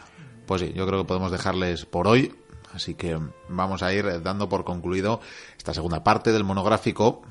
Pues 0.46 0.62
sí, 0.62 0.74
yo 0.76 0.86
creo 0.88 1.02
que 1.04 1.08
podemos 1.08 1.32
dejarles 1.32 1.86
por 1.86 2.08
hoy. 2.08 2.34
Así 2.74 2.96
que 2.96 3.20
vamos 3.50 3.84
a 3.84 3.94
ir 3.94 4.24
dando 4.24 4.50
por 4.50 4.64
concluido 4.64 5.22
esta 5.58 5.74
segunda 5.76 6.04
parte 6.04 6.32
del 6.32 6.44
monográfico. 6.44 7.22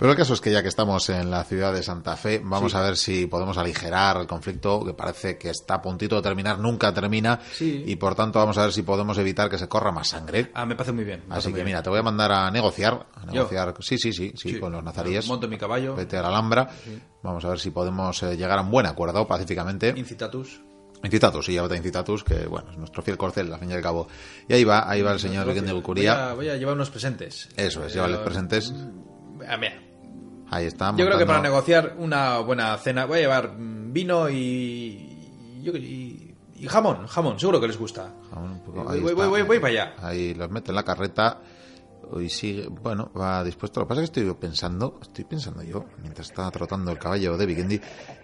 Pero 0.00 0.12
el 0.12 0.16
caso 0.16 0.32
es 0.32 0.40
que 0.40 0.50
ya 0.50 0.62
que 0.62 0.68
estamos 0.68 1.10
en 1.10 1.30
la 1.30 1.44
ciudad 1.44 1.74
de 1.74 1.82
Santa 1.82 2.16
Fe, 2.16 2.40
vamos 2.42 2.72
Sí. 2.72 2.78
a 2.78 2.80
ver 2.80 2.96
si 2.96 3.26
podemos 3.26 3.58
aligerar 3.58 4.16
el 4.16 4.26
conflicto, 4.26 4.82
que 4.82 4.94
parece 4.94 5.36
que 5.36 5.50
está 5.50 5.74
a 5.74 5.82
puntito 5.82 6.16
de 6.16 6.22
terminar, 6.22 6.58
nunca 6.58 6.92
termina. 6.94 7.38
Sí. 7.52 7.84
Y 7.86 7.96
por 7.96 8.14
tanto 8.14 8.38
vamos 8.38 8.56
a 8.56 8.62
ver 8.62 8.72
si 8.72 8.80
podemos 8.82 9.18
evitar 9.18 9.50
que 9.50 9.58
se 9.58 9.68
corra 9.68 9.92
más 9.92 10.08
sangre. 10.08 10.50
Ah, 10.54 10.64
me 10.64 10.74
parece 10.74 10.92
muy 10.92 11.04
bien. 11.04 11.24
Así 11.28 11.48
que 11.48 11.56
bien. 11.56 11.66
mira, 11.66 11.82
te 11.82 11.90
voy 11.90 11.98
a 11.98 12.02
mandar 12.02 12.32
a 12.32 12.50
negociar. 12.50 13.08
A 13.14 13.26
negociar. 13.26 13.74
Sí, 13.80 13.98
sí, 13.98 14.12
sí, 14.14 14.32
sí, 14.34 14.58
con 14.58 14.72
los 14.72 14.82
nazaríes. 14.82 15.28
Monto 15.28 15.46
mi 15.48 15.58
caballo. 15.58 15.94
Vete 15.94 16.16
a 16.16 16.22
la 16.22 16.28
Alhambra. 16.28 16.70
Vamos 17.22 17.44
a 17.44 17.50
ver 17.50 17.60
si 17.60 17.70
podemos 17.70 18.22
eh, 18.22 18.38
llegar 18.38 18.58
a 18.58 18.62
un 18.62 18.70
buen 18.70 18.86
acuerdo 18.86 19.26
pacíficamente. 19.26 19.92
Incitatus. 19.94 20.62
Incitatus, 21.04 21.44
sí, 21.44 21.52
llévate 21.52 21.74
a 21.74 21.76
Incitatus, 21.76 22.24
que 22.24 22.46
bueno, 22.46 22.70
es 22.70 22.78
nuestro 22.78 23.02
fiel 23.02 23.18
corcel, 23.18 23.52
al 23.52 23.60
fin 23.60 23.70
y 23.70 23.74
al 23.74 23.82
cabo. 23.82 24.08
Y 24.48 24.54
ahí 24.54 24.64
va, 24.64 24.88
ahí 24.90 25.02
va 25.02 25.12
el 25.12 25.20
señor 25.20 25.46
Vicente 25.46 25.72
Voy 25.72 25.80
Bucuría. 25.82 26.30
a, 26.30 26.34
voy 26.34 26.48
a 26.48 26.56
llevar 26.56 26.74
unos 26.74 26.88
presentes. 26.88 27.50
Eso 27.54 27.84
es, 27.84 27.94
Eh, 27.96 28.00
presentes. 28.24 28.72
ah, 29.46 29.56
mira, 29.58 29.74
Ahí 30.50 30.66
está. 30.66 30.94
Yo 30.96 31.06
creo 31.06 31.18
que 31.18 31.26
para 31.26 31.40
negociar 31.40 31.94
una 31.98 32.38
buena 32.38 32.76
cena 32.78 33.06
voy 33.06 33.18
a 33.18 33.22
llevar 33.22 33.52
mm, 33.52 33.92
vino 33.92 34.28
y, 34.28 34.34
y, 35.62 36.34
y 36.56 36.66
jamón, 36.66 37.06
jamón, 37.06 37.38
seguro 37.38 37.60
que 37.60 37.68
les 37.68 37.78
gusta. 37.78 38.12
Jamón 38.30 38.60
Voy, 38.66 38.84
ahí 38.88 39.00
voy, 39.00 39.14
voy, 39.14 39.42
voy 39.42 39.58
para 39.60 39.72
allá. 39.72 39.94
Ahí 40.02 40.34
los 40.34 40.50
mete 40.50 40.72
en 40.72 40.76
la 40.76 40.82
carreta. 40.82 41.40
Y 42.18 42.28
sigue, 42.28 42.66
bueno, 42.66 43.10
va 43.16 43.44
dispuesto. 43.44 43.78
Lo 43.78 43.86
que 43.86 43.90
pasa 43.90 44.02
es 44.02 44.10
que 44.10 44.20
estoy 44.20 44.34
pensando, 44.34 44.98
estoy 45.00 45.24
pensando 45.24 45.62
yo, 45.62 45.84
mientras 46.02 46.28
está 46.28 46.50
trotando 46.50 46.90
el 46.90 46.98
caballo 46.98 47.36
de 47.36 47.46
Vikendi, 47.46 47.80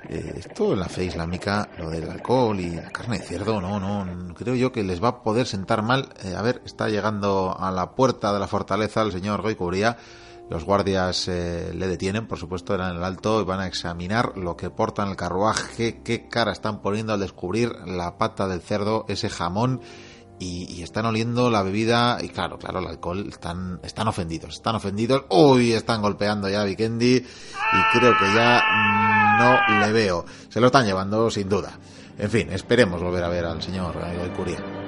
eh, 0.09 0.35
esto 0.39 0.73
en 0.73 0.81
la 0.81 0.89
fe 0.89 1.05
islámica, 1.05 1.69
lo 1.79 1.89
del 1.89 2.11
alcohol 2.11 2.59
y 2.59 2.71
la 2.71 2.91
carne 2.91 3.19
de 3.19 3.25
cerdo, 3.25 3.61
no, 3.61 3.79
no, 3.79 4.35
creo 4.35 4.57
yo 4.57 4.73
que 4.73 4.83
les 4.83 5.01
va 5.01 5.09
a 5.09 5.23
poder 5.23 5.47
sentar 5.47 5.83
mal. 5.83 6.09
Eh, 6.25 6.35
a 6.35 6.43
ver, 6.43 6.63
está 6.65 6.89
llegando 6.89 7.57
a 7.57 7.71
la 7.71 7.93
puerta 7.93 8.33
de 8.33 8.41
la 8.41 8.49
fortaleza 8.49 9.03
el 9.03 9.13
señor 9.13 9.43
Goicuría. 9.43 9.97
Los 10.49 10.65
guardias 10.65 11.27
eh, 11.29 11.73
le 11.75 11.89
detienen, 11.89 12.29
por 12.29 12.39
supuesto, 12.39 12.75
eran 12.75 12.97
el 12.97 13.03
alto 13.03 13.41
y 13.41 13.45
van 13.45 13.61
a 13.61 13.67
examinar 13.67 14.37
lo 14.37 14.57
que 14.57 14.71
porta 14.71 15.03
en 15.03 15.11
el 15.11 15.17
carruaje, 15.17 16.03
qué 16.05 16.29
cara 16.29 16.53
están 16.53 16.83
poniendo 16.83 17.13
al 17.13 17.21
descubrir 17.21 17.73
la 17.85 18.17
pata 18.17 18.47
del 18.47 18.61
cerdo, 18.61 19.05
ese 19.09 19.29
jamón 19.29 19.81
y, 20.39 20.83
están 20.83 21.07
oliendo 21.07 21.51
la 21.51 21.63
bebida 21.63 22.19
y 22.23 22.29
claro, 22.29 22.59
claro, 22.59 22.79
el 22.81 22.87
alcohol, 22.87 23.27
están, 23.29 23.81
están 23.83 24.07
ofendidos, 24.07 24.55
están 24.55 24.77
ofendidos, 24.77 25.25
uy, 25.31 25.73
están 25.73 26.03
golpeando 26.03 26.49
ya 26.49 26.63
a 26.63 26.65
Vikendi 26.65 27.17
y 27.17 27.99
creo 27.99 28.17
que 28.17 28.35
ya 28.35 28.63
no 29.39 29.81
le 29.81 29.93
veo, 29.93 30.25
se 30.49 30.61
lo 30.61 30.67
están 30.67 30.87
llevando 30.87 31.31
sin 31.31 31.49
duda. 31.49 31.79
En 32.19 32.31
fin, 32.31 32.51
esperemos 32.51 33.03
volver 33.03 33.25
a 33.25 33.29
ver 33.29 33.45
al 33.45 33.63
señor 33.63 33.97
eh, 34.03 34.33
Curia. 34.37 34.86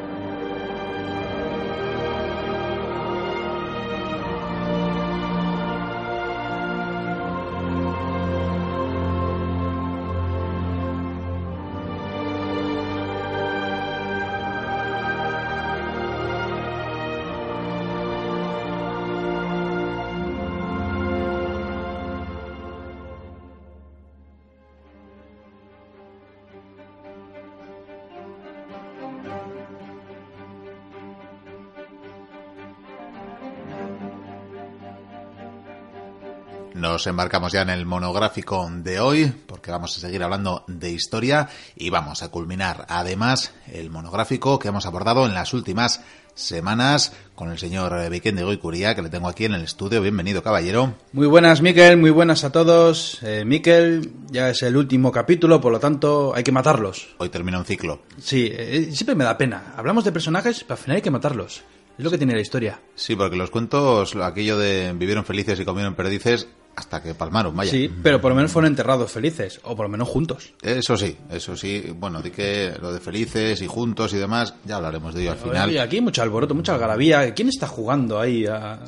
Nos 36.98 37.06
embarcamos 37.06 37.52
ya 37.52 37.62
en 37.62 37.70
el 37.70 37.86
monográfico 37.86 38.68
de 38.72 38.98
hoy, 38.98 39.32
porque 39.46 39.70
vamos 39.70 39.96
a 39.96 40.00
seguir 40.00 40.20
hablando 40.20 40.64
de 40.66 40.90
historia 40.90 41.48
y 41.76 41.90
vamos 41.90 42.24
a 42.24 42.28
culminar 42.32 42.86
además 42.88 43.54
el 43.72 43.88
monográfico 43.88 44.58
que 44.58 44.66
hemos 44.66 44.84
abordado 44.84 45.24
en 45.24 45.32
las 45.32 45.54
últimas 45.54 46.00
semanas 46.34 47.12
con 47.36 47.52
el 47.52 47.58
señor 47.58 48.10
Vicente 48.10 48.42
Goicuría, 48.42 48.96
que 48.96 49.02
le 49.02 49.10
tengo 49.10 49.28
aquí 49.28 49.44
en 49.44 49.54
el 49.54 49.62
estudio. 49.62 50.02
Bienvenido, 50.02 50.42
caballero. 50.42 50.94
Muy 51.12 51.28
buenas, 51.28 51.62
Miquel, 51.62 51.98
muy 51.98 52.10
buenas 52.10 52.42
a 52.42 52.50
todos. 52.50 53.22
Eh, 53.22 53.44
Miquel, 53.46 54.10
ya 54.32 54.50
es 54.50 54.60
el 54.64 54.76
último 54.76 55.12
capítulo, 55.12 55.60
por 55.60 55.70
lo 55.70 55.78
tanto 55.78 56.34
hay 56.34 56.42
que 56.42 56.50
matarlos. 56.50 57.14
Hoy 57.18 57.28
termina 57.28 57.60
un 57.60 57.64
ciclo. 57.64 58.02
Sí, 58.20 58.50
eh, 58.50 58.90
siempre 58.92 59.14
me 59.14 59.22
da 59.22 59.38
pena. 59.38 59.72
Hablamos 59.76 60.04
de 60.04 60.10
personajes, 60.10 60.64
pero 60.64 60.74
al 60.74 60.82
final 60.82 60.96
hay 60.96 61.02
que 61.02 61.12
matarlos. 61.12 61.62
Es 61.96 62.04
lo 62.04 62.10
que 62.12 62.18
tiene 62.18 62.34
la 62.34 62.40
historia. 62.40 62.80
Sí, 62.94 63.16
porque 63.16 63.36
los 63.36 63.50
cuentos, 63.50 64.14
aquello 64.16 64.56
de 64.56 64.92
vivieron 64.94 65.24
felices 65.24 65.58
y 65.58 65.64
comieron 65.64 65.96
perdices, 65.96 66.46
hasta 66.78 67.02
que 67.02 67.14
palmaron, 67.14 67.54
vaya. 67.56 67.70
Sí, 67.70 67.90
pero 68.02 68.20
por 68.20 68.30
lo 68.30 68.36
menos 68.36 68.50
fueron 68.52 68.70
enterrados 68.70 69.10
felices, 69.12 69.60
o 69.64 69.76
por 69.76 69.86
lo 69.86 69.90
menos 69.90 70.08
juntos. 70.08 70.54
Eso 70.62 70.96
sí, 70.96 71.16
eso 71.30 71.56
sí. 71.56 71.92
Bueno, 71.94 72.22
di 72.22 72.30
que 72.30 72.72
lo 72.80 72.92
de 72.92 73.00
felices 73.00 73.60
y 73.60 73.66
juntos 73.66 74.12
y 74.14 74.16
demás, 74.16 74.54
ya 74.64 74.76
hablaremos 74.76 75.14
de 75.14 75.22
ello 75.22 75.32
al 75.32 75.38
final. 75.38 75.78
Aquí 75.78 75.96
hay 75.96 76.02
mucho 76.02 76.22
alboroto, 76.22 76.54
mucha 76.54 76.74
algarabía. 76.74 77.34
¿Quién 77.34 77.48
está 77.48 77.66
jugando 77.66 78.18
ahí? 78.20 78.46
a- 78.46 78.78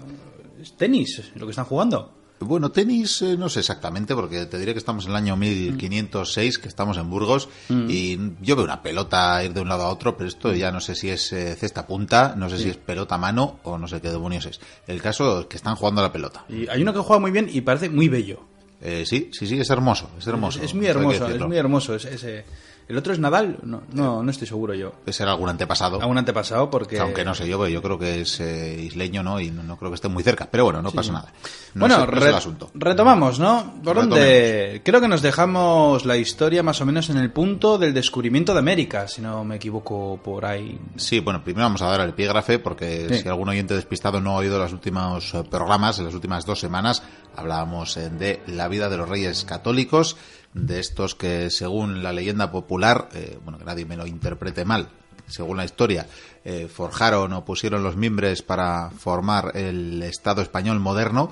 ¿Es 0.60 0.76
tenis 0.76 1.32
lo 1.36 1.46
que 1.46 1.50
están 1.50 1.64
jugando? 1.64 2.12
Bueno, 2.40 2.70
tenis 2.72 3.20
eh, 3.22 3.36
no 3.36 3.48
sé 3.50 3.60
exactamente, 3.60 4.14
porque 4.14 4.46
te 4.46 4.58
diré 4.58 4.72
que 4.72 4.78
estamos 4.78 5.04
en 5.04 5.10
el 5.10 5.16
año 5.16 5.36
1506, 5.36 6.58
que 6.58 6.68
estamos 6.68 6.96
en 6.96 7.10
Burgos, 7.10 7.48
y 7.68 8.18
yo 8.40 8.56
veo 8.56 8.64
una 8.64 8.82
pelota 8.82 9.44
ir 9.44 9.52
de 9.52 9.60
un 9.60 9.68
lado 9.68 9.82
a 9.84 9.88
otro, 9.90 10.16
pero 10.16 10.26
esto 10.28 10.52
ya 10.54 10.72
no 10.72 10.80
sé 10.80 10.94
si 10.94 11.10
es 11.10 11.32
eh, 11.32 11.54
cesta 11.54 11.86
punta, 11.86 12.34
no 12.36 12.48
sé 12.48 12.58
si 12.58 12.68
es 12.70 12.76
pelota 12.76 13.16
a 13.16 13.18
mano 13.18 13.60
o 13.64 13.76
no 13.78 13.86
sé 13.88 14.00
qué 14.00 14.08
demonios 14.10 14.46
es. 14.46 14.58
El 14.86 15.02
caso 15.02 15.40
es 15.40 15.46
que 15.46 15.56
están 15.56 15.76
jugando 15.76 16.00
a 16.00 16.04
la 16.04 16.12
pelota. 16.12 16.44
Y 16.48 16.66
hay 16.68 16.82
uno 16.82 16.92
que 16.92 17.00
juega 17.00 17.20
muy 17.20 17.30
bien 17.30 17.48
y 17.52 17.60
parece 17.60 17.90
muy 17.90 18.08
bello. 18.08 18.40
Eh, 18.82 19.04
sí, 19.06 19.28
sí, 19.32 19.46
sí, 19.46 19.60
es 19.60 19.68
hermoso, 19.68 20.08
es 20.18 20.26
hermoso. 20.26 20.62
Es, 20.62 20.74
muy 20.74 20.86
hermoso, 20.86 21.26
es 21.28 21.46
muy 21.46 21.56
hermoso. 21.58 21.94
es- 21.94 22.06
ese- 22.06 22.44
¿El 22.90 22.98
otro 22.98 23.12
es 23.12 23.18
Nadal? 23.18 23.58
No, 23.62 23.82
no, 23.92 24.22
no 24.22 24.30
estoy 24.30 24.46
seguro 24.48 24.74
yo. 24.74 24.90
Puede 24.90 25.12
ser 25.12 25.28
algún 25.28 25.48
antepasado. 25.48 26.00
Algún 26.00 26.18
antepasado 26.18 26.68
porque... 26.70 26.98
Aunque 26.98 27.24
no 27.24 27.34
sé 27.34 27.48
yo, 27.48 27.56
porque 27.56 27.72
yo 27.72 27.80
creo 27.82 27.98
que 27.98 28.20
es 28.22 28.40
eh, 28.40 28.82
isleño, 28.82 29.22
¿no? 29.22 29.40
Y 29.40 29.50
no, 29.50 29.62
no 29.62 29.76
creo 29.78 29.90
que 29.90 29.94
esté 29.94 30.08
muy 30.08 30.22
cerca. 30.24 30.48
Pero 30.50 30.64
bueno, 30.64 30.82
no 30.82 30.90
pasa 30.90 31.12
nada. 31.12 31.32
No 31.74 31.80
bueno, 31.86 31.94
es, 31.94 32.00
no 32.00 32.04
es 32.16 32.22
re- 32.22 32.28
el 32.30 32.34
asunto. 32.34 32.70
retomamos, 32.74 33.38
¿no? 33.38 33.74
¿Por 33.84 33.94
Retomemos. 33.96 34.18
dónde? 34.18 34.82
Creo 34.84 35.00
que 35.00 35.08
nos 35.08 35.22
dejamos 35.22 36.04
la 36.04 36.16
historia 36.16 36.62
más 36.62 36.80
o 36.80 36.86
menos 36.86 37.08
en 37.10 37.16
el 37.18 37.30
punto 37.30 37.78
del 37.78 37.94
descubrimiento 37.94 38.52
de 38.52 38.58
América, 38.58 39.06
si 39.08 39.22
no 39.22 39.44
me 39.44 39.56
equivoco 39.56 40.20
por 40.22 40.44
ahí. 40.44 40.78
Sí, 40.96 41.20
bueno, 41.20 41.44
primero 41.44 41.66
vamos 41.66 41.82
a 41.82 41.86
dar 41.86 42.00
el 42.00 42.10
epígrafe 42.10 42.58
porque 42.58 43.06
Sí. 43.08 43.22
si 43.22 43.28
algún 43.28 43.48
oyente 43.48 43.74
despistado 43.74 44.20
no 44.20 44.32
ha 44.32 44.36
oído 44.36 44.58
los 44.58 44.72
últimos 44.72 45.32
eh, 45.34 45.44
programas, 45.48 45.98
en 46.00 46.06
las 46.06 46.14
últimas 46.14 46.44
dos 46.44 46.58
semanas 46.58 47.02
hablábamos 47.36 47.96
eh, 47.96 48.10
de 48.10 48.42
la 48.48 48.66
vida 48.68 48.88
de 48.88 48.96
los 48.96 49.08
reyes 49.08 49.44
católicos, 49.44 50.16
de 50.54 50.80
estos 50.80 51.14
que 51.14 51.50
según 51.50 52.02
la 52.02 52.12
leyenda 52.12 52.50
popular, 52.50 53.08
eh, 53.14 53.38
bueno, 53.44 53.58
que 53.58 53.64
nadie 53.64 53.84
me 53.84 53.96
lo 53.96 54.06
interprete 54.06 54.64
mal, 54.64 54.88
según 55.26 55.56
la 55.58 55.64
historia, 55.64 56.06
eh, 56.44 56.68
forjaron 56.72 57.32
o 57.34 57.44
pusieron 57.44 57.82
los 57.84 57.96
mimbres 57.96 58.42
para 58.42 58.90
formar 58.90 59.52
el 59.56 60.02
Estado 60.02 60.42
español 60.42 60.80
moderno 60.80 61.30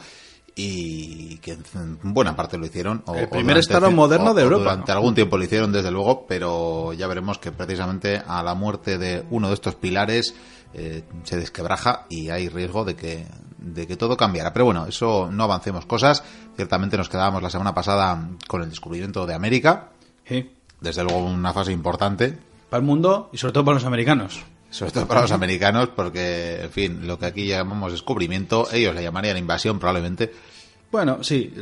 y 0.54 1.38
que 1.38 1.52
en 1.52 1.98
buena 2.02 2.34
parte 2.34 2.58
lo 2.58 2.66
hicieron. 2.66 3.02
o- 3.06 3.14
El 3.14 3.26
o 3.26 3.30
primer 3.30 3.54
durante- 3.56 3.60
Estado 3.60 3.90
moderno 3.92 4.30
o- 4.32 4.34
de 4.34 4.42
Europa, 4.42 4.62
Durante 4.64 4.92
¿no? 4.92 4.98
algún 4.98 5.14
tiempo 5.14 5.36
lo 5.38 5.44
hicieron, 5.44 5.72
desde 5.72 5.90
luego, 5.92 6.26
pero 6.26 6.92
ya 6.94 7.06
veremos 7.06 7.38
que 7.38 7.52
precisamente 7.52 8.20
a 8.26 8.42
la 8.42 8.54
muerte 8.54 8.98
de 8.98 9.24
uno 9.30 9.48
de 9.48 9.54
estos 9.54 9.76
pilares 9.76 10.34
eh, 10.74 11.02
se 11.24 11.36
desquebraja 11.36 12.06
y 12.08 12.30
hay 12.30 12.48
riesgo 12.48 12.84
de 12.84 12.94
que, 12.94 13.26
de 13.58 13.86
que 13.86 13.96
todo 13.96 14.16
cambiara. 14.16 14.52
Pero 14.52 14.66
bueno, 14.66 14.86
eso 14.86 15.28
no 15.30 15.44
avancemos 15.44 15.86
cosas. 15.86 16.22
Ciertamente 16.56 16.96
nos 16.96 17.08
quedábamos 17.08 17.42
la 17.42 17.50
semana 17.50 17.74
pasada 17.74 18.28
con 18.46 18.62
el 18.62 18.70
descubrimiento 18.70 19.26
de 19.26 19.34
América. 19.34 19.90
Sí. 20.26 20.50
Desde 20.80 21.02
luego 21.02 21.18
una 21.24 21.52
fase 21.52 21.72
importante, 21.72 22.38
Para 22.70 22.80
el 22.80 22.86
mundo 22.86 23.30
y 23.32 23.38
sobre 23.38 23.52
todo 23.52 23.64
para 23.64 23.74
los 23.76 23.84
americanos. 23.84 24.44
sobre 24.70 24.92
todo 24.92 25.06
para 25.08 25.22
los 25.22 25.32
americanos, 25.32 25.88
porque, 25.96 26.60
en 26.62 26.70
fin, 26.70 27.06
lo 27.06 27.18
que 27.18 27.26
aquí 27.26 27.46
llamamos 27.46 27.90
descubrimiento, 27.92 28.68
ellos 28.72 28.94
le 28.94 29.02
llamarían 29.02 29.36
invasión 29.38 29.78
probablemente. 29.78 30.32
Bueno, 30.90 31.22
sí, 31.22 31.52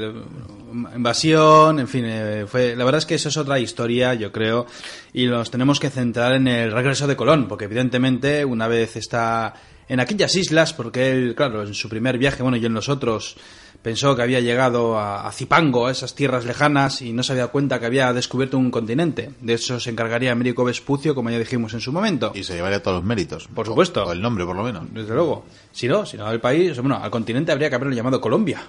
invasión, 0.94 1.80
en 1.80 1.88
fin, 1.88 2.04
eh, 2.06 2.44
fue, 2.46 2.76
la 2.76 2.84
verdad 2.84 2.98
es 3.00 3.06
que 3.06 3.16
eso 3.16 3.28
es 3.28 3.36
otra 3.36 3.58
historia, 3.58 4.14
yo 4.14 4.30
creo, 4.30 4.66
y 5.12 5.26
nos 5.26 5.50
tenemos 5.50 5.80
que 5.80 5.90
centrar 5.90 6.34
en 6.34 6.46
el 6.46 6.70
regreso 6.70 7.08
de 7.08 7.16
Colón, 7.16 7.48
porque 7.48 7.64
evidentemente 7.64 8.44
una 8.44 8.68
vez 8.68 8.94
está 8.94 9.54
en 9.88 9.98
aquellas 9.98 10.36
islas, 10.36 10.72
porque 10.72 11.10
él, 11.10 11.34
claro, 11.34 11.62
en 11.62 11.74
su 11.74 11.88
primer 11.88 12.18
viaje, 12.18 12.44
bueno, 12.44 12.56
y 12.56 12.64
en 12.64 12.74
los 12.74 12.88
otros, 12.88 13.36
pensó 13.82 14.14
que 14.14 14.22
había 14.22 14.38
llegado 14.38 14.96
a, 14.96 15.26
a 15.26 15.32
Zipango, 15.32 15.86
a 15.86 15.90
esas 15.90 16.14
tierras 16.14 16.44
lejanas, 16.44 17.02
y 17.02 17.12
no 17.12 17.24
se 17.24 17.32
había 17.32 17.48
cuenta 17.48 17.80
que 17.80 17.86
había 17.86 18.12
descubierto 18.12 18.58
un 18.58 18.70
continente. 18.70 19.30
De 19.40 19.54
eso 19.54 19.80
se 19.80 19.90
encargaría 19.90 20.30
Américo 20.30 20.64
Vespucio, 20.64 21.16
como 21.16 21.30
ya 21.30 21.38
dijimos 21.38 21.74
en 21.74 21.80
su 21.80 21.92
momento. 21.92 22.30
Y 22.34 22.44
se 22.44 22.54
llevaría 22.54 22.80
todos 22.80 22.98
los 22.98 23.04
méritos. 23.04 23.48
Por 23.48 23.66
supuesto. 23.66 24.04
O, 24.04 24.08
o 24.08 24.12
el 24.12 24.22
nombre, 24.22 24.44
por 24.44 24.54
lo 24.54 24.62
menos. 24.62 24.84
Desde 24.92 25.14
luego. 25.14 25.44
Si 25.72 25.88
no, 25.88 26.06
si 26.06 26.16
no, 26.16 26.26
al 26.26 26.40
país, 26.40 26.78
bueno, 26.80 27.00
al 27.02 27.10
continente 27.10 27.50
habría 27.50 27.68
que 27.68 27.74
haberlo 27.74 27.94
llamado 27.94 28.20
Colombia. 28.20 28.62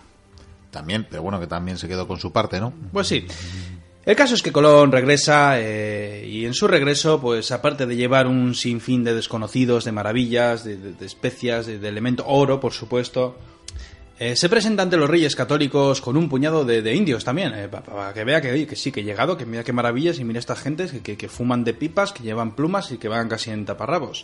También, 0.71 1.07
pero 1.09 1.23
bueno, 1.23 1.39
que 1.39 1.47
también 1.47 1.77
se 1.77 1.87
quedó 1.87 2.07
con 2.07 2.19
su 2.19 2.31
parte, 2.31 2.59
¿no? 2.59 2.73
Pues 2.91 3.07
sí. 3.07 3.25
El 4.05 4.15
caso 4.15 4.35
es 4.35 4.41
que 4.41 4.51
Colón 4.53 4.91
regresa 4.91 5.59
eh, 5.59 6.25
y 6.29 6.45
en 6.45 6.53
su 6.53 6.67
regreso, 6.67 7.19
pues 7.19 7.51
aparte 7.51 7.85
de 7.85 7.95
llevar 7.97 8.27
un 8.27 8.55
sinfín 8.55 9.03
de 9.03 9.13
desconocidos, 9.13 9.83
de 9.83 9.91
maravillas, 9.91 10.63
de, 10.63 10.93
especias, 11.01 11.65
de, 11.65 11.77
de 11.79 11.87
elemento 11.89 12.23
oro, 12.25 12.59
por 12.61 12.71
supuesto, 12.71 13.37
eh, 14.19 14.35
se 14.37 14.47
presenta 14.47 14.81
ante 14.83 14.95
los 14.97 15.09
reyes 15.09 15.35
católicos 15.35 15.99
con 15.99 16.15
un 16.15 16.29
puñado 16.29 16.63
de, 16.63 16.95
indios 16.95 17.25
también, 17.25 17.53
para 17.69 18.13
que 18.13 18.23
vea 18.23 18.39
que, 18.41 18.75
sí, 18.77 18.91
que 18.93 19.01
he 19.01 19.03
llegado, 19.03 19.35
que 19.37 19.45
mira 19.45 19.65
qué 19.65 19.73
maravillas 19.73 20.19
y 20.19 20.23
mira 20.23 20.39
estas 20.39 20.59
gentes 20.61 20.93
que- 21.03 21.17
que 21.17 21.27
fuman 21.27 21.65
de 21.65 21.73
pipas, 21.73 22.13
que 22.13 22.23
llevan 22.23 22.55
plumas 22.55 22.91
y 22.93 22.97
que 22.97 23.09
van 23.09 23.27
casi 23.27 23.51
en 23.51 23.65
taparrabos. 23.65 24.23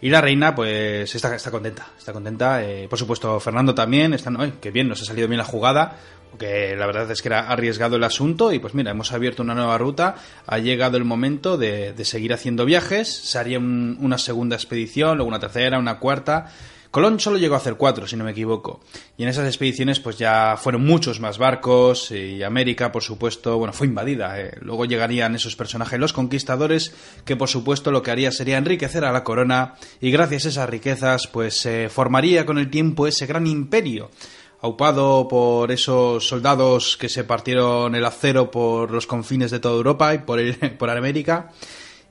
Y 0.00 0.10
la 0.10 0.20
reina, 0.20 0.54
pues, 0.54 1.14
está, 1.14 1.34
está 1.34 1.50
contenta. 1.50 1.86
Está 1.98 2.12
contenta. 2.12 2.62
eh, 2.62 2.86
por 2.88 2.98
supuesto, 2.98 3.40
Fernando 3.40 3.74
también. 3.74 4.12
Están, 4.14 4.38
"Ay, 4.40 4.54
qué 4.60 4.70
bien, 4.70 4.88
nos 4.88 5.00
ha 5.02 5.04
salido 5.04 5.28
bien 5.28 5.38
la 5.38 5.44
jugada. 5.44 5.96
Porque 6.30 6.74
la 6.76 6.86
verdad 6.86 7.08
es 7.12 7.22
que 7.22 7.28
era 7.28 7.48
arriesgado 7.48 7.96
el 7.96 8.04
asunto. 8.04 8.52
Y 8.52 8.58
pues 8.58 8.74
mira, 8.74 8.90
hemos 8.90 9.12
abierto 9.12 9.42
una 9.42 9.54
nueva 9.54 9.78
ruta. 9.78 10.16
Ha 10.46 10.58
llegado 10.58 10.96
el 10.96 11.04
momento 11.04 11.56
de, 11.56 11.92
de 11.92 12.04
seguir 12.04 12.32
haciendo 12.34 12.64
viajes. 12.64 13.08
Se 13.08 13.38
haría 13.38 13.58
un- 13.58 13.96
una 14.00 14.18
segunda 14.18 14.56
expedición, 14.56 15.16
luego 15.16 15.28
una 15.28 15.38
tercera, 15.38 15.78
una 15.78 15.98
cuarta. 16.00 16.50
Colón 16.94 17.18
solo 17.18 17.38
llegó 17.38 17.56
a 17.56 17.58
hacer 17.58 17.74
cuatro, 17.74 18.06
si 18.06 18.14
no 18.14 18.22
me 18.22 18.30
equivoco. 18.30 18.78
Y 19.18 19.24
en 19.24 19.28
esas 19.28 19.48
expediciones, 19.48 19.98
pues 19.98 20.16
ya 20.16 20.56
fueron 20.56 20.84
muchos 20.86 21.18
más 21.18 21.38
barcos. 21.38 22.12
Y 22.12 22.40
América, 22.44 22.92
por 22.92 23.02
supuesto, 23.02 23.58
bueno, 23.58 23.72
fue 23.72 23.88
invadida. 23.88 24.38
eh. 24.40 24.52
Luego 24.60 24.84
llegarían 24.84 25.34
esos 25.34 25.56
personajes, 25.56 25.98
los 25.98 26.12
conquistadores, 26.12 26.94
que 27.24 27.34
por 27.34 27.48
supuesto 27.48 27.90
lo 27.90 28.04
que 28.04 28.12
haría 28.12 28.30
sería 28.30 28.58
enriquecer 28.58 29.04
a 29.04 29.10
la 29.10 29.24
corona. 29.24 29.74
Y 30.00 30.12
gracias 30.12 30.46
a 30.46 30.48
esas 30.50 30.70
riquezas, 30.70 31.26
pues 31.26 31.58
se 31.58 31.88
formaría 31.88 32.46
con 32.46 32.58
el 32.58 32.70
tiempo 32.70 33.08
ese 33.08 33.26
gran 33.26 33.48
imperio. 33.48 34.12
Aupado 34.60 35.26
por 35.26 35.72
esos 35.72 36.28
soldados 36.28 36.96
que 36.96 37.08
se 37.08 37.24
partieron 37.24 37.96
el 37.96 38.04
acero 38.04 38.52
por 38.52 38.92
los 38.92 39.08
confines 39.08 39.50
de 39.50 39.58
toda 39.58 39.74
Europa 39.74 40.14
y 40.14 40.18
por, 40.18 40.38
el- 40.38 40.54
por 40.78 40.90
América. 40.90 41.50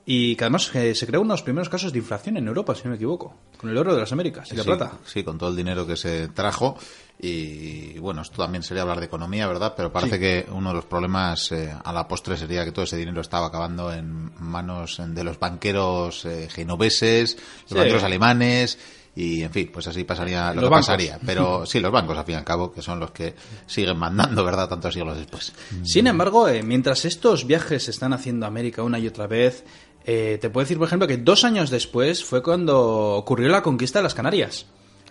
Y 0.06 0.36
que 0.36 0.44
además 0.44 0.70
eh, 0.76 0.94
se 0.96 1.08
creó 1.08 1.22
unos 1.22 1.44
primeros 1.44 1.70
casos 1.70 1.94
de 1.94 2.00
inflación 2.00 2.36
en 2.36 2.46
Europa, 2.48 2.76
si 2.76 2.84
no 2.84 2.90
me 2.90 2.98
equivoco, 2.98 3.34
con 3.58 3.70
el 3.70 3.78
oro 3.78 3.94
de 3.94 4.02
las 4.02 4.12
Américas 4.12 4.52
y 4.52 4.56
la 4.58 4.64
sí, 4.64 4.68
plata. 4.68 4.92
Sí, 5.06 5.24
con 5.24 5.38
todo 5.38 5.50
el 5.50 5.56
dinero 5.56 5.88
que 5.88 5.96
se 5.96 6.28
trajo. 6.28 6.78
Y 7.22 7.98
bueno, 8.00 8.22
esto 8.22 8.42
también 8.44 8.64
sería 8.64 8.82
hablar 8.82 9.00
de 9.00 9.06
economía, 9.06 9.48
¿verdad? 9.48 9.74
Pero 9.78 9.94
parece 9.94 10.16
Sí. 10.16 10.20
que 10.22 10.46
uno 10.52 10.70
de 10.72 10.76
los 10.76 10.86
problemas 10.86 11.52
eh, 11.54 11.74
a 11.84 11.94
la 11.94 12.06
postre 12.06 12.36
sería 12.36 12.66
que 12.66 12.74
todo 12.74 12.84
ese 12.84 12.98
dinero 12.98 13.22
estaba 13.22 13.48
acabando 13.48 13.94
en 13.94 14.32
manos 14.44 15.02
de 15.06 15.24
los 15.24 15.40
banqueros 15.40 16.26
eh, 16.26 16.50
genoveses, 16.52 17.38
los 17.64 17.70
Sí. 17.70 17.76
banqueros 17.76 18.04
alemanes. 18.04 18.78
Y 19.16 19.44
en 19.44 19.52
fin, 19.52 19.70
pues 19.72 19.86
así 19.88 20.04
pasaría 20.06 20.48
lo 20.50 20.56
Los 20.56 20.64
que 20.64 20.70
bancos. 20.72 20.88
pasaría. 20.88 21.20
Pero 21.24 21.66
sí, 21.68 21.80
los 21.80 21.92
bancos, 21.92 22.18
al 22.18 22.26
fin 22.26 22.34
y 22.34 22.38
al 22.40 22.44
cabo, 22.44 22.72
que 22.74 22.82
son 22.82 23.00
los 23.00 23.12
que 23.12 23.36
siguen 23.68 23.96
mandando, 23.98 24.44
¿verdad? 24.44 24.68
Tantos 24.68 24.94
siglos 24.96 25.16
después. 25.18 25.54
Sin 25.84 26.08
embargo, 26.08 26.50
eh, 26.50 26.64
mientras 26.64 27.06
estos 27.06 27.46
viajes 27.46 27.84
se 27.84 27.92
están 27.92 28.12
haciendo 28.14 28.48
a 28.48 28.50
América 28.50 28.82
una 28.82 28.98
y 28.98 29.08
otra 29.08 29.28
vez, 29.28 29.64
eh, 30.06 30.38
te 30.42 30.50
puedo 30.50 30.66
decir, 30.66 30.78
por 30.78 30.88
ejemplo, 30.88 31.08
que 31.08 31.18
dos 31.18 31.44
años 31.44 31.70
después 31.70 32.24
fue 32.24 32.44
cuando 32.44 33.16
ocurrió 33.16 33.50
la 33.50 33.64
conquista 33.64 34.00
de 34.00 34.04
las 34.04 34.14
Canarias, 34.14 34.66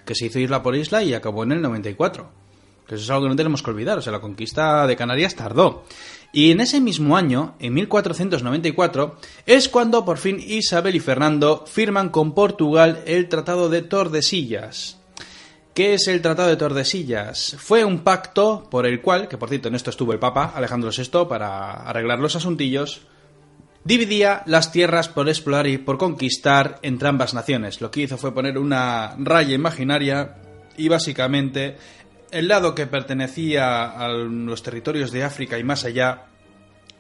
que 0.05 0.15
se 0.15 0.27
hizo 0.27 0.39
isla 0.39 0.63
por 0.63 0.77
isla 0.77 1.03
y 1.03 1.15
acabó 1.15 1.43
en 1.45 1.53
el 1.53 1.63
94. 1.63 2.31
Que 2.87 2.97
eso 2.97 3.05
es 3.05 3.11
algo 3.11 3.25
que 3.25 3.31
no 3.31 3.37
tenemos 3.37 3.63
que 3.63 3.71
olvidar, 3.71 3.99
o 3.99 4.03
sea, 4.03 4.13
la 4.13 4.21
conquista 4.21 4.87
de 4.87 4.97
Canarias 4.97 5.35
tardó. 5.35 5.85
Y 6.33 6.51
en 6.51 6.61
ese 6.61 6.81
mismo 6.81 7.17
año, 7.17 7.55
en 7.59 7.75
1494, 7.75 9.17
es 9.47 9.69
cuando 9.69 10.05
por 10.05 10.19
fin 10.19 10.43
Isabel 10.45 10.97
y 10.97 11.01
Fernando 11.01 11.65
firman 11.67 12.09
con 12.09 12.35
Portugal 12.35 13.03
el 13.07 13.29
Tratado 13.29 13.69
de 13.69 13.83
Tordesillas. 13.83 14.99
¿Qué 15.75 15.95
es 15.95 16.09
el 16.09 16.21
Tratado 16.21 16.49
de 16.49 16.57
Tordesillas? 16.57 17.57
Fue 17.59 17.85
un 17.85 18.01
pacto 18.01 18.69
por 18.71 18.85
el 18.85 19.01
cual, 19.01 19.29
que 19.29 19.39
por 19.39 19.49
cierto 19.49 19.69
en 19.69 19.75
esto 19.75 19.91
estuvo 19.91 20.13
el 20.13 20.19
Papa 20.19 20.53
Alejandro 20.55 20.91
VI 20.91 21.27
para 21.29 21.73
arreglar 21.73 22.19
los 22.19 22.37
asuntillos, 22.37 23.03
dividía 23.85 24.43
las 24.47 24.73
tierras 24.73 25.09
por 25.09 25.29
explorar 25.29 25.67
y 25.67 25.79
por 25.79 25.99
conquistar 25.99 26.79
entre 26.83 27.09
ambas 27.09 27.35
naciones. 27.35 27.81
Lo 27.81 27.91
que 27.91 28.03
hizo 28.03 28.19
fue 28.19 28.35
poner 28.35 28.59
una 28.59 29.15
raya 29.19 29.55
imaginaria 29.55 30.37
y 30.77 30.89
básicamente 30.89 31.77
el 32.31 32.49
lado 32.49 32.75
que 32.75 32.87
pertenecía 32.87 33.85
a 33.85 34.09
los 34.09 34.63
territorios 34.63 35.13
de 35.13 35.25
África 35.25 35.59
y 35.59 35.65
más 35.65 35.85
allá 35.85 36.27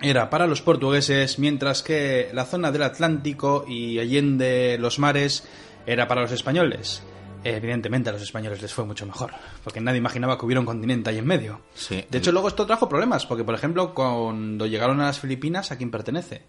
era 0.00 0.28
para 0.30 0.46
los 0.46 0.62
portugueses, 0.62 1.38
mientras 1.38 1.82
que 1.82 2.28
la 2.32 2.44
zona 2.44 2.72
del 2.72 2.82
Atlántico 2.82 3.64
y 3.66 3.98
allende 3.98 4.76
los 4.78 4.98
mares 4.98 5.44
era 5.86 6.08
para 6.08 6.22
los 6.22 6.32
españoles. 6.32 7.02
Evidentemente 7.44 8.10
a 8.10 8.12
los 8.12 8.22
españoles 8.22 8.62
les 8.62 8.72
fue 8.72 8.84
mucho 8.84 9.06
mejor, 9.06 9.32
porque 9.64 9.80
nadie 9.80 9.98
imaginaba 9.98 10.38
que 10.38 10.44
hubiera 10.44 10.60
un 10.60 10.66
continente 10.66 11.10
ahí 11.10 11.18
en 11.18 11.26
medio. 11.26 11.60
Sí. 11.74 12.04
De 12.08 12.18
hecho, 12.18 12.30
luego 12.30 12.48
esto 12.48 12.66
trajo 12.66 12.88
problemas, 12.88 13.26
porque 13.26 13.42
por 13.42 13.54
ejemplo, 13.54 13.94
cuando 13.94 14.66
llegaron 14.66 15.00
a 15.00 15.06
las 15.06 15.18
Filipinas, 15.18 15.72
¿a 15.72 15.76
quién 15.76 15.90
pertenece? 15.90 16.42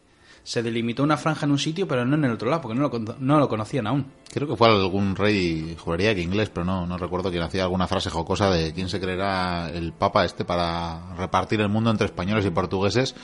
Se 0.43 0.61
delimitó 0.61 1.03
una 1.03 1.17
franja 1.17 1.45
en 1.45 1.53
un 1.53 1.59
sitio, 1.59 1.87
pero 1.87 2.05
no 2.05 2.15
en 2.15 2.25
el 2.25 2.31
otro 2.31 2.49
lado, 2.49 2.61
porque 2.61 2.77
no 2.77 2.89
lo, 2.89 3.15
no 3.19 3.39
lo 3.39 3.47
conocían 3.47 3.87
aún. 3.87 4.05
Creo 4.31 4.47
que 4.47 4.55
fue 4.55 4.67
algún 4.67 5.15
rey, 5.15 5.75
juraría 5.79 6.13
que 6.13 6.21
inglés, 6.21 6.49
pero 6.49 6.65
no, 6.65 6.85
no 6.85 6.97
recuerdo 6.97 7.31
quién 7.31 7.43
hacía 7.43 7.63
alguna 7.63 7.87
frase 7.87 8.09
jocosa 8.09 8.49
de 8.49 8.73
quién 8.73 8.89
se 8.89 8.99
creerá 8.99 9.69
el 9.69 9.93
papa 9.93 10.25
este 10.25 10.43
para 10.43 11.15
repartir 11.15 11.61
el 11.61 11.69
mundo 11.69 11.91
entre 11.91 12.07
españoles 12.07 12.45
y 12.45 12.49
portugueses, 12.49 13.15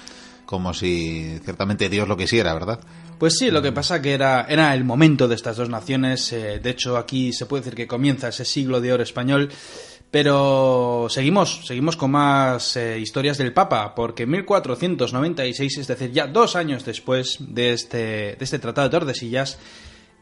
como 0.45 0.73
si 0.73 1.39
ciertamente 1.43 1.89
Dios 1.89 2.07
lo 2.07 2.15
quisiera, 2.15 2.53
¿verdad? 2.53 2.79
Pues 3.19 3.37
sí, 3.37 3.51
lo 3.51 3.61
que 3.61 3.73
pasa 3.73 4.01
que 4.01 4.13
era, 4.13 4.45
era 4.47 4.73
el 4.73 4.85
momento 4.85 5.27
de 5.27 5.35
estas 5.35 5.57
dos 5.57 5.67
naciones. 5.67 6.31
eh, 6.31 6.59
de 6.63 6.69
hecho, 6.69 6.95
aquí 6.95 7.33
se 7.33 7.45
puede 7.45 7.63
decir 7.63 7.75
que 7.75 7.85
comienza 7.85 8.29
ese 8.29 8.45
siglo 8.45 8.79
de 8.79 8.93
oro 8.93 9.03
español. 9.03 9.49
Pero 10.11 11.05
seguimos, 11.09 11.67
seguimos 11.67 11.95
con 11.95 12.11
más 12.11 12.75
eh, 12.75 12.99
historias 12.99 13.37
del 13.37 13.53
Papa, 13.53 13.93
porque 13.93 14.23
en 14.23 14.31
1496, 14.31 15.77
es 15.77 15.87
decir, 15.87 16.11
ya 16.11 16.25
dos 16.25 16.55
años 16.55 16.83
después 16.83 17.37
de 17.39 17.73
este, 17.73 17.97
de 17.97 18.37
este 18.39 18.57
Tratado 18.57 18.89
de 18.89 18.97
Tordesillas, 18.97 19.59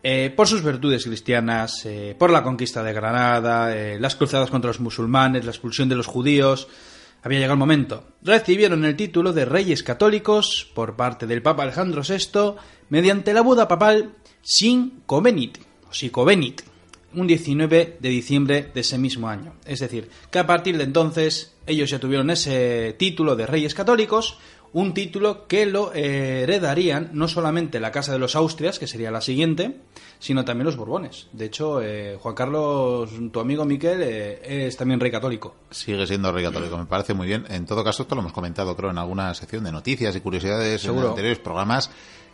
eh, 0.03 0.33
por 0.35 0.47
sus 0.47 0.61
virtudes 0.61 1.05
cristianas, 1.05 1.85
eh, 1.85 2.15
por 2.19 2.31
la 2.31 2.43
conquista 2.43 2.83
de 2.83 2.93
Granada, 2.93 3.73
las 3.97 4.15
cruzadas 4.15 4.49
contra 4.49 4.69
los 4.69 4.81
musulmanes, 4.81 5.45
la 5.45 5.51
expulsión 5.51 5.87
de 5.87 5.95
los 5.95 6.05
judíos, 6.05 6.67
había 7.23 7.39
llegado 7.39 7.53
el 7.53 7.59
momento. 7.59 8.03
Recibieron 8.21 8.83
el 8.83 8.95
título 8.95 9.31
de 9.31 9.45
Reyes 9.45 9.83
Católicos 9.83 10.69
por 10.75 10.97
parte 10.97 11.27
del 11.27 11.41
Papa 11.41 11.63
Alejandro 11.63 12.01
VI 12.07 12.55
mediante 12.89 13.33
la 13.33 13.41
Buda 13.41 13.67
papal 13.67 14.15
Sin 14.41 15.01
Covenit, 15.05 15.57
o 15.89 15.93
Sicovenit, 15.93 16.61
un 17.17 17.25
19 17.25 17.97
de 17.99 18.09
diciembre 18.09 18.69
de 18.73 18.81
ese 18.81 18.97
mismo 18.97 19.27
año. 19.27 19.53
Es 19.65 19.79
decir, 19.79 20.09
que 20.29 20.39
a 20.39 20.45
partir 20.45 20.77
de 20.77 20.83
entonces 20.83 21.55
ellos 21.65 21.89
ya 21.89 21.99
tuvieron 21.99 22.29
ese 22.29 22.95
título 22.97 23.35
de 23.35 23.47
Reyes 23.47 23.73
Católicos, 23.73 24.37
un 24.73 24.93
título 24.93 25.47
que 25.47 25.65
lo 25.65 25.93
heredarían 25.93 27.09
no 27.13 27.27
solamente 27.27 27.79
la 27.79 27.91
Casa 27.91 28.11
de 28.11 28.19
los 28.19 28.35
Austrias, 28.35 28.77
que 28.77 28.85
sería 28.85 29.09
la 29.09 29.21
siguiente, 29.21 29.77
sino 30.19 30.45
también 30.45 30.65
los 30.65 30.75
Borbones. 30.75 31.27
De 31.31 31.45
hecho, 31.45 31.81
eh, 31.81 32.17
Juan 32.21 32.35
Carlos, 32.35 33.09
tu 33.31 33.39
amigo 33.39 33.65
Miquel, 33.65 34.01
eh, 34.03 34.67
es 34.67 34.77
también 34.77 34.99
rey 34.99 35.09
católico. 35.09 35.55
Sigue 35.71 36.05
siendo 36.05 36.31
rey 36.31 36.43
católico, 36.43 36.77
me 36.77 36.85
parece 36.85 37.15
muy 37.15 37.25
bien. 37.25 37.45
En 37.49 37.65
todo 37.65 37.83
caso, 37.83 38.03
esto 38.03 38.13
lo 38.13 38.21
hemos 38.21 38.33
comentado, 38.33 38.75
creo, 38.75 38.91
en 38.91 38.99
alguna 38.99 39.33
sección 39.33 39.63
de 39.63 39.71
noticias 39.71 40.15
y 40.15 40.21
curiosidades 40.21 40.85
en 40.85 40.99
anteriores 40.99 41.39
programas 41.39 41.89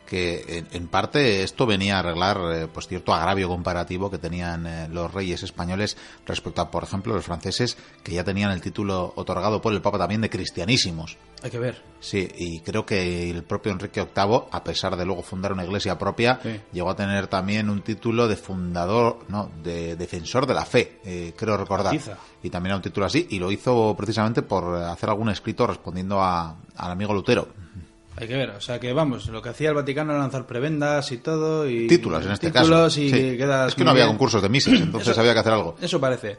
que 0.05 0.65
en, 0.71 0.87
parte 0.87 1.43
esto 1.43 1.65
venía 1.65 1.97
a 1.97 1.99
arreglar 1.99 2.39
eh, 2.53 2.67
pues 2.71 2.87
cierto 2.87 3.13
agravio 3.13 3.47
comparativo 3.47 4.11
que 4.11 4.17
tenían 4.17 4.67
eh, 4.67 4.87
los 4.89 5.13
reyes 5.13 5.43
españoles 5.43 5.97
respecto 6.25 6.61
a, 6.61 6.69
por 6.69 6.83
ejemplo, 6.83 7.13
los 7.13 7.25
franceses 7.25 7.77
que 8.03 8.13
ya 8.13 8.23
tenían 8.23 8.51
el 8.51 8.61
título 8.61 9.13
otorgado 9.15 9.61
por 9.61 9.73
el 9.73 9.81
Papa 9.81 9.97
también 9.97 10.21
de 10.21 10.29
cristianísimos. 10.29 11.17
Hay 11.41 11.51
que 11.51 11.59
ver. 11.59 11.81
Sí, 11.99 12.27
y 12.37 12.59
creo 12.61 12.85
que 12.85 13.29
el 13.29 13.43
propio 13.43 13.71
Enrique 13.71 14.01
VIII, 14.01 14.43
a 14.51 14.63
pesar 14.63 14.95
de 14.95 15.05
luego 15.05 15.23
fundar 15.23 15.51
una 15.51 15.65
iglesia 15.65 15.97
propia, 15.97 16.39
llegó 16.71 16.89
a 16.89 16.95
tener 16.95 17.27
también 17.27 17.69
un 17.69 17.81
título 17.81 18.27
de 18.27 18.37
fundador, 18.37 19.19
no, 19.27 19.51
de 19.61 19.95
defensor 19.95 20.45
de 20.45 20.53
la 20.53 20.65
fe, 20.65 20.99
eh, 21.03 21.33
creo 21.35 21.57
recordar. 21.57 21.95
Y 22.41 22.49
también 22.49 22.71
era 22.71 22.77
un 22.77 22.81
título 22.81 23.05
así, 23.05 23.27
y 23.29 23.39
lo 23.39 23.51
hizo 23.51 23.93
precisamente 23.97 24.41
por 24.41 24.75
hacer 24.75 25.09
algún 25.09 25.29
escrito 25.29 25.67
respondiendo 25.67 26.21
a, 26.21 26.55
al 26.75 26.91
amigo 26.91 27.13
Lutero. 27.13 27.62
Hay 28.15 28.27
que 28.27 28.35
ver, 28.35 28.51
o 28.51 28.61
sea 28.61 28.79
que 28.79 28.93
vamos, 28.93 29.27
lo 29.27 29.41
que 29.41 29.49
hacía 29.49 29.69
el 29.69 29.75
Vaticano 29.75 30.11
era 30.11 30.21
lanzar 30.21 30.45
prebendas 30.45 31.11
y 31.11 31.17
todo. 31.17 31.67
y 31.67 31.87
Títulos 31.87 32.25
en 32.25 32.31
este 32.31 32.51
caso. 32.51 32.87
Y 32.99 33.11
quedas 33.11 33.69
es 33.69 33.75
que 33.75 33.83
no 33.83 33.91
había 33.91 34.07
concursos 34.07 34.41
de 34.41 34.49
misas, 34.49 34.79
entonces 34.79 35.17
había 35.17 35.33
que 35.33 35.39
hacer 35.39 35.53
algo. 35.53 35.75
Eso 35.81 35.99
parece. 35.99 36.37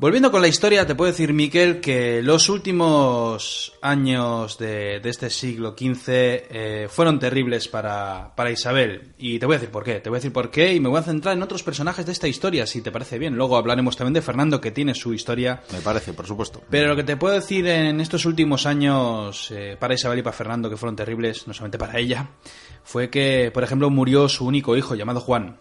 Volviendo 0.00 0.30
con 0.30 0.40
la 0.40 0.48
historia, 0.48 0.86
te 0.86 0.94
puedo 0.94 1.12
decir, 1.12 1.34
Miquel, 1.34 1.78
que 1.82 2.22
los 2.22 2.48
últimos 2.48 3.74
años 3.82 4.56
de, 4.56 4.98
este 5.04 5.28
siglo 5.28 5.76
XV 5.78 6.08
eh, 6.08 6.88
fueron 6.88 7.18
terribles 7.18 7.68
para, 7.68 8.34
para, 8.34 8.50
Isabel. 8.50 9.12
Y 9.18 9.38
te 9.38 9.44
voy 9.44 9.56
a 9.56 9.58
decir 9.58 9.70
por 9.70 9.84
qué. 9.84 10.00
Te 10.00 10.08
voy 10.08 10.16
a 10.16 10.20
decir 10.20 10.32
por 10.32 10.50
qué 10.50 10.72
y 10.72 10.80
me 10.80 10.88
voy 10.88 11.00
a 11.00 11.02
centrar 11.02 11.36
en 11.36 11.42
otros 11.42 11.62
personajes 11.62 12.06
de 12.06 12.12
esta 12.12 12.28
historia, 12.28 12.66
si 12.66 12.80
te 12.80 12.90
parece 12.90 13.18
bien. 13.18 13.36
Luego 13.36 13.58
hablaremos 13.58 13.94
también 13.94 14.14
de 14.14 14.22
Fernando, 14.22 14.58
que 14.58 14.70
tiene 14.70 14.94
su 14.94 15.12
historia. 15.12 15.60
Me 15.70 15.82
parece, 15.82 16.14
por 16.14 16.26
supuesto. 16.26 16.62
Pero 16.70 16.88
lo 16.88 16.96
que 16.96 17.04
te 17.04 17.18
puedo 17.18 17.34
decir 17.34 17.66
en 17.66 18.00
estos 18.00 18.24
últimos 18.24 18.64
años 18.64 19.50
eh, 19.50 19.76
para 19.78 19.92
Isabel 19.92 20.20
y 20.20 20.22
para 20.22 20.34
Fernando, 20.34 20.70
que 20.70 20.78
fueron 20.78 20.96
terribles, 20.96 21.46
no 21.46 21.52
solamente 21.52 21.76
para 21.76 21.98
ella, 21.98 22.30
fue 22.84 23.10
que, 23.10 23.50
por 23.52 23.64
ejemplo, 23.64 23.90
murió 23.90 24.30
su 24.30 24.46
único 24.46 24.78
hijo, 24.78 24.94
llamado 24.94 25.20
Juan 25.20 25.58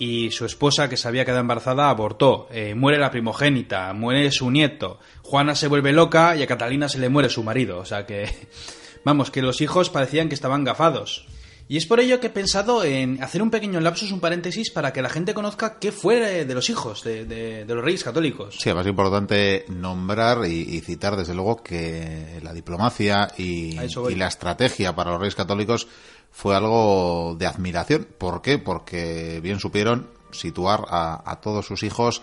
y 0.00 0.30
su 0.30 0.46
esposa, 0.46 0.88
que 0.88 0.96
se 0.96 1.06
había 1.06 1.26
quedado 1.26 1.42
embarazada, 1.42 1.90
abortó. 1.90 2.48
Eh, 2.50 2.74
muere 2.74 2.96
la 2.96 3.10
primogénita, 3.10 3.92
muere 3.92 4.32
su 4.32 4.50
nieto. 4.50 4.98
Juana 5.20 5.54
se 5.54 5.68
vuelve 5.68 5.92
loca 5.92 6.34
y 6.36 6.42
a 6.42 6.46
Catalina 6.46 6.88
se 6.88 6.98
le 6.98 7.10
muere 7.10 7.28
su 7.28 7.42
marido. 7.42 7.78
O 7.78 7.84
sea 7.84 8.06
que, 8.06 8.26
vamos, 9.04 9.30
que 9.30 9.42
los 9.42 9.60
hijos 9.60 9.90
parecían 9.90 10.30
que 10.30 10.34
estaban 10.34 10.64
gafados. 10.64 11.26
Y 11.70 11.76
es 11.76 11.86
por 11.86 12.00
ello 12.00 12.18
que 12.18 12.26
he 12.26 12.30
pensado 12.30 12.82
en 12.82 13.22
hacer 13.22 13.40
un 13.40 13.48
pequeño 13.48 13.78
lapsus, 13.78 14.10
un 14.10 14.18
paréntesis, 14.18 14.72
para 14.72 14.92
que 14.92 15.02
la 15.02 15.08
gente 15.08 15.34
conozca 15.34 15.78
qué 15.78 15.92
fue 15.92 16.44
de 16.44 16.52
los 16.52 16.68
hijos 16.68 17.04
de, 17.04 17.64
los 17.64 17.84
reyes 17.84 18.02
católicos. 18.02 18.56
Sí, 18.58 18.70
además 18.70 18.86
es 18.86 18.90
importante 18.90 19.66
nombrar 19.68 20.44
y, 20.46 20.80
citar, 20.80 21.14
desde 21.14 21.32
luego, 21.32 21.62
que 21.62 22.40
la 22.42 22.52
diplomacia 22.52 23.30
y, 23.38 23.78
y 23.78 24.14
la 24.16 24.26
estrategia 24.26 24.96
para 24.96 25.12
los 25.12 25.20
reyes 25.20 25.36
católicos 25.36 25.86
fue 26.32 26.56
algo 26.56 27.36
de 27.38 27.46
admiración. 27.46 28.08
¿Por 28.18 28.42
qué? 28.42 28.58
Porque 28.58 29.38
bien 29.40 29.60
supieron 29.60 30.08
situar 30.32 30.86
a, 30.88 31.38
todos 31.40 31.66
sus 31.66 31.84
hijos 31.84 32.20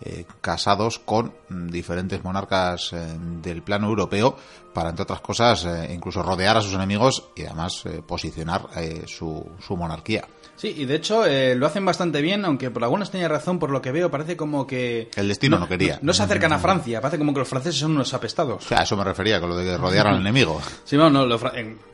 eh, 0.00 0.24
casados 0.40 1.00
con 1.00 1.32
diferentes 1.48 2.22
monarcas 2.22 2.92
eh, 2.92 3.16
del 3.42 3.62
plano 3.62 3.88
europeo 3.88 4.36
para, 4.72 4.90
entre 4.90 5.02
otras 5.02 5.20
cosas, 5.20 5.64
eh, 5.64 5.92
incluso 5.92 6.22
rodear 6.22 6.56
a 6.56 6.62
sus 6.62 6.72
enemigos 6.72 7.30
y 7.34 7.44
además 7.44 7.82
posicionar 8.06 8.68
su, 9.06 9.44
su 9.58 9.76
monarquía. 9.76 10.24
Sí, 10.54 10.72
y 10.76 10.84
de 10.84 10.96
hecho 10.96 11.24
lo 11.56 11.66
hacen 11.66 11.84
bastante 11.84 12.20
bien, 12.20 12.44
aunque 12.44 12.70
por 12.70 12.82
algunas 12.84 13.10
tenía 13.10 13.28
razón, 13.28 13.58
por 13.58 13.70
lo 13.70 13.82
que 13.82 13.92
veo, 13.92 14.10
parece 14.10 14.36
como 14.36 14.66
que... 14.66 15.08
El 15.16 15.28
destino 15.28 15.58
no, 15.58 15.68
quería. 15.68 15.98
No, 16.02 16.12
se 16.12 16.22
acercan 16.22 16.52
a 16.52 16.58
Francia, 16.60 17.00
parece 17.00 17.18
como 17.18 17.32
que 17.32 17.40
los 17.40 17.48
franceses 17.48 17.80
son 17.80 17.92
unos 17.92 18.12
apestados. 18.14 18.64
O 18.64 18.68
sea, 18.68 18.80
a 18.80 18.82
eso 18.82 18.96
me 18.96 19.04
refería, 19.04 19.40
con 19.40 19.50
lo 19.50 19.56
de 19.56 19.64
que 19.64 19.76
rodearon 19.76 20.14
al 20.14 20.20
enemigo. 20.20 20.60
Sí, 20.84 20.96
bueno, 20.96 21.26
no, 21.26 21.38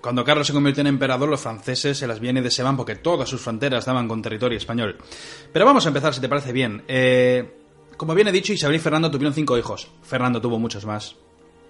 cuando 0.01 0.25
Carlos 0.25 0.47
se 0.47 0.53
convirtió 0.53 0.83
en 0.83 0.87
emperador, 0.89 1.29
los 1.29 1.41
franceses 1.41 1.99
se 1.99 2.07
las 2.07 2.21
viene 2.21 2.43
de 2.43 2.51
Seban 2.51 2.77
porque 2.77 2.97
todas 2.97 3.29
sus 3.29 3.41
fronteras 3.41 3.85
daban 3.85 4.07
con 4.07 4.23
territorio 4.23 4.57
español. 4.57 4.99
Pero 5.53 5.65
vamos 5.65 5.85
a 5.85 5.89
empezar, 5.89 6.15
si 6.15 6.21
te 6.21 6.29
parece 6.29 6.53
bien. 6.53 6.85
Eh, 6.87 7.64
como 7.97 8.15
bien 8.15 8.29
he 8.29 8.33
dicho, 8.33 8.53
Isabel 8.53 8.77
y 8.77 8.81
Fernando 8.81 9.11
tuvieron 9.11 9.35
cinco 9.35 9.59
hijos. 9.59 9.89
Fernando 10.03 10.41
tuvo 10.41 10.59
muchos 10.59 10.85
más 10.85 11.17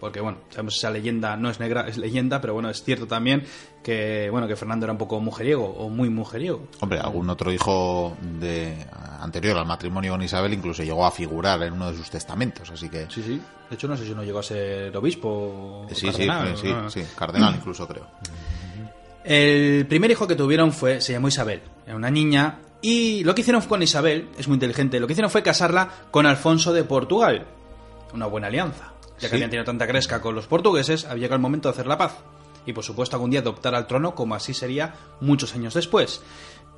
porque 0.05 0.21
bueno, 0.21 0.37
sabemos 0.51 0.77
esa 0.77 0.91
leyenda 0.91 1.35
no 1.35 1.49
es 1.49 1.61
negra, 1.61 1.89
es 1.89 1.97
leyenda, 1.97 2.39
pero 2.39 2.53
bueno, 2.53 2.69
es 2.69 2.83
cierto 2.83 3.07
también 3.07 3.43
que 3.83 4.29
bueno, 4.31 4.47
que 4.47 4.55
Fernando 4.55 4.85
era 4.85 4.93
un 4.93 4.99
poco 4.99 5.19
mujeriego 5.19 5.65
o 5.65 5.89
muy 5.89 6.11
mujeriego. 6.11 6.69
Hombre, 6.81 7.01
algún 7.01 7.31
otro 7.31 7.51
hijo 7.51 8.15
de 8.21 8.87
anterior 9.21 9.57
al 9.57 9.65
matrimonio 9.65 10.13
con 10.13 10.23
Isabel 10.23 10.53
incluso 10.53 10.83
llegó 10.83 11.07
a 11.07 11.11
figurar 11.11 11.63
en 11.63 11.73
uno 11.73 11.91
de 11.91 11.97
sus 11.97 12.11
testamentos, 12.11 12.71
así 12.71 12.91
que 12.91 13.07
Sí, 13.09 13.23
sí. 13.23 13.41
De 13.71 13.77
hecho 13.77 13.89
no 13.89 13.97
sé 13.97 14.05
si 14.05 14.15
no 14.15 14.23
llegó 14.23 14.41
a 14.41 14.43
ser 14.43 14.95
obispo 14.95 15.87
sí, 15.91 16.09
cardenal. 16.09 16.57
Sí, 16.57 16.69
sí, 16.89 17.01
sí, 17.01 17.07
cardenal 17.17 17.55
incluso 17.55 17.89
creo. 17.89 18.07
El 19.25 19.87
primer 19.87 20.11
hijo 20.11 20.27
que 20.27 20.35
tuvieron 20.35 20.73
fue 20.73 21.01
se 21.01 21.15
llamó 21.15 21.29
Isabel, 21.29 21.63
era 21.87 21.97
una 21.97 22.11
niña 22.11 22.59
y 22.85 23.25
lo 23.25 23.35
que 23.35 23.41
hicieron 23.41 23.63
con 23.63 23.83
Isabel, 23.83 24.29
es 24.39 24.47
muy 24.47 24.57
inteligente, 24.57 25.01
lo 25.01 25.07
que 25.07 25.15
hicieron 25.15 25.31
fue 25.31 25.43
casarla 25.43 25.89
con 26.11 26.27
Alfonso 26.27 26.73
de 26.73 26.85
Portugal. 26.85 27.47
Una 28.13 28.27
buena 28.27 28.49
alianza 28.49 28.95
ya 29.19 29.29
que 29.29 29.37
habían 29.37 29.51
tenido 29.51 29.65
tanta 29.65 29.87
cresca 29.87 30.21
con 30.21 30.35
los 30.35 30.47
portugueses, 30.47 31.05
había 31.05 31.23
llegado 31.23 31.37
el 31.37 31.43
momento 31.43 31.69
de 31.69 31.73
hacer 31.73 31.87
la 31.87 31.99
paz. 31.99 32.19
Y 32.67 32.73
por 32.73 32.85
supuesto 32.85 33.17
algún 33.17 33.31
día 33.31 33.41
adoptar 33.41 33.75
al 33.75 33.87
trono, 33.87 34.15
como 34.15 34.35
así 34.35 34.55
sería 34.55 34.95
muchos 35.21 35.55
años 35.55 35.75
después. 35.75 36.23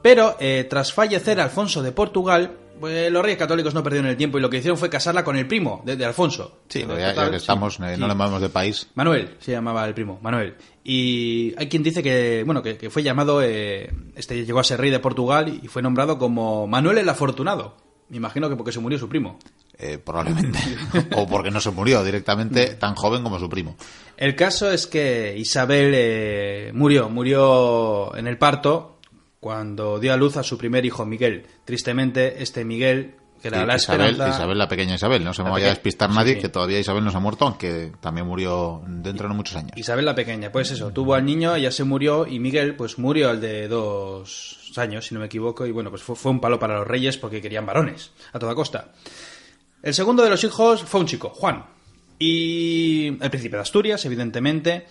Pero 0.03 0.37
eh, 0.41 0.66
tras 0.69 0.93
fallecer 0.93 1.41
Alfonso 1.41 1.83
de 1.83 1.93
Portugal, 1.93 2.57
pues, 2.78 3.11
los 3.11 3.23
reyes 3.23 3.39
católicos 3.39 3.73
no 3.73 3.83
perdieron 3.83 4.11
el 4.11 4.16
tiempo 4.16 4.39
y 4.39 4.41
lo 4.41 4.51
que 4.51 4.59
hicieron 4.59 4.78
fue 4.78 4.91
casarla 4.91 5.24
con 5.24 5.37
el 5.37 5.47
primo 5.47 5.83
de, 5.85 6.05
Alfonso. 6.05 6.59
Sí, 6.69 6.85
ya, 6.87 7.31
que 7.31 7.37
estamos, 7.37 7.78
eh, 7.81 7.97
no 7.97 8.07
le 8.07 8.12
llamamos 8.12 8.41
de 8.41 8.49
país. 8.49 8.89
Manuel 8.95 9.37
se 9.39 9.53
llamaba 9.53 9.85
el 9.87 9.95
primo, 9.95 10.19
Manuel. 10.23 10.57
Y 10.89 11.53
hay 11.59 11.69
quien 11.69 11.83
dice 11.83 12.01
que, 12.01 12.45
bueno, 12.47 12.63
que, 12.63 12.91
fue 12.91 13.03
llamado, 13.03 13.43
eh, 13.43 13.93
este 14.15 14.47
llegó 14.47 14.61
a 14.61 14.65
ser 14.65 14.79
rey 14.79 14.89
de 14.89 15.01
Portugal 15.01 15.49
y 15.61 15.67
fue 15.67 15.83
nombrado 15.83 16.17
como 16.17 16.69
Manuel 16.69 16.99
el 16.99 17.09
Afortunado. 17.09 17.77
Me 18.09 18.19
imagino 18.19 18.49
que 18.49 18.55
porque 18.55 18.71
se 18.71 18.79
murió 18.79 18.97
su 18.97 19.09
primo. 19.09 19.37
Eh, 19.77 19.99
probablemente. 19.99 20.61
o 21.17 21.27
porque 21.27 21.51
no 21.51 21.61
se 21.61 21.73
murió 21.73 22.05
directamente 22.05 22.77
tan 22.77 22.95
joven 22.95 23.25
como 23.25 23.41
su 23.41 23.49
primo. 23.49 23.75
El 24.17 24.37
caso 24.37 24.71
es 24.71 24.87
que 24.87 25.37
Isabel 25.37 25.91
eh, 25.93 26.71
murió, 26.73 27.09
murió 27.09 28.17
en 28.17 28.29
el 28.29 28.39
parto 28.39 29.01
cuando 29.41 29.99
dio 29.99 30.13
a 30.13 30.17
luz 30.17 30.37
a 30.37 30.45
su 30.45 30.57
primer 30.57 30.87
hijo 30.87 31.05
Miguel. 31.05 31.47
Tristemente, 31.65 32.45
este 32.45 32.65
Miguel 32.65 33.17
que 33.41 33.49
era 33.49 33.67
la 33.67 33.77
Isabel, 33.77 34.15
Isabel, 34.15 34.59
la 34.59 34.69
pequeña 34.69 34.95
Isabel, 34.95 35.25
no 35.25 35.33
se 35.33 35.43
me 35.43 35.51
vaya 35.51 35.67
a 35.67 35.71
despistar 35.71 36.11
nadie, 36.11 36.39
que 36.39 36.49
todavía 36.49 36.79
Isabel 36.79 37.05
no 37.05 37.11
se 37.11 37.17
ha 37.17 37.21
muerto, 37.21 37.47
aunque 37.47 37.93
también 38.01 38.27
murió 38.27 38.83
dentro 38.87 39.29
de 39.29 39.35
muchos 39.35 39.57
años. 39.57 39.73
Isabel 39.77 40.05
la 40.05 40.15
pequeña, 40.15 40.51
pues 40.51 40.71
eso, 40.71 40.91
tuvo 40.93 41.15
al 41.15 41.25
niño, 41.25 41.57
ya 41.57 41.71
se 41.71 41.85
murió, 41.85 42.27
y 42.27 42.39
Miguel, 42.39 42.77
pues 42.77 42.99
murió 42.99 43.31
al 43.31 43.41
de 43.41 43.69
dos 43.69 44.73
años, 44.77 45.07
si 45.07 45.15
no 45.15 45.21
me 45.21 45.27
equivoco, 45.27 45.67
y 45.67 45.71
bueno, 45.71 45.91
pues 45.91 46.03
fue 46.03 46.31
un 46.31 46.41
palo 46.41 46.59
para 46.59 46.79
los 46.79 46.87
reyes 46.87 47.17
porque 47.17 47.41
querían 47.41 47.67
varones, 47.67 48.13
a 48.33 48.39
toda 48.39 48.55
costa. 48.55 48.93
El 49.83 49.95
segundo 49.95 50.23
de 50.23 50.31
los 50.31 50.43
hijos 50.45 50.83
fue 50.83 51.01
un 51.01 51.07
chico, 51.07 51.31
Juan. 51.31 51.65
Y 52.19 53.09
el 53.21 53.31
príncipe 53.31 53.57
de 53.57 53.63
Asturias, 53.63 54.05
evidentemente. 54.05 54.87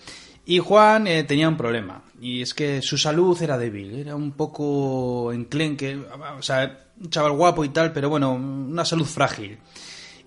Y 0.46 0.60
Juan 0.60 1.06
eh, 1.08 1.24
tenía 1.24 1.48
un 1.48 1.56
problema. 1.56 2.02
Y 2.20 2.40
es 2.40 2.54
que 2.54 2.80
su 2.80 2.96
salud 2.96 3.40
era 3.42 3.58
débil. 3.58 3.98
Era 3.98 4.14
un 4.14 4.32
poco 4.32 5.32
enclenque. 5.32 5.98
O 6.38 6.42
sea, 6.42 6.86
un 7.00 7.10
chaval 7.10 7.32
guapo 7.32 7.64
y 7.64 7.70
tal, 7.70 7.92
pero 7.92 8.08
bueno, 8.08 8.32
una 8.32 8.84
salud 8.84 9.04
frágil. 9.04 9.58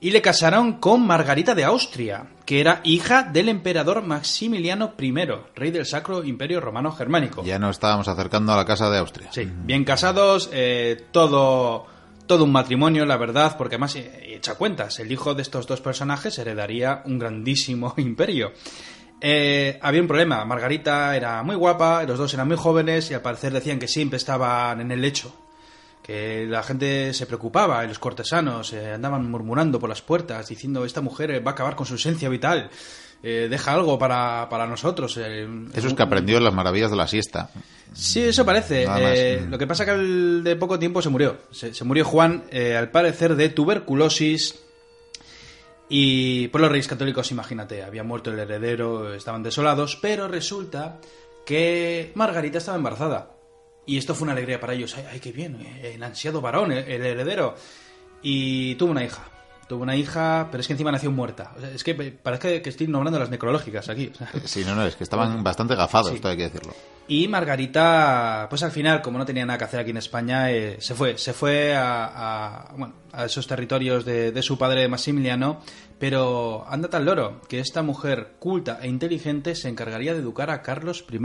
Y 0.01 0.11
le 0.11 0.21
casaron 0.21 0.73
con 0.73 1.05
Margarita 1.05 1.55
de 1.55 1.65
Austria, 1.65 2.27
que 2.45 2.61
era 2.61 2.79
hija 2.83 3.23
del 3.23 3.49
emperador 3.49 4.01
Maximiliano 4.01 4.93
I, 4.97 5.13
rey 5.55 5.71
del 5.71 5.85
Sacro 5.85 6.23
Imperio 6.23 6.61
Romano 6.61 6.91
Germánico. 6.91 7.43
Ya 7.43 7.59
nos 7.59 7.71
estábamos 7.71 8.07
acercando 8.07 8.53
a 8.53 8.57
la 8.57 8.65
casa 8.65 8.89
de 8.89 8.99
Austria. 8.99 9.29
Sí, 9.31 9.49
bien 9.65 9.83
casados, 9.83 10.49
eh, 10.53 11.05
todo 11.11 11.85
todo 12.29 12.43
un 12.43 12.51
matrimonio, 12.51 13.07
la 13.07 13.17
verdad, 13.17 13.57
porque 13.57 13.75
además, 13.75 13.95
eh, 13.95 14.35
echa 14.35 14.53
cuentas, 14.53 14.99
el 14.99 15.11
hijo 15.11 15.33
de 15.33 15.41
estos 15.41 15.65
dos 15.65 15.81
personajes 15.81 16.37
heredaría 16.37 17.01
un 17.05 17.17
grandísimo 17.17 17.95
imperio. 17.97 18.53
Eh, 19.21 19.77
había 19.81 20.01
un 20.01 20.07
problema, 20.07 20.45
Margarita 20.45 21.15
era 21.15 21.43
muy 21.43 21.55
guapa, 21.55 22.03
los 22.03 22.17
dos 22.17 22.33
eran 22.33 22.47
muy 22.47 22.57
jóvenes 22.57 23.11
y 23.11 23.13
al 23.13 23.21
parecer 23.21 23.51
decían 23.51 23.79
que 23.79 23.87
siempre 23.87 24.17
estaban 24.17 24.79
en 24.79 24.91
el 24.91 25.01
lecho, 25.01 25.35
que 26.01 26.45
la 26.47 26.63
gente 26.63 27.13
se 27.13 27.25
preocupaba, 27.25 27.83
y 27.83 27.87
los 27.87 27.99
cortesanos 27.99 28.71
eh, 28.73 28.93
andaban 28.93 29.29
murmurando 29.29 29.79
por 29.79 29.89
las 29.89 30.01
puertas, 30.01 30.47
diciendo, 30.47 30.85
esta 30.85 31.01
mujer 31.01 31.31
eh, 31.31 31.39
va 31.39 31.51
a 31.51 31.53
acabar 31.53 31.75
con 31.75 31.85
su 31.85 31.95
esencia 31.95 32.29
vital, 32.29 32.69
eh, 33.21 33.47
deja 33.49 33.73
algo 33.73 33.99
para, 33.99 34.47
para 34.49 34.65
nosotros. 34.65 35.17
Eso 35.17 35.87
es 35.87 35.93
que 35.93 36.03
aprendió 36.03 36.37
en 36.37 36.45
las 36.45 36.53
maravillas 36.53 36.89
de 36.89 36.97
la 36.97 37.07
siesta. 37.07 37.49
Sí, 37.93 38.21
eso 38.21 38.45
parece. 38.45 38.85
Eh, 38.87 39.45
lo 39.49 39.57
que 39.57 39.67
pasa 39.67 39.83
que 39.83 39.91
al 39.91 40.43
de 40.43 40.55
poco 40.55 40.79
tiempo 40.79 41.01
se 41.01 41.09
murió. 41.09 41.37
Se, 41.51 41.73
se 41.73 41.83
murió 41.83 42.05
Juan, 42.05 42.43
eh, 42.51 42.77
al 42.77 42.91
parecer, 42.91 43.35
de 43.35 43.49
tuberculosis. 43.49 44.59
Y 45.89 46.47
por 46.49 46.61
los 46.61 46.69
reyes 46.71 46.87
católicos, 46.87 47.31
imagínate, 47.31 47.83
había 47.83 48.03
muerto 48.03 48.31
el 48.31 48.39
heredero, 48.39 49.13
estaban 49.13 49.41
desolados, 49.43 49.95
pero 49.95 50.27
resulta 50.27 50.99
que 51.45 52.11
Margarita 52.15 52.59
estaba 52.59 52.77
embarazada. 52.77 53.31
Y 53.87 53.97
esto 53.97 54.13
fue 54.13 54.25
una 54.25 54.33
alegría 54.33 54.59
para 54.59 54.73
ellos. 54.73 54.95
¡Ay, 55.11 55.19
qué 55.19 55.31
bien! 55.31 55.55
eh, 55.61 55.93
El 55.95 56.03
ansiado 56.03 56.41
varón, 56.41 56.71
el 56.71 57.03
heredero. 57.03 57.55
Y 58.21 58.75
tuvo 58.75 58.91
una 58.91 59.03
hija. 59.03 59.23
Tuvo 59.69 59.83
una 59.83 59.95
hija, 59.95 60.47
pero 60.49 60.61
es 60.61 60.67
que 60.67 60.73
encima 60.73 60.91
nació 60.91 61.11
muerta. 61.11 61.53
O 61.55 61.59
sea, 61.61 61.69
es 61.69 61.83
que 61.83 61.93
parece 61.93 62.59
que 62.63 62.69
estoy 62.71 62.87
nombrando 62.87 63.19
las 63.19 63.29
necrológicas 63.29 63.87
aquí. 63.87 64.09
o 64.11 64.15
sea. 64.17 64.27
Sí, 64.45 64.63
no, 64.65 64.73
no, 64.73 64.83
es 64.83 64.95
que 64.95 65.03
estaban 65.03 65.43
bastante 65.43 65.75
gafados, 65.75 66.09
Sí. 66.09 66.15
esto 66.15 66.27
hay 66.27 66.37
que 66.37 66.49
decirlo. 66.49 66.73
Y 67.07 67.27
Margarita, 67.27 68.47
pues 68.49 68.63
al 68.63 68.71
final, 68.71 69.01
como 69.03 69.19
no 69.19 69.25
tenía 69.27 69.45
nada 69.45 69.59
que 69.59 69.65
hacer 69.65 69.79
aquí 69.79 69.91
en 69.91 69.97
España, 69.97 70.51
eh, 70.51 70.77
se 70.79 70.95
fue. 70.95 71.19
Se 71.19 71.33
fue 71.33 71.75
a, 71.75 72.05
a, 72.71 72.73
bueno, 72.75 72.95
a 73.11 73.25
esos 73.25 73.45
territorios 73.45 74.05
de, 74.05 74.31
de 74.31 74.41
su 74.41 74.57
padre 74.57 74.87
Maximiliano. 74.87 75.61
Pero 75.99 76.65
anda 76.67 76.89
tal 76.89 77.05
loro 77.05 77.41
que 77.47 77.59
esta 77.59 77.83
mujer 77.83 78.37
culta 78.39 78.79
e 78.81 78.87
inteligente 78.87 79.53
se 79.53 79.69
encargaría 79.69 80.13
de 80.13 80.19
educar 80.19 80.49
a 80.49 80.63
Carlos 80.63 81.05
I. 81.11 81.19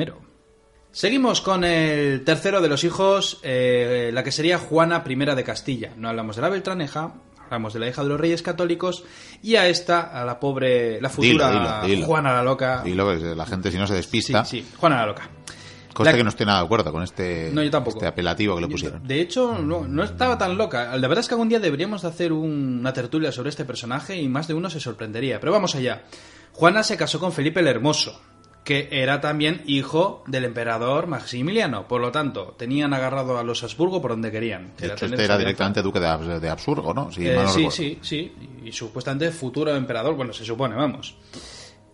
Seguimos 0.91 1.41
con 1.41 1.65
el 1.65 2.25
tercero 2.25 2.61
de 2.61 2.69
los 2.69 2.85
hijos, 2.85 3.41
eh, 3.43 4.11
la 4.13 4.23
que 4.23 4.31
sería 4.33 4.59
Juana 4.59 5.03
I 5.07 5.15
de 5.17 5.45
Castilla. 5.45 5.93
No 5.97 6.09
hablamos 6.09 6.37
de 6.37 6.43
la 6.43 6.49
Beltraneja, 6.51 7.15
hablamos 7.45 7.73
de 7.75 7.81
la 7.81 7.89
hija 7.89 8.03
de 8.03 8.09
los 8.09 8.21
reyes 8.21 8.43
católicos. 8.43 9.05
Y 9.43 9.57
a 9.57 9.67
esta, 9.69 10.01
a 10.21 10.25
la 10.25 10.39
pobre, 10.41 11.01
la 11.01 11.09
futura 11.11 11.51
Dilo, 11.51 11.61
dilo, 11.61 11.87
dilo. 11.87 12.07
Juana 12.07 12.33
la 12.33 12.43
Loca. 12.43 12.83
Y 12.85 12.95
luego 12.95 13.13
la 13.35 13.47
gente, 13.47 13.71
si 13.71 13.79
no 13.79 13.87
se 13.87 13.93
Sí, 13.95 13.97
despista, 13.97 14.45
sí, 14.45 14.67
Juana 14.79 14.97
la 14.97 15.07
Loca. 15.07 15.29
cosa 15.93 16.11
La- 16.11 16.17
que 16.17 16.25
no 16.25 16.31
estoy 16.31 16.47
nada 16.47 16.59
de 16.61 16.65
acuerdo 16.65 16.91
con 16.93 17.03
este, 17.03 17.51
No, 17.53 17.63
yo 17.63 17.71
tampoco. 17.71 17.99
este 17.99 18.07
apelativo 18.09 18.57
que 18.57 18.63
le 18.63 18.69
pusieron. 18.69 19.07
De 19.07 19.21
hecho, 19.21 19.59
no, 19.59 19.87
no 19.87 20.03
estaba 20.03 20.37
tan 20.37 20.57
loca. 20.59 20.97
La 20.97 21.07
verdad 21.09 21.21
es 21.21 21.29
que 21.29 21.35
algún 21.35 21.49
día 21.49 21.61
deberíamos 21.61 22.03
de 22.03 22.09
hacer 22.09 22.33
un- 22.33 22.79
una 22.81 22.93
tertulia 22.93 23.31
sobre 23.31 23.51
este 23.51 23.65
personaje 23.65 24.17
y 24.17 24.27
más 24.29 24.49
de 24.49 24.55
uno 24.55 24.69
se 24.71 24.81
sorprendería. 24.81 25.39
Pero 25.39 25.53
vamos 25.53 25.75
allá. 25.77 26.03
Juana 26.53 26.83
se 26.83 26.97
casó 26.97 27.19
con 27.21 27.33
Felipe 27.33 27.61
el 27.61 27.67
Hermoso, 27.69 28.21
que 28.65 28.89
era 28.91 29.21
también 29.21 29.63
hijo 29.67 30.25
del 30.27 30.45
emperador 30.47 31.07
Maximiliano. 31.07 31.87
Por 31.87 32.01
lo 32.01 32.11
tanto, 32.11 32.55
tenían 32.59 32.95
agarrado 32.95 33.37
a 33.39 33.45
los 33.45 33.63
Habsburgo 33.63 34.01
por 34.01 34.13
donde 34.13 34.33
querían. 34.33 34.73
que 34.77 34.87
De 34.87 34.93
hecho, 34.95 34.97
tener 35.05 35.13
este 35.21 35.25
era 35.27 35.37
directamente 35.39 35.83
duque 35.83 36.01
de, 36.01 36.07
Habs- 36.07 36.41
de 36.41 36.49
Habsburgo, 36.49 36.95
¿no? 36.95 37.13
Si 37.13 37.27
Eh, 37.29 37.35
no 37.35 37.47
sí, 37.49 37.69
sí, 37.71 37.99
sí. 38.01 38.33
Y, 38.65 38.69
y 38.69 38.73
supuestamente 38.73 39.31
futuro 39.31 39.75
emperador, 39.77 40.15
bueno, 40.15 40.33
se 40.33 40.45
supone, 40.47 40.75
vamos. 40.77 41.15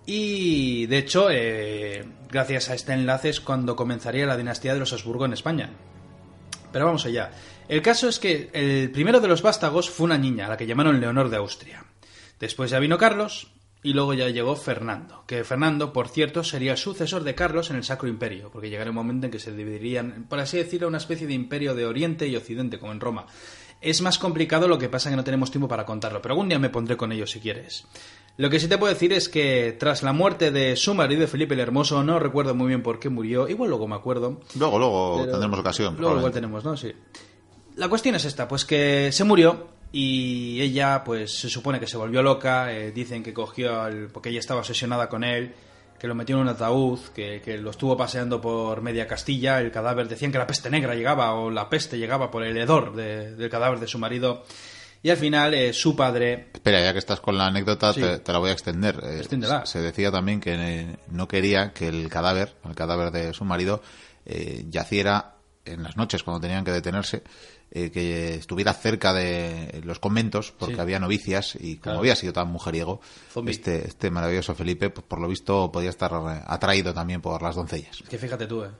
Y 0.07 0.87
de 0.87 0.99
hecho, 0.99 1.29
eh, 1.31 2.05
gracias 2.31 2.71
a 2.71 2.75
este 2.75 2.93
enlace 2.93 3.29
es 3.29 3.41
cuando 3.41 3.77
comenzaría 3.77 4.27
la 4.27 4.37
dinastía 4.37 4.73
de 4.75 4.81
los 4.81 4.93
Habsburgo 4.93 5.25
en 5.25 5.33
España. 5.33 5.71
Pero 6.73 6.87
vamos 6.87 7.05
allá. 7.05 7.33
El 7.69 7.83
caso 7.83 8.09
es 8.09 8.19
que 8.19 8.49
el 8.53 8.91
primero 8.91 9.21
de 9.21 9.29
los 9.29 9.43
vástagos 9.43 9.91
fue 9.91 10.07
una 10.07 10.19
niña, 10.19 10.47
a 10.47 10.51
la 10.51 10.57
que 10.57 10.67
llamaron 10.67 11.01
Leonor 11.01 11.29
de 11.31 11.37
Austria. 11.37 11.85
Después 12.39 12.71
ya 12.71 12.79
vino 12.79 12.97
Carlos 12.97 13.49
y 13.82 13.93
luego 13.93 14.15
ya 14.15 14.28
llegó 14.28 14.57
Fernando. 14.57 15.24
Que 15.27 15.44
Fernando, 15.44 15.93
por 15.93 16.09
cierto, 16.09 16.44
sería 16.44 16.73
el 16.73 16.78
sucesor 16.78 17.24
de 17.24 17.35
Carlos 17.35 17.70
en 17.70 17.77
el 17.77 17.85
Sacro 17.85 18.09
Imperio, 18.09 18.51
porque 18.52 18.69
llegaría 18.69 18.90
un 18.90 18.97
momento 18.97 19.27
en 19.27 19.32
que 19.32 19.39
se 19.39 19.52
dividirían, 19.52 20.27
por 20.28 20.39
así 20.39 20.59
decirlo, 20.59 20.89
una 20.89 20.98
especie 20.98 21.27
de 21.27 21.35
imperio 21.35 21.74
de 21.74 21.86
Oriente 21.86 22.27
y 22.28 22.36
Occidente, 22.36 22.78
como 22.78 22.93
en 22.93 23.01
Roma. 23.01 23.27
Es 23.81 24.02
más 24.02 24.19
complicado 24.19 24.69
lo 24.69 24.78
que 24.78 24.90
pasa 24.90 25.09
que 25.09 25.16
no 25.16 25.24
tenemos 25.24 25.51
tiempo 25.51 25.66
para 25.66 25.86
contarlo, 25.86 26.20
pero 26.20 26.35
algún 26.35 26.48
día 26.48 26.59
me 26.59 26.69
pondré 26.69 26.98
con 26.98 27.12
ello 27.12 27.27
si 27.27 27.40
quieres. 27.40 27.86
Lo 28.36 28.51
que 28.51 28.61
sí 28.61 28.69
te 28.69 28.78
puedo 28.78 28.93
decir 28.93 29.12
es 29.12 29.28
que 29.28 29.74
tras 29.78 30.02
la 30.02 30.12
muerte 30.12 30.51
de 30.51 30.77
su 30.77 30.94
marido 30.94 31.27
Felipe 31.27 31.55
el 31.55 31.61
Hermoso, 31.61 32.02
no 32.05 32.19
recuerdo 32.19 32.55
muy 32.55 32.69
bien 32.69 32.82
por 32.82 32.98
qué 32.98 33.09
murió, 33.09 33.48
igual 33.48 33.70
luego 33.70 33.89
me 33.89 33.97
acuerdo, 33.97 34.40
Luego, 34.57 34.78
luego 34.78 35.27
tendremos 35.31 35.59
ocasión. 35.59 35.97
Luego 35.98 36.19
igual 36.19 36.32
tenemos, 36.32 36.65
¿no? 36.65 36.77
Sí. 36.77 36.93
La 37.77 37.89
cuestión 37.89 38.15
es 38.15 38.24
esta, 38.27 38.47
pues 38.47 38.66
que 38.66 39.11
se 39.12 39.24
murió 39.24 39.69
y 39.93 40.61
ella, 40.61 41.03
pues 41.05 41.33
se 41.39 41.49
supone 41.49 41.81
que 41.81 41.87
se 41.87 41.97
volvió 41.97 42.23
loca, 42.23 42.73
eh, 42.73 42.93
dicen 42.93 43.23
que 43.23 43.33
cogió, 43.35 43.81
al, 43.83 44.09
porque 44.09 44.29
ella 44.31 44.39
estaba 44.41 44.61
obsesionada 44.61 45.09
con 45.09 45.25
él, 45.25 45.55
que 45.99 46.07
lo 46.07 46.15
metió 46.15 46.37
en 46.37 46.43
un 46.43 46.49
ataúd, 46.49 47.01
que, 47.15 47.43
que 47.45 47.59
lo 47.59 47.71
estuvo 47.71 47.97
paseando 47.97 48.41
por 48.41 48.81
media 48.83 49.07
Castilla, 49.07 49.61
el 49.61 49.71
cadáver, 49.71 50.09
decían 50.09 50.33
que 50.33 50.39
la 50.39 50.47
peste 50.47 50.71
negra 50.71 50.95
llegaba 50.95 51.35
o 51.35 51.51
la 51.51 51.69
peste 51.69 51.99
llegaba 51.99 52.31
por 52.31 52.43
el 52.45 52.57
hedor 52.57 52.95
de- 52.95 53.35
del 53.37 53.51
cadáver 53.51 53.81
de 53.81 53.87
su 53.87 53.99
marido. 53.99 54.45
Y 55.03 55.09
al 55.11 55.17
final 55.17 55.55
eh, 55.55 55.73
su 55.73 55.97
padre 55.97 56.49
Espera, 56.53 56.81
ya 56.83 56.93
que 56.93 56.99
estás 56.99 57.21
con 57.21 57.37
la 57.37 57.47
anécdota, 57.47 57.93
Sí. 57.93 58.01
te, 58.01 58.19
te 58.19 58.33
la 58.33 58.39
voy 58.39 58.51
a 58.51 58.53
extender. 58.53 59.01
Eh, 59.03 59.23
se 59.65 59.81
decía 59.81 60.11
también 60.12 60.41
que 60.41 60.55
eh, 60.55 60.97
no 61.11 61.27
quería 61.27 61.73
que 61.73 61.89
el 61.89 62.09
cadáver, 62.11 62.55
el 62.69 62.75
cadáver 62.75 63.11
de 63.11 63.33
su 63.35 63.45
marido, 63.45 63.83
eh, 64.27 64.65
yaciera 64.69 65.37
en 65.65 65.83
las 65.83 65.97
noches 65.97 66.23
cuando 66.23 66.41
tenían 66.41 66.65
que 66.65 66.73
detenerse, 66.73 67.23
eh, 67.73 67.91
que 67.91 68.35
estuviera 68.35 68.73
cerca 68.75 69.13
de 69.13 69.81
los 69.85 69.99
conventos, 70.01 70.53
porque 70.59 70.75
Sí. 70.75 70.81
había 70.81 70.99
novicias 70.99 71.55
y 71.55 71.75
como 71.77 71.83
Claro. 71.83 71.99
había 72.01 72.17
sido 72.17 72.33
tan 72.33 72.49
mujeriego, 72.49 73.01
Zombie. 73.33 73.53
este, 73.53 73.87
este 73.87 74.11
maravilloso 74.11 74.55
Felipe, 74.55 74.91
pues, 74.91 75.07
por 75.07 75.21
lo 75.21 75.29
visto, 75.29 75.71
podía 75.71 75.91
estar 75.91 76.11
eh, 76.13 76.43
atraído 76.47 76.93
también 76.93 77.21
por 77.21 77.41
las 77.43 77.55
doncellas. 77.57 78.03
que 78.09 78.19
fíjate 78.19 78.47
tú, 78.47 78.65
eh. 78.65 78.71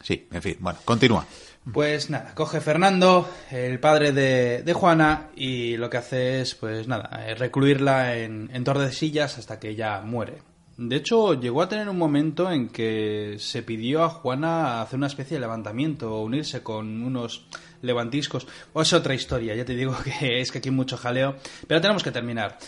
Sí, 0.00 0.28
en 0.30 0.40
fin, 0.42 0.56
bueno, 0.60 0.78
continúa. 0.84 1.26
Pues 1.72 2.08
nada, 2.08 2.32
coge 2.34 2.60
Fernando, 2.60 3.28
el 3.50 3.80
padre 3.80 4.12
de, 4.12 4.62
de 4.62 4.72
Juana, 4.72 5.30
y 5.34 5.76
lo 5.76 5.90
que 5.90 5.96
hace 5.96 6.40
es, 6.40 6.54
pues 6.54 6.86
nada, 6.86 7.24
eh, 7.26 7.34
recluirla 7.34 8.16
en, 8.16 8.48
en 8.52 8.62
Tordesillas 8.64 9.36
hasta 9.38 9.58
que 9.58 9.70
ella 9.70 10.00
muere. 10.00 10.38
De 10.76 10.94
hecho, 10.94 11.34
llegó 11.34 11.60
a 11.62 11.68
tener 11.68 11.88
un 11.88 11.98
momento 11.98 12.48
en 12.52 12.68
que 12.68 13.34
se 13.40 13.64
pidió 13.64 14.04
a 14.04 14.08
Juana 14.10 14.80
hacer 14.80 14.96
una 14.98 15.08
especie 15.08 15.34
de 15.36 15.40
levantamiento 15.40 16.14
o 16.14 16.22
unirse 16.22 16.62
con 16.62 17.02
unos 17.02 17.46
levantiscos. 17.82 18.46
O 18.72 18.82
es 18.82 18.92
otra 18.92 19.14
historia, 19.14 19.54
ya 19.54 19.64
te 19.64 19.74
digo 19.74 19.96
que 20.04 20.40
es 20.40 20.50
que 20.52 20.58
aquí 20.58 20.68
hay 20.68 20.74
mucho 20.74 20.96
jaleo. 20.96 21.36
Pero 21.66 21.80
tenemos 21.80 22.02
que 22.02 22.10
terminar. 22.12 22.58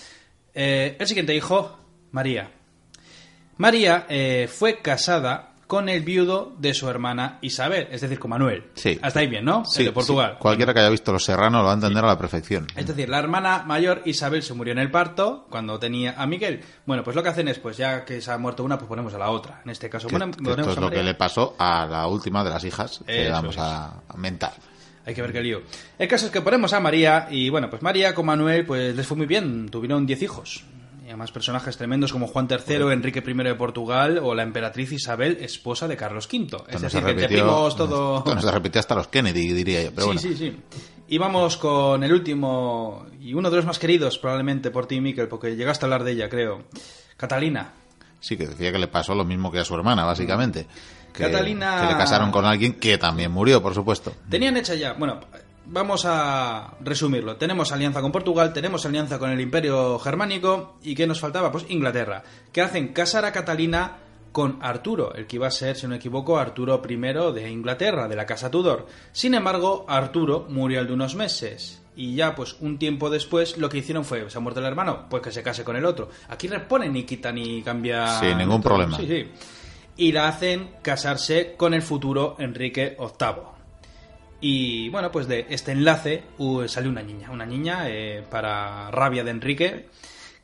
Eh, 0.55 0.97
el 0.99 1.07
siguiente 1.07 1.35
hijo, 1.35 1.79
María. 2.13 2.51
María 3.57 4.07
eh, 4.09 4.49
fue 4.53 4.79
casada 4.81 5.47
con 5.67 5.89
el 5.89 6.03
viudo 6.03 6.53
de 6.59 6.75
su 6.75 6.89
hermana 6.89 7.39
Isabel, 7.43 7.87
es 7.93 8.01
decir, 8.01 8.19
con 8.19 8.31
Manuel. 8.31 8.65
Sí. 8.75 8.99
Hasta 9.03 9.21
ahí 9.21 9.29
bien, 9.29 9.45
¿no? 9.45 9.65
Sí, 9.65 9.83
el 9.83 9.87
de 9.87 9.93
Portugal. 9.93 10.33
sí, 10.33 10.39
cualquiera 10.41 10.75
que 10.75 10.81
haya 10.81 10.89
visto 10.89 11.13
Los 11.13 11.25
Serranos 11.25 11.61
lo 11.61 11.67
va 11.67 11.71
a 11.71 11.75
entender 11.75 12.03
a 12.03 12.09
la 12.09 12.19
perfección. 12.19 12.67
Es 12.75 12.89
decir, 12.89 13.09
la 13.09 13.21
hermana 13.21 13.63
mayor 13.65 14.03
Isabel 14.05 14.43
se 14.43 14.53
murió 14.55 14.73
en 14.73 14.81
el 14.81 14.91
parto 14.91 15.47
cuando 15.49 15.79
tenía 15.79 16.21
a 16.21 16.27
Miguel. 16.27 16.65
Bueno, 16.87 17.05
pues 17.05 17.15
lo 17.15 17.23
que 17.23 17.29
hacen 17.29 17.47
es, 17.47 17.61
pues 17.61 17.77
ya 17.77 18.05
que 18.05 18.21
se 18.21 18.33
ha 18.33 18.39
muerto 18.39 18.65
una, 18.65 18.79
pues 18.79 18.89
ponemos 18.89 19.15
a 19.15 19.19
la 19.19 19.31
otra. 19.31 19.61
En 19.65 19.71
este 19.71 19.89
caso, 19.89 20.09
Que- 20.09 20.17
ponem- 20.17 20.35
que 20.35 20.43
ponemos 20.43 20.59
esto 20.59 20.73
es 20.73 20.79
a 20.79 20.81
lo 20.81 20.91
que 20.91 21.03
le 21.05 21.15
pasó 21.15 21.55
a 21.57 21.87
la 21.87 22.05
última 22.09 22.43
de 22.43 22.51
las 22.51 22.65
hijas 22.65 23.01
que 23.07 23.27
Eso 23.27 23.33
vamos 23.33 23.55
es. 23.55 23.63
a 23.63 23.93
mentar. 24.17 24.55
Hay 25.07 25.15
que 25.15 25.23
ver 25.23 25.33
qué 25.33 25.41
lío. 25.43 25.63
El 25.99 26.09
caso 26.09 26.27
es 26.27 26.33
que 26.33 26.41
ponemos 26.43 26.73
a 26.73 26.81
María 26.81 27.29
y 27.31 27.49
bueno, 27.49 27.71
pues 27.71 27.83
María 27.83 28.15
con 28.15 28.27
Manuel 28.27 28.67
pues 28.67 28.95
les 28.95 29.07
fue 29.07 29.17
muy 29.17 29.27
bien, 29.27 29.69
tuvieron 29.69 30.07
10 30.07 30.23
hijos. 30.23 30.65
Y 31.05 31.09
además 31.09 31.33
personajes 31.33 31.77
tremendos 31.77 32.13
como 32.13 32.29
Juan 32.29 32.47
III, 32.49 32.93
Enrique 32.93 33.23
I 33.27 33.33
de 33.43 33.55
Portugal 33.57 34.21
o 34.23 34.35
la 34.35 34.43
emperatriz 34.45 34.93
Isabel, 34.93 35.39
esposa 35.41 35.89
de 35.89 35.97
Carlos 35.97 36.29
V. 36.33 36.45
Esto 36.45 36.65
Es 36.69 36.81
decir, 36.83 37.01
que 37.01 37.07
te 37.07 37.13
repitió- 37.23 37.29
primos 37.29 37.77
todo... 37.77 38.19
esto 38.19 38.35
no 38.35 38.41
se 38.43 38.51
repitió 38.53 38.79
hasta 38.79 38.95
los 38.95 39.09
Kennedy, 39.09 39.53
diría 39.53 39.83
yo. 39.83 39.91
Pero 39.93 40.03
sí, 40.03 40.07
bueno, 40.07 40.21
sí, 40.21 40.37
sí. 40.37 40.57
Y 41.09 41.19
vamos 41.19 41.57
con 41.57 42.05
el 42.05 42.13
último 42.13 43.07
y 43.21 43.35
uno 43.35 43.51
de 43.51 43.57
los 43.57 43.65
más 43.67 43.81
queridos 43.81 44.19
probablemente 44.19 44.71
por 44.71 44.87
ti, 44.87 45.01
Miquel, 45.01 45.27
porque 45.27 45.57
llegaste 45.57 45.85
a 45.85 45.87
hablar 45.87 46.05
de 46.05 46.13
ella, 46.13 46.29
creo. 46.29 46.63
Catalina. 47.17 47.73
Sí 48.21 48.37
que 48.37 48.47
decía 48.47 48.71
que 48.73 48.79
le 48.79 48.89
pasó 48.89 49.15
lo 49.15 49.25
mismo 49.25 49.51
que 49.51 49.59
a 49.59 49.65
su 49.65 49.75
hermana, 49.75 50.05
básicamente. 50.05 50.67
Que, 51.13 51.25
Catalina- 51.25 51.81
que 51.81 51.93
le 51.93 51.99
casaron 51.99 52.31
con 52.31 52.45
alguien 52.45 52.75
que 52.75 52.97
también 52.99 53.33
murió, 53.33 53.61
por 53.63 53.75
supuesto. 53.75 54.13
Tenían 54.29 54.57
hecha 54.57 54.75
ya, 54.77 54.93
bueno, 54.93 55.19
vamos 55.67 56.05
a 56.07 56.75
resumirlo. 56.81 57.37
Tenemos 57.37 57.73
alianza 57.73 58.01
con 58.01 58.13
Portugal, 58.13 58.53
tenemos 58.53 58.87
alianza 58.87 59.19
con 59.19 59.31
el 59.31 59.41
Imperio 59.41 59.99
Germánico 59.99 60.77
y 60.83 60.95
¿qué 60.95 61.07
nos 61.07 61.19
faltaba? 61.21 61.51
Pues 61.51 61.67
Inglaterra, 61.69 62.23
que 62.53 62.61
hacen 62.63 62.89
casar 62.89 63.25
a 63.25 63.33
Catalina 63.33 63.97
con 64.33 64.59
Arturo, 64.63 65.13
el 65.15 65.27
que 65.27 65.37
iba 65.37 65.49
a 65.49 65.51
ser, 65.51 65.75
si 65.75 65.83
no 65.87 65.91
me 65.91 65.97
equivoco, 65.97 66.39
Arturo 66.39 66.81
I 66.89 66.97
de 67.35 67.51
Inglaterra, 67.51 68.07
de 68.07 68.15
la 68.15 68.27
casa 68.27 68.49
Tudor. 68.49 68.87
Sin 69.11 69.35
embargo, 69.35 69.85
Arturo 69.89 70.47
murió 70.49 70.79
al 70.79 70.87
de 70.87 70.93
unos 70.93 71.17
meses. 71.17 71.80
Y 71.97 72.15
ya, 72.15 72.35
pues, 72.35 72.57
un 72.61 72.79
tiempo 72.79 73.11
después, 73.11 73.59
lo 73.59 73.69
que 73.69 73.79
hicieron 73.79 74.05
fue, 74.05 74.29
¿se 74.31 74.39
ha 74.39 74.41
muerto 74.41 74.61
el 74.61 74.67
hermano? 74.67 75.07
Pues 75.11 75.23
que 75.23 75.33
se 75.33 75.43
case 75.43 75.65
con 75.65 75.77
el 75.77 75.85
otro. 75.85 76.09
Aquí 76.29 76.49
repone 76.49 76.89
ni 76.89 77.03
quita 77.03 77.33
ni 77.33 77.63
cambia... 77.63 78.19
Sin 78.21 78.39
ningún 78.39 78.63
problema. 78.63 78.97
Sí, 78.97 79.07
sí. 79.07 79.29
Y 79.97 80.13
la 80.13 80.29
hacen 80.29 80.71
casarse 80.83 81.55
con 81.57 81.75
el 81.75 81.83
futuro 81.83 82.37
Enrique 82.39 82.97
VIII. 82.99 83.51
Y 84.41 84.89
bueno, 84.89 85.11
pues 85.13 85.29
de 85.29 85.47
este 85.51 85.73
enlace 85.73 86.23
uh, 86.39 86.67
salió 86.67 86.91
una 86.91 87.03
niña, 87.03 87.31
una 87.31 87.45
niña 87.45 87.89
eh, 87.89 88.25
para 88.31 88.91
rabia 88.91 89.23
de 89.23 89.31
Enrique, 89.33 89.89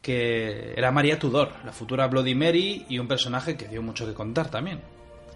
que 0.02 0.74
era 0.76 0.90
María 0.90 1.18
Tudor, 1.18 1.52
la 1.64 1.72
futura 1.72 2.06
Bloody 2.06 2.34
Mary 2.34 2.84
y 2.88 2.98
un 2.98 3.08
personaje 3.08 3.56
que 3.56 3.68
dio 3.68 3.82
mucho 3.82 4.06
que 4.06 4.12
contar 4.12 4.50
también. 4.50 4.80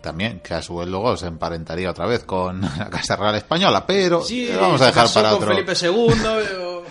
También, 0.01 0.40
que 0.40 0.55
a 0.55 0.62
su 0.62 0.77
vez 0.77 0.89
luego 0.89 1.16
se 1.16 1.27
emparentaría 1.27 1.90
otra 1.90 2.06
vez 2.06 2.24
con 2.24 2.60
la 2.78 2.90
Casa 2.90 3.16
Real 3.16 3.35
Española, 3.36 3.86
pero 3.86 4.22
Sí, 4.22 4.48
eh, 4.48 4.56
vamos 4.60 4.81
a 4.82 4.86
dejar 4.86 5.05
casó 5.05 5.20
para 5.20 5.31
con 5.35 5.43
otro. 5.43 5.55
Felipe 5.55 5.72
II. 5.81 6.85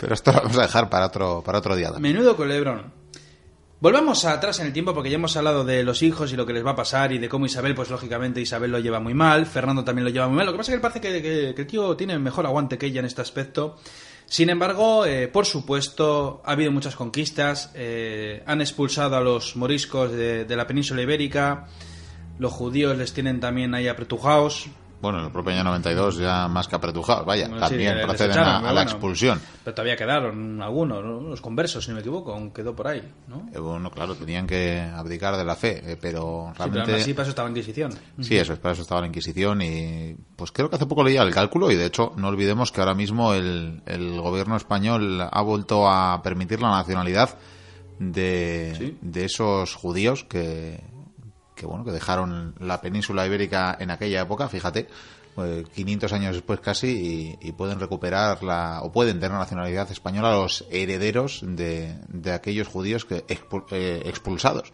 Pero 0.00 0.14
esto 0.14 0.32
lo 0.32 0.38
vamos 0.40 0.56
a 0.56 0.62
dejar 0.62 0.88
para 0.88 1.06
otro, 1.06 1.42
para 1.44 1.58
otro 1.58 1.76
día 1.76 1.90
también. 1.92 2.14
Menudo 2.14 2.34
culebrón. 2.34 2.90
Volvamos 3.80 4.24
atrás 4.26 4.58
en 4.60 4.66
el 4.66 4.72
tiempo 4.72 4.92
porque 4.94 5.10
ya 5.10 5.16
hemos 5.16 5.36
hablado 5.36 5.62
de 5.64 5.82
los 5.82 6.02
hijos 6.02 6.32
y 6.32 6.36
lo 6.36 6.44
que 6.46 6.52
les 6.54 6.64
va 6.64 6.70
a 6.70 6.76
pasar 6.76 7.12
y 7.12 7.18
de 7.18 7.28
cómo 7.28 7.44
Isabel, 7.46 7.74
pues 7.74 7.90
lógicamente 7.90 8.40
Isabel 8.40 8.70
lo 8.70 8.78
lleva 8.78 8.98
muy 9.00 9.12
mal, 9.14 9.44
Fernando 9.46 9.84
también 9.84 10.04
lo 10.04 10.10
lleva 10.10 10.26
muy 10.28 10.36
mal. 10.36 10.46
Lo 10.46 10.52
que 10.52 10.58
pasa 10.58 10.72
es 10.72 10.78
que 10.78 10.82
parece 10.82 11.00
que, 11.00 11.22
que- 11.22 11.54
que 11.54 11.60
el 11.62 11.66
tío 11.66 11.96
tiene 11.96 12.18
mejor 12.18 12.46
aguante 12.46 12.78
que 12.78 12.86
ella 12.86 13.00
en 13.00 13.06
este 13.06 13.20
aspecto. 13.22 13.76
Sin 14.26 14.48
embargo, 14.48 15.04
eh, 15.06 15.28
por 15.28 15.44
supuesto, 15.44 16.40
ha 16.44 16.52
habido 16.52 16.70
muchas 16.72 16.94
conquistas, 16.94 17.70
eh, 17.74 18.42
han 18.46 18.60
expulsado 18.60 19.16
a 19.16 19.20
los 19.20 19.56
moriscos 19.56 20.12
de, 20.12 20.44
de 20.44 20.56
la 20.56 20.66
península 20.66 21.02
ibérica, 21.02 21.66
los 22.40 22.52
judíos 22.52 22.96
les 22.98 23.12
tienen 23.12 23.38
también 23.38 23.72
ahí 23.74 23.86
apretujados, 23.86 24.66
Bueno, 25.02 25.18
en 25.20 25.24
el 25.26 25.32
propio 25.32 25.52
año 25.54 25.64
92 25.64 26.18
ya 26.18 26.46
más 26.48 26.68
que 26.68 26.76
apretujados, 26.76 27.24
vaya, 27.24 27.48
Bueno, 27.48 27.66
también 27.66 27.98
proceden 28.02 28.32
echaron, 28.32 28.48
a, 28.54 28.60
la 28.60 28.72
bueno. 28.72 28.80
expulsión. 28.82 29.40
pero 29.64 29.74
todavía 29.74 29.96
quedaron 29.96 30.60
algunos, 30.60 31.02
¿no? 31.02 31.20
los 31.22 31.40
conversos, 31.40 31.84
si 31.84 31.90
no 31.90 31.94
me 31.94 32.00
equivoco, 32.00 32.34
aún 32.34 32.50
quedó 32.50 32.76
por 32.76 32.86
ahí, 32.88 33.02
¿no? 33.26 33.48
Eh, 33.54 33.58
Bueno, 33.58 33.90
claro, 33.90 34.14
tenían 34.14 34.46
que 34.46 34.78
abdicar 34.78 35.38
de 35.38 35.44
la 35.46 35.56
fe, 35.56 35.92
eh, 35.92 35.96
pero 35.98 36.48
Sí, 36.48 36.54
pero 36.58 36.70
realmente... 36.72 36.94
así 37.00 37.14
para 37.14 37.22
eso 37.22 37.30
estaba 37.30 37.48
la 37.48 37.52
Inquisición. 37.52 37.92
Sí, 38.20 38.36
eso 38.36 38.52
es, 38.52 38.58
para 38.58 38.72
eso 38.74 38.82
estaba 38.82 39.00
la 39.00 39.06
Inquisición 39.06 39.62
y 39.62 40.16
pues 40.36 40.52
creo 40.52 40.68
que 40.68 40.76
hace 40.76 40.84
poco 40.86 41.02
leía 41.02 41.22
el 41.22 41.32
cálculo 41.32 41.70
y 41.70 41.76
de 41.76 41.86
hecho 41.86 42.12
no 42.16 42.28
olvidemos 42.28 42.70
que 42.70 42.80
ahora 42.82 42.94
mismo 42.94 43.32
el, 43.32 43.80
el 43.86 44.20
gobierno 44.20 44.54
español 44.56 45.22
ha 45.32 45.40
vuelto 45.42 45.88
a 45.90 46.20
permitir 46.22 46.60
la 46.60 46.70
nacionalidad 46.72 47.38
de, 47.98 48.74
Sí. 48.78 48.98
de 49.00 49.24
esos 49.24 49.74
judíos 49.74 50.24
que, 50.24 50.80
que 51.60 51.66
bueno 51.66 51.84
que 51.84 51.92
dejaron 51.92 52.54
la 52.58 52.80
península 52.80 53.26
ibérica 53.26 53.76
en 53.78 53.90
aquella 53.90 54.22
época, 54.22 54.48
fíjate, 54.48 54.88
eh, 55.36 55.64
500 55.74 56.12
años 56.14 56.34
después 56.34 56.58
casi 56.60 57.36
y, 57.40 57.48
y 57.48 57.52
pueden 57.52 57.78
recuperar 57.78 58.42
la 58.42 58.80
o 58.82 58.90
pueden 58.90 59.20
tener 59.20 59.36
nacionalidad 59.38 59.90
española 59.92 60.32
los 60.32 60.64
herederos 60.70 61.40
de, 61.42 61.94
de 62.08 62.32
aquellos 62.32 62.66
judíos 62.68 63.04
que 63.04 63.26
expu- 63.26 63.66
eh, 63.70 64.02
expulsados 64.06 64.72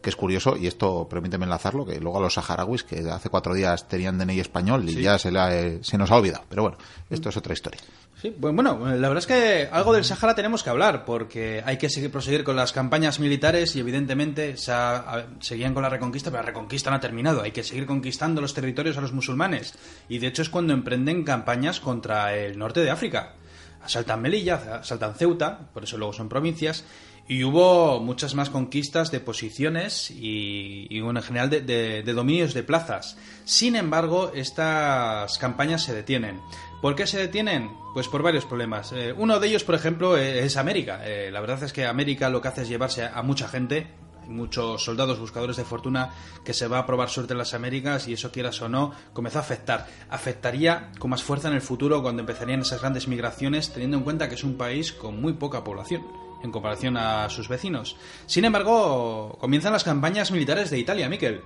que 0.00 0.10
es 0.10 0.16
curioso, 0.16 0.56
y 0.56 0.66
esto 0.66 1.06
permíteme 1.08 1.44
enlazarlo, 1.44 1.86
que 1.86 2.00
luego 2.00 2.18
a 2.18 2.22
los 2.22 2.34
saharauis, 2.34 2.82
que 2.82 3.08
hace 3.08 3.28
cuatro 3.28 3.54
días 3.54 3.86
tenían 3.86 4.18
DNI 4.18 4.40
español 4.40 4.88
y 4.88 5.00
ya 5.00 5.16
se, 5.16 5.30
la- 5.30 5.54
eh, 5.56 5.78
se 5.82 5.96
nos 5.96 6.10
ha 6.10 6.16
olvidado. 6.16 6.42
Pero 6.48 6.62
bueno, 6.62 6.76
esto 7.08 7.28
es 7.28 7.36
otra 7.36 7.52
historia. 7.52 7.80
Sí, 8.22 8.28
bu- 8.38 8.54
bueno, 8.54 8.78
la 8.78 9.08
verdad 9.08 9.18
es 9.18 9.26
que 9.26 9.68
algo 9.72 9.92
del 9.92 10.04
Sahara 10.04 10.36
tenemos 10.36 10.62
que 10.62 10.70
hablar, 10.70 11.04
porque 11.04 11.60
hay 11.66 11.76
que 11.76 11.90
seguir, 11.90 12.12
proseguir 12.12 12.44
con 12.44 12.54
las 12.54 12.72
campañas 12.72 13.18
militares 13.18 13.74
y 13.74 13.80
evidentemente 13.80 14.56
se 14.56 14.70
ha- 14.70 15.26
seguían 15.40 15.74
con 15.74 15.82
la 15.82 15.88
reconquista, 15.88 16.30
pero 16.30 16.44
la 16.44 16.46
reconquista 16.46 16.88
no 16.90 16.96
ha 16.96 17.00
terminado. 17.00 17.42
Hay 17.42 17.50
que 17.50 17.64
seguir 17.64 17.84
conquistando 17.84 18.40
los 18.40 18.54
territorios 18.54 18.96
a 18.96 19.00
los 19.00 19.12
musulmanes. 19.12 19.74
Y 20.08 20.18
de 20.18 20.28
hecho 20.28 20.42
es 20.42 20.50
cuando 20.50 20.72
emprenden 20.72 21.24
campañas 21.24 21.80
contra 21.80 22.36
el 22.36 22.56
norte 22.56 22.78
de 22.84 22.92
África. 22.92 23.34
Asaltan 23.82 24.22
Melilla, 24.22 24.78
asaltan 24.80 25.16
Ceuta, 25.16 25.58
por 25.74 25.82
eso 25.82 25.98
luego 25.98 26.12
son 26.12 26.28
provincias. 26.28 26.84
Y 27.26 27.42
hubo 27.42 27.98
muchas 27.98 28.36
más 28.36 28.50
conquistas 28.50 29.10
de 29.10 29.18
posiciones 29.18 30.12
y, 30.12 30.86
en 30.90 31.22
general 31.22 31.50
de 31.50 32.02
dominios 32.14 32.54
de 32.54 32.62
plazas. 32.62 33.16
Sin 33.44 33.74
embargo, 33.74 34.30
estas 34.32 35.38
campañas 35.38 35.82
se 35.82 35.92
detienen. 35.94 36.40
¿Por 36.82 36.96
qué 36.96 37.06
se 37.06 37.16
detienen? 37.16 37.70
Pues 37.94 38.08
por 38.08 38.24
varios 38.24 38.44
problemas. 38.44 38.90
Eh, 38.90 39.14
uno 39.16 39.38
de 39.38 39.46
ellos, 39.46 39.62
por 39.62 39.76
ejemplo, 39.76 40.18
eh, 40.18 40.44
es 40.44 40.56
América. 40.56 41.00
Eh, 41.04 41.30
la 41.30 41.40
verdad 41.40 41.62
es 41.62 41.72
que 41.72 41.86
América 41.86 42.28
lo 42.28 42.42
que 42.42 42.48
hace 42.48 42.62
es 42.62 42.68
llevarse 42.68 43.04
a, 43.04 43.22
mucha 43.22 43.46
gente. 43.46 43.86
Hay 44.20 44.28
muchos 44.28 44.82
soldados 44.82 45.20
buscadores 45.20 45.56
de 45.56 45.64
fortuna 45.64 46.10
que 46.44 46.52
se 46.52 46.66
va 46.66 46.78
a 46.78 46.86
probar 46.86 47.08
suerte 47.08 47.34
en 47.34 47.38
las 47.38 47.54
Américas 47.54 48.08
y 48.08 48.14
eso 48.14 48.32
quieras 48.32 48.60
o 48.62 48.68
no 48.68 48.92
comenzó 49.12 49.38
a 49.38 49.42
afectar. 49.42 49.86
Afectaría 50.10 50.90
con 50.98 51.10
más 51.10 51.22
fuerza 51.22 51.46
en 51.46 51.54
el 51.54 51.60
futuro 51.60 52.02
cuando 52.02 52.22
empezarían 52.22 52.62
esas 52.62 52.80
grandes 52.80 53.06
migraciones 53.06 53.72
teniendo 53.72 53.98
en 53.98 54.02
cuenta 54.02 54.28
que 54.28 54.34
es 54.34 54.42
un 54.42 54.56
país 54.56 54.92
con 54.92 55.20
muy 55.20 55.34
poca 55.34 55.62
población 55.62 56.04
en 56.42 56.50
comparación 56.50 56.96
a 56.96 57.30
sus 57.30 57.48
vecinos. 57.48 57.96
Sin 58.26 58.44
embargo, 58.44 59.38
comienzan 59.40 59.72
las 59.72 59.84
campañas 59.84 60.32
militares 60.32 60.70
de 60.70 60.80
Italia, 60.80 61.08
Miquel. 61.08 61.42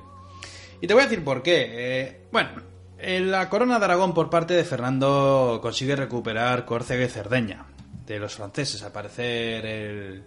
Y 0.80 0.86
te 0.86 0.94
voy 0.94 1.02
a 1.02 1.06
decir 1.06 1.22
por 1.22 1.42
qué. 1.42 2.26
Bueno, 2.32 2.52
en 2.54 2.75
la 2.98 3.48
corona 3.48 3.78
de 3.78 3.84
Aragón 3.84 4.14
por 4.14 4.30
parte 4.30 4.54
de 4.54 4.64
Fernando 4.64 5.58
consigue 5.62 5.96
recuperar 5.96 6.64
Córcega 6.64 7.04
y 7.04 7.08
Cerdeña 7.08 7.66
de 8.06 8.18
los 8.18 8.34
franceses, 8.34 8.82
al 8.82 8.92
parecer 8.92 9.66
el... 9.66 10.24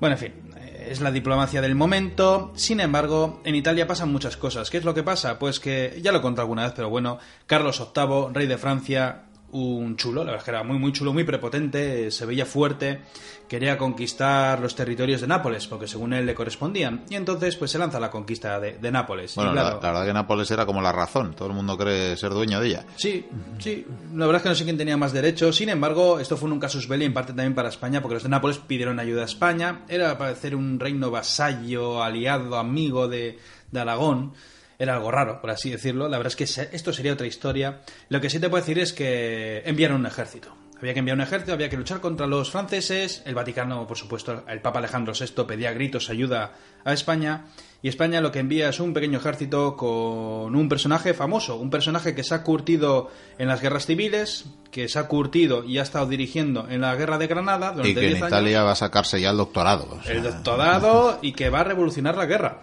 Bueno, 0.00 0.14
en 0.14 0.18
fin, 0.18 0.32
eh, 0.56 0.88
es 0.90 1.00
la 1.00 1.10
diplomacia 1.10 1.60
del 1.60 1.74
momento. 1.74 2.52
Sin 2.54 2.80
embargo, 2.80 3.42
en 3.44 3.54
Italia 3.54 3.86
pasan 3.86 4.10
muchas 4.10 4.36
cosas. 4.36 4.70
¿Qué 4.70 4.78
es 4.78 4.84
lo 4.84 4.94
que 4.94 5.02
pasa? 5.02 5.38
Pues 5.38 5.60
que, 5.60 6.00
ya 6.02 6.10
lo 6.10 6.22
conté 6.22 6.40
alguna 6.40 6.64
vez, 6.64 6.72
pero 6.74 6.88
bueno, 6.88 7.18
Carlos 7.46 7.86
VIII, 7.94 8.32
rey 8.32 8.46
de 8.46 8.58
Francia, 8.58 9.24
un 9.52 9.96
chulo, 9.96 10.20
la 10.24 10.32
verdad 10.32 10.38
es 10.40 10.44
que 10.44 10.50
era 10.50 10.62
muy, 10.62 10.78
muy 10.78 10.92
chulo, 10.92 11.12
muy 11.12 11.24
prepotente, 11.24 12.10
se 12.10 12.26
veía 12.26 12.46
fuerte, 12.46 13.00
quería 13.48 13.76
conquistar 13.76 14.60
los 14.60 14.74
territorios 14.74 15.20
de 15.20 15.26
Nápoles, 15.26 15.66
porque 15.66 15.88
según 15.88 16.12
él 16.12 16.26
le 16.26 16.34
correspondían. 16.34 17.04
Y 17.10 17.16
entonces, 17.16 17.56
pues 17.56 17.70
se 17.70 17.78
lanza 17.78 17.98
la 17.98 18.10
conquista 18.10 18.60
de, 18.60 18.78
de 18.78 18.90
Nápoles. 18.92 19.34
Bueno, 19.34 19.52
claro, 19.52 19.68
la, 19.68 19.82
la 19.82 19.88
verdad 19.92 20.06
que 20.06 20.12
Nápoles 20.12 20.50
era 20.50 20.66
como 20.66 20.80
la 20.80 20.92
razón. 20.92 21.34
Todo 21.34 21.48
el 21.48 21.54
mundo 21.54 21.76
cree 21.76 22.16
ser 22.16 22.30
dueño 22.30 22.60
de 22.60 22.68
ella. 22.68 22.86
Sí, 22.96 23.26
sí. 23.58 23.84
La 24.14 24.26
verdad 24.26 24.36
es 24.36 24.42
que 24.44 24.48
no 24.50 24.54
sé 24.54 24.64
quién 24.64 24.78
tenía 24.78 24.96
más 24.96 25.12
derechos. 25.12 25.56
Sin 25.56 25.68
embargo, 25.68 26.20
esto 26.20 26.36
fue 26.36 26.50
un 26.50 26.60
casus 26.60 26.86
belli 26.86 27.04
en 27.04 27.14
parte 27.14 27.32
también 27.32 27.54
para 27.54 27.68
España, 27.68 28.00
porque 28.00 28.14
los 28.14 28.22
de 28.22 28.28
Nápoles 28.28 28.58
pidieron 28.58 29.00
ayuda 29.00 29.22
a 29.22 29.26
España. 29.26 29.80
Era 29.88 30.16
para 30.16 30.30
hacer 30.30 30.54
un 30.54 30.78
reino 30.78 31.10
vasallo, 31.10 32.02
aliado, 32.02 32.56
amigo 32.56 33.08
de, 33.08 33.38
de 33.70 33.80
Aragón. 33.80 34.32
Era 34.80 34.94
algo 34.94 35.10
raro, 35.10 35.42
por 35.42 35.50
así 35.50 35.70
decirlo. 35.70 36.08
La 36.08 36.16
verdad 36.16 36.32
es 36.34 36.36
que 36.36 36.66
esto 36.74 36.92
sería 36.94 37.12
otra 37.12 37.26
historia. 37.26 37.82
Lo 38.08 38.18
que 38.22 38.30
sí 38.30 38.40
te 38.40 38.48
puedo 38.48 38.62
decir 38.62 38.78
es 38.78 38.94
que 38.94 39.62
enviaron 39.66 40.00
un 40.00 40.06
ejército. 40.06 40.56
Había 40.78 40.94
que 40.94 41.00
enviar 41.00 41.18
un 41.18 41.20
ejército, 41.20 41.52
había 41.52 41.68
que 41.68 41.76
luchar 41.76 42.00
contra 42.00 42.26
los 42.26 42.50
franceses. 42.50 43.22
El 43.26 43.34
Vaticano, 43.34 43.86
por 43.86 43.98
supuesto, 43.98 44.42
el 44.48 44.62
Papa 44.62 44.78
Alejandro 44.78 45.12
VI 45.12 45.44
pedía 45.44 45.74
gritos 45.74 46.08
ayuda 46.08 46.54
a 46.82 46.94
España. 46.94 47.44
Y 47.82 47.88
España 47.88 48.22
lo 48.22 48.32
que 48.32 48.38
envía 48.38 48.70
es 48.70 48.80
un 48.80 48.94
pequeño 48.94 49.18
ejército 49.18 49.76
con 49.76 50.56
un 50.56 50.68
personaje 50.70 51.12
famoso, 51.12 51.56
un 51.56 51.68
personaje 51.68 52.14
que 52.14 52.24
se 52.24 52.34
ha 52.34 52.42
curtido 52.42 53.10
en 53.36 53.48
las 53.48 53.60
guerras 53.60 53.84
civiles, 53.84 54.46
que 54.70 54.88
se 54.88 54.98
ha 54.98 55.08
curtido 55.08 55.62
y 55.64 55.76
ha 55.76 55.82
estado 55.82 56.06
dirigiendo 56.06 56.66
en 56.70 56.80
la 56.80 56.94
guerra 56.96 57.18
de 57.18 57.26
Granada 57.26 57.72
durante 57.72 57.90
Y 57.90 57.94
que 57.94 58.00
en 58.00 58.12
10 58.12 58.22
años 58.22 58.32
Italia 58.32 58.62
va 58.62 58.72
a 58.72 58.76
sacarse 58.76 59.20
ya 59.20 59.30
el 59.30 59.36
doctorado. 59.36 59.88
o 59.90 60.02
sea, 60.02 60.14
el 60.14 60.22
doctorado 60.22 61.18
y 61.20 61.32
que 61.32 61.50
va 61.50 61.60
a 61.60 61.64
revolucionar 61.64 62.16
la 62.16 62.24
guerra. 62.24 62.62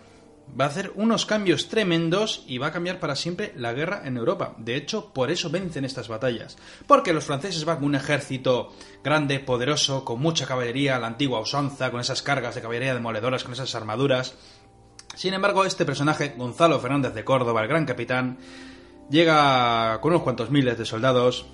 Va 0.59 0.65
a 0.65 0.69
hacer 0.69 0.91
unos 0.95 1.27
cambios 1.27 1.69
tremendos 1.69 2.43
y 2.47 2.57
va 2.57 2.67
a 2.67 2.71
cambiar 2.71 2.99
para 2.99 3.15
siempre 3.15 3.53
la 3.55 3.73
guerra 3.73 4.01
en 4.05 4.17
Europa. 4.17 4.55
De 4.57 4.75
hecho, 4.75 5.13
por 5.13 5.29
eso 5.29 5.51
vencen 5.51 5.85
estas 5.85 6.07
batallas. 6.07 6.57
Porque 6.87 7.13
los 7.13 7.25
franceses 7.25 7.63
van 7.63 7.77
con 7.77 7.85
un 7.85 7.95
ejército 7.95 8.73
grande, 9.03 9.39
poderoso, 9.39 10.03
con 10.03 10.19
mucha 10.19 10.47
caballería, 10.47 10.97
la 10.97 11.07
antigua 11.07 11.39
usanza, 11.39 11.91
con 11.91 11.99
esas 11.99 12.23
cargas 12.23 12.55
de 12.55 12.61
caballería 12.61 12.95
demoledoras, 12.95 13.43
con 13.43 13.53
esas 13.53 13.75
armaduras. 13.75 14.33
Sin 15.15 15.33
embargo, 15.33 15.63
este 15.63 15.85
personaje, 15.85 16.33
Gonzalo 16.37 16.79
Fernández 16.79 17.13
de 17.13 17.23
Córdoba, 17.23 17.61
el 17.61 17.67
gran 17.67 17.85
capitán, 17.85 18.39
llega 19.11 19.99
con 20.01 20.11
unos 20.11 20.23
cuantos 20.23 20.49
miles 20.49 20.77
de 20.77 20.85
soldados. 20.85 21.45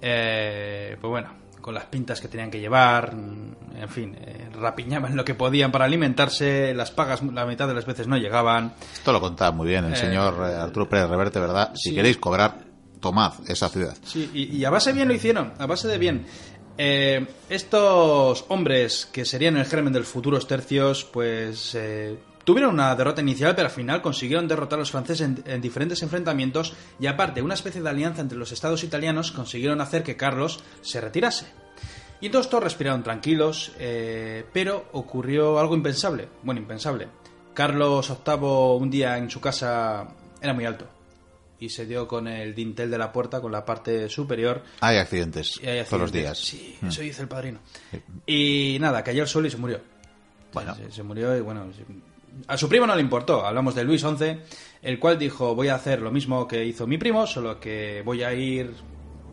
Eh, 0.00 0.96
pues 1.00 1.10
bueno, 1.10 1.30
con 1.60 1.74
las 1.74 1.84
pintas 1.86 2.20
que 2.20 2.28
tenían 2.28 2.50
que 2.50 2.60
llevar, 2.60 3.14
mm, 3.14 3.54
en 3.76 3.88
fin, 3.88 4.16
eh, 4.20 4.48
rapiñaban 4.52 5.16
lo 5.16 5.24
que 5.24 5.34
podían 5.34 5.70
para 5.72 5.84
alimentarse, 5.84 6.72
las 6.74 6.90
pagas 6.90 7.22
la 7.22 7.44
mitad 7.46 7.68
de 7.68 7.74
las 7.74 7.86
veces 7.86 8.06
no 8.06 8.16
llegaban. 8.16 8.74
Esto 8.92 9.12
lo 9.12 9.20
contaba 9.20 9.50
muy 9.52 9.68
bien 9.68 9.84
el 9.84 9.92
Eh, 9.92 9.96
señor 9.96 10.34
eh, 10.48 10.54
Arturo 10.56 10.88
Pérez 10.88 11.08
Reverte, 11.08 11.40
¿verdad? 11.40 11.72
Si 11.74 11.94
queréis 11.94 12.16
cobrar, 12.18 12.58
tomad 13.00 13.32
esa 13.48 13.68
ciudad. 13.68 13.96
Sí, 14.04 14.30
y, 14.34 14.56
y 14.56 14.64
a 14.64 14.70
base 14.70 14.90
de 14.90 14.96
bien 14.96 15.08
lo 15.08 15.14
hicieron, 15.14 15.52
a 15.58 15.66
base 15.66 15.86
de 15.88 15.98
bien. 15.98 16.26
Eh, 16.80 17.26
estos 17.48 18.44
hombres 18.48 19.08
que 19.12 19.24
serían 19.24 19.56
el 19.56 19.64
germen 19.64 19.92
de 19.92 19.98
los 19.98 20.08
futuros 20.08 20.46
tercios, 20.46 21.04
pues 21.04 21.76
tuvieron 22.48 22.72
una 22.72 22.96
derrota 22.96 23.20
inicial, 23.20 23.54
pero 23.54 23.68
al 23.68 23.74
final 23.74 24.00
consiguieron 24.00 24.48
derrotar 24.48 24.78
a 24.78 24.80
los 24.80 24.90
franceses 24.90 25.20
en, 25.20 25.44
en 25.44 25.60
diferentes 25.60 26.02
enfrentamientos 26.02 26.72
y 26.98 27.06
aparte 27.06 27.42
una 27.42 27.52
especie 27.52 27.82
de 27.82 27.90
alianza 27.90 28.22
entre 28.22 28.38
los 28.38 28.52
estados 28.52 28.82
italianos 28.84 29.32
consiguieron 29.32 29.82
hacer 29.82 30.02
que 30.02 30.16
Carlos 30.16 30.58
se 30.80 30.98
retirase. 31.02 31.44
Y 32.22 32.26
entonces 32.26 32.48
todos 32.48 32.64
respiraron 32.64 33.02
tranquilos, 33.02 33.72
eh, 33.78 34.46
pero 34.54 34.88
ocurrió 34.92 35.58
algo 35.58 35.74
impensable, 35.74 36.26
bueno, 36.42 36.58
impensable. 36.58 37.08
Carlos 37.52 38.10
VIII 38.26 38.38
un 38.80 38.88
día 38.90 39.18
en 39.18 39.28
su 39.28 39.42
casa 39.42 40.08
era 40.40 40.54
muy 40.54 40.64
alto 40.64 40.86
y 41.60 41.68
se 41.68 41.84
dio 41.84 42.08
con 42.08 42.28
el 42.28 42.54
dintel 42.54 42.90
de 42.90 42.96
la 42.96 43.12
puerta, 43.12 43.42
con 43.42 43.52
la 43.52 43.62
parte 43.66 44.08
superior, 44.08 44.62
Hay 44.80 44.96
accidentes 44.96 45.60
hay 45.62 45.84
todos 45.84 46.00
los 46.00 46.08
accidentes. 46.08 46.12
días. 46.12 46.38
Sí, 46.38 46.78
eso 46.82 47.02
dice 47.02 47.20
el 47.20 47.28
padrino. 47.28 47.58
Y 48.26 48.78
nada, 48.80 49.04
cayó 49.04 49.20
al 49.20 49.28
suelo 49.28 49.48
y 49.48 49.50
se 49.50 49.58
murió. 49.58 49.82
Bueno. 50.54 50.74
Se, 50.76 50.90
se 50.90 51.02
murió 51.02 51.36
y 51.36 51.42
bueno... 51.42 51.66
A 52.46 52.56
su 52.56 52.68
primo 52.68 52.86
no 52.86 52.94
le 52.94 53.02
importó. 53.02 53.44
Hablamos 53.44 53.74
de 53.74 53.84
Luis 53.84 54.02
XI, 54.02 54.38
el 54.82 54.98
cual 54.98 55.18
dijo, 55.18 55.54
voy 55.54 55.68
a 55.68 55.74
hacer 55.74 56.00
lo 56.00 56.10
mismo 56.10 56.46
que 56.46 56.64
hizo 56.64 56.86
mi 56.86 56.98
primo, 56.98 57.26
solo 57.26 57.58
que 57.58 58.02
voy 58.04 58.22
a 58.22 58.32
ir 58.32 58.74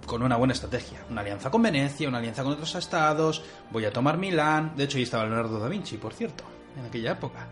con 0.05 0.23
una 0.23 0.37
buena 0.37 0.53
estrategia. 0.53 1.03
Una 1.09 1.21
alianza 1.21 1.49
con 1.49 1.61
Venecia, 1.61 2.07
una 2.07 2.19
alianza 2.19 2.43
con 2.43 2.53
otros 2.53 2.73
estados, 2.75 3.43
voy 3.71 3.85
a 3.85 3.91
tomar 3.91 4.17
Milán. 4.17 4.73
De 4.75 4.85
hecho, 4.85 4.97
ahí 4.97 5.03
estaba 5.03 5.25
Leonardo 5.25 5.59
da 5.59 5.67
Vinci, 5.67 5.97
por 5.97 6.13
cierto, 6.13 6.43
en 6.77 6.85
aquella 6.85 7.13
época. 7.13 7.47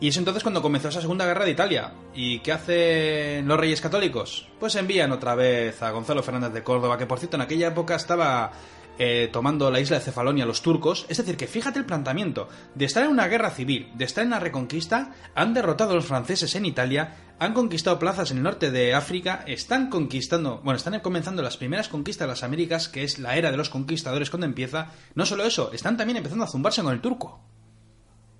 Y 0.00 0.08
es 0.08 0.16
entonces 0.16 0.42
cuando 0.42 0.60
comenzó 0.60 0.88
esa 0.88 1.00
Segunda 1.00 1.24
Guerra 1.24 1.44
de 1.44 1.52
Italia. 1.52 1.92
¿Y 2.12 2.40
qué 2.40 2.50
hacen 2.50 3.46
los 3.46 3.58
reyes 3.58 3.80
católicos? 3.80 4.48
Pues 4.58 4.74
envían 4.74 5.12
otra 5.12 5.36
vez 5.36 5.80
a 5.80 5.92
Gonzalo 5.92 6.24
Fernández 6.24 6.52
de 6.52 6.64
Córdoba, 6.64 6.98
que 6.98 7.06
por 7.06 7.20
cierto 7.20 7.36
en 7.36 7.42
aquella 7.42 7.68
época 7.68 7.94
estaba 7.94 8.50
eh, 8.98 9.28
tomando 9.32 9.70
la 9.70 9.80
isla 9.80 9.98
de 9.98 10.04
Cefalonia 10.04 10.46
los 10.46 10.62
turcos. 10.62 11.06
Es 11.08 11.18
decir, 11.18 11.36
que 11.36 11.46
fíjate 11.46 11.78
el 11.78 11.86
planteamiento. 11.86 12.48
De 12.74 12.84
estar 12.84 13.04
en 13.04 13.10
una 13.10 13.28
guerra 13.28 13.50
civil, 13.50 13.90
de 13.94 14.04
estar 14.04 14.24
en 14.24 14.30
la 14.30 14.40
reconquista, 14.40 15.14
han 15.34 15.54
derrotado 15.54 15.92
a 15.92 15.94
los 15.94 16.06
franceses 16.06 16.54
en 16.54 16.66
Italia, 16.66 17.16
han 17.38 17.54
conquistado 17.54 17.98
plazas 17.98 18.30
en 18.30 18.38
el 18.38 18.42
norte 18.42 18.70
de 18.70 18.94
África, 18.94 19.44
están 19.46 19.90
conquistando, 19.90 20.60
bueno, 20.62 20.76
están 20.76 21.00
comenzando 21.00 21.42
las 21.42 21.56
primeras 21.56 21.88
conquistas 21.88 22.26
de 22.26 22.32
las 22.32 22.42
Américas, 22.42 22.88
que 22.88 23.04
es 23.04 23.18
la 23.18 23.36
era 23.36 23.50
de 23.50 23.56
los 23.56 23.70
conquistadores 23.70 24.30
cuando 24.30 24.46
empieza. 24.46 24.92
No 25.14 25.26
solo 25.26 25.44
eso, 25.44 25.72
están 25.72 25.96
también 25.96 26.18
empezando 26.18 26.44
a 26.44 26.48
zumbarse 26.48 26.82
con 26.82 26.92
el 26.92 27.00
turco. 27.00 27.40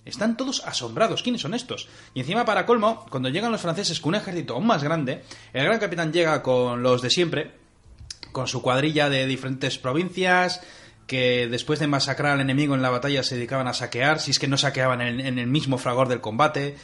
Están 0.05 0.37
todos 0.37 0.65
asombrados. 0.66 1.23
¿Quiénes 1.23 1.43
son 1.43 1.55
estos? 1.55 1.89
Y 2.12 2.20
encima, 2.20 2.45
para 2.45 2.66
colmo, 2.66 3.07
cuando 3.09 3.29
llegan 3.29 3.53
los 3.53 3.61
franceses 3.61 4.01
con 4.01 4.11
un 4.11 4.15
ejército 4.16 4.55
aún 4.55 4.66
más 4.66 4.83
grande, 4.83 5.23
el 5.53 5.65
gran 5.65 5.79
capitán 5.79 6.12
llega 6.12 6.43
con 6.43 6.83
los 6.83 7.03
de 7.03 7.11
siempre, 7.11 7.61
con 8.33 8.49
su 8.49 8.63
cuadrilla 8.63 9.09
de 9.09 9.27
diferentes 9.27 9.79
provincias, 9.79 10.61
que 11.07 11.49
después 11.49 11.79
de 11.79 11.87
masacrar 11.87 12.33
al 12.33 12.41
enemigo 12.41 12.75
en 12.75 12.83
la 12.83 12.91
batalla 12.91 13.23
se 13.23 13.35
dedicaban 13.37 13.69
a 13.69 13.75
saquear, 13.75 14.21
si 14.21 14.31
es 14.31 14.39
que 14.39 14.49
no 14.49 14.57
saqueaban 14.57 15.01
en, 15.01 15.39
el 15.39 15.47
mismo 15.47 15.79
fragor 15.79 16.09
del 16.09 16.21
combate. 16.21 16.77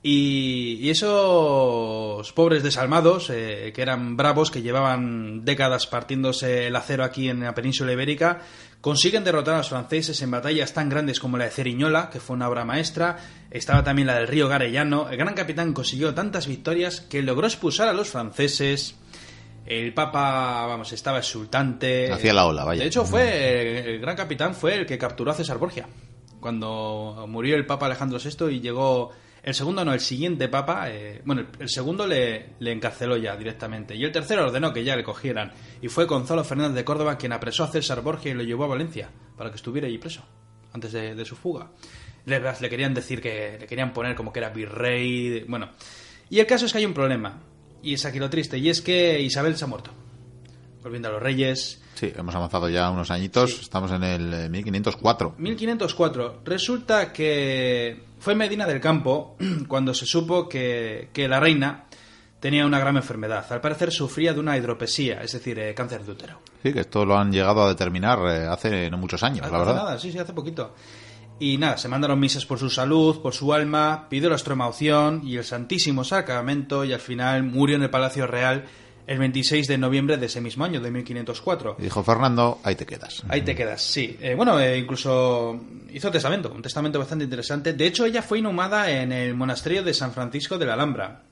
Y, 0.00 0.88
esos 0.90 2.32
pobres 2.32 2.62
desalmados, 2.62 3.30
eh, 3.30 3.72
que 3.74 3.82
eran 3.82 4.16
bravos, 4.16 4.50
que 4.50 4.62
llevaban 4.62 5.44
décadas 5.44 5.86
partiéndose 5.86 6.68
el 6.68 6.76
acero 6.76 7.04
aquí 7.04 7.28
en 7.28 7.40
la 7.40 7.54
península 7.54 7.92
ibérica, 7.92 8.38
consiguen 8.80 9.24
derrotar 9.24 9.54
a 9.54 9.58
los 9.58 9.68
franceses 9.68 10.22
en 10.22 10.30
batallas 10.30 10.72
tan 10.72 10.88
grandes 10.88 11.18
como 11.18 11.36
la 11.36 11.44
de 11.44 11.50
Ceriñola, 11.50 12.10
que 12.10 12.20
fue 12.20 12.36
una 12.36 12.48
obra 12.48 12.64
maestra, 12.64 13.18
estaba 13.50 13.82
también 13.82 14.06
la 14.06 14.14
del 14.14 14.28
río 14.28 14.48
Garellano. 14.48 15.10
El 15.10 15.16
gran 15.16 15.34
capitán 15.34 15.72
consiguió 15.72 16.14
tantas 16.14 16.46
victorias 16.46 17.00
que 17.00 17.22
logró 17.22 17.46
expulsar 17.46 17.88
a 17.88 17.92
los 17.92 18.08
franceses. 18.08 18.94
El 19.68 19.92
Papa, 19.92 20.64
vamos, 20.66 20.90
estaba 20.94 21.18
exultante. 21.18 22.10
Hacía 22.10 22.32
la 22.32 22.46
ola, 22.46 22.64
vaya. 22.64 22.80
De 22.80 22.88
hecho, 22.88 23.04
fue 23.04 23.94
el 23.94 24.00
gran 24.00 24.16
capitán 24.16 24.54
fue 24.54 24.74
el 24.74 24.86
que 24.86 24.96
capturó 24.96 25.30
a 25.30 25.34
César 25.34 25.58
Borgia. 25.58 25.86
Cuando 26.40 27.26
murió 27.28 27.54
el 27.54 27.66
Papa 27.66 27.84
Alejandro 27.84 28.18
VI 28.18 28.46
y 28.50 28.60
llegó 28.60 29.10
el 29.42 29.52
segundo 29.52 29.84
no, 29.84 29.92
el 29.92 30.00
siguiente 30.00 30.48
papa, 30.48 30.90
eh, 30.90 31.20
bueno, 31.22 31.44
el 31.58 31.68
segundo 31.68 32.06
le, 32.06 32.54
le, 32.60 32.72
encarceló 32.72 33.18
ya 33.18 33.36
directamente. 33.36 33.94
Y 33.94 34.04
el 34.04 34.10
tercero 34.10 34.44
ordenó 34.44 34.72
que 34.72 34.84
ya 34.84 34.96
le 34.96 35.04
cogieran. 35.04 35.52
Y 35.82 35.88
fue 35.88 36.06
Gonzalo 36.06 36.44
Fernández 36.44 36.74
de 36.74 36.84
Córdoba 36.86 37.18
quien 37.18 37.34
apresó 37.34 37.64
a 37.64 37.68
César 37.68 38.00
Borgia 38.00 38.30
y 38.30 38.34
lo 38.34 38.44
llevó 38.44 38.64
a 38.64 38.68
Valencia 38.68 39.10
para 39.36 39.50
que 39.50 39.56
estuviera 39.56 39.86
allí 39.86 39.98
preso, 39.98 40.24
antes 40.72 40.92
de, 40.92 41.24
su 41.26 41.36
fuga. 41.36 41.70
Le, 42.24 42.40
le, 42.40 42.70
querían 42.70 42.94
decir 42.94 43.20
que 43.20 43.58
le 43.60 43.66
querían 43.66 43.92
poner 43.92 44.16
como 44.16 44.32
que 44.32 44.38
era 44.38 44.48
virrey. 44.48 45.44
Bueno. 45.46 45.72
Y 46.30 46.40
el 46.40 46.46
caso 46.46 46.64
es 46.64 46.72
que 46.72 46.78
hay 46.78 46.86
un 46.86 46.94
problema. 46.94 47.38
Y 47.82 47.94
es 47.94 48.04
aquí 48.04 48.18
lo 48.18 48.30
triste. 48.30 48.58
Y 48.58 48.68
es 48.68 48.80
que 48.82 49.20
Isabel 49.20 49.56
se 49.56 49.64
ha 49.64 49.68
muerto. 49.68 49.90
Volviendo 50.82 51.08
a 51.08 51.12
los 51.12 51.22
reyes. 51.22 51.82
Sí, 51.94 52.12
hemos 52.16 52.34
avanzado 52.34 52.68
ya 52.68 52.90
unos 52.90 53.10
añitos. 53.10 53.60
Estamos 53.60 53.90
en 53.90 54.04
el 54.04 54.50
1504. 54.50 55.34
Eh, 55.36 55.42
1504. 55.42 56.40
Resulta 56.44 57.12
que 57.12 58.04
fue 58.20 58.34
Medina 58.34 58.66
del 58.66 58.80
Campo 58.80 59.36
cuando 59.68 59.94
se 59.94 60.06
supo 60.06 60.48
que, 60.48 61.10
la 61.14 61.40
reina 61.40 61.86
tenía 62.40 62.66
una 62.66 62.78
gran 62.78 62.96
enfermedad. 62.96 63.44
Al 63.50 63.60
parecer 63.60 63.90
sufría 63.90 64.32
de 64.32 64.40
una 64.40 64.56
hidropesía, 64.56 65.20
es 65.22 65.32
decir, 65.32 65.58
eh, 65.58 65.74
cáncer 65.74 66.04
de 66.04 66.12
útero. 66.12 66.38
Sí, 66.62 66.72
que 66.72 66.80
esto 66.80 67.04
lo 67.04 67.16
han 67.16 67.32
llegado 67.32 67.64
a 67.64 67.68
determinar 67.68 68.18
eh, 68.28 68.46
hace 68.46 68.90
no 68.90 68.98
muchos 68.98 69.22
años, 69.22 69.50
la 69.50 69.58
verdad. 69.58 69.74
nada, 69.74 69.98
sí, 69.98 70.12
sí, 70.12 70.18
hace 70.18 70.32
poquito. 70.32 70.74
Y 71.40 71.56
nada, 71.56 71.76
se 71.76 71.88
mandaron 71.88 72.18
misas 72.18 72.44
por 72.46 72.58
su 72.58 72.68
salud, 72.68 73.22
por 73.22 73.32
su 73.32 73.52
alma, 73.52 74.06
pidió 74.08 74.28
la 74.28 74.34
extrema 74.36 74.70
y 75.22 75.36
el 75.36 75.44
Santísimo 75.44 76.02
Sacramento 76.02 76.84
y 76.84 76.92
al 76.92 77.00
final 77.00 77.44
murió 77.44 77.76
en 77.76 77.84
el 77.84 77.90
Palacio 77.90 78.26
Real 78.26 78.64
el 79.06 79.18
26 79.18 79.66
de 79.66 79.78
noviembre 79.78 80.18
de 80.18 80.26
ese 80.26 80.40
mismo 80.40 80.64
año, 80.64 80.80
de 80.80 80.90
1504. 80.90 81.76
Y 81.78 81.82
dijo 81.82 82.02
Fernando, 82.04 82.60
ahí 82.62 82.74
te 82.74 82.84
quedas. 82.84 83.22
Ahí 83.28 83.40
te 83.40 83.54
quedas, 83.54 83.82
sí. 83.82 84.18
Eh, 84.20 84.34
bueno, 84.34 84.60
eh, 84.60 84.78
incluso 84.78 85.58
hizo 85.90 86.10
testamento, 86.10 86.52
un 86.52 86.60
testamento 86.60 86.98
bastante 86.98 87.24
interesante. 87.24 87.72
De 87.72 87.86
hecho, 87.86 88.04
ella 88.04 88.20
fue 88.20 88.40
inhumada 88.40 88.90
en 88.90 89.12
el 89.12 89.34
monasterio 89.34 89.82
de 89.82 89.94
San 89.94 90.12
Francisco 90.12 90.58
de 90.58 90.66
la 90.66 90.74
Alhambra. 90.74 91.22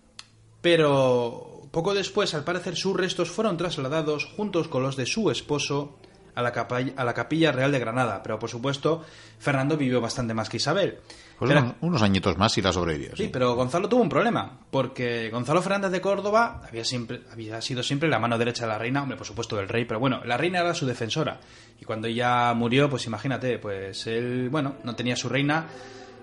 Pero 0.63 1.69
poco 1.71 1.93
después, 1.93 2.33
al 2.33 2.45
parecer, 2.45 2.77
sus 2.77 2.97
restos 2.97 3.31
fueron 3.31 3.59
trasladados 3.59 4.25
juntos 4.25 4.69
con 4.69 4.83
los 4.83 4.97
de 4.97 5.05
su 5.05 5.31
esposo 5.31 5.99
a 6.37 6.43
la, 6.43 6.49
a 6.97 7.05
la 7.05 7.15
Capilla 7.15 7.51
Real 7.51 7.73
de 7.73 7.81
Granada. 7.81 8.23
Pero, 8.23 8.39
por 8.39 8.49
supuesto, 8.49 9.03
Fernando 9.39 9.77
vivió 9.77 10.01
bastante 10.01 10.35
más 10.35 10.49
que 10.49 10.59
Isabel. 10.59 10.99
Pues 11.39 11.53
unos 11.81 12.03
añitos 12.03 12.39
más 12.39 12.57
y 12.57 12.63
la 12.63 12.73
sobrevivió. 12.73 13.15
Sí. 13.15 13.29
pero 13.31 13.55
Gonzalo 13.55 13.89
tuvo 13.89 14.01
un 14.03 14.09
problema, 14.09 14.61
porque 14.71 15.29
Gonzalo 15.31 15.61
Fernández 15.61 15.91
de 15.91 16.01
Córdoba 16.01 16.63
había, 16.67 16.85
siempre, 16.85 17.23
había 17.31 17.61
sido 17.61 17.83
siempre 17.83 18.09
la 18.09 18.19
mano 18.19 18.39
derecha 18.39 18.65
de 18.65 18.73
la 18.73 18.79
reina, 18.79 19.03
hombre, 19.03 19.19
por 19.19 19.27
supuesto 19.27 19.57
del 19.57 19.69
rey, 19.69 19.85
pero 19.85 20.01
bueno, 20.01 20.23
la 20.25 20.39
reina 20.39 20.61
era 20.61 20.73
su 20.73 20.87
defensora. 20.87 21.41
Y 21.79 21.85
cuando 21.85 22.07
ella 22.07 22.55
murió, 22.55 22.89
pues 22.89 23.07
imagínate, 23.07 23.59
pues 23.59 24.07
él, 24.07 24.49
bueno, 24.51 24.77
no 24.83 24.95
tenía 24.95 25.15
su 25.15 25.29
reina, 25.29 25.67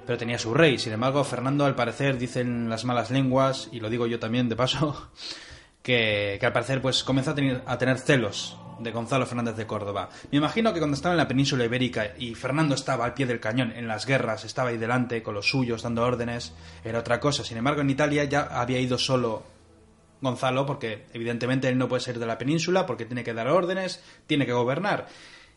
pero 0.06 0.18
tenía 0.18 0.40
su 0.40 0.53
rey. 0.53 0.80
Sin 0.80 0.94
embargo, 0.94 1.23
Fernando, 1.23 1.65
al 1.65 1.76
parecer, 1.76 2.18
dicen 2.18 2.68
las 2.69 2.84
malas 2.84 3.11
lenguas, 3.11 3.69
y 3.72 3.80
lo 3.80 3.91
digo 3.91 4.07
yo 4.07 4.19
también 4.19 4.49
de 4.49 4.56
paso, 4.56 5.11
que, 5.84 6.38
que 6.40 6.45
al 6.45 6.53
parecer, 6.53 6.81
pues 6.81 7.03
comenzó 7.03 7.31
a 7.31 7.35
tener, 7.35 7.61
a 7.68 7.77
tener 7.77 7.99
celos 7.99 8.57
de 8.80 8.91
Gonzalo 8.91 9.26
Fernández 9.26 9.56
de 9.56 9.68
Córdoba. 9.68 10.10
Me 10.32 10.38
imagino 10.38 10.74
que 10.74 10.80
cuando 10.80 10.95
estaba 10.95 11.14
en 11.14 11.18
la 11.18 11.28
península 11.28 11.66
ibérica 11.66 12.14
y 12.18 12.36
Fernando 12.36 12.76
estaba 12.76 13.06
al 13.06 13.14
pie 13.14 13.26
del 13.26 13.40
cañón 13.40 13.72
en 13.72 13.88
las 13.88 14.06
guerras, 14.06 14.45
estaba 14.45 14.70
ahí 14.70 14.78
delante 14.78 15.24
con 15.24 15.36
los 15.36 15.50
suyos 15.50 15.84
dando 15.84 16.04
órdenes, 16.04 16.54
era 16.84 17.00
otra 17.00 17.20
cosa. 17.20 17.44
Sin 17.44 17.58
embargo, 17.58 17.82
en 17.82 17.90
Italia 17.90 18.24
ya 18.26 18.41
había 18.41 18.80
ido 18.80 18.98
solo 18.98 19.44
Gonzalo 20.22 20.66
porque 20.66 21.06
evidentemente 21.14 21.68
él 21.68 21.78
no 21.78 21.90
puede 21.90 22.02
ser 22.02 22.18
de 22.18 22.26
la 22.26 22.38
península 22.38 22.86
porque 22.86 23.06
tiene 23.06 23.24
que 23.24 23.34
dar 23.34 23.50
órdenes, 23.50 24.02
tiene 24.26 24.45
que 24.45 24.54
gobernar. 24.54 25.08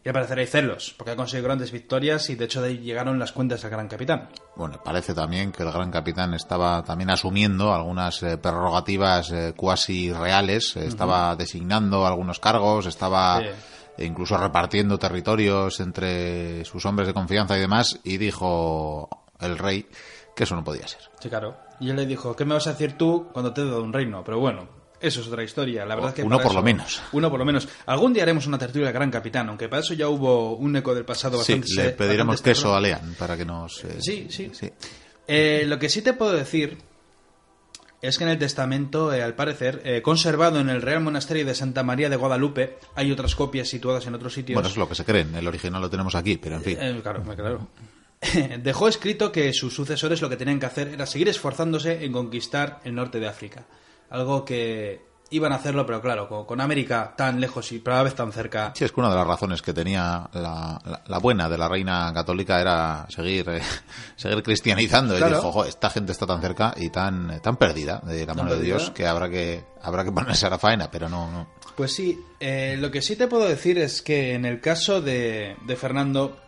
Y 0.06 0.08
al 0.08 0.12
parecer 0.12 0.38
hay 0.38 0.46
celos, 0.46 0.94
porque 0.96 1.10
ha 1.10 1.16
conseguido 1.16 1.48
grandes 1.48 1.72
victorias 1.72 2.30
y 2.30 2.36
de 2.36 2.44
hecho 2.44 2.62
de 2.62 2.68
ahí 2.68 2.78
llegaron 2.78 3.18
las 3.18 3.32
cuentas 3.32 3.60
del 3.60 3.72
gran 3.72 3.88
capitán. 3.88 4.28
Bueno, 4.54 4.80
parece 4.84 5.14
también 5.14 5.50
que 5.50 5.64
el 5.64 5.72
gran 5.72 5.90
capitán 5.90 6.32
estaba 6.32 6.84
también 6.84 7.10
asumiendo 7.10 7.74
algunas 7.74 8.22
eh, 8.22 8.38
prerrogativas 8.38 9.32
eh, 9.32 9.52
cuasi 9.56 10.12
reales, 10.12 10.76
estaba 10.76 11.34
designando 11.34 12.06
algunos 12.06 12.38
cargos, 12.38 12.86
estaba 12.86 13.42
incluso 13.98 14.38
repartiendo 14.38 14.96
territorios 14.96 15.80
entre 15.80 16.64
sus 16.64 16.86
hombres 16.86 17.08
de 17.08 17.12
confianza 17.12 17.56
y 17.56 17.62
demás, 17.62 17.98
y 18.04 18.16
dijo 18.16 19.08
el 19.40 19.58
rey 19.58 19.88
que 20.36 20.44
eso 20.44 20.54
no 20.54 20.62
podía 20.62 20.86
ser. 20.86 21.00
Sí, 21.18 21.28
claro. 21.28 21.56
Y 21.80 21.90
él 21.90 21.96
le 21.96 22.06
dijo, 22.06 22.36
¿qué 22.36 22.44
me 22.44 22.54
vas 22.54 22.68
a 22.68 22.74
decir 22.74 22.96
tú 22.96 23.28
cuando 23.32 23.52
te 23.52 23.62
he 23.62 23.64
dado 23.64 23.82
un 23.82 23.92
reino? 23.92 24.22
Pero 24.22 24.38
bueno, 24.38 24.68
eso 25.00 25.20
es 25.20 25.28
otra 25.28 25.42
historia. 25.42 25.84
La 25.84 25.94
verdad 25.94 26.14
que 26.14 26.22
uno 26.22 26.38
por 26.38 26.54
lo 26.54 26.62
menos. 26.62 27.02
Uno 27.12 27.30
por 27.30 27.38
lo 27.38 27.44
menos. 27.44 27.68
Algún 27.86 28.12
día 28.12 28.22
haremos 28.22 28.46
una 28.46 28.58
tertulia 28.58 28.90
Gran 28.92 29.10
Capitán, 29.10 29.48
aunque 29.48 29.68
para 29.68 29.80
eso 29.80 29.94
ya 29.94 30.08
hubo 30.08 30.56
un 30.56 30.74
eco 30.76 30.94
del 30.94 31.04
pasado 31.04 31.38
bastante. 31.38 31.66
Sí, 31.66 31.76
le 31.76 31.90
pediremos 31.90 32.40
queso 32.40 32.74
a 32.74 32.80
Lean 32.80 33.14
para 33.18 33.36
que 33.36 33.44
nos. 33.44 33.84
Eh, 33.84 33.96
sí, 34.00 34.28
sí. 34.30 34.50
Eh, 35.28 35.64
lo 35.66 35.78
que 35.78 35.88
sí 35.88 36.02
te 36.02 36.14
puedo 36.14 36.32
decir 36.32 36.78
es 38.00 38.16
que 38.16 38.24
en 38.24 38.30
el 38.30 38.38
testamento, 38.38 39.12
eh, 39.12 39.22
al 39.22 39.34
parecer, 39.34 40.02
conservado 40.02 40.60
en 40.60 40.70
el 40.70 40.80
Real 40.80 41.00
Monasterio 41.00 41.44
de 41.44 41.54
Santa 41.54 41.82
María 41.82 42.08
de 42.08 42.16
Guadalupe, 42.16 42.78
hay 42.94 43.12
otras 43.12 43.34
copias 43.34 43.68
situadas 43.68 44.06
en 44.06 44.14
otros 44.14 44.32
sitios. 44.32 44.54
Bueno, 44.54 44.68
es 44.68 44.76
lo 44.76 44.88
que 44.88 44.94
se 44.94 45.04
creen. 45.04 45.34
El 45.34 45.46
original 45.46 45.80
lo 45.82 45.90
tenemos 45.90 46.14
aquí, 46.14 46.38
pero 46.38 46.56
en 46.56 46.62
fin. 46.62 46.78
claro, 47.02 47.22
claro. 47.22 47.68
Dejó 48.62 48.88
escrito 48.88 49.30
que 49.30 49.52
sus 49.52 49.74
sucesores 49.74 50.22
lo 50.22 50.30
que 50.30 50.36
tenían 50.36 50.58
que 50.58 50.66
hacer 50.66 50.88
era 50.88 51.04
seguir 51.04 51.28
esforzándose 51.28 52.04
en 52.04 52.12
conquistar 52.12 52.80
el 52.84 52.94
norte 52.94 53.20
de 53.20 53.28
África 53.28 53.66
algo 54.10 54.44
que 54.44 55.06
iban 55.30 55.52
a 55.52 55.56
hacerlo, 55.56 55.84
pero 55.84 56.00
claro, 56.00 56.46
con, 56.46 56.60
América 56.60 57.14
tan 57.16 57.40
lejos 57.40 57.72
y 57.72 57.80
cada 57.80 58.02
vez 58.02 58.14
tan 58.14 58.32
cerca. 58.32 58.72
Sí, 58.74 58.84
es 58.84 58.92
que 58.92 59.00
una 59.00 59.10
de 59.10 59.16
las 59.16 59.26
razones 59.26 59.62
que 59.62 59.72
tenía 59.72 60.28
la, 60.32 61.18
buena 61.20 61.48
de 61.48 61.58
la 61.58 61.68
reina 61.68 62.12
católica 62.14 62.60
era 62.60 63.06
seguir, 63.08 63.48
eh, 63.48 63.60
seguir 64.16 64.42
cristianizando. 64.42 65.18
Y 65.18 65.22
dijo, 65.22 65.64
esta 65.64 65.90
gente 65.90 66.12
está 66.12 66.26
tan 66.26 66.40
cerca 66.40 66.74
y 66.76 66.90
tan, 66.90 67.40
tan 67.40 67.56
perdida 67.56 68.00
de 68.04 68.24
la 68.24 68.34
mano 68.34 68.54
de 68.54 68.62
Dios 68.62 68.90
que 68.90 69.06
habrá 69.06 69.28
que 69.28 69.64
habrá 69.82 70.04
que 70.04 70.12
ponerse 70.12 70.46
a 70.46 70.50
la 70.50 70.58
faena, 70.58 70.90
pero 70.90 71.08
no. 71.08 71.30
no. 71.30 71.48
Pues 71.76 71.94
sí, 71.94 72.18
eh, 72.40 72.76
lo 72.78 72.90
que 72.90 73.02
sí 73.02 73.16
te 73.16 73.28
puedo 73.28 73.46
decir 73.46 73.78
es 73.78 74.02
que 74.02 74.34
en 74.34 74.46
el 74.46 74.60
caso 74.60 75.02
de, 75.02 75.56
de 75.66 75.76
Fernando, 75.76 76.38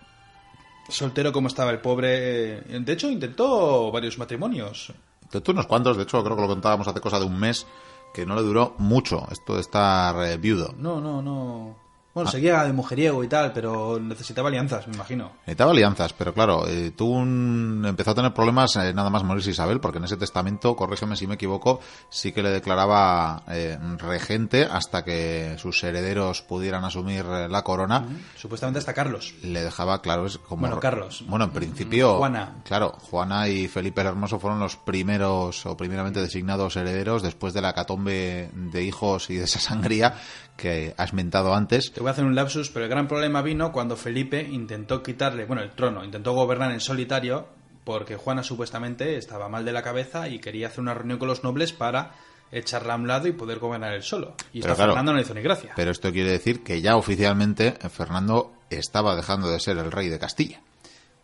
soltero 0.88 1.32
como 1.32 1.48
estaba 1.48 1.70
el 1.70 1.80
pobre, 1.80 2.58
eh, 2.58 2.80
de 2.80 2.92
hecho 2.92 3.10
intentó 3.10 3.90
varios 3.92 4.18
matrimonios. 4.18 4.92
De 5.32 5.42
unos 5.50 5.66
cuantos, 5.66 5.96
de 5.96 6.04
hecho, 6.04 6.22
creo 6.24 6.36
que 6.36 6.42
lo 6.42 6.48
contábamos 6.48 6.88
hace 6.88 7.00
cosa 7.00 7.18
de 7.18 7.26
un 7.26 7.38
mes, 7.38 7.66
que 8.14 8.24
no 8.24 8.34
le 8.34 8.42
duró 8.42 8.74
mucho 8.78 9.26
esto 9.30 9.54
de 9.54 9.60
estar 9.60 10.16
eh, 10.26 10.36
viudo. 10.38 10.74
No, 10.76 11.00
no, 11.00 11.20
no. 11.22 11.87
Bueno, 12.18 12.30
seguía 12.32 12.64
de 12.64 12.72
mujeriego 12.72 13.22
y 13.22 13.28
tal, 13.28 13.52
pero 13.52 14.00
necesitaba 14.00 14.48
alianzas, 14.48 14.88
me 14.88 14.94
imagino. 14.94 15.32
Necesitaba 15.46 15.70
alianzas, 15.70 16.12
pero 16.12 16.34
claro, 16.34 16.66
eh, 16.66 16.90
tuvo 16.90 17.12
un... 17.12 17.84
empezó 17.86 18.10
a 18.10 18.14
tener 18.16 18.34
problemas 18.34 18.74
eh, 18.74 18.92
nada 18.92 19.08
más 19.08 19.22
morirse 19.22 19.50
Isabel, 19.50 19.78
porque 19.78 19.98
en 19.98 20.04
ese 20.04 20.16
testamento, 20.16 20.74
corrígeme 20.74 21.14
si 21.14 21.28
me 21.28 21.34
equivoco, 21.34 21.80
sí 22.10 22.32
que 22.32 22.42
le 22.42 22.50
declaraba 22.50 23.44
eh, 23.48 23.78
regente 23.98 24.64
hasta 24.64 25.04
que 25.04 25.54
sus 25.58 25.82
herederos 25.84 26.42
pudieran 26.42 26.84
asumir 26.84 27.24
eh, 27.24 27.48
la 27.48 27.62
corona. 27.62 28.04
Supuestamente 28.36 28.80
hasta 28.80 28.94
Carlos. 28.94 29.34
Le 29.42 29.62
dejaba, 29.62 30.02
claro, 30.02 30.26
es 30.26 30.38
como... 30.38 30.62
Bueno, 30.62 30.80
Carlos. 30.80 31.24
Bueno, 31.28 31.44
en 31.44 31.52
principio... 31.52 32.16
Juana. 32.16 32.56
Claro, 32.64 32.96
Juana 33.10 33.48
y 33.48 33.68
Felipe 33.68 34.00
el 34.00 34.08
Hermoso 34.08 34.40
fueron 34.40 34.58
los 34.58 34.76
primeros 34.76 35.64
o 35.66 35.76
primeramente 35.76 36.20
designados 36.20 36.74
herederos 36.74 37.22
después 37.22 37.54
de 37.54 37.60
la 37.60 37.74
catombe 37.74 38.50
de 38.52 38.82
hijos 38.82 39.30
y 39.30 39.36
de 39.36 39.44
esa 39.44 39.60
sangría 39.60 40.16
que 40.58 40.92
has 40.98 41.14
mentado 41.14 41.54
antes. 41.54 41.92
Te 41.92 42.00
voy 42.00 42.08
a 42.08 42.12
hacer 42.12 42.26
un 42.26 42.34
lapsus, 42.34 42.68
pero 42.68 42.84
el 42.84 42.90
gran 42.90 43.08
problema 43.08 43.40
vino 43.40 43.72
cuando 43.72 43.96
Felipe 43.96 44.42
intentó 44.42 45.02
quitarle, 45.02 45.46
bueno, 45.46 45.62
el 45.62 45.70
trono, 45.70 46.04
intentó 46.04 46.34
gobernar 46.34 46.70
en 46.72 46.80
solitario 46.80 47.48
porque 47.84 48.16
Juana 48.16 48.42
supuestamente 48.42 49.16
estaba 49.16 49.48
mal 49.48 49.64
de 49.64 49.72
la 49.72 49.82
cabeza 49.82 50.28
y 50.28 50.40
quería 50.40 50.66
hacer 50.66 50.80
una 50.80 50.92
reunión 50.92 51.18
con 51.18 51.28
los 51.28 51.42
nobles 51.42 51.72
para 51.72 52.12
echarla 52.52 52.94
a 52.94 52.96
un 52.96 53.08
lado 53.08 53.28
y 53.28 53.32
poder 53.32 53.58
gobernar 53.58 53.94
él 53.94 54.02
solo. 54.02 54.34
Y 54.52 54.58
esta 54.58 54.74
claro, 54.74 54.92
Fernando 54.92 55.14
no 55.14 55.20
hizo 55.20 55.32
ni 55.32 55.40
gracia. 55.40 55.72
Pero 55.74 55.90
esto 55.90 56.12
quiere 56.12 56.30
decir 56.30 56.62
que 56.62 56.82
ya 56.82 56.96
oficialmente 56.96 57.72
Fernando 57.88 58.52
estaba 58.68 59.16
dejando 59.16 59.48
de 59.48 59.60
ser 59.60 59.78
el 59.78 59.90
rey 59.90 60.08
de 60.08 60.18
Castilla. 60.18 60.60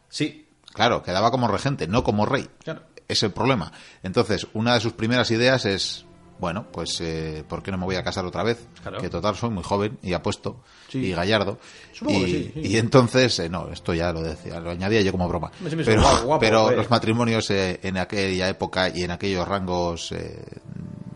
Sí, 0.09 0.44
Claro, 0.74 1.05
quedaba 1.05 1.31
como 1.31 1.47
regente, 1.48 1.86
no 1.86 2.02
como 2.02 2.27
rey. 2.27 2.51
claro. 2.62 2.82
Es 3.06 3.23
el 3.23 3.32
problema. 3.32 3.70
Entonces, 4.02 4.47
una 4.55 4.74
de 4.74 4.81
sus 4.81 4.94
primeras 4.94 5.31
ideas 5.31 5.66
es, 5.66 6.06
bueno, 6.39 6.66
pues, 6.73 7.01
eh, 7.01 7.44
¿por 7.48 7.62
qué 7.62 7.70
no 7.70 7.78
me 7.78 7.85
voy 7.85 7.94
a 7.97 8.02
casar 8.02 8.24
otra 8.27 8.43
vez? 8.43 8.66
Claro. 8.82 8.98
Que 8.98 9.09
total 9.09 9.36
soy 9.36 9.51
muy 9.51 9.62
joven 9.62 9.98
y 10.02 10.12
apuesto 10.12 10.61
Sí. 10.89 10.98
y 10.98 11.12
gallardo. 11.12 11.59
Supongo 11.93 12.20
y, 12.20 12.23
que 12.24 12.28
sí, 12.28 12.51
sí. 12.55 12.61
y 12.73 12.77
entonces, 12.77 13.39
eh, 13.39 13.48
no, 13.48 13.69
esto 13.70 13.94
ya 13.94 14.12
lo 14.12 14.20
decía, 14.23 14.61
lo 14.61 14.70
añadía 14.70 15.01
yo 15.02 15.12
como 15.12 15.28
broma. 15.28 15.51
Me 15.61 15.70
Pero, 15.70 16.02
guapo, 16.02 16.27
guapo, 16.27 16.40
pero 16.40 16.70
los 16.70 16.90
matrimonios 16.90 17.51
eh, 17.51 17.81
en 17.82 17.98
aquella 17.98 18.48
época 18.48 18.89
y 18.89 19.02
en 19.05 19.11
aquellos 19.12 19.47
rangos 19.47 20.12
eh, 20.12 20.43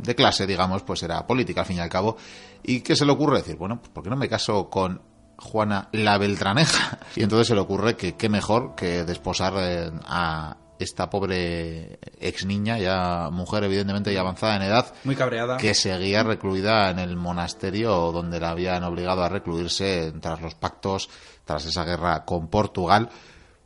de 0.02 0.14
clase, 0.14 0.46
digamos, 0.46 0.82
pues 0.82 1.02
era 1.02 1.26
política 1.26 1.60
al 1.62 1.66
fin 1.66 1.76
y 1.76 1.80
al 1.80 1.88
cabo. 1.88 2.16
¿Y 2.62 2.80
qué 2.80 2.96
se 2.96 3.04
le 3.04 3.12
ocurre 3.12 3.38
decir? 3.38 3.56
Bueno, 3.56 3.78
pues 3.80 3.90
¿por 3.90 4.02
qué 4.04 4.10
no 4.10 4.16
me 4.16 4.28
caso 4.28 4.70
con 4.70 5.02
Juana 5.36 5.88
la 5.92 6.16
Beltraneja? 6.18 6.98
Y 7.16 7.22
entonces 7.22 7.48
se 7.48 7.54
le 7.54 7.60
ocurre 7.60 7.96
que 7.96 8.14
qué 8.16 8.28
mejor 8.28 8.74
que 8.74 9.04
desposar 9.04 9.54
eh, 9.58 9.90
a 10.06 10.56
esta 10.78 11.10
pobre 11.10 11.98
ex 12.20 12.44
niña, 12.46 12.78
ya 12.78 13.28
mujer 13.30 13.64
evidentemente 13.64 14.12
ya 14.12 14.20
avanzada 14.20 14.56
en 14.56 14.62
edad, 14.62 14.92
Muy 15.04 15.16
cabreada. 15.16 15.56
que 15.56 15.74
seguía 15.74 16.22
recluida 16.22 16.90
en 16.90 16.98
el 16.98 17.16
monasterio 17.16 18.12
donde 18.12 18.40
la 18.40 18.50
habían 18.50 18.84
obligado 18.84 19.22
a 19.22 19.28
recluirse 19.28 20.12
tras 20.20 20.40
los 20.40 20.54
pactos, 20.54 21.08
tras 21.44 21.64
esa 21.66 21.84
guerra 21.84 22.24
con 22.24 22.48
Portugal 22.48 23.08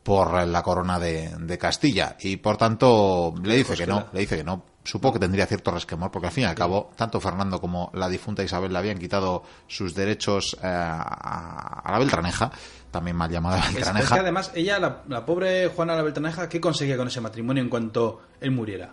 por 0.03 0.45
la 0.47 0.61
corona 0.63 0.99
de, 0.99 1.29
de 1.39 1.57
Castilla 1.57 2.17
y 2.19 2.37
por 2.37 2.57
tanto 2.57 3.33
le 3.41 3.55
dice 3.55 3.75
que 3.75 3.87
no, 3.87 4.07
le 4.11 4.19
dice 4.21 4.37
que 4.37 4.43
no. 4.43 4.63
Supo 4.85 5.13
que 5.13 5.19
tendría 5.19 5.45
cierto 5.45 5.71
resquemor 5.71 6.11
porque 6.11 6.27
al 6.27 6.33
fin 6.33 6.43
y 6.43 6.47
al 6.47 6.55
cabo 6.55 6.91
tanto 6.97 7.21
Fernando 7.21 7.61
como 7.61 7.89
la 7.93 8.09
difunta 8.09 8.43
Isabel 8.43 8.73
le 8.73 8.79
habían 8.79 8.97
quitado 8.97 9.43
sus 9.65 9.95
derechos 9.95 10.57
eh, 10.61 10.67
a, 10.67 11.79
a 11.85 11.89
la 11.93 11.99
Beltraneja, 11.99 12.51
también 12.93 13.17
mal 13.17 13.29
llamada 13.29 13.59
Es- 13.59 13.65
Es, 13.69 13.73
Beltraneja. 13.75 14.13
que 14.15 14.21
además, 14.21 14.51
ella, 14.55 14.79
la, 14.79 15.01
la 15.09 15.25
pobre 15.25 15.67
Juana 15.67 15.95
la 15.97 16.03
Beltraneja, 16.03 16.47
¿qué 16.47 16.61
conseguía 16.61 16.95
con 16.95 17.09
ese 17.09 17.19
matrimonio 17.19 17.61
en 17.61 17.67
cuanto 17.69 18.21
él 18.39 18.51
muriera? 18.51 18.91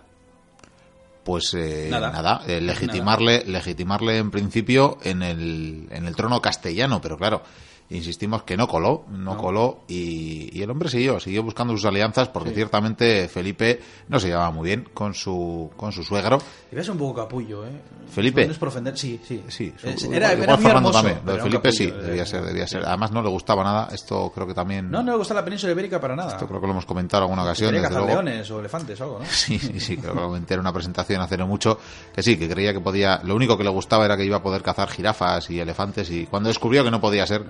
pues 1.22 1.52
eh, 1.55 1.89
Nada. 1.90 2.10
nada, 2.10 2.40
eh, 2.47 2.60
legitimarle, 2.62 3.44
legitimarle 3.47 4.16
en 4.16 4.31
principio 4.31 4.98
en 5.02 5.22
el, 5.22 5.86
en 5.90 6.06
el 6.06 6.16
trono 6.16 6.40
castellano, 6.40 7.01
pero 7.01 7.18
claro, 7.18 7.43
insistimos 7.90 8.44
que 8.44 8.56
no 8.56 8.68
coló, 8.68 9.04
no, 9.10 9.34
No. 9.34 9.36
coló 9.36 9.80
y, 9.88 10.56
y 10.56 10.62
el 10.62 10.70
hombre 10.70 10.88
siguió, 10.88 11.18
siguió 11.20 11.42
buscando 11.42 11.72
sus 11.74 11.84
alianzas 11.84 12.28
porque 12.28 12.50
ciertamente 12.52 13.28
Felipe 13.28 13.80
no 14.08 14.20
se 14.20 14.28
llevaba 14.28 14.50
muy 14.50 14.66
bien 14.68 14.88
con 14.94 15.12
su, 15.14 15.70
con 15.76 15.90
su 15.92 16.02
suegro. 16.04 16.38
Y 16.70 16.76
ves 16.76 16.88
un 16.88 16.98
poco 16.98 17.22
capullo, 17.22 17.66
¿eh? 17.66 17.70
¿Felipe? 18.10 18.46
No 18.46 18.52
es 18.52 18.58
por 18.58 18.68
ofender, 18.68 18.96
sí, 18.96 19.20
sí. 19.26 19.42
Sí, 19.48 19.72
su- 19.76 19.88
igual- 19.88 20.14
era, 20.14 20.32
igual 20.32 20.48
era 20.48 20.56
Fernando 20.58 20.88
hermoso, 20.90 20.98
también. 21.02 21.20
Lo 21.26 21.32
de 21.34 21.40
Felipe 21.42 21.72
sí, 21.72 21.86
debía 21.90 22.22
eh, 22.22 22.26
ser, 22.26 22.44
debía 22.44 22.66
ser. 22.66 22.84
Además 22.86 23.10
no 23.12 23.22
le 23.22 23.28
gustaba 23.28 23.62
nada, 23.64 23.88
esto 23.92 24.30
creo 24.34 24.46
que 24.46 24.54
también, 24.54 24.90
No, 24.90 25.02
no 25.02 25.12
me 25.12 25.18
gusta 25.18 25.34
la 25.34 25.44
península 25.44 25.72
ibérica 25.72 26.00
para 26.00 26.14
nada. 26.16 26.32
esto 26.32 26.46
creo 26.46 26.60
que 26.60 26.66
lo 26.66 26.72
hemos 26.72 26.86
comentado 26.86 27.22
en 27.24 27.30
alguna 27.30 27.42
ocasión, 27.42 27.72
desde 27.72 27.82
cazar 27.88 28.02
luego. 28.02 28.22
leones 28.22 28.50
o 28.50 28.60
elefantes 28.60 29.00
o 29.00 29.04
algo, 29.04 29.18
¿no? 29.20 29.24
Sí, 29.26 29.58
sí, 29.58 29.80
sí, 29.80 29.96
creo 29.96 30.12
que 30.14 30.20
lo 30.20 30.26
comenté 30.26 30.54
en 30.54 30.60
una 30.60 30.72
presentación 30.72 31.20
hace 31.20 31.36
no 31.36 31.46
mucho, 31.46 31.78
que 32.14 32.22
sí, 32.22 32.36
que 32.36 32.48
creía 32.48 32.72
que 32.72 32.80
podía, 32.80 33.20
lo 33.24 33.34
único 33.34 33.56
que 33.58 33.64
le 33.64 33.70
gustaba 33.70 34.04
era 34.04 34.16
que 34.16 34.24
iba 34.24 34.36
a 34.38 34.42
poder 34.42 34.62
cazar 34.62 34.88
jirafas 34.88 35.50
y 35.50 35.58
elefantes 35.60 36.10
y 36.10 36.26
cuando 36.26 36.48
descubrió 36.48 36.84
que 36.84 36.90
no 36.90 37.00
podía 37.00 37.26
ser. 37.26 37.44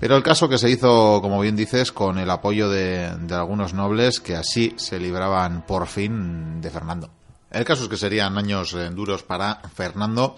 Pero 0.00 0.16
el 0.16 0.22
caso 0.22 0.48
que 0.48 0.58
se 0.58 0.68
hizo, 0.68 1.20
como 1.22 1.40
bien 1.40 1.54
dices, 1.54 1.92
con 1.92 2.18
el 2.18 2.28
apoyo 2.30 2.68
de, 2.68 3.14
de 3.20 3.34
algunos 3.34 3.72
nobles 3.72 4.18
que 4.20 4.34
así 4.34 4.74
se 4.76 4.98
libraban 4.98 5.62
por 5.66 5.86
fin 5.86 6.60
de 6.60 6.70
Fernando. 6.70 7.08
El 7.50 7.64
caso 7.64 7.84
es 7.84 7.88
que 7.88 7.96
serían 7.96 8.36
años 8.36 8.72
eh, 8.74 8.90
duros 8.90 9.22
para 9.22 9.60
Fernando, 9.74 10.34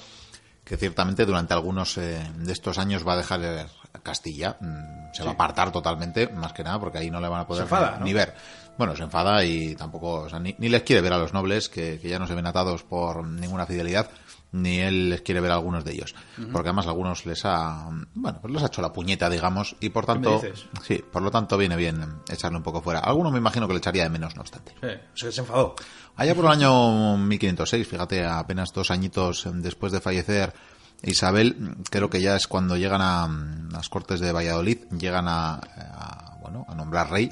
que 0.64 0.76
ciertamente 0.76 1.24
durante 1.24 1.54
algunos 1.54 1.96
eh, 1.96 2.20
de 2.36 2.52
estos 2.52 2.76
años 2.78 3.06
va 3.06 3.14
a 3.14 3.16
dejar 3.18 3.68
Castilla, 4.02 4.56
mm, 4.60 5.14
se 5.14 5.22
va 5.22 5.30
a 5.30 5.34
apartar 5.34 5.72
totalmente, 5.72 6.28
más 6.28 6.52
que 6.52 6.62
nada, 6.64 6.78
porque 6.78 6.98
ahí 6.98 7.10
no 7.10 7.20
le 7.20 7.28
van 7.28 7.40
a 7.40 7.46
poder 7.46 7.62
enfada, 7.62 7.98
ni- 8.04 8.12
ver. 8.12 8.34
Bueno, 8.76 8.94
se 8.96 9.04
enfada 9.04 9.44
y 9.44 9.76
tampoco, 9.76 10.22
o 10.22 10.28
sea, 10.28 10.40
ni, 10.40 10.54
ni 10.58 10.68
les 10.68 10.82
quiere 10.82 11.00
ver 11.00 11.12
a 11.12 11.18
los 11.18 11.32
nobles, 11.32 11.68
que, 11.68 11.98
que 12.02 12.08
ya 12.08 12.18
no 12.18 12.26
se 12.26 12.34
ven 12.34 12.46
atados 12.46 12.82
por 12.82 13.24
ninguna 13.24 13.64
fidelidad, 13.66 14.10
ni 14.54 14.78
él 14.78 15.10
les 15.10 15.22
quiere 15.22 15.40
ver 15.40 15.50
a 15.50 15.54
algunos 15.54 15.84
de 15.84 15.92
ellos. 15.92 16.14
Porque 16.52 16.68
además 16.68 16.86
algunos 16.86 17.26
les 17.26 17.44
ha, 17.44 17.88
bueno, 18.14 18.38
pues 18.40 18.54
les 18.54 18.62
ha 18.62 18.66
hecho 18.66 18.80
la 18.80 18.92
puñeta, 18.92 19.28
digamos, 19.28 19.74
y 19.80 19.88
por 19.90 20.06
¿Qué 20.06 20.12
me 20.14 20.22
tanto, 20.22 20.40
dices? 20.40 20.66
sí, 20.82 21.04
por 21.10 21.22
lo 21.22 21.30
tanto 21.30 21.58
viene 21.58 21.76
bien 21.76 22.20
echarle 22.28 22.56
un 22.58 22.62
poco 22.62 22.80
fuera. 22.80 23.00
Algunos 23.00 23.32
me 23.32 23.38
imagino 23.38 23.66
que 23.66 23.74
le 23.74 23.78
echaría 23.78 24.04
de 24.04 24.10
menos, 24.10 24.36
no 24.36 24.42
obstante. 24.42 24.74
Sí, 25.14 25.32
se 25.32 25.40
enfadó. 25.40 25.74
Allá 26.16 26.34
por 26.34 26.44
el 26.44 26.52
año 26.52 27.16
1506, 27.18 27.86
fíjate, 27.88 28.24
apenas 28.24 28.72
dos 28.72 28.90
añitos 28.92 29.48
después 29.54 29.92
de 29.92 30.00
fallecer 30.00 30.54
Isabel, 31.02 31.74
creo 31.90 32.08
que 32.08 32.22
ya 32.22 32.36
es 32.36 32.46
cuando 32.46 32.76
llegan 32.76 33.02
a 33.02 33.28
las 33.72 33.88
Cortes 33.88 34.20
de 34.20 34.32
Valladolid, 34.32 34.78
llegan 34.96 35.26
a, 35.28 35.54
a, 35.56 36.38
bueno, 36.40 36.64
a 36.68 36.74
nombrar 36.74 37.10
rey 37.10 37.30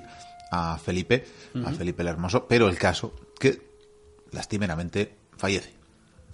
a 0.50 0.76
Felipe, 0.76 1.24
a 1.64 1.70
Felipe 1.70 2.02
el 2.02 2.08
Hermoso, 2.08 2.46
pero 2.46 2.68
el 2.68 2.76
caso 2.76 3.14
que 3.40 3.70
lastimeramente 4.32 5.16
fallece. 5.36 5.72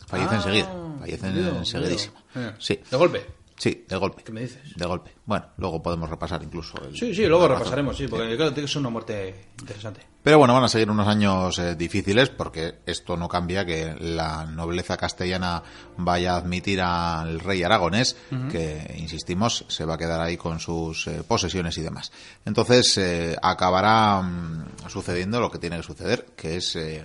Fallece 0.09 0.30
Ah, 0.35 0.36
enseguida, 0.36 0.68
fallece 1.01 1.26
enseguidísimo. 1.28 2.14
Eh, 2.35 2.52
Sí, 2.59 2.80
De 2.90 2.97
golpe. 2.97 3.26
sí, 3.56 3.85
de 3.86 3.97
golpe. 3.97 4.22
¿Qué 4.22 4.32
me 4.32 4.40
dices? 4.40 4.74
De 4.74 4.86
golpe. 4.86 5.14
Bueno, 5.26 5.47
luego 5.59 5.82
podemos 5.82 6.09
repasar 6.09 6.43
incluso 6.43 6.82
el... 6.82 6.97
Sí, 6.97 7.14
sí, 7.14 7.26
luego 7.26 7.47
repasaremos, 7.47 7.97
sí, 7.97 8.09
porque 8.09 8.36
tiene 8.36 8.55
que 8.55 8.68
ser 8.68 8.78
una 8.78 8.89
muerte 8.90 9.48
interesante. 9.60 10.01
Pero 10.22 10.39
bueno, 10.39 10.55
van 10.55 10.64
a 10.64 10.68
seguir 10.68 10.90
unos 10.90 11.06
años 11.06 11.59
eh, 11.59 11.74
difíciles 11.74 12.28
porque 12.30 12.76
esto 12.86 13.16
no 13.16 13.28
cambia 13.28 13.64
que 13.66 13.94
la 14.01 14.47
nobleza 14.47 14.97
castellana 14.97 15.62
vaya 15.97 16.35
a 16.35 16.36
admitir 16.39 16.80
al 16.80 17.40
rey 17.40 17.62
aragonés, 17.62 18.16
que, 18.51 18.94
insistimos, 18.98 19.64
se 19.68 19.85
va 19.85 19.94
a 19.94 19.98
quedar 19.98 20.20
ahí 20.20 20.36
con 20.36 20.59
sus 20.60 21.06
eh, 21.06 21.22
posesiones 21.26 21.76
y 21.78 21.82
demás. 21.82 22.12
Entonces 22.44 22.97
eh, 22.98 23.36
acabará 23.43 24.20
mm, 24.22 24.89
sucediendo 24.89 25.40
lo 25.40 25.51
que 25.51 25.59
tiene 25.59 25.76
que 25.76 25.82
suceder, 25.82 26.26
que 26.36 26.56
es 26.56 26.76
eh, 26.76 27.05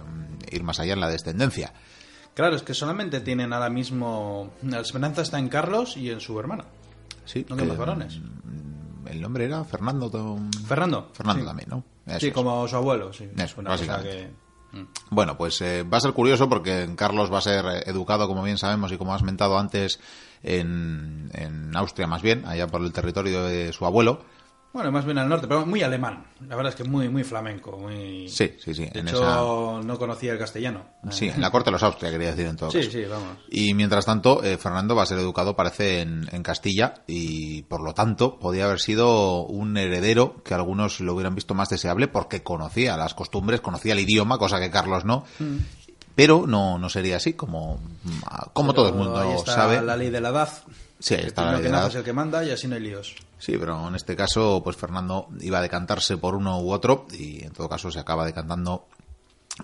ir 0.51 0.63
más 0.63 0.79
allá 0.79 0.93
en 0.93 0.99
la 0.99 1.09
descendencia. 1.09 1.73
Claro, 2.33 2.55
es 2.55 2.63
que 2.63 2.73
solamente 2.73 3.19
tienen 3.21 3.53
ahora 3.53 3.69
mismo. 3.69 4.51
La 4.63 4.79
esperanza 4.79 5.21
está 5.21 5.37
en 5.39 5.49
Carlos 5.49 5.97
y 5.97 6.09
en 6.09 6.19
su 6.19 6.39
hermano. 6.39 6.65
Sí, 7.25 7.45
No 7.49 7.55
que, 7.55 7.63
más 7.65 7.77
varones. 7.77 8.17
mm, 8.19 9.07
El 9.07 9.21
nombre 9.21 9.45
era 9.45 9.63
Fernando. 9.63 10.09
Tom- 10.09 10.49
Fernando. 10.67 11.09
Fernando 11.13 11.41
Sí. 11.41 11.47
también, 11.47 11.69
¿no? 11.69 11.83
Eso 12.07 12.19
Sí, 12.19 12.27
es. 12.27 12.33
como 12.33 12.67
su 12.67 12.75
abuelo, 12.75 13.13
sí. 13.13 13.29
Eso, 13.37 13.61
Una 13.61 13.71
cosa 13.77 14.01
que- 14.01 14.43
Mm. 14.73 14.87
Bueno, 15.11 15.37
pues 15.37 15.61
eh, 15.61 15.83
va 15.83 15.97
a 15.97 16.01
ser 16.01 16.13
curioso 16.13 16.49
porque 16.49 16.89
Carlos 16.95 17.31
va 17.31 17.37
a 17.37 17.41
ser 17.41 17.63
eh, 17.65 17.83
educado, 17.85 18.27
como 18.27 18.41
bien 18.41 18.57
sabemos 18.57 18.91
y 18.91 18.97
como 18.97 19.13
has 19.13 19.21
mentado 19.21 19.59
antes, 19.59 19.99
en, 20.41 21.29
en 21.33 21.75
Austria 21.77 22.07
más 22.07 22.23
bien, 22.23 22.43
allá 22.47 22.65
por 22.67 22.81
el 22.81 22.91
territorio 22.91 23.43
de 23.43 23.71
su 23.71 23.85
abuelo. 23.85 24.21
Bueno, 24.73 24.91
más 24.91 25.05
bien 25.05 25.19
al 25.19 25.29
norte, 25.29 25.47
pero 25.47 25.67
muy 25.67 25.83
alemán. 25.83 26.25
La 26.47 26.55
verdad 26.55 26.71
es 26.71 26.75
que 26.75 26.83
muy, 26.83 27.07
muy 27.07 27.23
flamenco. 27.23 27.77
Muy... 27.77 28.27
Sí, 28.27 28.55
sí, 28.57 28.73
sí. 28.73 28.87
De 28.91 29.01
en 29.01 29.07
hecho, 29.07 29.81
no 29.83 29.99
conocía 29.99 30.31
el 30.33 30.39
castellano. 30.39 30.81
Sí, 31.11 31.29
en 31.29 31.39
la 31.41 31.51
corte 31.51 31.67
de 31.67 31.73
los 31.73 31.83
Austria, 31.83 32.09
quería 32.09 32.29
decir 32.31 32.47
en 32.47 32.55
todo 32.57 32.71
Sí, 32.71 32.79
caso. 32.79 32.91
sí, 32.91 33.05
vamos. 33.05 33.37
Y 33.49 33.75
mientras 33.75 34.05
tanto, 34.05 34.43
eh, 34.43 34.57
Fernando 34.57 34.95
va 34.95 35.03
a 35.03 35.05
ser 35.05 35.19
educado, 35.19 35.55
parece, 35.55 36.01
en, 36.01 36.27
en 36.31 36.41
Castilla 36.41 36.95
y 37.05 37.61
por 37.63 37.81
lo 37.83 37.93
tanto 37.93 38.39
podía 38.39 38.65
haber 38.65 38.79
sido 38.79 39.43
un 39.45 39.77
heredero 39.77 40.41
que 40.43 40.55
algunos 40.55 40.99
lo 41.01 41.13
hubieran 41.13 41.35
visto 41.35 41.53
más 41.53 41.69
deseable 41.69 42.07
porque 42.07 42.41
conocía 42.41 42.97
las 42.97 43.13
costumbres, 43.13 43.61
conocía 43.61 43.93
el 43.93 43.99
idioma, 43.99 44.39
cosa 44.39 44.59
que 44.59 44.71
Carlos 44.71 45.05
no. 45.05 45.23
Mm. 45.37 45.57
Pero 46.15 46.45
no, 46.47 46.77
no 46.77 46.89
sería 46.89 47.17
así, 47.17 47.33
como, 47.33 47.79
como 48.53 48.73
todo 48.73 48.89
el 48.89 48.93
mundo 48.95 49.17
Ahí 49.17 49.31
está 49.33 49.53
sabe. 49.55 49.81
la 49.81 49.95
ley 49.97 50.09
de 50.11 50.21
la 50.21 50.29
edad. 50.29 50.49
Sí, 50.99 51.15
ahí 51.15 51.21
El 51.21 51.27
está 51.27 51.43
la 51.45 51.51
ley 51.53 51.57
que 51.61 51.63
de 51.67 51.71
la 51.71 51.79
edad. 51.79 51.87
es 51.89 51.95
el 51.95 52.03
que 52.03 52.13
manda 52.13 52.43
y 52.45 52.51
así 52.51 52.67
no 52.67 52.75
hay 52.75 52.81
líos. 52.81 53.15
Sí, 53.39 53.57
pero 53.59 53.87
en 53.87 53.95
este 53.95 54.15
caso, 54.15 54.61
pues 54.63 54.77
Fernando 54.77 55.27
iba 55.41 55.57
a 55.57 55.61
decantarse 55.61 56.17
por 56.17 56.35
uno 56.35 56.59
u 56.61 56.71
otro 56.71 57.07
y 57.11 57.43
en 57.43 57.51
todo 57.51 57.67
caso 57.67 57.91
se 57.91 57.99
acaba 57.99 58.25
decantando 58.25 58.85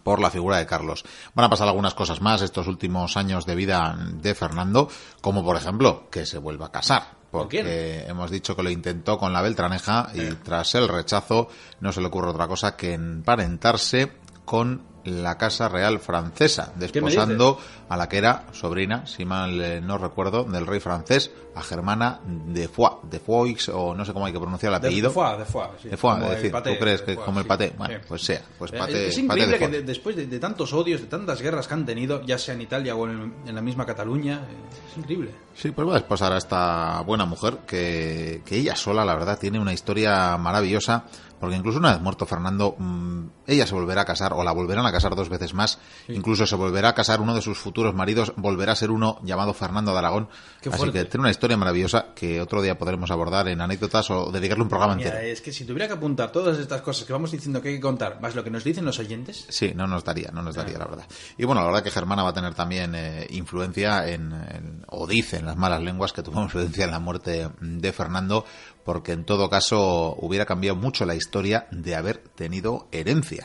por 0.04 0.20
la 0.20 0.30
figura 0.32 0.58
de 0.58 0.66
Carlos. 0.66 1.04
Van 1.34 1.46
a 1.46 1.50
pasar 1.50 1.68
algunas 1.68 1.94
cosas 1.94 2.20
más 2.22 2.42
estos 2.42 2.68
últimos 2.68 3.16
años 3.16 3.46
de 3.46 3.56
vida 3.56 3.98
de 4.14 4.36
Fernando, 4.36 4.90
como 5.22 5.44
por 5.44 5.56
ejemplo 5.56 6.10
que 6.12 6.26
se 6.26 6.38
vuelva 6.40 6.68
a 6.68 6.72
casar, 6.72 7.04
porque 7.32 8.06
hemos 8.08 8.30
dicho 8.32 8.56
que 8.56 8.62
lo 8.64 8.70
intentó 8.70 9.18
con 9.18 9.32
la 9.34 9.42
Beltraneja 9.42 10.10
y 10.14 10.28
tras 10.36 10.76
el 10.76 10.88
rechazo 10.88 11.48
no 11.80 11.92
se 11.92 12.02
le 12.02 12.08
ocurre 12.08 12.30
otra 12.30 12.48
cosa 12.48 12.76
que 12.76 12.94
emparentarse 12.94 14.12
con 14.50 14.82
la 15.04 15.38
Casa 15.38 15.70
Real 15.70 16.00
Francesa, 16.00 16.74
desposando 16.76 17.60
a 17.88 17.96
la 17.96 18.10
que 18.10 18.18
era 18.18 18.48
sobrina, 18.52 19.06
si 19.06 19.24
mal 19.24 19.62
eh, 19.62 19.80
no 19.80 20.00
recuerdo, 20.00 20.44
del 20.44 20.66
rey 20.66 20.80
francés, 20.80 21.30
a 21.54 21.62
Germana 21.62 22.20
de 22.26 22.68
Foix, 22.68 22.98
de 23.04 23.20
Foix, 23.20 23.70
o 23.70 23.94
no 23.94 24.06
sé 24.06 24.12
cómo 24.12 24.26
hay 24.26 24.34
que 24.34 24.40
pronunciar 24.40 24.72
el 24.72 24.78
apellido. 24.78 25.10
De 25.10 25.14
Foix, 25.14 25.38
de 25.38 25.46
Foix. 25.46 25.70
Sí. 25.84 25.90
De 25.90 25.98
Foix, 25.98 26.24
es 26.24 26.30
decir, 26.32 26.52
¿tú 26.52 26.80
crees 26.80 27.04
que 27.04 27.16
como 27.16 27.40
el 27.40 27.46
paté? 27.46 27.74
Bueno, 27.78 28.00
pues 28.08 28.24
sea, 28.24 28.42
pues 28.58 28.72
paté. 28.72 29.10
Es, 29.10 29.20
increíble 29.20 29.60
que 29.60 29.68
después 29.84 30.16
de, 30.16 30.40
tantos 30.40 30.74
odios, 30.74 31.00
de 31.00 31.08
tantas 31.08 31.44
guerras 31.44 31.68
que 31.68 31.76
han 31.76 31.86
tenido, 31.86 32.24
ya 32.24 32.40
sea 32.40 32.56
en 32.56 32.62
Italia 32.62 32.96
o 32.96 33.08
en, 33.08 33.32
la 33.46 33.62
misma 33.62 33.86
Cataluña, 33.86 34.48
eh, 34.50 34.92
es 34.92 34.98
increíble. 34.98 35.30
Sí, 35.54 35.70
pues 35.70 35.88
va 35.88 35.92
a 35.92 36.00
desposar 36.00 36.34
a 36.34 36.38
esta 36.38 37.02
buena 37.02 37.26
mujer 37.26 37.60
que, 37.68 38.42
que 38.44 38.58
ella 38.58 38.76
sola, 38.76 39.06
la 39.06 39.14
verdad, 39.14 39.38
tiene 39.38 39.60
una 39.60 39.74
historia 39.74 40.36
maravillosa 40.38 41.06
porque 41.40 41.56
incluso 41.56 41.80
una 41.80 41.94
vez 41.94 42.02
muerto 42.02 42.26
Fernando, 42.26 42.76
mm, 42.78 43.28
ella 43.50 43.66
se 43.66 43.74
volverá 43.74 44.02
a 44.02 44.06
casar 44.06 44.34
o 44.34 44.44
la 44.44 44.52
volverán 44.52 44.86
a 44.86 44.92
casar 44.92 45.16
dos 45.16 45.30
veces 45.30 45.54
más. 45.54 45.80
Incluso 46.08 46.46
se 46.46 46.56
volverá 46.56 46.90
a 46.90 46.96
casar 46.96 47.22
uno 47.22 47.34
de 47.34 47.42
sus 47.42 47.58
futuros 47.58 47.94
maridos, 47.94 48.34
volverá 48.36 48.74
a 48.74 48.76
ser 48.76 48.92
uno 48.92 49.20
llamado 49.24 49.54
Fernando 49.54 49.92
de 49.92 49.98
Aragón. 49.98 50.30
Así 50.72 50.92
que 50.92 51.06
tiene 51.06 51.22
una 51.22 51.32
historia 51.32 51.58
maravillosa 51.58 52.14
que 52.14 52.42
otro 52.42 52.62
día 52.62 52.78
podremos 52.78 53.12
abordar 53.12 53.48
en 53.48 53.62
anécdotas 53.62 54.10
o 54.12 54.32
dedicarle 54.32 54.64
un 54.64 54.70
programa 54.70 54.94
entero. 54.94 55.18
Es 55.18 55.42
que 55.42 55.52
si 55.52 55.66
tuviera 55.66 55.88
que 55.88 55.94
apuntar 55.94 56.32
todas 56.32 56.58
estas 56.58 56.82
cosas 56.82 57.06
que 57.06 57.14
vamos 57.14 57.32
diciendo 57.32 57.62
que 57.62 57.70
hay 57.70 57.76
que 57.76 57.82
contar, 57.82 58.22
más 58.22 58.36
lo 58.36 58.44
que 58.44 58.50
nos 58.50 58.64
dicen 58.64 58.86
los 58.86 59.00
oyentes. 59.00 59.46
Sí, 59.50 59.74
no 59.76 59.88
nos 59.88 60.04
daría, 60.04 60.30
no 60.32 60.42
nos 60.42 60.56
daría, 60.56 60.78
la 60.78 60.86
verdad. 60.86 61.08
Y 61.38 61.46
bueno, 61.46 61.62
la 61.62 61.68
verdad 61.68 61.84
que 61.84 61.92
Germana 61.92 62.24
va 62.24 62.30
a 62.30 62.34
tener 62.34 62.54
también 62.54 62.94
eh, 62.96 63.28
influencia 63.32 64.08
en, 64.08 64.84
o 64.88 65.08
dicen 65.08 65.46
las 65.46 65.58
malas 65.58 65.82
lenguas 65.82 66.14
que 66.14 66.24
tuvo 66.24 66.42
influencia 66.44 66.86
en 66.86 66.92
la 66.92 67.00
muerte 67.00 67.50
de 67.60 67.94
Fernando 67.94 68.46
porque 68.90 69.12
en 69.12 69.24
todo 69.24 69.52
caso 69.52 70.16
hubiera 70.20 70.48
cambiado 70.48 70.76
mucho 70.76 71.06
la 71.06 71.14
historia 71.14 71.68
de 71.70 71.94
haber 71.94 72.18
tenido 72.18 72.88
herencia. 72.92 73.39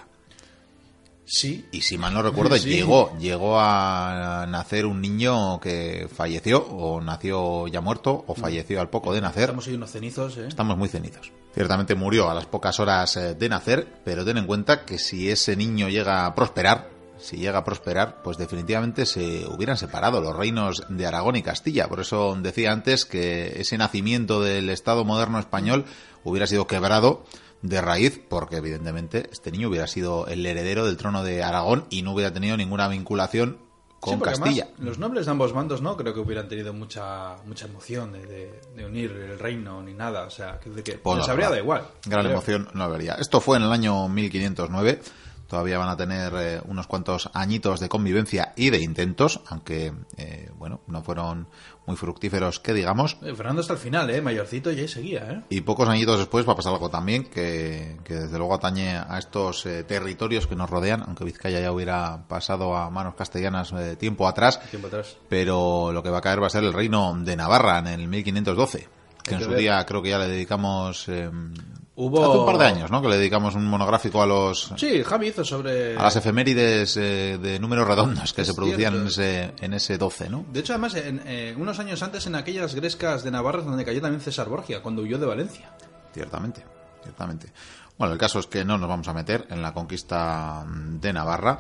Sí. 1.27 1.67
Y 1.73 1.81
si 1.81 1.97
mal 1.97 2.13
no 2.13 2.23
recuerdo, 2.23 2.57
llegó, 2.57 3.17
llegó 3.19 3.59
a 3.59 4.47
nacer 4.49 4.87
un 4.87 5.01
niño 5.01 5.59
que 5.61 6.09
falleció, 6.15 6.65
o 6.67 7.01
nació 7.01 7.67
ya 7.69 7.81
muerto, 7.81 8.25
o 8.27 8.35
falleció 8.35 8.81
al 8.81 8.91
poco 8.91 9.13
de 9.15 9.21
nacer. 9.21 9.45
Estamos 9.45 9.67
ahí 9.67 9.75
unos 9.75 9.91
cenizos, 9.91 10.37
¿eh? 10.37 10.47
Estamos 10.49 10.77
muy 10.77 10.89
cenizos. 10.89 11.33
Ciertamente 11.55 11.95
murió 11.95 12.31
a 12.31 12.35
las 12.35 12.47
pocas 12.47 12.79
horas 12.81 13.17
eh, 13.17 13.35
de 13.35 13.49
nacer, 13.49 14.01
pero 14.05 14.25
ten 14.25 14.39
en 14.39 14.47
cuenta 14.47 14.85
que 14.85 14.99
si 14.99 15.31
ese 15.31 15.57
niño 15.57 15.89
llega 15.89 16.27
a 16.27 16.35
prosperar, 16.35 16.91
si 17.17 17.37
llega 17.37 17.59
a 17.59 17.65
prosperar, 17.65 18.23
pues 18.23 18.37
definitivamente 18.37 19.07
se 19.07 19.47
hubieran 19.47 19.77
separado 19.77 20.21
los 20.21 20.37
reinos 20.37 20.83
de 20.89 21.07
Aragón 21.07 21.37
y 21.37 21.43
Castilla. 21.43 21.89
Por 21.89 22.01
eso 22.01 22.37
decía 22.41 22.73
antes 22.73 23.05
que 23.07 23.61
ese 23.61 23.79
nacimiento 23.79 24.43
del 24.43 24.69
Estado 24.69 25.05
moderno 25.05 25.39
español 25.39 25.85
hubiera 26.25 26.47
sido 26.47 26.67
quebrado 26.67 27.25
de 27.65 27.81
raíz, 27.81 28.21
porque 28.29 28.57
evidentemente 28.57 29.31
este 29.33 29.51
niño 29.51 29.71
hubiera 29.71 29.87
sido 29.87 30.27
el 30.27 30.45
heredero 30.45 30.85
del 30.85 30.99
trono 30.99 31.25
de 31.25 31.43
Aragón 31.43 31.87
y 31.89 32.03
no 32.03 32.13
hubiera 32.13 32.31
tenido 32.31 32.59
ninguna 32.59 32.89
vinculación 32.89 33.57
con 34.01 34.21
Castilla. 34.21 34.69
los 34.77 34.99
nobles 34.99 35.25
de 35.25 35.31
ambos 35.31 35.55
bandos 35.55 35.81
no 35.81 35.97
creo 35.97 36.13
que 36.13 36.21
hubieran 36.21 36.47
tenido 36.47 36.75
mucha 36.75 37.37
mucha 37.47 37.65
emoción 37.65 38.13
de, 38.13 38.61
unir 38.85 39.13
el 39.13 39.39
reino 39.39 39.83
ni 39.83 39.95
nada, 39.95 40.27
o 40.27 40.31
sea, 40.31 40.61
que, 40.61 40.71
que 40.83 40.99
pues 40.99 41.21
les 41.21 41.29
habría 41.31 41.49
da 41.49 41.59
igual. 41.59 41.87
Gran 42.05 42.27
emoción 42.27 42.69
no 42.75 42.85
habría. 42.85 43.15
Esto 43.15 43.41
fue 43.41 43.57
en 43.57 43.63
el 43.63 43.73
año 43.73 44.11
1509 44.11 45.01
todavía 45.47 45.79
van 45.79 45.89
a 45.89 45.97
tener 45.97 46.33
eh, 46.37 46.61
unos 46.67 46.87
cuantos 46.87 47.31
añitos 47.33 47.81
de 47.81 47.89
convivencia 47.89 48.53
y 48.57 48.71
de 48.71 48.81
intentos, 48.81 49.41
aunque, 49.49 49.93
eh, 50.17 50.51
bueno, 50.57 50.81
no 50.87 51.03
fueron 51.03 51.49
muy 51.87 51.97
fructíferos, 51.97 52.61
que 52.61 52.73
digamos. 52.73 53.19
Eh, 53.23 53.35
Fernando 53.35 53.61
hasta 53.61 53.75
el 53.75 53.79
final, 53.79 54.11
¿eh? 54.11 54.23
Mayorcito 54.23 54.71
ya 54.73 54.89
seguía, 54.89 55.31
¿eh? 55.31 55.43
Y 55.51 55.61
pocos 55.61 55.89
añitos 55.89 56.19
después 56.19 56.49
va 56.49 56.53
a 56.53 56.57
pasar 56.57 56.73
algo 56.73 56.91
también 56.91 57.25
que, 57.25 57.99
que 58.05 58.15
desde 58.15 58.39
luego 58.39 58.55
atañe 58.55 58.97
a 58.97 59.19
estos 59.19 59.65
territorios 59.87 60.47
que 60.47 60.57
nos 60.57 60.71
rodean, 60.71 61.03
aunque 61.03 61.25
Vizcaya 61.25 61.61
ya 61.61 61.73
hubiera 61.73 62.27
pasado 62.29 62.77
a 62.77 62.91
manos 62.91 63.15
castellanas 63.15 63.75
tiempo 63.99 64.27
atrás. 64.27 64.61
Tiempo 64.71 64.89
atrás. 64.89 65.17
Pero 65.29 65.93
lo 65.93 66.03
que 66.03 66.11
va 66.11 66.19
a 66.19 66.23
caer 66.23 66.43
va 66.43 66.47
a 66.47 66.51
ser 66.51 66.65
el 66.65 66.73
reino 66.73 67.15
de 67.19 67.37
Navarra 67.37 67.79
en 67.79 67.87
el 67.89 68.09
1512 68.09 68.89
que 69.25 69.35
en 69.35 69.41
su 69.41 69.55
día 69.55 69.85
creo 69.87 70.03
que 70.03 70.11
ya 70.11 70.19
le 70.19 70.29
dedicamos 70.29 71.09
em, 71.09 71.55
Hubo... 71.97 72.25
Hace 72.25 72.39
un 72.39 72.47
par 72.47 72.59
de 72.59 72.67
años, 72.67 72.91
¿no? 72.91 73.01
Que 73.01 73.09
le 73.09 73.19
dedicamos 73.19 73.55
un 73.55 73.67
monográfico 73.67 74.21
a 74.21 74.27
los... 74.27 74.73
Sí, 74.77 75.05
Javi 75.05 75.29
hizo 75.29 75.45
sobre... 75.45 75.97
A 75.97 76.03
las 76.03 76.17
efemérides 76.17 76.97
eh, 76.97 77.39
de 77.41 77.59
números 77.61 77.87
redondos 77.87 78.33
que 78.33 78.45
se 78.45 78.53
producían 78.53 78.97
en 78.97 79.07
ese, 79.07 79.55
en 79.61 79.75
ese 79.75 79.97
12, 79.97 80.29
¿no? 80.29 80.45
De 80.53 80.61
hecho, 80.61 80.73
además, 80.73 80.97
en, 80.97 81.23
eh, 81.25 81.55
unos 81.57 81.79
años 81.79 82.03
antes 82.03 82.27
en 82.27 82.35
aquellas 82.35 82.75
grescas 82.75 83.23
de 83.23 83.31
Navarra 83.31 83.63
donde 83.63 83.85
cayó 83.85 84.01
también 84.01 84.21
César 84.21 84.49
Borgia, 84.49 84.83
cuando 84.83 85.03
huyó 85.03 85.19
de 85.19 85.27
Valencia. 85.27 85.71
Ciertamente, 86.13 86.65
ciertamente. 87.03 87.53
Bueno, 87.97 88.13
el 88.13 88.19
caso 88.19 88.41
es 88.41 88.49
que 88.49 88.65
no 88.65 88.77
nos 88.77 88.89
vamos 88.89 89.07
a 89.07 89.15
meter 89.15 89.47
en 89.51 89.63
la 89.63 89.73
conquista 89.73 90.65
de 90.67 91.13
Navarra. 91.13 91.59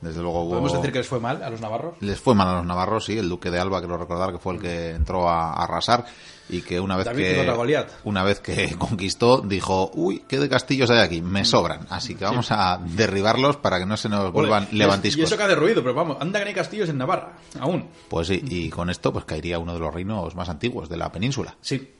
Desde 0.00 0.20
luego 0.22 0.42
hubo... 0.42 0.50
¿Podemos 0.50 0.72
decir 0.72 0.92
que 0.92 0.98
les 0.98 1.08
fue 1.08 1.20
mal 1.20 1.42
a 1.42 1.50
los 1.50 1.60
navarros? 1.60 1.94
Les 2.00 2.20
fue 2.20 2.34
mal 2.34 2.48
a 2.48 2.54
los 2.54 2.66
navarros, 2.66 3.04
sí. 3.04 3.16
El 3.16 3.28
duque 3.28 3.50
de 3.50 3.58
Alba, 3.58 3.80
quiero 3.80 3.96
recordar 3.96 4.32
que 4.32 4.38
fue 4.38 4.54
el 4.54 4.60
que 4.60 4.90
entró 4.90 5.28
a, 5.28 5.52
arrasar 5.52 6.04
y 6.48 6.62
que 6.62 6.80
una 6.80 6.96
vez 6.96 7.08
que 7.08 7.88
una 8.04 8.22
vez 8.22 8.40
que 8.40 8.74
conquistó 8.78 9.40
dijo, 9.40 9.90
uy, 9.94 10.24
qué 10.28 10.38
de 10.38 10.48
castillos 10.48 10.90
hay 10.90 10.98
aquí, 10.98 11.22
me 11.22 11.44
sobran. 11.44 11.86
Así 11.90 12.14
que 12.14 12.24
vamos 12.24 12.50
a 12.50 12.80
derribarlos 12.82 13.56
para 13.56 13.78
que 13.78 13.86
no 13.86 13.96
se 13.96 14.08
nos 14.08 14.32
vuelvan 14.32 14.68
levantiscos. 14.72 15.20
Y 15.20 15.24
eso 15.24 15.36
que 15.36 15.42
ha 15.42 15.48
derruido, 15.48 15.82
pero 15.82 15.94
vamos, 15.94 16.16
anda 16.20 16.38
que 16.38 16.44
no 16.44 16.48
hay 16.48 16.54
castillos 16.54 16.88
en 16.88 16.98
Navarra, 16.98 17.34
aún. 17.60 17.88
Pues 18.08 18.28
sí, 18.28 18.42
y 18.48 18.70
con 18.70 18.90
esto 18.90 19.12
pues 19.12 19.24
caería 19.24 19.58
uno 19.58 19.74
de 19.74 19.80
los 19.80 19.92
reinos 19.92 20.34
más 20.34 20.48
antiguos 20.48 20.88
de 20.88 20.96
la 20.96 21.12
península. 21.12 21.56
Sí. 21.60 21.94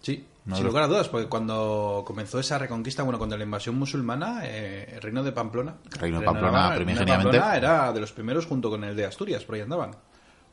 Sí, 0.00 0.24
sin 0.54 0.64
lugar 0.64 0.84
a 0.84 0.86
dudas, 0.86 1.08
porque 1.08 1.28
cuando 1.28 2.02
comenzó 2.06 2.40
esa 2.40 2.58
reconquista, 2.58 3.02
bueno, 3.02 3.18
cuando 3.18 3.36
la 3.36 3.44
invasión 3.44 3.76
musulmana, 3.76 4.40
eh, 4.44 4.94
el 4.94 5.02
reino 5.02 5.22
de 5.22 5.32
Pamplona. 5.32 5.76
El 5.92 5.98
reino 5.98 6.20
de 6.20 6.24
Pamplona, 6.24 6.74
primigeniamente. 6.74 7.36
era 7.36 7.92
de 7.92 8.00
los 8.00 8.12
primeros 8.12 8.46
junto 8.46 8.70
con 8.70 8.82
el 8.84 8.96
de 8.96 9.04
Asturias, 9.04 9.44
por 9.44 9.56
ahí 9.56 9.60
andaban. 9.60 9.90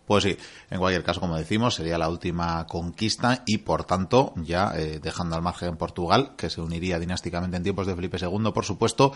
Pues 0.07 0.23
sí, 0.23 0.37
en 0.71 0.79
cualquier 0.79 1.03
caso, 1.03 1.19
como 1.19 1.35
decimos, 1.35 1.75
sería 1.75 1.97
la 1.97 2.07
última 2.07 2.65
conquista 2.65 3.43
y, 3.45 3.57
por 3.57 3.83
tanto, 3.83 4.33
ya 4.37 4.71
eh, 4.73 5.01
dejando 5.03 5.35
al 5.35 5.41
margen 5.41 5.75
Portugal, 5.75 6.31
que 6.37 6.49
se 6.49 6.61
uniría 6.61 6.97
dinásticamente 6.97 7.57
en 7.57 7.63
tiempos 7.63 7.87
de 7.87 7.93
Felipe 7.93 8.17
II, 8.17 8.51
por 8.53 8.63
supuesto, 8.63 9.11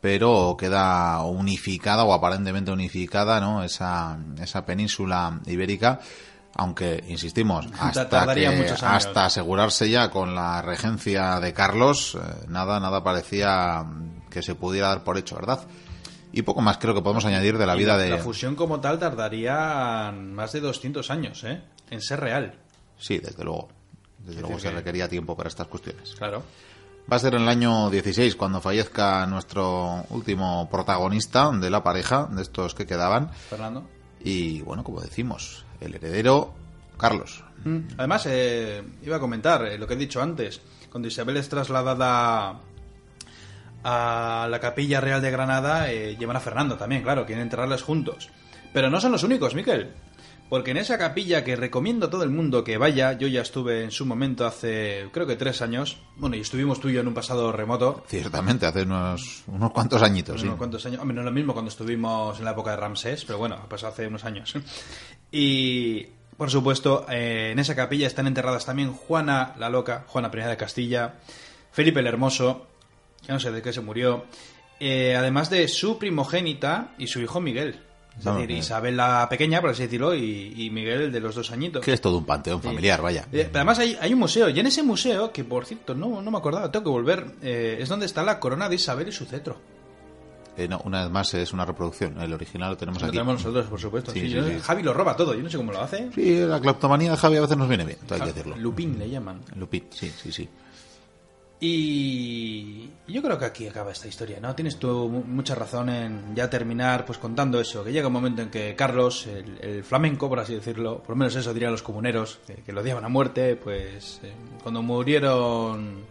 pero 0.00 0.56
queda 0.56 1.24
unificada 1.24 2.04
o 2.04 2.12
aparentemente 2.12 2.70
unificada, 2.70 3.40
¿no? 3.40 3.64
Esa, 3.64 4.16
esa 4.40 4.64
península 4.64 5.40
ibérica 5.46 5.98
aunque 6.54 7.04
insistimos 7.08 7.66
hasta 7.78 8.24
hasta 8.82 9.24
asegurarse 9.26 9.90
ya 9.90 10.10
con 10.10 10.34
la 10.34 10.62
regencia 10.62 11.38
de 11.40 11.52
Carlos 11.52 12.16
eh, 12.16 12.46
nada 12.48 12.80
nada 12.80 13.04
parecía 13.04 13.84
que 14.30 14.42
se 14.42 14.54
pudiera 14.54 14.88
dar 14.88 15.04
por 15.04 15.18
hecho 15.18 15.36
verdad 15.36 15.60
y 16.32 16.42
poco 16.42 16.60
más 16.60 16.78
creo 16.78 16.94
que 16.94 17.02
podemos 17.02 17.24
añadir 17.24 17.58
de 17.58 17.66
la 17.66 17.74
vida 17.74 17.96
de 17.96 18.10
la 18.10 18.18
fusión 18.18 18.54
como 18.54 18.80
tal 18.80 18.98
tardaría 18.98 20.12
más 20.12 20.52
de 20.52 20.60
200 20.60 21.10
años 21.10 21.44
¿eh? 21.44 21.62
en 21.90 22.00
ser 22.00 22.20
real 22.20 22.54
sí 22.98 23.18
desde 23.18 23.44
luego 23.44 23.68
desde 24.18 24.40
luego 24.40 24.58
se 24.58 24.70
requería 24.70 25.08
tiempo 25.08 25.36
para 25.36 25.48
estas 25.48 25.66
cuestiones 25.66 26.14
claro 26.16 26.42
Va 27.10 27.16
a 27.16 27.20
ser 27.20 27.34
en 27.36 27.42
el 27.42 27.48
año 27.48 27.88
16 27.88 28.36
cuando 28.36 28.60
fallezca 28.60 29.26
nuestro 29.26 30.04
último 30.10 30.68
protagonista 30.70 31.50
de 31.52 31.70
la 31.70 31.82
pareja, 31.82 32.28
de 32.30 32.42
estos 32.42 32.74
que 32.74 32.84
quedaban. 32.84 33.32
Fernando. 33.32 33.88
Y 34.20 34.60
bueno, 34.60 34.84
como 34.84 35.00
decimos, 35.00 35.64
el 35.80 35.94
heredero 35.94 36.52
Carlos. 36.98 37.44
Mm. 37.64 37.78
Además, 37.96 38.26
eh, 38.28 38.82
iba 39.02 39.16
a 39.16 39.20
comentar 39.20 39.64
eh, 39.64 39.78
lo 39.78 39.86
que 39.86 39.94
he 39.94 39.96
dicho 39.96 40.20
antes. 40.20 40.60
Cuando 40.90 41.08
Isabel 41.08 41.38
es 41.38 41.48
trasladada 41.48 42.60
a 43.84 44.48
la 44.50 44.60
Capilla 44.60 45.00
Real 45.00 45.22
de 45.22 45.30
Granada, 45.30 45.90
eh, 45.90 46.16
llevan 46.16 46.36
a 46.36 46.40
Fernando 46.40 46.76
también, 46.76 47.02
claro, 47.02 47.26
quieren 47.26 47.42
enterrarles 47.42 47.82
juntos. 47.82 48.30
Pero 48.72 48.90
no 48.90 49.00
son 49.00 49.12
los 49.12 49.22
únicos, 49.22 49.54
Miquel. 49.54 49.92
Porque 50.48 50.70
en 50.70 50.78
esa 50.78 50.96
capilla 50.96 51.44
que 51.44 51.56
recomiendo 51.56 52.06
a 52.06 52.10
todo 52.10 52.22
el 52.22 52.30
mundo 52.30 52.64
que 52.64 52.78
vaya, 52.78 53.12
yo 53.12 53.28
ya 53.28 53.42
estuve 53.42 53.84
en 53.84 53.90
su 53.90 54.06
momento 54.06 54.46
hace 54.46 55.06
creo 55.12 55.26
que 55.26 55.36
tres 55.36 55.60
años, 55.60 55.98
bueno, 56.16 56.36
y 56.36 56.40
estuvimos 56.40 56.80
tú 56.80 56.88
y 56.88 56.94
yo 56.94 57.00
en 57.00 57.08
un 57.08 57.14
pasado 57.14 57.52
remoto. 57.52 58.02
Ciertamente, 58.06 58.64
hace 58.64 58.82
unos, 58.82 59.42
unos 59.46 59.72
cuantos 59.72 60.02
añitos, 60.02 60.42
unos 60.42 60.56
cuantos 60.56 60.84
años. 60.86 61.00
Hombre, 61.02 61.16
no 61.16 61.20
es 61.20 61.26
lo 61.26 61.32
mismo 61.32 61.52
cuando 61.52 61.68
estuvimos 61.68 62.38
en 62.38 62.46
la 62.46 62.52
época 62.52 62.70
de 62.70 62.78
Ramsés, 62.78 63.26
pero 63.26 63.38
bueno, 63.38 63.56
ha 63.56 63.68
pasado 63.68 63.92
hace 63.92 64.06
unos 64.06 64.24
años. 64.24 64.54
Y, 65.30 66.06
por 66.38 66.50
supuesto, 66.50 67.04
eh, 67.10 67.50
en 67.52 67.58
esa 67.58 67.76
capilla 67.76 68.06
están 68.06 68.26
enterradas 68.26 68.64
también 68.64 68.94
Juana 68.94 69.54
la 69.58 69.68
Loca, 69.68 70.06
Juana 70.08 70.30
I 70.32 70.48
de 70.48 70.56
Castilla, 70.56 71.16
Felipe 71.72 72.00
el 72.00 72.06
Hermoso, 72.06 72.68
que 73.28 73.32
no 73.34 73.40
sé 73.40 73.52
de 73.52 73.60
qué 73.60 73.74
se 73.74 73.82
murió, 73.82 74.24
eh, 74.80 75.14
además 75.14 75.50
de 75.50 75.68
su 75.68 75.98
primogénita 75.98 76.94
y 76.96 77.08
su 77.08 77.20
hijo 77.20 77.42
Miguel. 77.42 77.78
Es 78.18 78.24
decir, 78.24 78.50
Isabel 78.50 78.96
la 78.96 79.28
pequeña, 79.28 79.60
por 79.60 79.70
así 79.70 79.82
decirlo, 79.82 80.12
y, 80.14 80.70
Miguel 80.72 81.12
de 81.12 81.20
los 81.20 81.34
dos 81.36 81.52
añitos. 81.52 81.84
Que 81.84 81.92
es 81.92 82.00
todo 82.00 82.16
un 82.18 82.24
panteón 82.24 82.60
familiar, 82.60 83.00
vaya. 83.00 83.26
Eh, 83.30 83.48
además 83.52 83.78
hay, 83.78 83.96
hay, 84.00 84.12
un 84.14 84.18
museo, 84.18 84.48
y 84.48 84.58
en 84.58 84.66
ese 84.66 84.82
museo, 84.82 85.30
que 85.30 85.44
por 85.44 85.66
cierto 85.66 85.94
no, 85.94 86.20
no 86.22 86.30
me 86.30 86.38
acordaba, 86.38 86.72
tengo 86.72 86.84
que 86.84 86.90
volver, 86.90 87.26
eh, 87.42 87.76
es 87.80 87.88
donde 87.88 88.06
está 88.06 88.24
la 88.24 88.40
corona 88.40 88.68
de 88.68 88.74
Isabel 88.76 89.08
y 89.08 89.12
su 89.12 89.26
cetro. 89.26 89.60
Eh, 90.56 90.66
no, 90.66 90.80
una 90.86 91.02
vez 91.02 91.12
más 91.12 91.32
es 91.34 91.52
una 91.52 91.64
reproducción. 91.66 92.20
El 92.20 92.32
original 92.32 92.70
lo 92.70 92.76
tenemos 92.76 93.00
Lo 93.02 93.08
aquí. 93.08 93.16
tenemos 93.18 93.34
nosotros, 93.34 93.66
por 93.66 93.78
supuesto. 93.78 94.10
Sí, 94.10 94.20
Sí, 94.22 94.26
sí, 94.28 94.32
yo- 94.32 94.48
sí. 94.48 94.58
Javi 94.60 94.82
lo 94.82 94.92
roba 94.94 95.14
todo, 95.14 95.34
yo 95.34 95.42
no 95.42 95.50
sé 95.50 95.56
cómo 95.58 95.70
lo 95.70 95.80
hace. 95.80 96.10
Sí, 96.14 96.40
la 96.40 96.60
cleptomanía 96.60 97.12
de 97.12 97.16
Javi 97.18 97.36
a 97.36 97.42
veces 97.42 97.56
nos 97.58 97.68
viene 97.68 97.84
bien, 97.84 97.98
hay 98.10 98.20
que 98.20 98.26
decirlo. 98.26 98.56
Lupin 98.56 98.98
le 98.98 99.08
llaman. 99.08 99.42
Lupin, 99.54 99.84
sí, 99.90 100.10
sí, 100.10 100.32
sí. 100.32 100.48
Y 101.60 102.88
yo 103.08 103.20
creo 103.22 103.38
que 103.38 103.44
aquí 103.44 103.66
acaba 103.66 103.90
esta 103.92 104.06
historia, 104.08 104.38
¿no? 104.40 104.54
Tienes 104.54 104.78
tú 104.78 105.08
mu- 105.08 105.24
mucha 105.24 105.54
razón 105.54 105.88
en 105.88 106.34
ya 106.34 106.48
terminar 106.48 107.04
pues 107.04 107.18
contando 107.18 107.60
eso, 107.60 107.82
que 107.84 107.92
llega 107.92 108.06
un 108.06 108.12
momento 108.12 108.42
en 108.42 108.50
que 108.50 108.74
Carlos, 108.76 109.26
el, 109.26 109.58
el 109.60 109.84
flamenco, 109.84 110.28
por 110.28 110.38
así 110.40 110.54
decirlo, 110.54 110.98
por 110.98 111.10
lo 111.10 111.16
menos 111.16 111.34
eso 111.34 111.52
dirían 111.52 111.72
los 111.72 111.82
comuneros, 111.82 112.38
que, 112.46 112.54
que 112.56 112.72
lo 112.72 112.80
odiaban 112.80 113.04
a 113.04 113.08
muerte, 113.08 113.56
pues 113.56 114.20
eh, 114.22 114.32
cuando 114.62 114.82
murieron, 114.82 116.04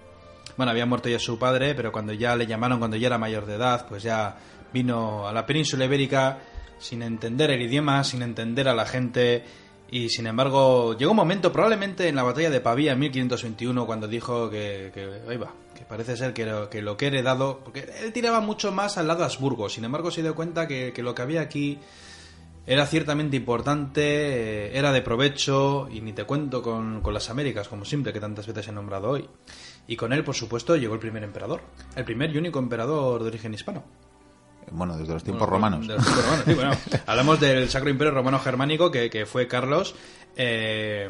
bueno, 0.57 0.71
había 0.71 0.85
muerto 0.85 1.07
ya 1.09 1.19
su 1.19 1.39
padre, 1.39 1.75
pero 1.75 1.91
cuando 1.91 2.13
ya 2.13 2.35
le 2.35 2.45
llamaron, 2.45 2.79
cuando 2.79 2.97
ya 2.97 3.07
era 3.07 3.17
mayor 3.17 3.45
de 3.45 3.55
edad, 3.55 3.87
pues 3.87 4.03
ya 4.03 4.37
vino 4.73 5.27
a 5.27 5.31
la 5.33 5.45
península 5.45 5.85
ibérica 5.85 6.39
sin 6.79 7.01
entender 7.01 7.51
el 7.51 7.61
idioma, 7.61 8.03
sin 8.03 8.21
entender 8.21 8.67
a 8.67 8.75
la 8.75 8.85
gente 8.85 9.43
y 9.89 10.09
sin 10.09 10.27
embargo, 10.27 10.97
llegó 10.97 11.11
un 11.11 11.17
momento, 11.17 11.51
probablemente 11.51 12.07
en 12.09 12.15
la 12.15 12.23
batalla 12.23 12.49
de 12.49 12.59
Pavía 12.59 12.93
en 12.93 12.99
1521, 12.99 13.85
cuando 13.85 14.07
dijo 14.07 14.49
que, 14.49 14.91
que 14.93 15.21
ahí 15.29 15.37
va, 15.37 15.53
que 15.75 15.85
parece 15.85 16.17
ser 16.17 16.33
que 16.33 16.45
lo, 16.45 16.69
que 16.69 16.81
lo 16.81 16.97
que 16.97 17.05
he 17.05 17.07
heredado, 17.07 17.61
porque 17.63 17.89
él 18.01 18.11
tiraba 18.11 18.41
mucho 18.41 18.71
más 18.71 18.97
al 18.97 19.07
lado 19.07 19.23
Habsburgo, 19.23 19.69
sin 19.69 19.85
embargo 19.85 20.11
se 20.11 20.21
dio 20.21 20.35
cuenta 20.35 20.67
que, 20.67 20.91
que 20.93 21.03
lo 21.03 21.15
que 21.15 21.21
había 21.21 21.41
aquí 21.41 21.79
era 22.67 22.85
ciertamente 22.85 23.37
importante, 23.37 24.01
eh, 24.01 24.77
era 24.77 24.91
de 24.91 25.01
provecho, 25.01 25.87
y 25.89 26.01
ni 26.01 26.11
te 26.11 26.25
cuento 26.25 26.61
con, 26.61 26.99
con 27.01 27.13
las 27.13 27.29
Américas, 27.29 27.69
como 27.69 27.85
siempre, 27.85 28.11
que 28.11 28.19
tantas 28.19 28.45
veces 28.45 28.67
he 28.67 28.73
nombrado 28.73 29.09
hoy. 29.09 29.29
Y 29.87 29.95
con 29.95 30.11
él, 30.11 30.25
por 30.25 30.35
supuesto, 30.35 30.75
llegó 30.75 30.93
el 30.93 30.99
primer 30.99 31.23
emperador, 31.23 31.61
el 31.95 32.03
primer 32.03 32.35
y 32.35 32.37
único 32.37 32.59
emperador 32.59 33.21
de 33.21 33.29
origen 33.29 33.53
hispano. 33.53 33.85
Bueno, 34.71 34.97
desde 34.97 35.13
los 35.13 35.23
tiempos 35.23 35.49
Bueno, 35.49 35.69
romanos. 35.69 35.87
de 35.87 35.93
los 35.95 36.03
tiempos 36.03 36.23
romanos, 36.25 36.45
sí, 36.45 36.53
bueno. 36.53 36.71
hablamos 37.07 37.39
del 37.39 37.69
Sacro 37.69 37.89
Imperio 37.89 38.13
Romano 38.13 38.39
Germánico, 38.39 38.91
que, 38.91 39.09
que 39.09 39.25
fue 39.25 39.47
Carlos. 39.47 39.95
eh, 40.35 41.09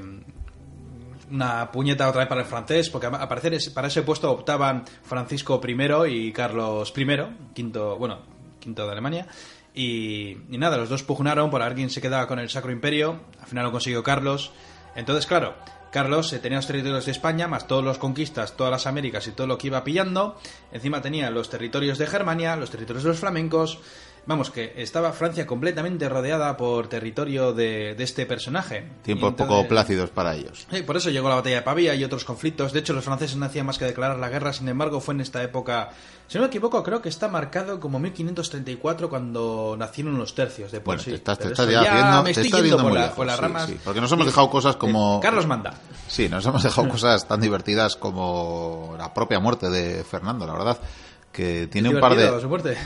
una 1.29 1.69
puñeta 1.71 2.07
otra 2.07 2.19
vez 2.19 2.29
para 2.29 2.41
el 2.41 2.47
francés, 2.47 2.89
porque 2.89 3.07
a 3.07 3.27
parecer 3.27 3.57
para 3.73 3.87
ese 3.89 4.01
puesto 4.03 4.31
optaban 4.31 4.85
Francisco 5.03 5.59
I 5.67 6.09
y 6.09 6.31
Carlos 6.31 6.93
I, 6.95 7.05
quinto, 7.53 7.97
bueno, 7.97 8.19
quinto 8.61 8.85
de 8.85 8.91
Alemania. 8.93 9.27
Y, 9.73 10.37
y 10.49 10.57
nada, 10.57 10.77
los 10.77 10.87
dos 10.89 11.03
pugnaron 11.03 11.49
por 11.49 11.61
a 11.61 11.65
ver 11.65 11.75
quién 11.75 11.89
se 11.89 11.99
quedaba 12.01 12.27
con 12.27 12.39
el 12.39 12.49
Sacro 12.49 12.71
Imperio. 12.71 13.19
Al 13.41 13.47
final 13.47 13.65
lo 13.65 13.71
consiguió 13.73 14.01
Carlos. 14.03 14.51
Entonces, 14.95 15.27
claro, 15.27 15.55
Carlos 15.91 16.31
eh, 16.33 16.39
tenía 16.39 16.57
los 16.57 16.67
territorios 16.67 17.05
de 17.05 17.11
España, 17.11 17.47
más 17.47 17.67
todos 17.67 17.83
los 17.83 17.97
conquistas, 17.97 18.55
todas 18.57 18.71
las 18.71 18.87
Américas 18.87 19.27
y 19.27 19.31
todo 19.31 19.47
lo 19.47 19.57
que 19.57 19.67
iba 19.67 19.83
pillando. 19.83 20.37
Encima 20.71 21.01
tenía 21.01 21.29
los 21.29 21.49
territorios 21.49 21.97
de 21.97 22.07
Germania, 22.07 22.55
los 22.55 22.69
territorios 22.69 23.03
de 23.03 23.09
los 23.09 23.19
flamencos. 23.19 23.79
Vamos, 24.27 24.51
que 24.51 24.73
estaba 24.75 25.13
Francia 25.13 25.47
completamente 25.47 26.07
rodeada 26.09 26.57
por 26.57 26.87
territorio 26.89 27.53
de, 27.53 27.95
de 27.95 28.03
este 28.03 28.25
personaje. 28.25 28.85
Tiempos 29.01 29.29
entonces- 29.29 29.55
poco 29.55 29.67
plácidos 29.69 30.09
para 30.09 30.35
ellos. 30.35 30.67
Sí, 30.69 30.83
por 30.83 30.97
eso 30.97 31.09
llegó 31.09 31.29
la 31.29 31.35
batalla 31.35 31.55
de 31.55 31.61
Pavía 31.61 31.95
y 31.95 32.03
otros 32.03 32.25
conflictos. 32.25 32.73
De 32.73 32.79
hecho, 32.79 32.91
los 32.93 33.05
franceses 33.05 33.37
no 33.37 33.45
hacían 33.45 33.65
más 33.65 33.77
que 33.77 33.85
declarar 33.85 34.17
la 34.19 34.27
guerra. 34.29 34.51
Sin 34.51 34.67
embargo, 34.67 34.99
fue 34.99 35.13
en 35.13 35.21
esta 35.21 35.41
época, 35.41 35.91
si 36.27 36.37
no 36.37 36.41
me 36.41 36.47
equivoco, 36.47 36.83
creo 36.83 37.01
que 37.01 37.07
está 37.07 37.29
marcado 37.29 37.79
como 37.79 37.99
1534 37.99 39.09
cuando 39.09 39.75
nacieron 39.79 40.17
los 40.17 40.35
tercios 40.35 40.71
de 40.73 40.79
por 40.81 40.95
Bueno, 40.97 41.03
sí. 41.03 41.11
te 41.11 41.15
estás, 41.15 41.39
te 41.39 41.47
estás 41.47 41.69
ya, 41.69 41.81
viendo, 41.81 42.17
me 42.23 42.23
te 42.25 42.31
estoy 42.31 42.45
estás 42.47 42.61
yendo 42.61 42.63
yendo 42.63 42.77
por, 42.83 42.91
muy 42.91 42.93
la- 42.95 43.01
lejos, 43.05 43.15
por 43.17 43.25
las 43.27 43.35
sí, 43.37 43.41
ramas. 43.41 43.65
sí, 43.67 43.79
porque 43.83 44.01
nos 44.01 44.11
hemos 44.11 44.25
dejado 44.25 44.49
cosas 44.49 44.75
como... 44.75 45.17
Eh, 45.17 45.19
Carlos 45.21 45.47
manda. 45.47 45.73
Sí, 46.07 46.27
nos 46.27 46.45
hemos 46.45 46.63
dejado 46.63 46.89
cosas 46.89 47.25
tan 47.27 47.39
divertidas 47.39 47.95
como 47.95 48.95
la 48.97 49.13
propia 49.13 49.39
muerte 49.39 49.69
de 49.69 50.03
Fernando, 50.03 50.45
la 50.45 50.53
verdad. 50.53 50.77
Que 51.37 51.67
tiene 51.67 51.89
un 51.89 51.99
par 51.99 52.15
de. 52.15 52.27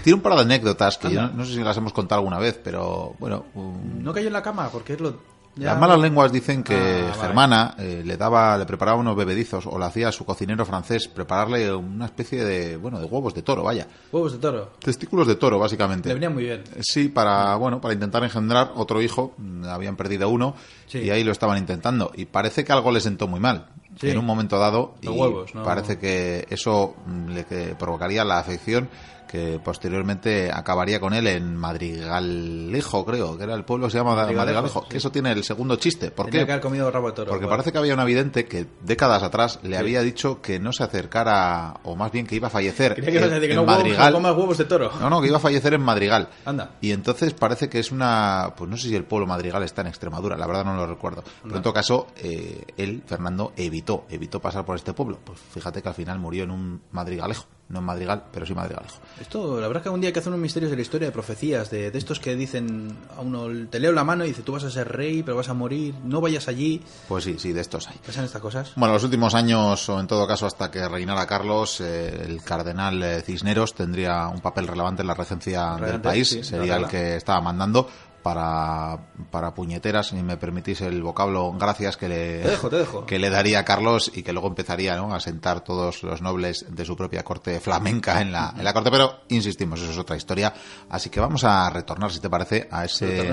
Tiene 0.03 0.15
un 0.15 0.21
par 0.21 0.35
de 0.35 0.41
anécdotas 0.41 0.97
que 0.97 1.09
yo 1.09 1.21
no, 1.21 1.29
no 1.29 1.45
sé 1.45 1.53
si 1.53 1.63
las 1.63 1.77
hemos 1.77 1.93
contado 1.93 2.19
alguna 2.19 2.37
vez, 2.37 2.59
pero 2.61 3.15
bueno. 3.17 3.45
um, 3.55 4.03
No 4.03 4.11
cayó 4.13 4.27
en 4.27 4.33
la 4.33 4.41
cama 4.43 4.67
porque 4.69 4.93
es 4.93 4.99
lo. 4.99 5.11
ya- 5.55 5.67
Las 5.71 5.79
malas 5.79 5.99
lenguas 5.99 6.33
dicen 6.33 6.61
que 6.61 6.75
Ah, 6.75 7.11
vale. 7.11 7.21
Germana 7.21 7.75
eh, 7.77 8.03
le 8.05 8.17
daba, 8.17 8.57
le 8.57 8.65
preparaba 8.65 8.97
unos 8.97 9.15
bebedizos 9.15 9.65
o 9.67 9.79
le 9.79 9.85
hacía 9.85 10.09
a 10.09 10.11
su 10.11 10.25
cocinero 10.25 10.65
francés 10.65 11.07
prepararle 11.07 11.73
una 11.73 12.05
especie 12.05 12.43
de, 12.43 12.75
bueno, 12.75 12.99
de 12.99 13.05
huevos 13.05 13.33
de 13.33 13.41
toro, 13.41 13.63
vaya. 13.63 13.87
Huevos 14.11 14.33
de 14.33 14.39
toro. 14.39 14.71
Testículos 14.79 15.27
de 15.27 15.35
toro, 15.35 15.57
básicamente. 15.57 16.09
Le 16.09 16.15
venía 16.15 16.29
muy 16.29 16.43
bien. 16.43 16.63
Sí, 16.81 17.07
para 17.07 17.55
bueno, 17.55 17.79
para 17.79 17.93
intentar 17.93 18.21
engendrar 18.25 18.73
otro 18.75 19.01
hijo, 19.01 19.33
mm, 19.37 19.63
habían 19.65 19.95
perdido 19.95 20.27
uno 20.27 20.55
Sí. 20.87 20.97
y 20.99 21.09
ahí 21.09 21.23
lo 21.23 21.31
estaban 21.31 21.57
intentando 21.57 22.11
y 22.15 22.25
parece 22.25 22.65
que 22.65 22.73
algo 22.73 22.91
le 22.91 22.99
sentó 22.99 23.27
muy 23.29 23.39
mal 23.39 23.67
Sí. 23.99 24.09
en 24.09 24.17
un 24.17 24.25
momento 24.25 24.57
dado 24.57 24.95
y 25.01 25.07
Los 25.07 25.15
huevos, 25.15 25.55
¿no? 25.55 25.63
parece 25.63 25.97
que 25.97 26.45
eso 26.49 26.95
mm, 27.05 27.27
le 27.29 27.45
que 27.45 27.75
provocaría 27.75 28.23
la 28.23 28.39
afección 28.39 28.89
que 29.31 29.61
posteriormente 29.63 30.51
acabaría 30.53 30.99
con 30.99 31.13
él 31.13 31.25
en 31.25 31.55
Madrigalejo, 31.55 33.05
creo, 33.05 33.37
que 33.37 33.45
era 33.45 33.53
el 33.53 33.63
pueblo 33.63 33.87
que 33.87 33.91
se 33.91 33.97
llama 33.97 34.13
Madrigalejo, 34.13 34.37
Madrigalejo, 34.45 34.81
sí. 34.81 34.87
que 34.89 34.97
eso 34.97 35.09
tiene 35.09 35.31
el 35.31 35.45
segundo 35.45 35.77
chiste. 35.77 36.11
¿Por 36.11 36.25
Tenía 36.25 36.41
qué? 36.41 36.45
que 36.47 36.51
haber 36.51 36.61
comido 36.63 36.91
rabo 36.91 37.07
de 37.07 37.13
toro. 37.13 37.31
Porque 37.31 37.47
parece 37.47 37.71
que 37.71 37.77
había 37.77 37.93
una 37.93 38.03
vidente 38.03 38.45
que 38.45 38.67
décadas 38.81 39.23
atrás 39.23 39.59
le 39.63 39.77
había 39.77 40.01
dicho 40.01 40.41
que 40.41 40.59
no 40.59 40.73
se 40.73 40.83
acercara, 40.83 41.79
o 41.83 41.95
más 41.95 42.11
bien 42.11 42.27
que 42.27 42.35
iba 42.35 42.47
a 42.47 42.51
fallecer 42.51 42.95
que 42.95 43.01
en, 43.01 43.05
decir 43.05 43.39
que 43.39 43.49
en 43.51 43.55
no, 43.55 43.61
huevos, 43.61 43.77
Madrigal. 43.77 44.11
no 44.11 44.17
comas 44.17 44.35
huevos 44.35 44.57
de 44.57 44.65
toro. 44.65 44.91
No, 44.99 45.09
no, 45.09 45.21
que 45.21 45.27
iba 45.27 45.37
a 45.37 45.41
fallecer 45.41 45.73
en 45.75 45.81
Madrigal. 45.81 46.27
Anda. 46.43 46.71
Y 46.81 46.91
entonces 46.91 47.33
parece 47.33 47.69
que 47.69 47.79
es 47.79 47.91
una. 47.93 48.53
Pues 48.57 48.69
no 48.69 48.75
sé 48.75 48.89
si 48.89 48.95
el 48.97 49.05
pueblo 49.05 49.27
Madrigal 49.27 49.63
está 49.63 49.79
en 49.79 49.87
Extremadura, 49.87 50.35
la 50.35 50.45
verdad 50.45 50.65
no 50.65 50.75
lo 50.75 50.85
recuerdo. 50.85 51.23
Pero 51.43 51.55
en 51.55 51.61
todo 51.61 51.73
caso, 51.73 52.07
eh, 52.17 52.65
él, 52.75 53.01
Fernando, 53.05 53.53
evitó, 53.55 54.05
evitó 54.09 54.41
pasar 54.41 54.65
por 54.65 54.75
este 54.75 54.93
pueblo. 54.93 55.19
Pues 55.23 55.39
fíjate 55.39 55.81
que 55.81 55.87
al 55.87 55.95
final 55.95 56.19
murió 56.19 56.43
en 56.43 56.51
un 56.51 56.81
Madrigalejo. 56.91 57.45
No 57.71 57.79
en 57.79 57.85
Madrigal, 57.85 58.23
pero 58.31 58.45
sí 58.45 58.53
Madrigalejo. 58.53 58.95
Esto, 59.19 59.59
la 59.59 59.67
verdad 59.67 59.81
es 59.81 59.83
que 59.83 59.89
un 59.89 60.01
día 60.01 60.09
hay 60.09 60.13
que 60.13 60.19
hacer 60.19 60.29
unos 60.31 60.41
misterios 60.41 60.69
de 60.71 60.75
la 60.75 60.81
historia 60.81 61.07
de 61.07 61.11
profecías, 61.11 61.69
de, 61.71 61.89
de 61.91 61.97
estos 61.97 62.19
que 62.19 62.35
dicen 62.35 62.97
a 63.17 63.21
uno, 63.21 63.47
te 63.69 63.79
leo 63.79 63.91
la 63.91 64.03
mano 64.03 64.25
y 64.25 64.29
dice, 64.29 64.41
tú 64.43 64.51
vas 64.53 64.63
a 64.63 64.69
ser 64.69 64.87
rey, 64.89 65.23
pero 65.23 65.37
vas 65.37 65.49
a 65.49 65.53
morir, 65.53 65.95
no 66.03 66.19
vayas 66.21 66.47
allí. 66.47 66.81
Pues 67.07 67.23
sí, 67.23 67.35
sí, 67.39 67.53
de 67.53 67.61
estos 67.61 67.87
hay. 67.87 67.97
¿Pasan 68.05 68.25
estas 68.25 68.41
cosas? 68.41 68.73
Bueno, 68.75 68.93
los 68.93 69.03
últimos 69.03 69.33
años, 69.35 69.87
o 69.89 69.99
en 69.99 70.07
todo 70.07 70.27
caso 70.27 70.45
hasta 70.45 70.69
que 70.69 70.87
reinara 70.87 71.25
Carlos, 71.25 71.79
eh, 71.81 72.23
el 72.25 72.43
cardenal 72.43 73.01
eh, 73.03 73.21
Cisneros 73.21 73.73
tendría 73.73 74.27
un 74.27 74.41
papel 74.41 74.67
relevante 74.67 75.01
en 75.01 75.07
la 75.07 75.13
regencia 75.13 75.71
del 75.71 75.79
Regente, 75.79 76.07
país. 76.09 76.29
sí, 76.29 76.43
Sería 76.43 76.75
el 76.75 76.87
que 76.87 77.15
estaba 77.15 77.39
mandando 77.41 77.87
para, 78.23 78.99
para 79.31 79.53
puñeteras, 79.53 80.07
si 80.07 80.15
me 80.15 80.37
permitís 80.37 80.81
el 80.81 81.01
vocablo, 81.03 81.53
gracias 81.59 81.97
que 81.97 82.07
le, 82.09 82.41
Te 82.41 82.49
dejo, 82.49 82.69
te 82.69 82.75
dejo. 82.77 83.05
que 83.05 83.19
le 83.19 83.29
daría 83.29 83.59
a 83.59 83.65
Carlos 83.65 84.11
y 84.13 84.23
que 84.23 84.33
luego 84.33 84.47
empezaría 84.47 84.95
¿no? 84.95 85.13
a 85.13 85.19
sentar 85.19 85.61
todos 85.63 86.03
los 86.03 86.21
nobles 86.21 86.65
de 86.69 86.85
su 86.85 86.95
propia 86.95 87.23
corte 87.23 87.59
flamenca 87.59 88.21
en 88.21 88.31
la, 88.31 88.53
en 88.57 88.63
la 88.63 88.73
corte. 88.73 88.91
Pero, 88.91 89.21
insistimos, 89.29 89.81
eso 89.81 89.91
es 89.91 89.97
otra 89.97 90.15
historia. 90.15 90.53
Así 90.89 91.09
que 91.09 91.19
vamos 91.19 91.43
a 91.43 91.69
retornar, 91.69 92.11
si 92.11 92.19
te 92.19 92.29
parece, 92.29 92.67
a 92.71 92.85
ese, 92.85 93.31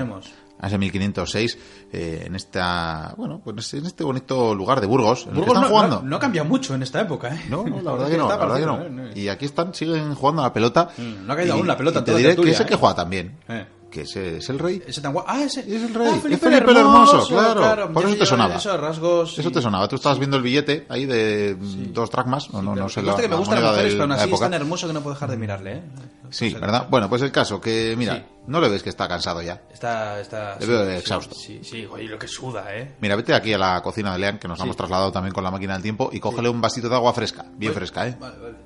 a 0.60 0.66
ese 0.66 0.78
1506, 0.78 1.58
eh, 1.92 2.22
en 2.26 2.34
esta, 2.34 3.14
bueno, 3.16 3.40
pues 3.44 3.74
en 3.74 3.86
este 3.86 4.02
bonito 4.04 4.54
lugar 4.54 4.80
de 4.80 4.86
Burgos, 4.88 5.22
en 5.24 5.28
el 5.28 5.34
que 5.34 5.38
Burgos 5.40 5.54
están 5.56 5.62
no, 5.62 5.68
jugando. 5.76 5.96
no, 6.02 6.08
no 6.08 6.16
ha 6.16 6.18
cambiado 6.18 6.48
mucho 6.48 6.74
en 6.74 6.82
esta 6.82 7.00
época, 7.00 7.32
¿eh? 7.34 7.44
No, 7.48 7.64
no, 7.64 7.80
la 7.80 7.92
verdad 7.92 8.08
que 8.10 8.16
no, 8.16 8.28
la 8.28 8.36
verdad 8.36 8.56
que 8.56 8.66
no. 8.66 9.06
¿eh? 9.08 9.12
Y 9.14 9.28
aquí 9.28 9.44
están, 9.44 9.72
siguen 9.74 10.14
jugando 10.14 10.42
a 10.42 10.46
la 10.46 10.52
pelota. 10.52 10.88
Mm, 10.96 11.26
no 11.26 11.32
ha 11.32 11.36
caído 11.36 11.54
Y- 11.54 11.58
aún 11.58 11.66
la 11.68 11.76
pelota 11.76 12.00
y 12.00 12.04
te 12.04 12.10
diré 12.16 12.28
tertulia, 12.30 12.50
que 12.50 12.54
es 12.54 12.60
el 12.60 12.66
que 12.66 12.74
¿eh? 12.74 12.78
juega 12.78 12.94
también. 12.96 13.38
Eh. 13.48 13.66
Que 13.90 14.02
ese 14.02 14.36
es 14.36 14.48
el 14.50 14.58
rey. 14.58 14.82
Ese 14.86 15.00
tan 15.00 15.14
guapo. 15.14 15.28
Ah, 15.30 15.42
ese. 15.42 15.60
Es 15.60 15.82
el 15.82 15.94
rey, 15.94 16.08
Ah, 16.12 16.16
es 16.16 16.22
Felipe, 16.22 16.42
Felipe 16.50 16.70
el 16.72 16.76
Hermoso, 16.76 17.12
Hermoso, 17.26 17.28
claro. 17.28 17.90
Por 17.92 18.02
ya 18.02 18.08
eso 18.10 18.18
te 18.18 18.26
sonaba. 18.26 18.56
Esos 18.56 18.78
rasgos. 18.80 19.32
Eso 19.38 19.48
sí. 19.48 19.54
te 19.54 19.62
sonaba. 19.62 19.88
Tú 19.88 19.96
estabas 19.96 20.18
viendo 20.18 20.36
el 20.36 20.42
billete 20.42 20.86
ahí 20.90 21.06
de 21.06 21.56
dos 21.58 22.10
dracmas. 22.10 22.52
No, 22.52 22.60
no, 22.60 22.72
Pero 22.74 22.82
no 22.84 22.88
sé 22.90 23.02
la, 23.02 23.16
que 23.16 23.28
me 23.28 23.36
gustan 23.36 23.62
las 23.62 23.70
mujeres, 23.72 23.92
pero 23.94 24.02
aún 24.04 24.12
así 24.12 24.30
es 24.30 24.40
tan 24.40 24.52
hermoso 24.54 24.86
que 24.86 24.92
no 24.92 25.00
puedo 25.00 25.14
dejar 25.14 25.30
de 25.30 25.36
mirarle, 25.38 25.72
¿eh? 25.76 25.82
Sí, 26.30 26.50
sea, 26.50 26.60
¿verdad? 26.60 26.86
Bueno, 26.90 27.08
pues 27.08 27.22
el 27.22 27.32
caso 27.32 27.58
que, 27.58 27.94
mira, 27.96 28.16
Sí. 28.16 28.22
no 28.48 28.60
le 28.60 28.68
ves 28.68 28.82
que 28.82 28.90
está 28.90 29.08
cansado 29.08 29.40
ya. 29.40 29.62
Está, 29.72 30.20
está. 30.20 30.56
Le 30.60 30.66
sí, 30.66 30.70
veo 30.70 30.84
sí, 30.84 30.96
exhausto. 30.96 31.34
Sí, 31.34 31.60
sí, 31.64 31.86
oye, 31.90 32.04
lo 32.04 32.18
que 32.18 32.28
suda, 32.28 32.66
¿eh? 32.76 32.96
Mira, 33.00 33.16
vete 33.16 33.32
aquí 33.32 33.54
a 33.54 33.58
la 33.58 33.80
cocina 33.82 34.12
de 34.12 34.18
Lean, 34.18 34.38
que 34.38 34.46
nos 34.48 34.58
Sí. 34.58 34.64
hemos 34.64 34.76
trasladado 34.76 35.10
también 35.10 35.32
con 35.32 35.42
la 35.42 35.50
máquina 35.50 35.72
del 35.72 35.82
tiempo, 35.82 36.10
y 36.12 36.20
cógele 36.20 36.50
un 36.50 36.60
vasito 36.60 36.90
de 36.90 36.94
agua 36.96 37.14
fresca, 37.14 37.46
bien 37.56 37.72
fresca, 37.72 38.06
¿eh? 38.06 38.16
Vale, 38.20 38.36
vale. 38.38 38.56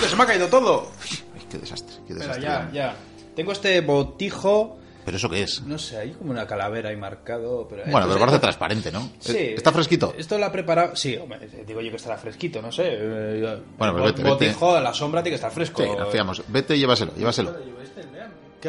Que 0.00 0.08
se 0.08 0.16
me 0.16 0.22
ha 0.22 0.26
caído 0.26 0.48
todo! 0.48 0.90
Ay, 1.34 1.46
qué 1.50 1.58
desastre, 1.58 1.96
qué 2.06 2.14
desastre. 2.14 2.42
ya, 2.42 2.70
ya. 2.72 2.96
Tengo 3.34 3.52
este 3.52 3.80
botijo. 3.80 4.78
¿Pero 5.04 5.18
eso 5.18 5.28
qué 5.30 5.42
es? 5.44 5.62
No 5.62 5.78
sé, 5.78 5.98
hay 5.98 6.10
como 6.12 6.32
una 6.32 6.46
calavera 6.48 6.88
ahí 6.88 6.96
marcado. 6.96 7.68
Pero, 7.68 7.84
Bueno, 7.86 8.08
pero 8.08 8.18
parece 8.18 8.38
transparente, 8.40 8.90
¿no? 8.90 9.08
Sí. 9.20 9.36
¿Está 9.56 9.70
fresquito? 9.70 10.12
Esto 10.18 10.36
lo 10.36 10.46
ha 10.46 10.50
preparado. 10.52 10.96
Sí, 10.96 11.16
hombre, 11.16 11.48
digo 11.64 11.80
yo 11.80 11.90
que 11.90 11.96
estará 11.96 12.16
fresquito, 12.16 12.60
no 12.60 12.72
sé. 12.72 12.82
Eh, 12.88 13.58
Bueno, 13.78 13.96
el 13.98 14.02
vete, 14.02 14.22
vete. 14.22 14.28
botijo 14.28 14.74
a 14.74 14.80
la 14.80 14.92
sombra 14.92 15.22
tiene 15.22 15.34
que 15.34 15.36
estar 15.36 15.52
fresco. 15.52 15.82
Sí, 15.82 15.88
fiamos. 16.10 16.42
Vete 16.48 16.74
y 16.74 16.80
llévaselo, 16.80 17.12
llévaselo. 17.14 17.54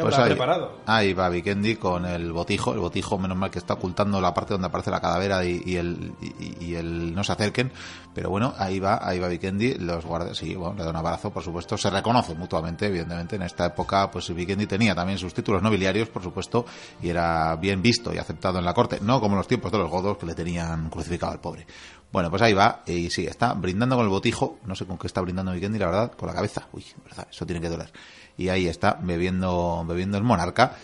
Este, 0.00 0.04
vean. 0.04 0.04
¿Qué 0.04 0.04
Pues 0.04 0.14
habrá 0.14 0.24
ahí, 0.24 0.30
preparado? 0.30 0.80
ahí 0.86 1.12
va 1.14 1.28
Vikendi 1.28 1.76
con 1.76 2.04
el 2.06 2.32
botijo, 2.32 2.72
el 2.72 2.80
botijo 2.80 3.18
menos 3.18 3.36
mal 3.36 3.50
que 3.50 3.58
está 3.58 3.74
ocultando 3.74 4.20
la 4.20 4.32
parte 4.34 4.54
donde 4.54 4.68
aparece 4.68 4.90
la 4.90 5.00
calavera 5.00 5.44
y, 5.44 5.62
y 5.64 5.76
el 5.76 6.12
y, 6.20 6.64
y 6.66 6.74
el 6.74 7.14
no 7.14 7.24
se 7.24 7.32
acerquen, 7.32 7.72
pero 8.14 8.30
bueno, 8.30 8.54
ahí 8.58 8.78
va, 8.80 9.00
ahí 9.02 9.18
va 9.18 9.28
Vikendi, 9.28 9.74
los 9.74 10.04
guardias, 10.04 10.36
sí, 10.36 10.54
bueno, 10.54 10.74
le 10.76 10.84
da 10.84 10.90
un 10.90 10.96
abrazo, 10.96 11.30
por 11.30 11.42
supuesto, 11.42 11.76
se 11.76 11.90
reconocen 11.90 12.38
mutuamente, 12.38 12.86
evidentemente, 12.86 13.36
en 13.36 13.42
esta 13.42 13.66
época, 13.66 14.10
pues 14.10 14.32
Vikendi 14.34 14.66
tenía 14.66 14.94
también 14.94 15.18
sus 15.18 15.32
títulos 15.34 15.62
nobiliarios, 15.62 16.08
por 16.08 16.22
supuesto, 16.22 16.64
y 17.02 17.08
era 17.10 17.54
bien 17.56 17.80
visto 17.82 18.12
y 18.12 18.18
aceptado 18.18 18.58
en 18.58 18.64
la 18.64 18.74
corte, 18.74 18.98
no 19.00 19.20
como 19.20 19.34
en 19.34 19.38
los 19.38 19.48
tiempos 19.48 19.70
de 19.72 19.78
los 19.78 19.90
godos 19.90 20.18
que 20.18 20.26
le 20.26 20.34
tenían 20.34 20.90
crucificado 20.90 21.32
al 21.32 21.40
pobre. 21.40 21.66
Bueno, 22.10 22.30
pues 22.30 22.40
ahí 22.40 22.54
va, 22.54 22.82
y 22.86 23.10
sí, 23.10 23.26
está 23.26 23.52
brindando 23.52 23.94
con 23.96 24.04
el 24.04 24.10
botijo, 24.10 24.58
no 24.64 24.74
sé 24.74 24.86
con 24.86 24.96
qué 24.96 25.06
está 25.06 25.20
brindando 25.20 25.52
Vikendi, 25.52 25.78
la 25.78 25.86
verdad, 25.86 26.12
con 26.12 26.26
la 26.26 26.34
cabeza, 26.34 26.66
uy, 26.72 26.84
verdad, 27.04 27.28
eso 27.30 27.44
tiene 27.44 27.60
que 27.60 27.68
doler. 27.68 27.92
Y 28.38 28.48
ahí 28.48 28.66
está, 28.68 28.98
bebiendo, 29.02 29.84
bebiendo 29.86 30.16
el 30.16 30.24
monarca, 30.24 30.76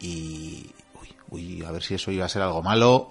y, 0.00 0.70
uy, 1.00 1.08
uy, 1.30 1.64
a 1.64 1.70
ver 1.70 1.82
si 1.82 1.94
eso 1.94 2.10
iba 2.10 2.24
a 2.24 2.28
ser 2.30 2.40
algo 2.42 2.62
malo, 2.62 3.08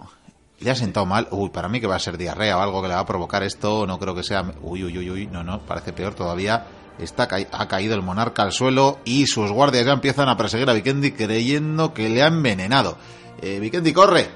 le 0.60 0.72
ha 0.72 0.76
sentado 0.76 1.06
mal. 1.06 1.28
Uy, 1.32 1.50
para 1.50 1.68
mí 1.70 1.80
que 1.80 1.88
va 1.88 1.96
a 1.98 2.00
ser 2.00 2.18
diarrea 2.18 2.58
o 2.58 2.62
algo 2.62 2.82
que 2.82 2.88
le 2.88 2.94
va 2.96 3.02
a 3.02 3.06
provocar 3.06 3.44
esto. 3.44 3.86
No 3.88 4.00
creo 4.00 4.16
que 4.16 4.24
sea. 4.24 4.44
Uy, 4.62 4.84
uy, 4.84 4.98
uy, 4.98 5.10
uy. 5.12 5.28
No, 5.28 5.44
no, 5.44 5.60
parece 5.66 5.92
peor 5.94 6.14
todavía. 6.14 6.66
Está 7.00 7.28
ha 7.52 7.68
caído 7.68 7.96
el 7.96 8.02
monarca 8.04 8.44
al 8.44 8.52
suelo 8.52 9.00
y 9.06 9.26
sus 9.26 9.52
guardias 9.52 9.86
ya 9.86 9.94
empiezan 9.94 10.30
a 10.30 10.38
perseguir 10.38 10.70
a 10.70 10.74
Vikendi 10.74 11.12
creyendo 11.14 11.94
que 11.94 12.10
le 12.10 12.22
ha 12.22 12.28
envenenado. 12.28 12.98
Eh, 13.42 13.60
Vikendi, 13.60 13.92
corre. 13.92 14.30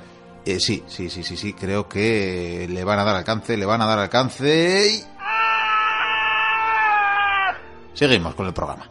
Eh, 0.45 0.59
sí, 0.59 0.83
sí, 0.87 1.09
sí, 1.09 1.23
sí, 1.23 1.37
sí. 1.37 1.53
Creo 1.53 1.87
que 1.87 2.65
le 2.69 2.83
van 2.83 2.99
a 2.99 3.03
dar 3.03 3.15
alcance, 3.17 3.55
le 3.55 3.65
van 3.65 3.81
a 3.81 3.85
dar 3.85 3.99
alcance. 3.99 4.87
y- 4.95 5.03
Seguimos 7.93 8.35
con 8.35 8.47
el 8.47 8.53
programa. 8.53 8.87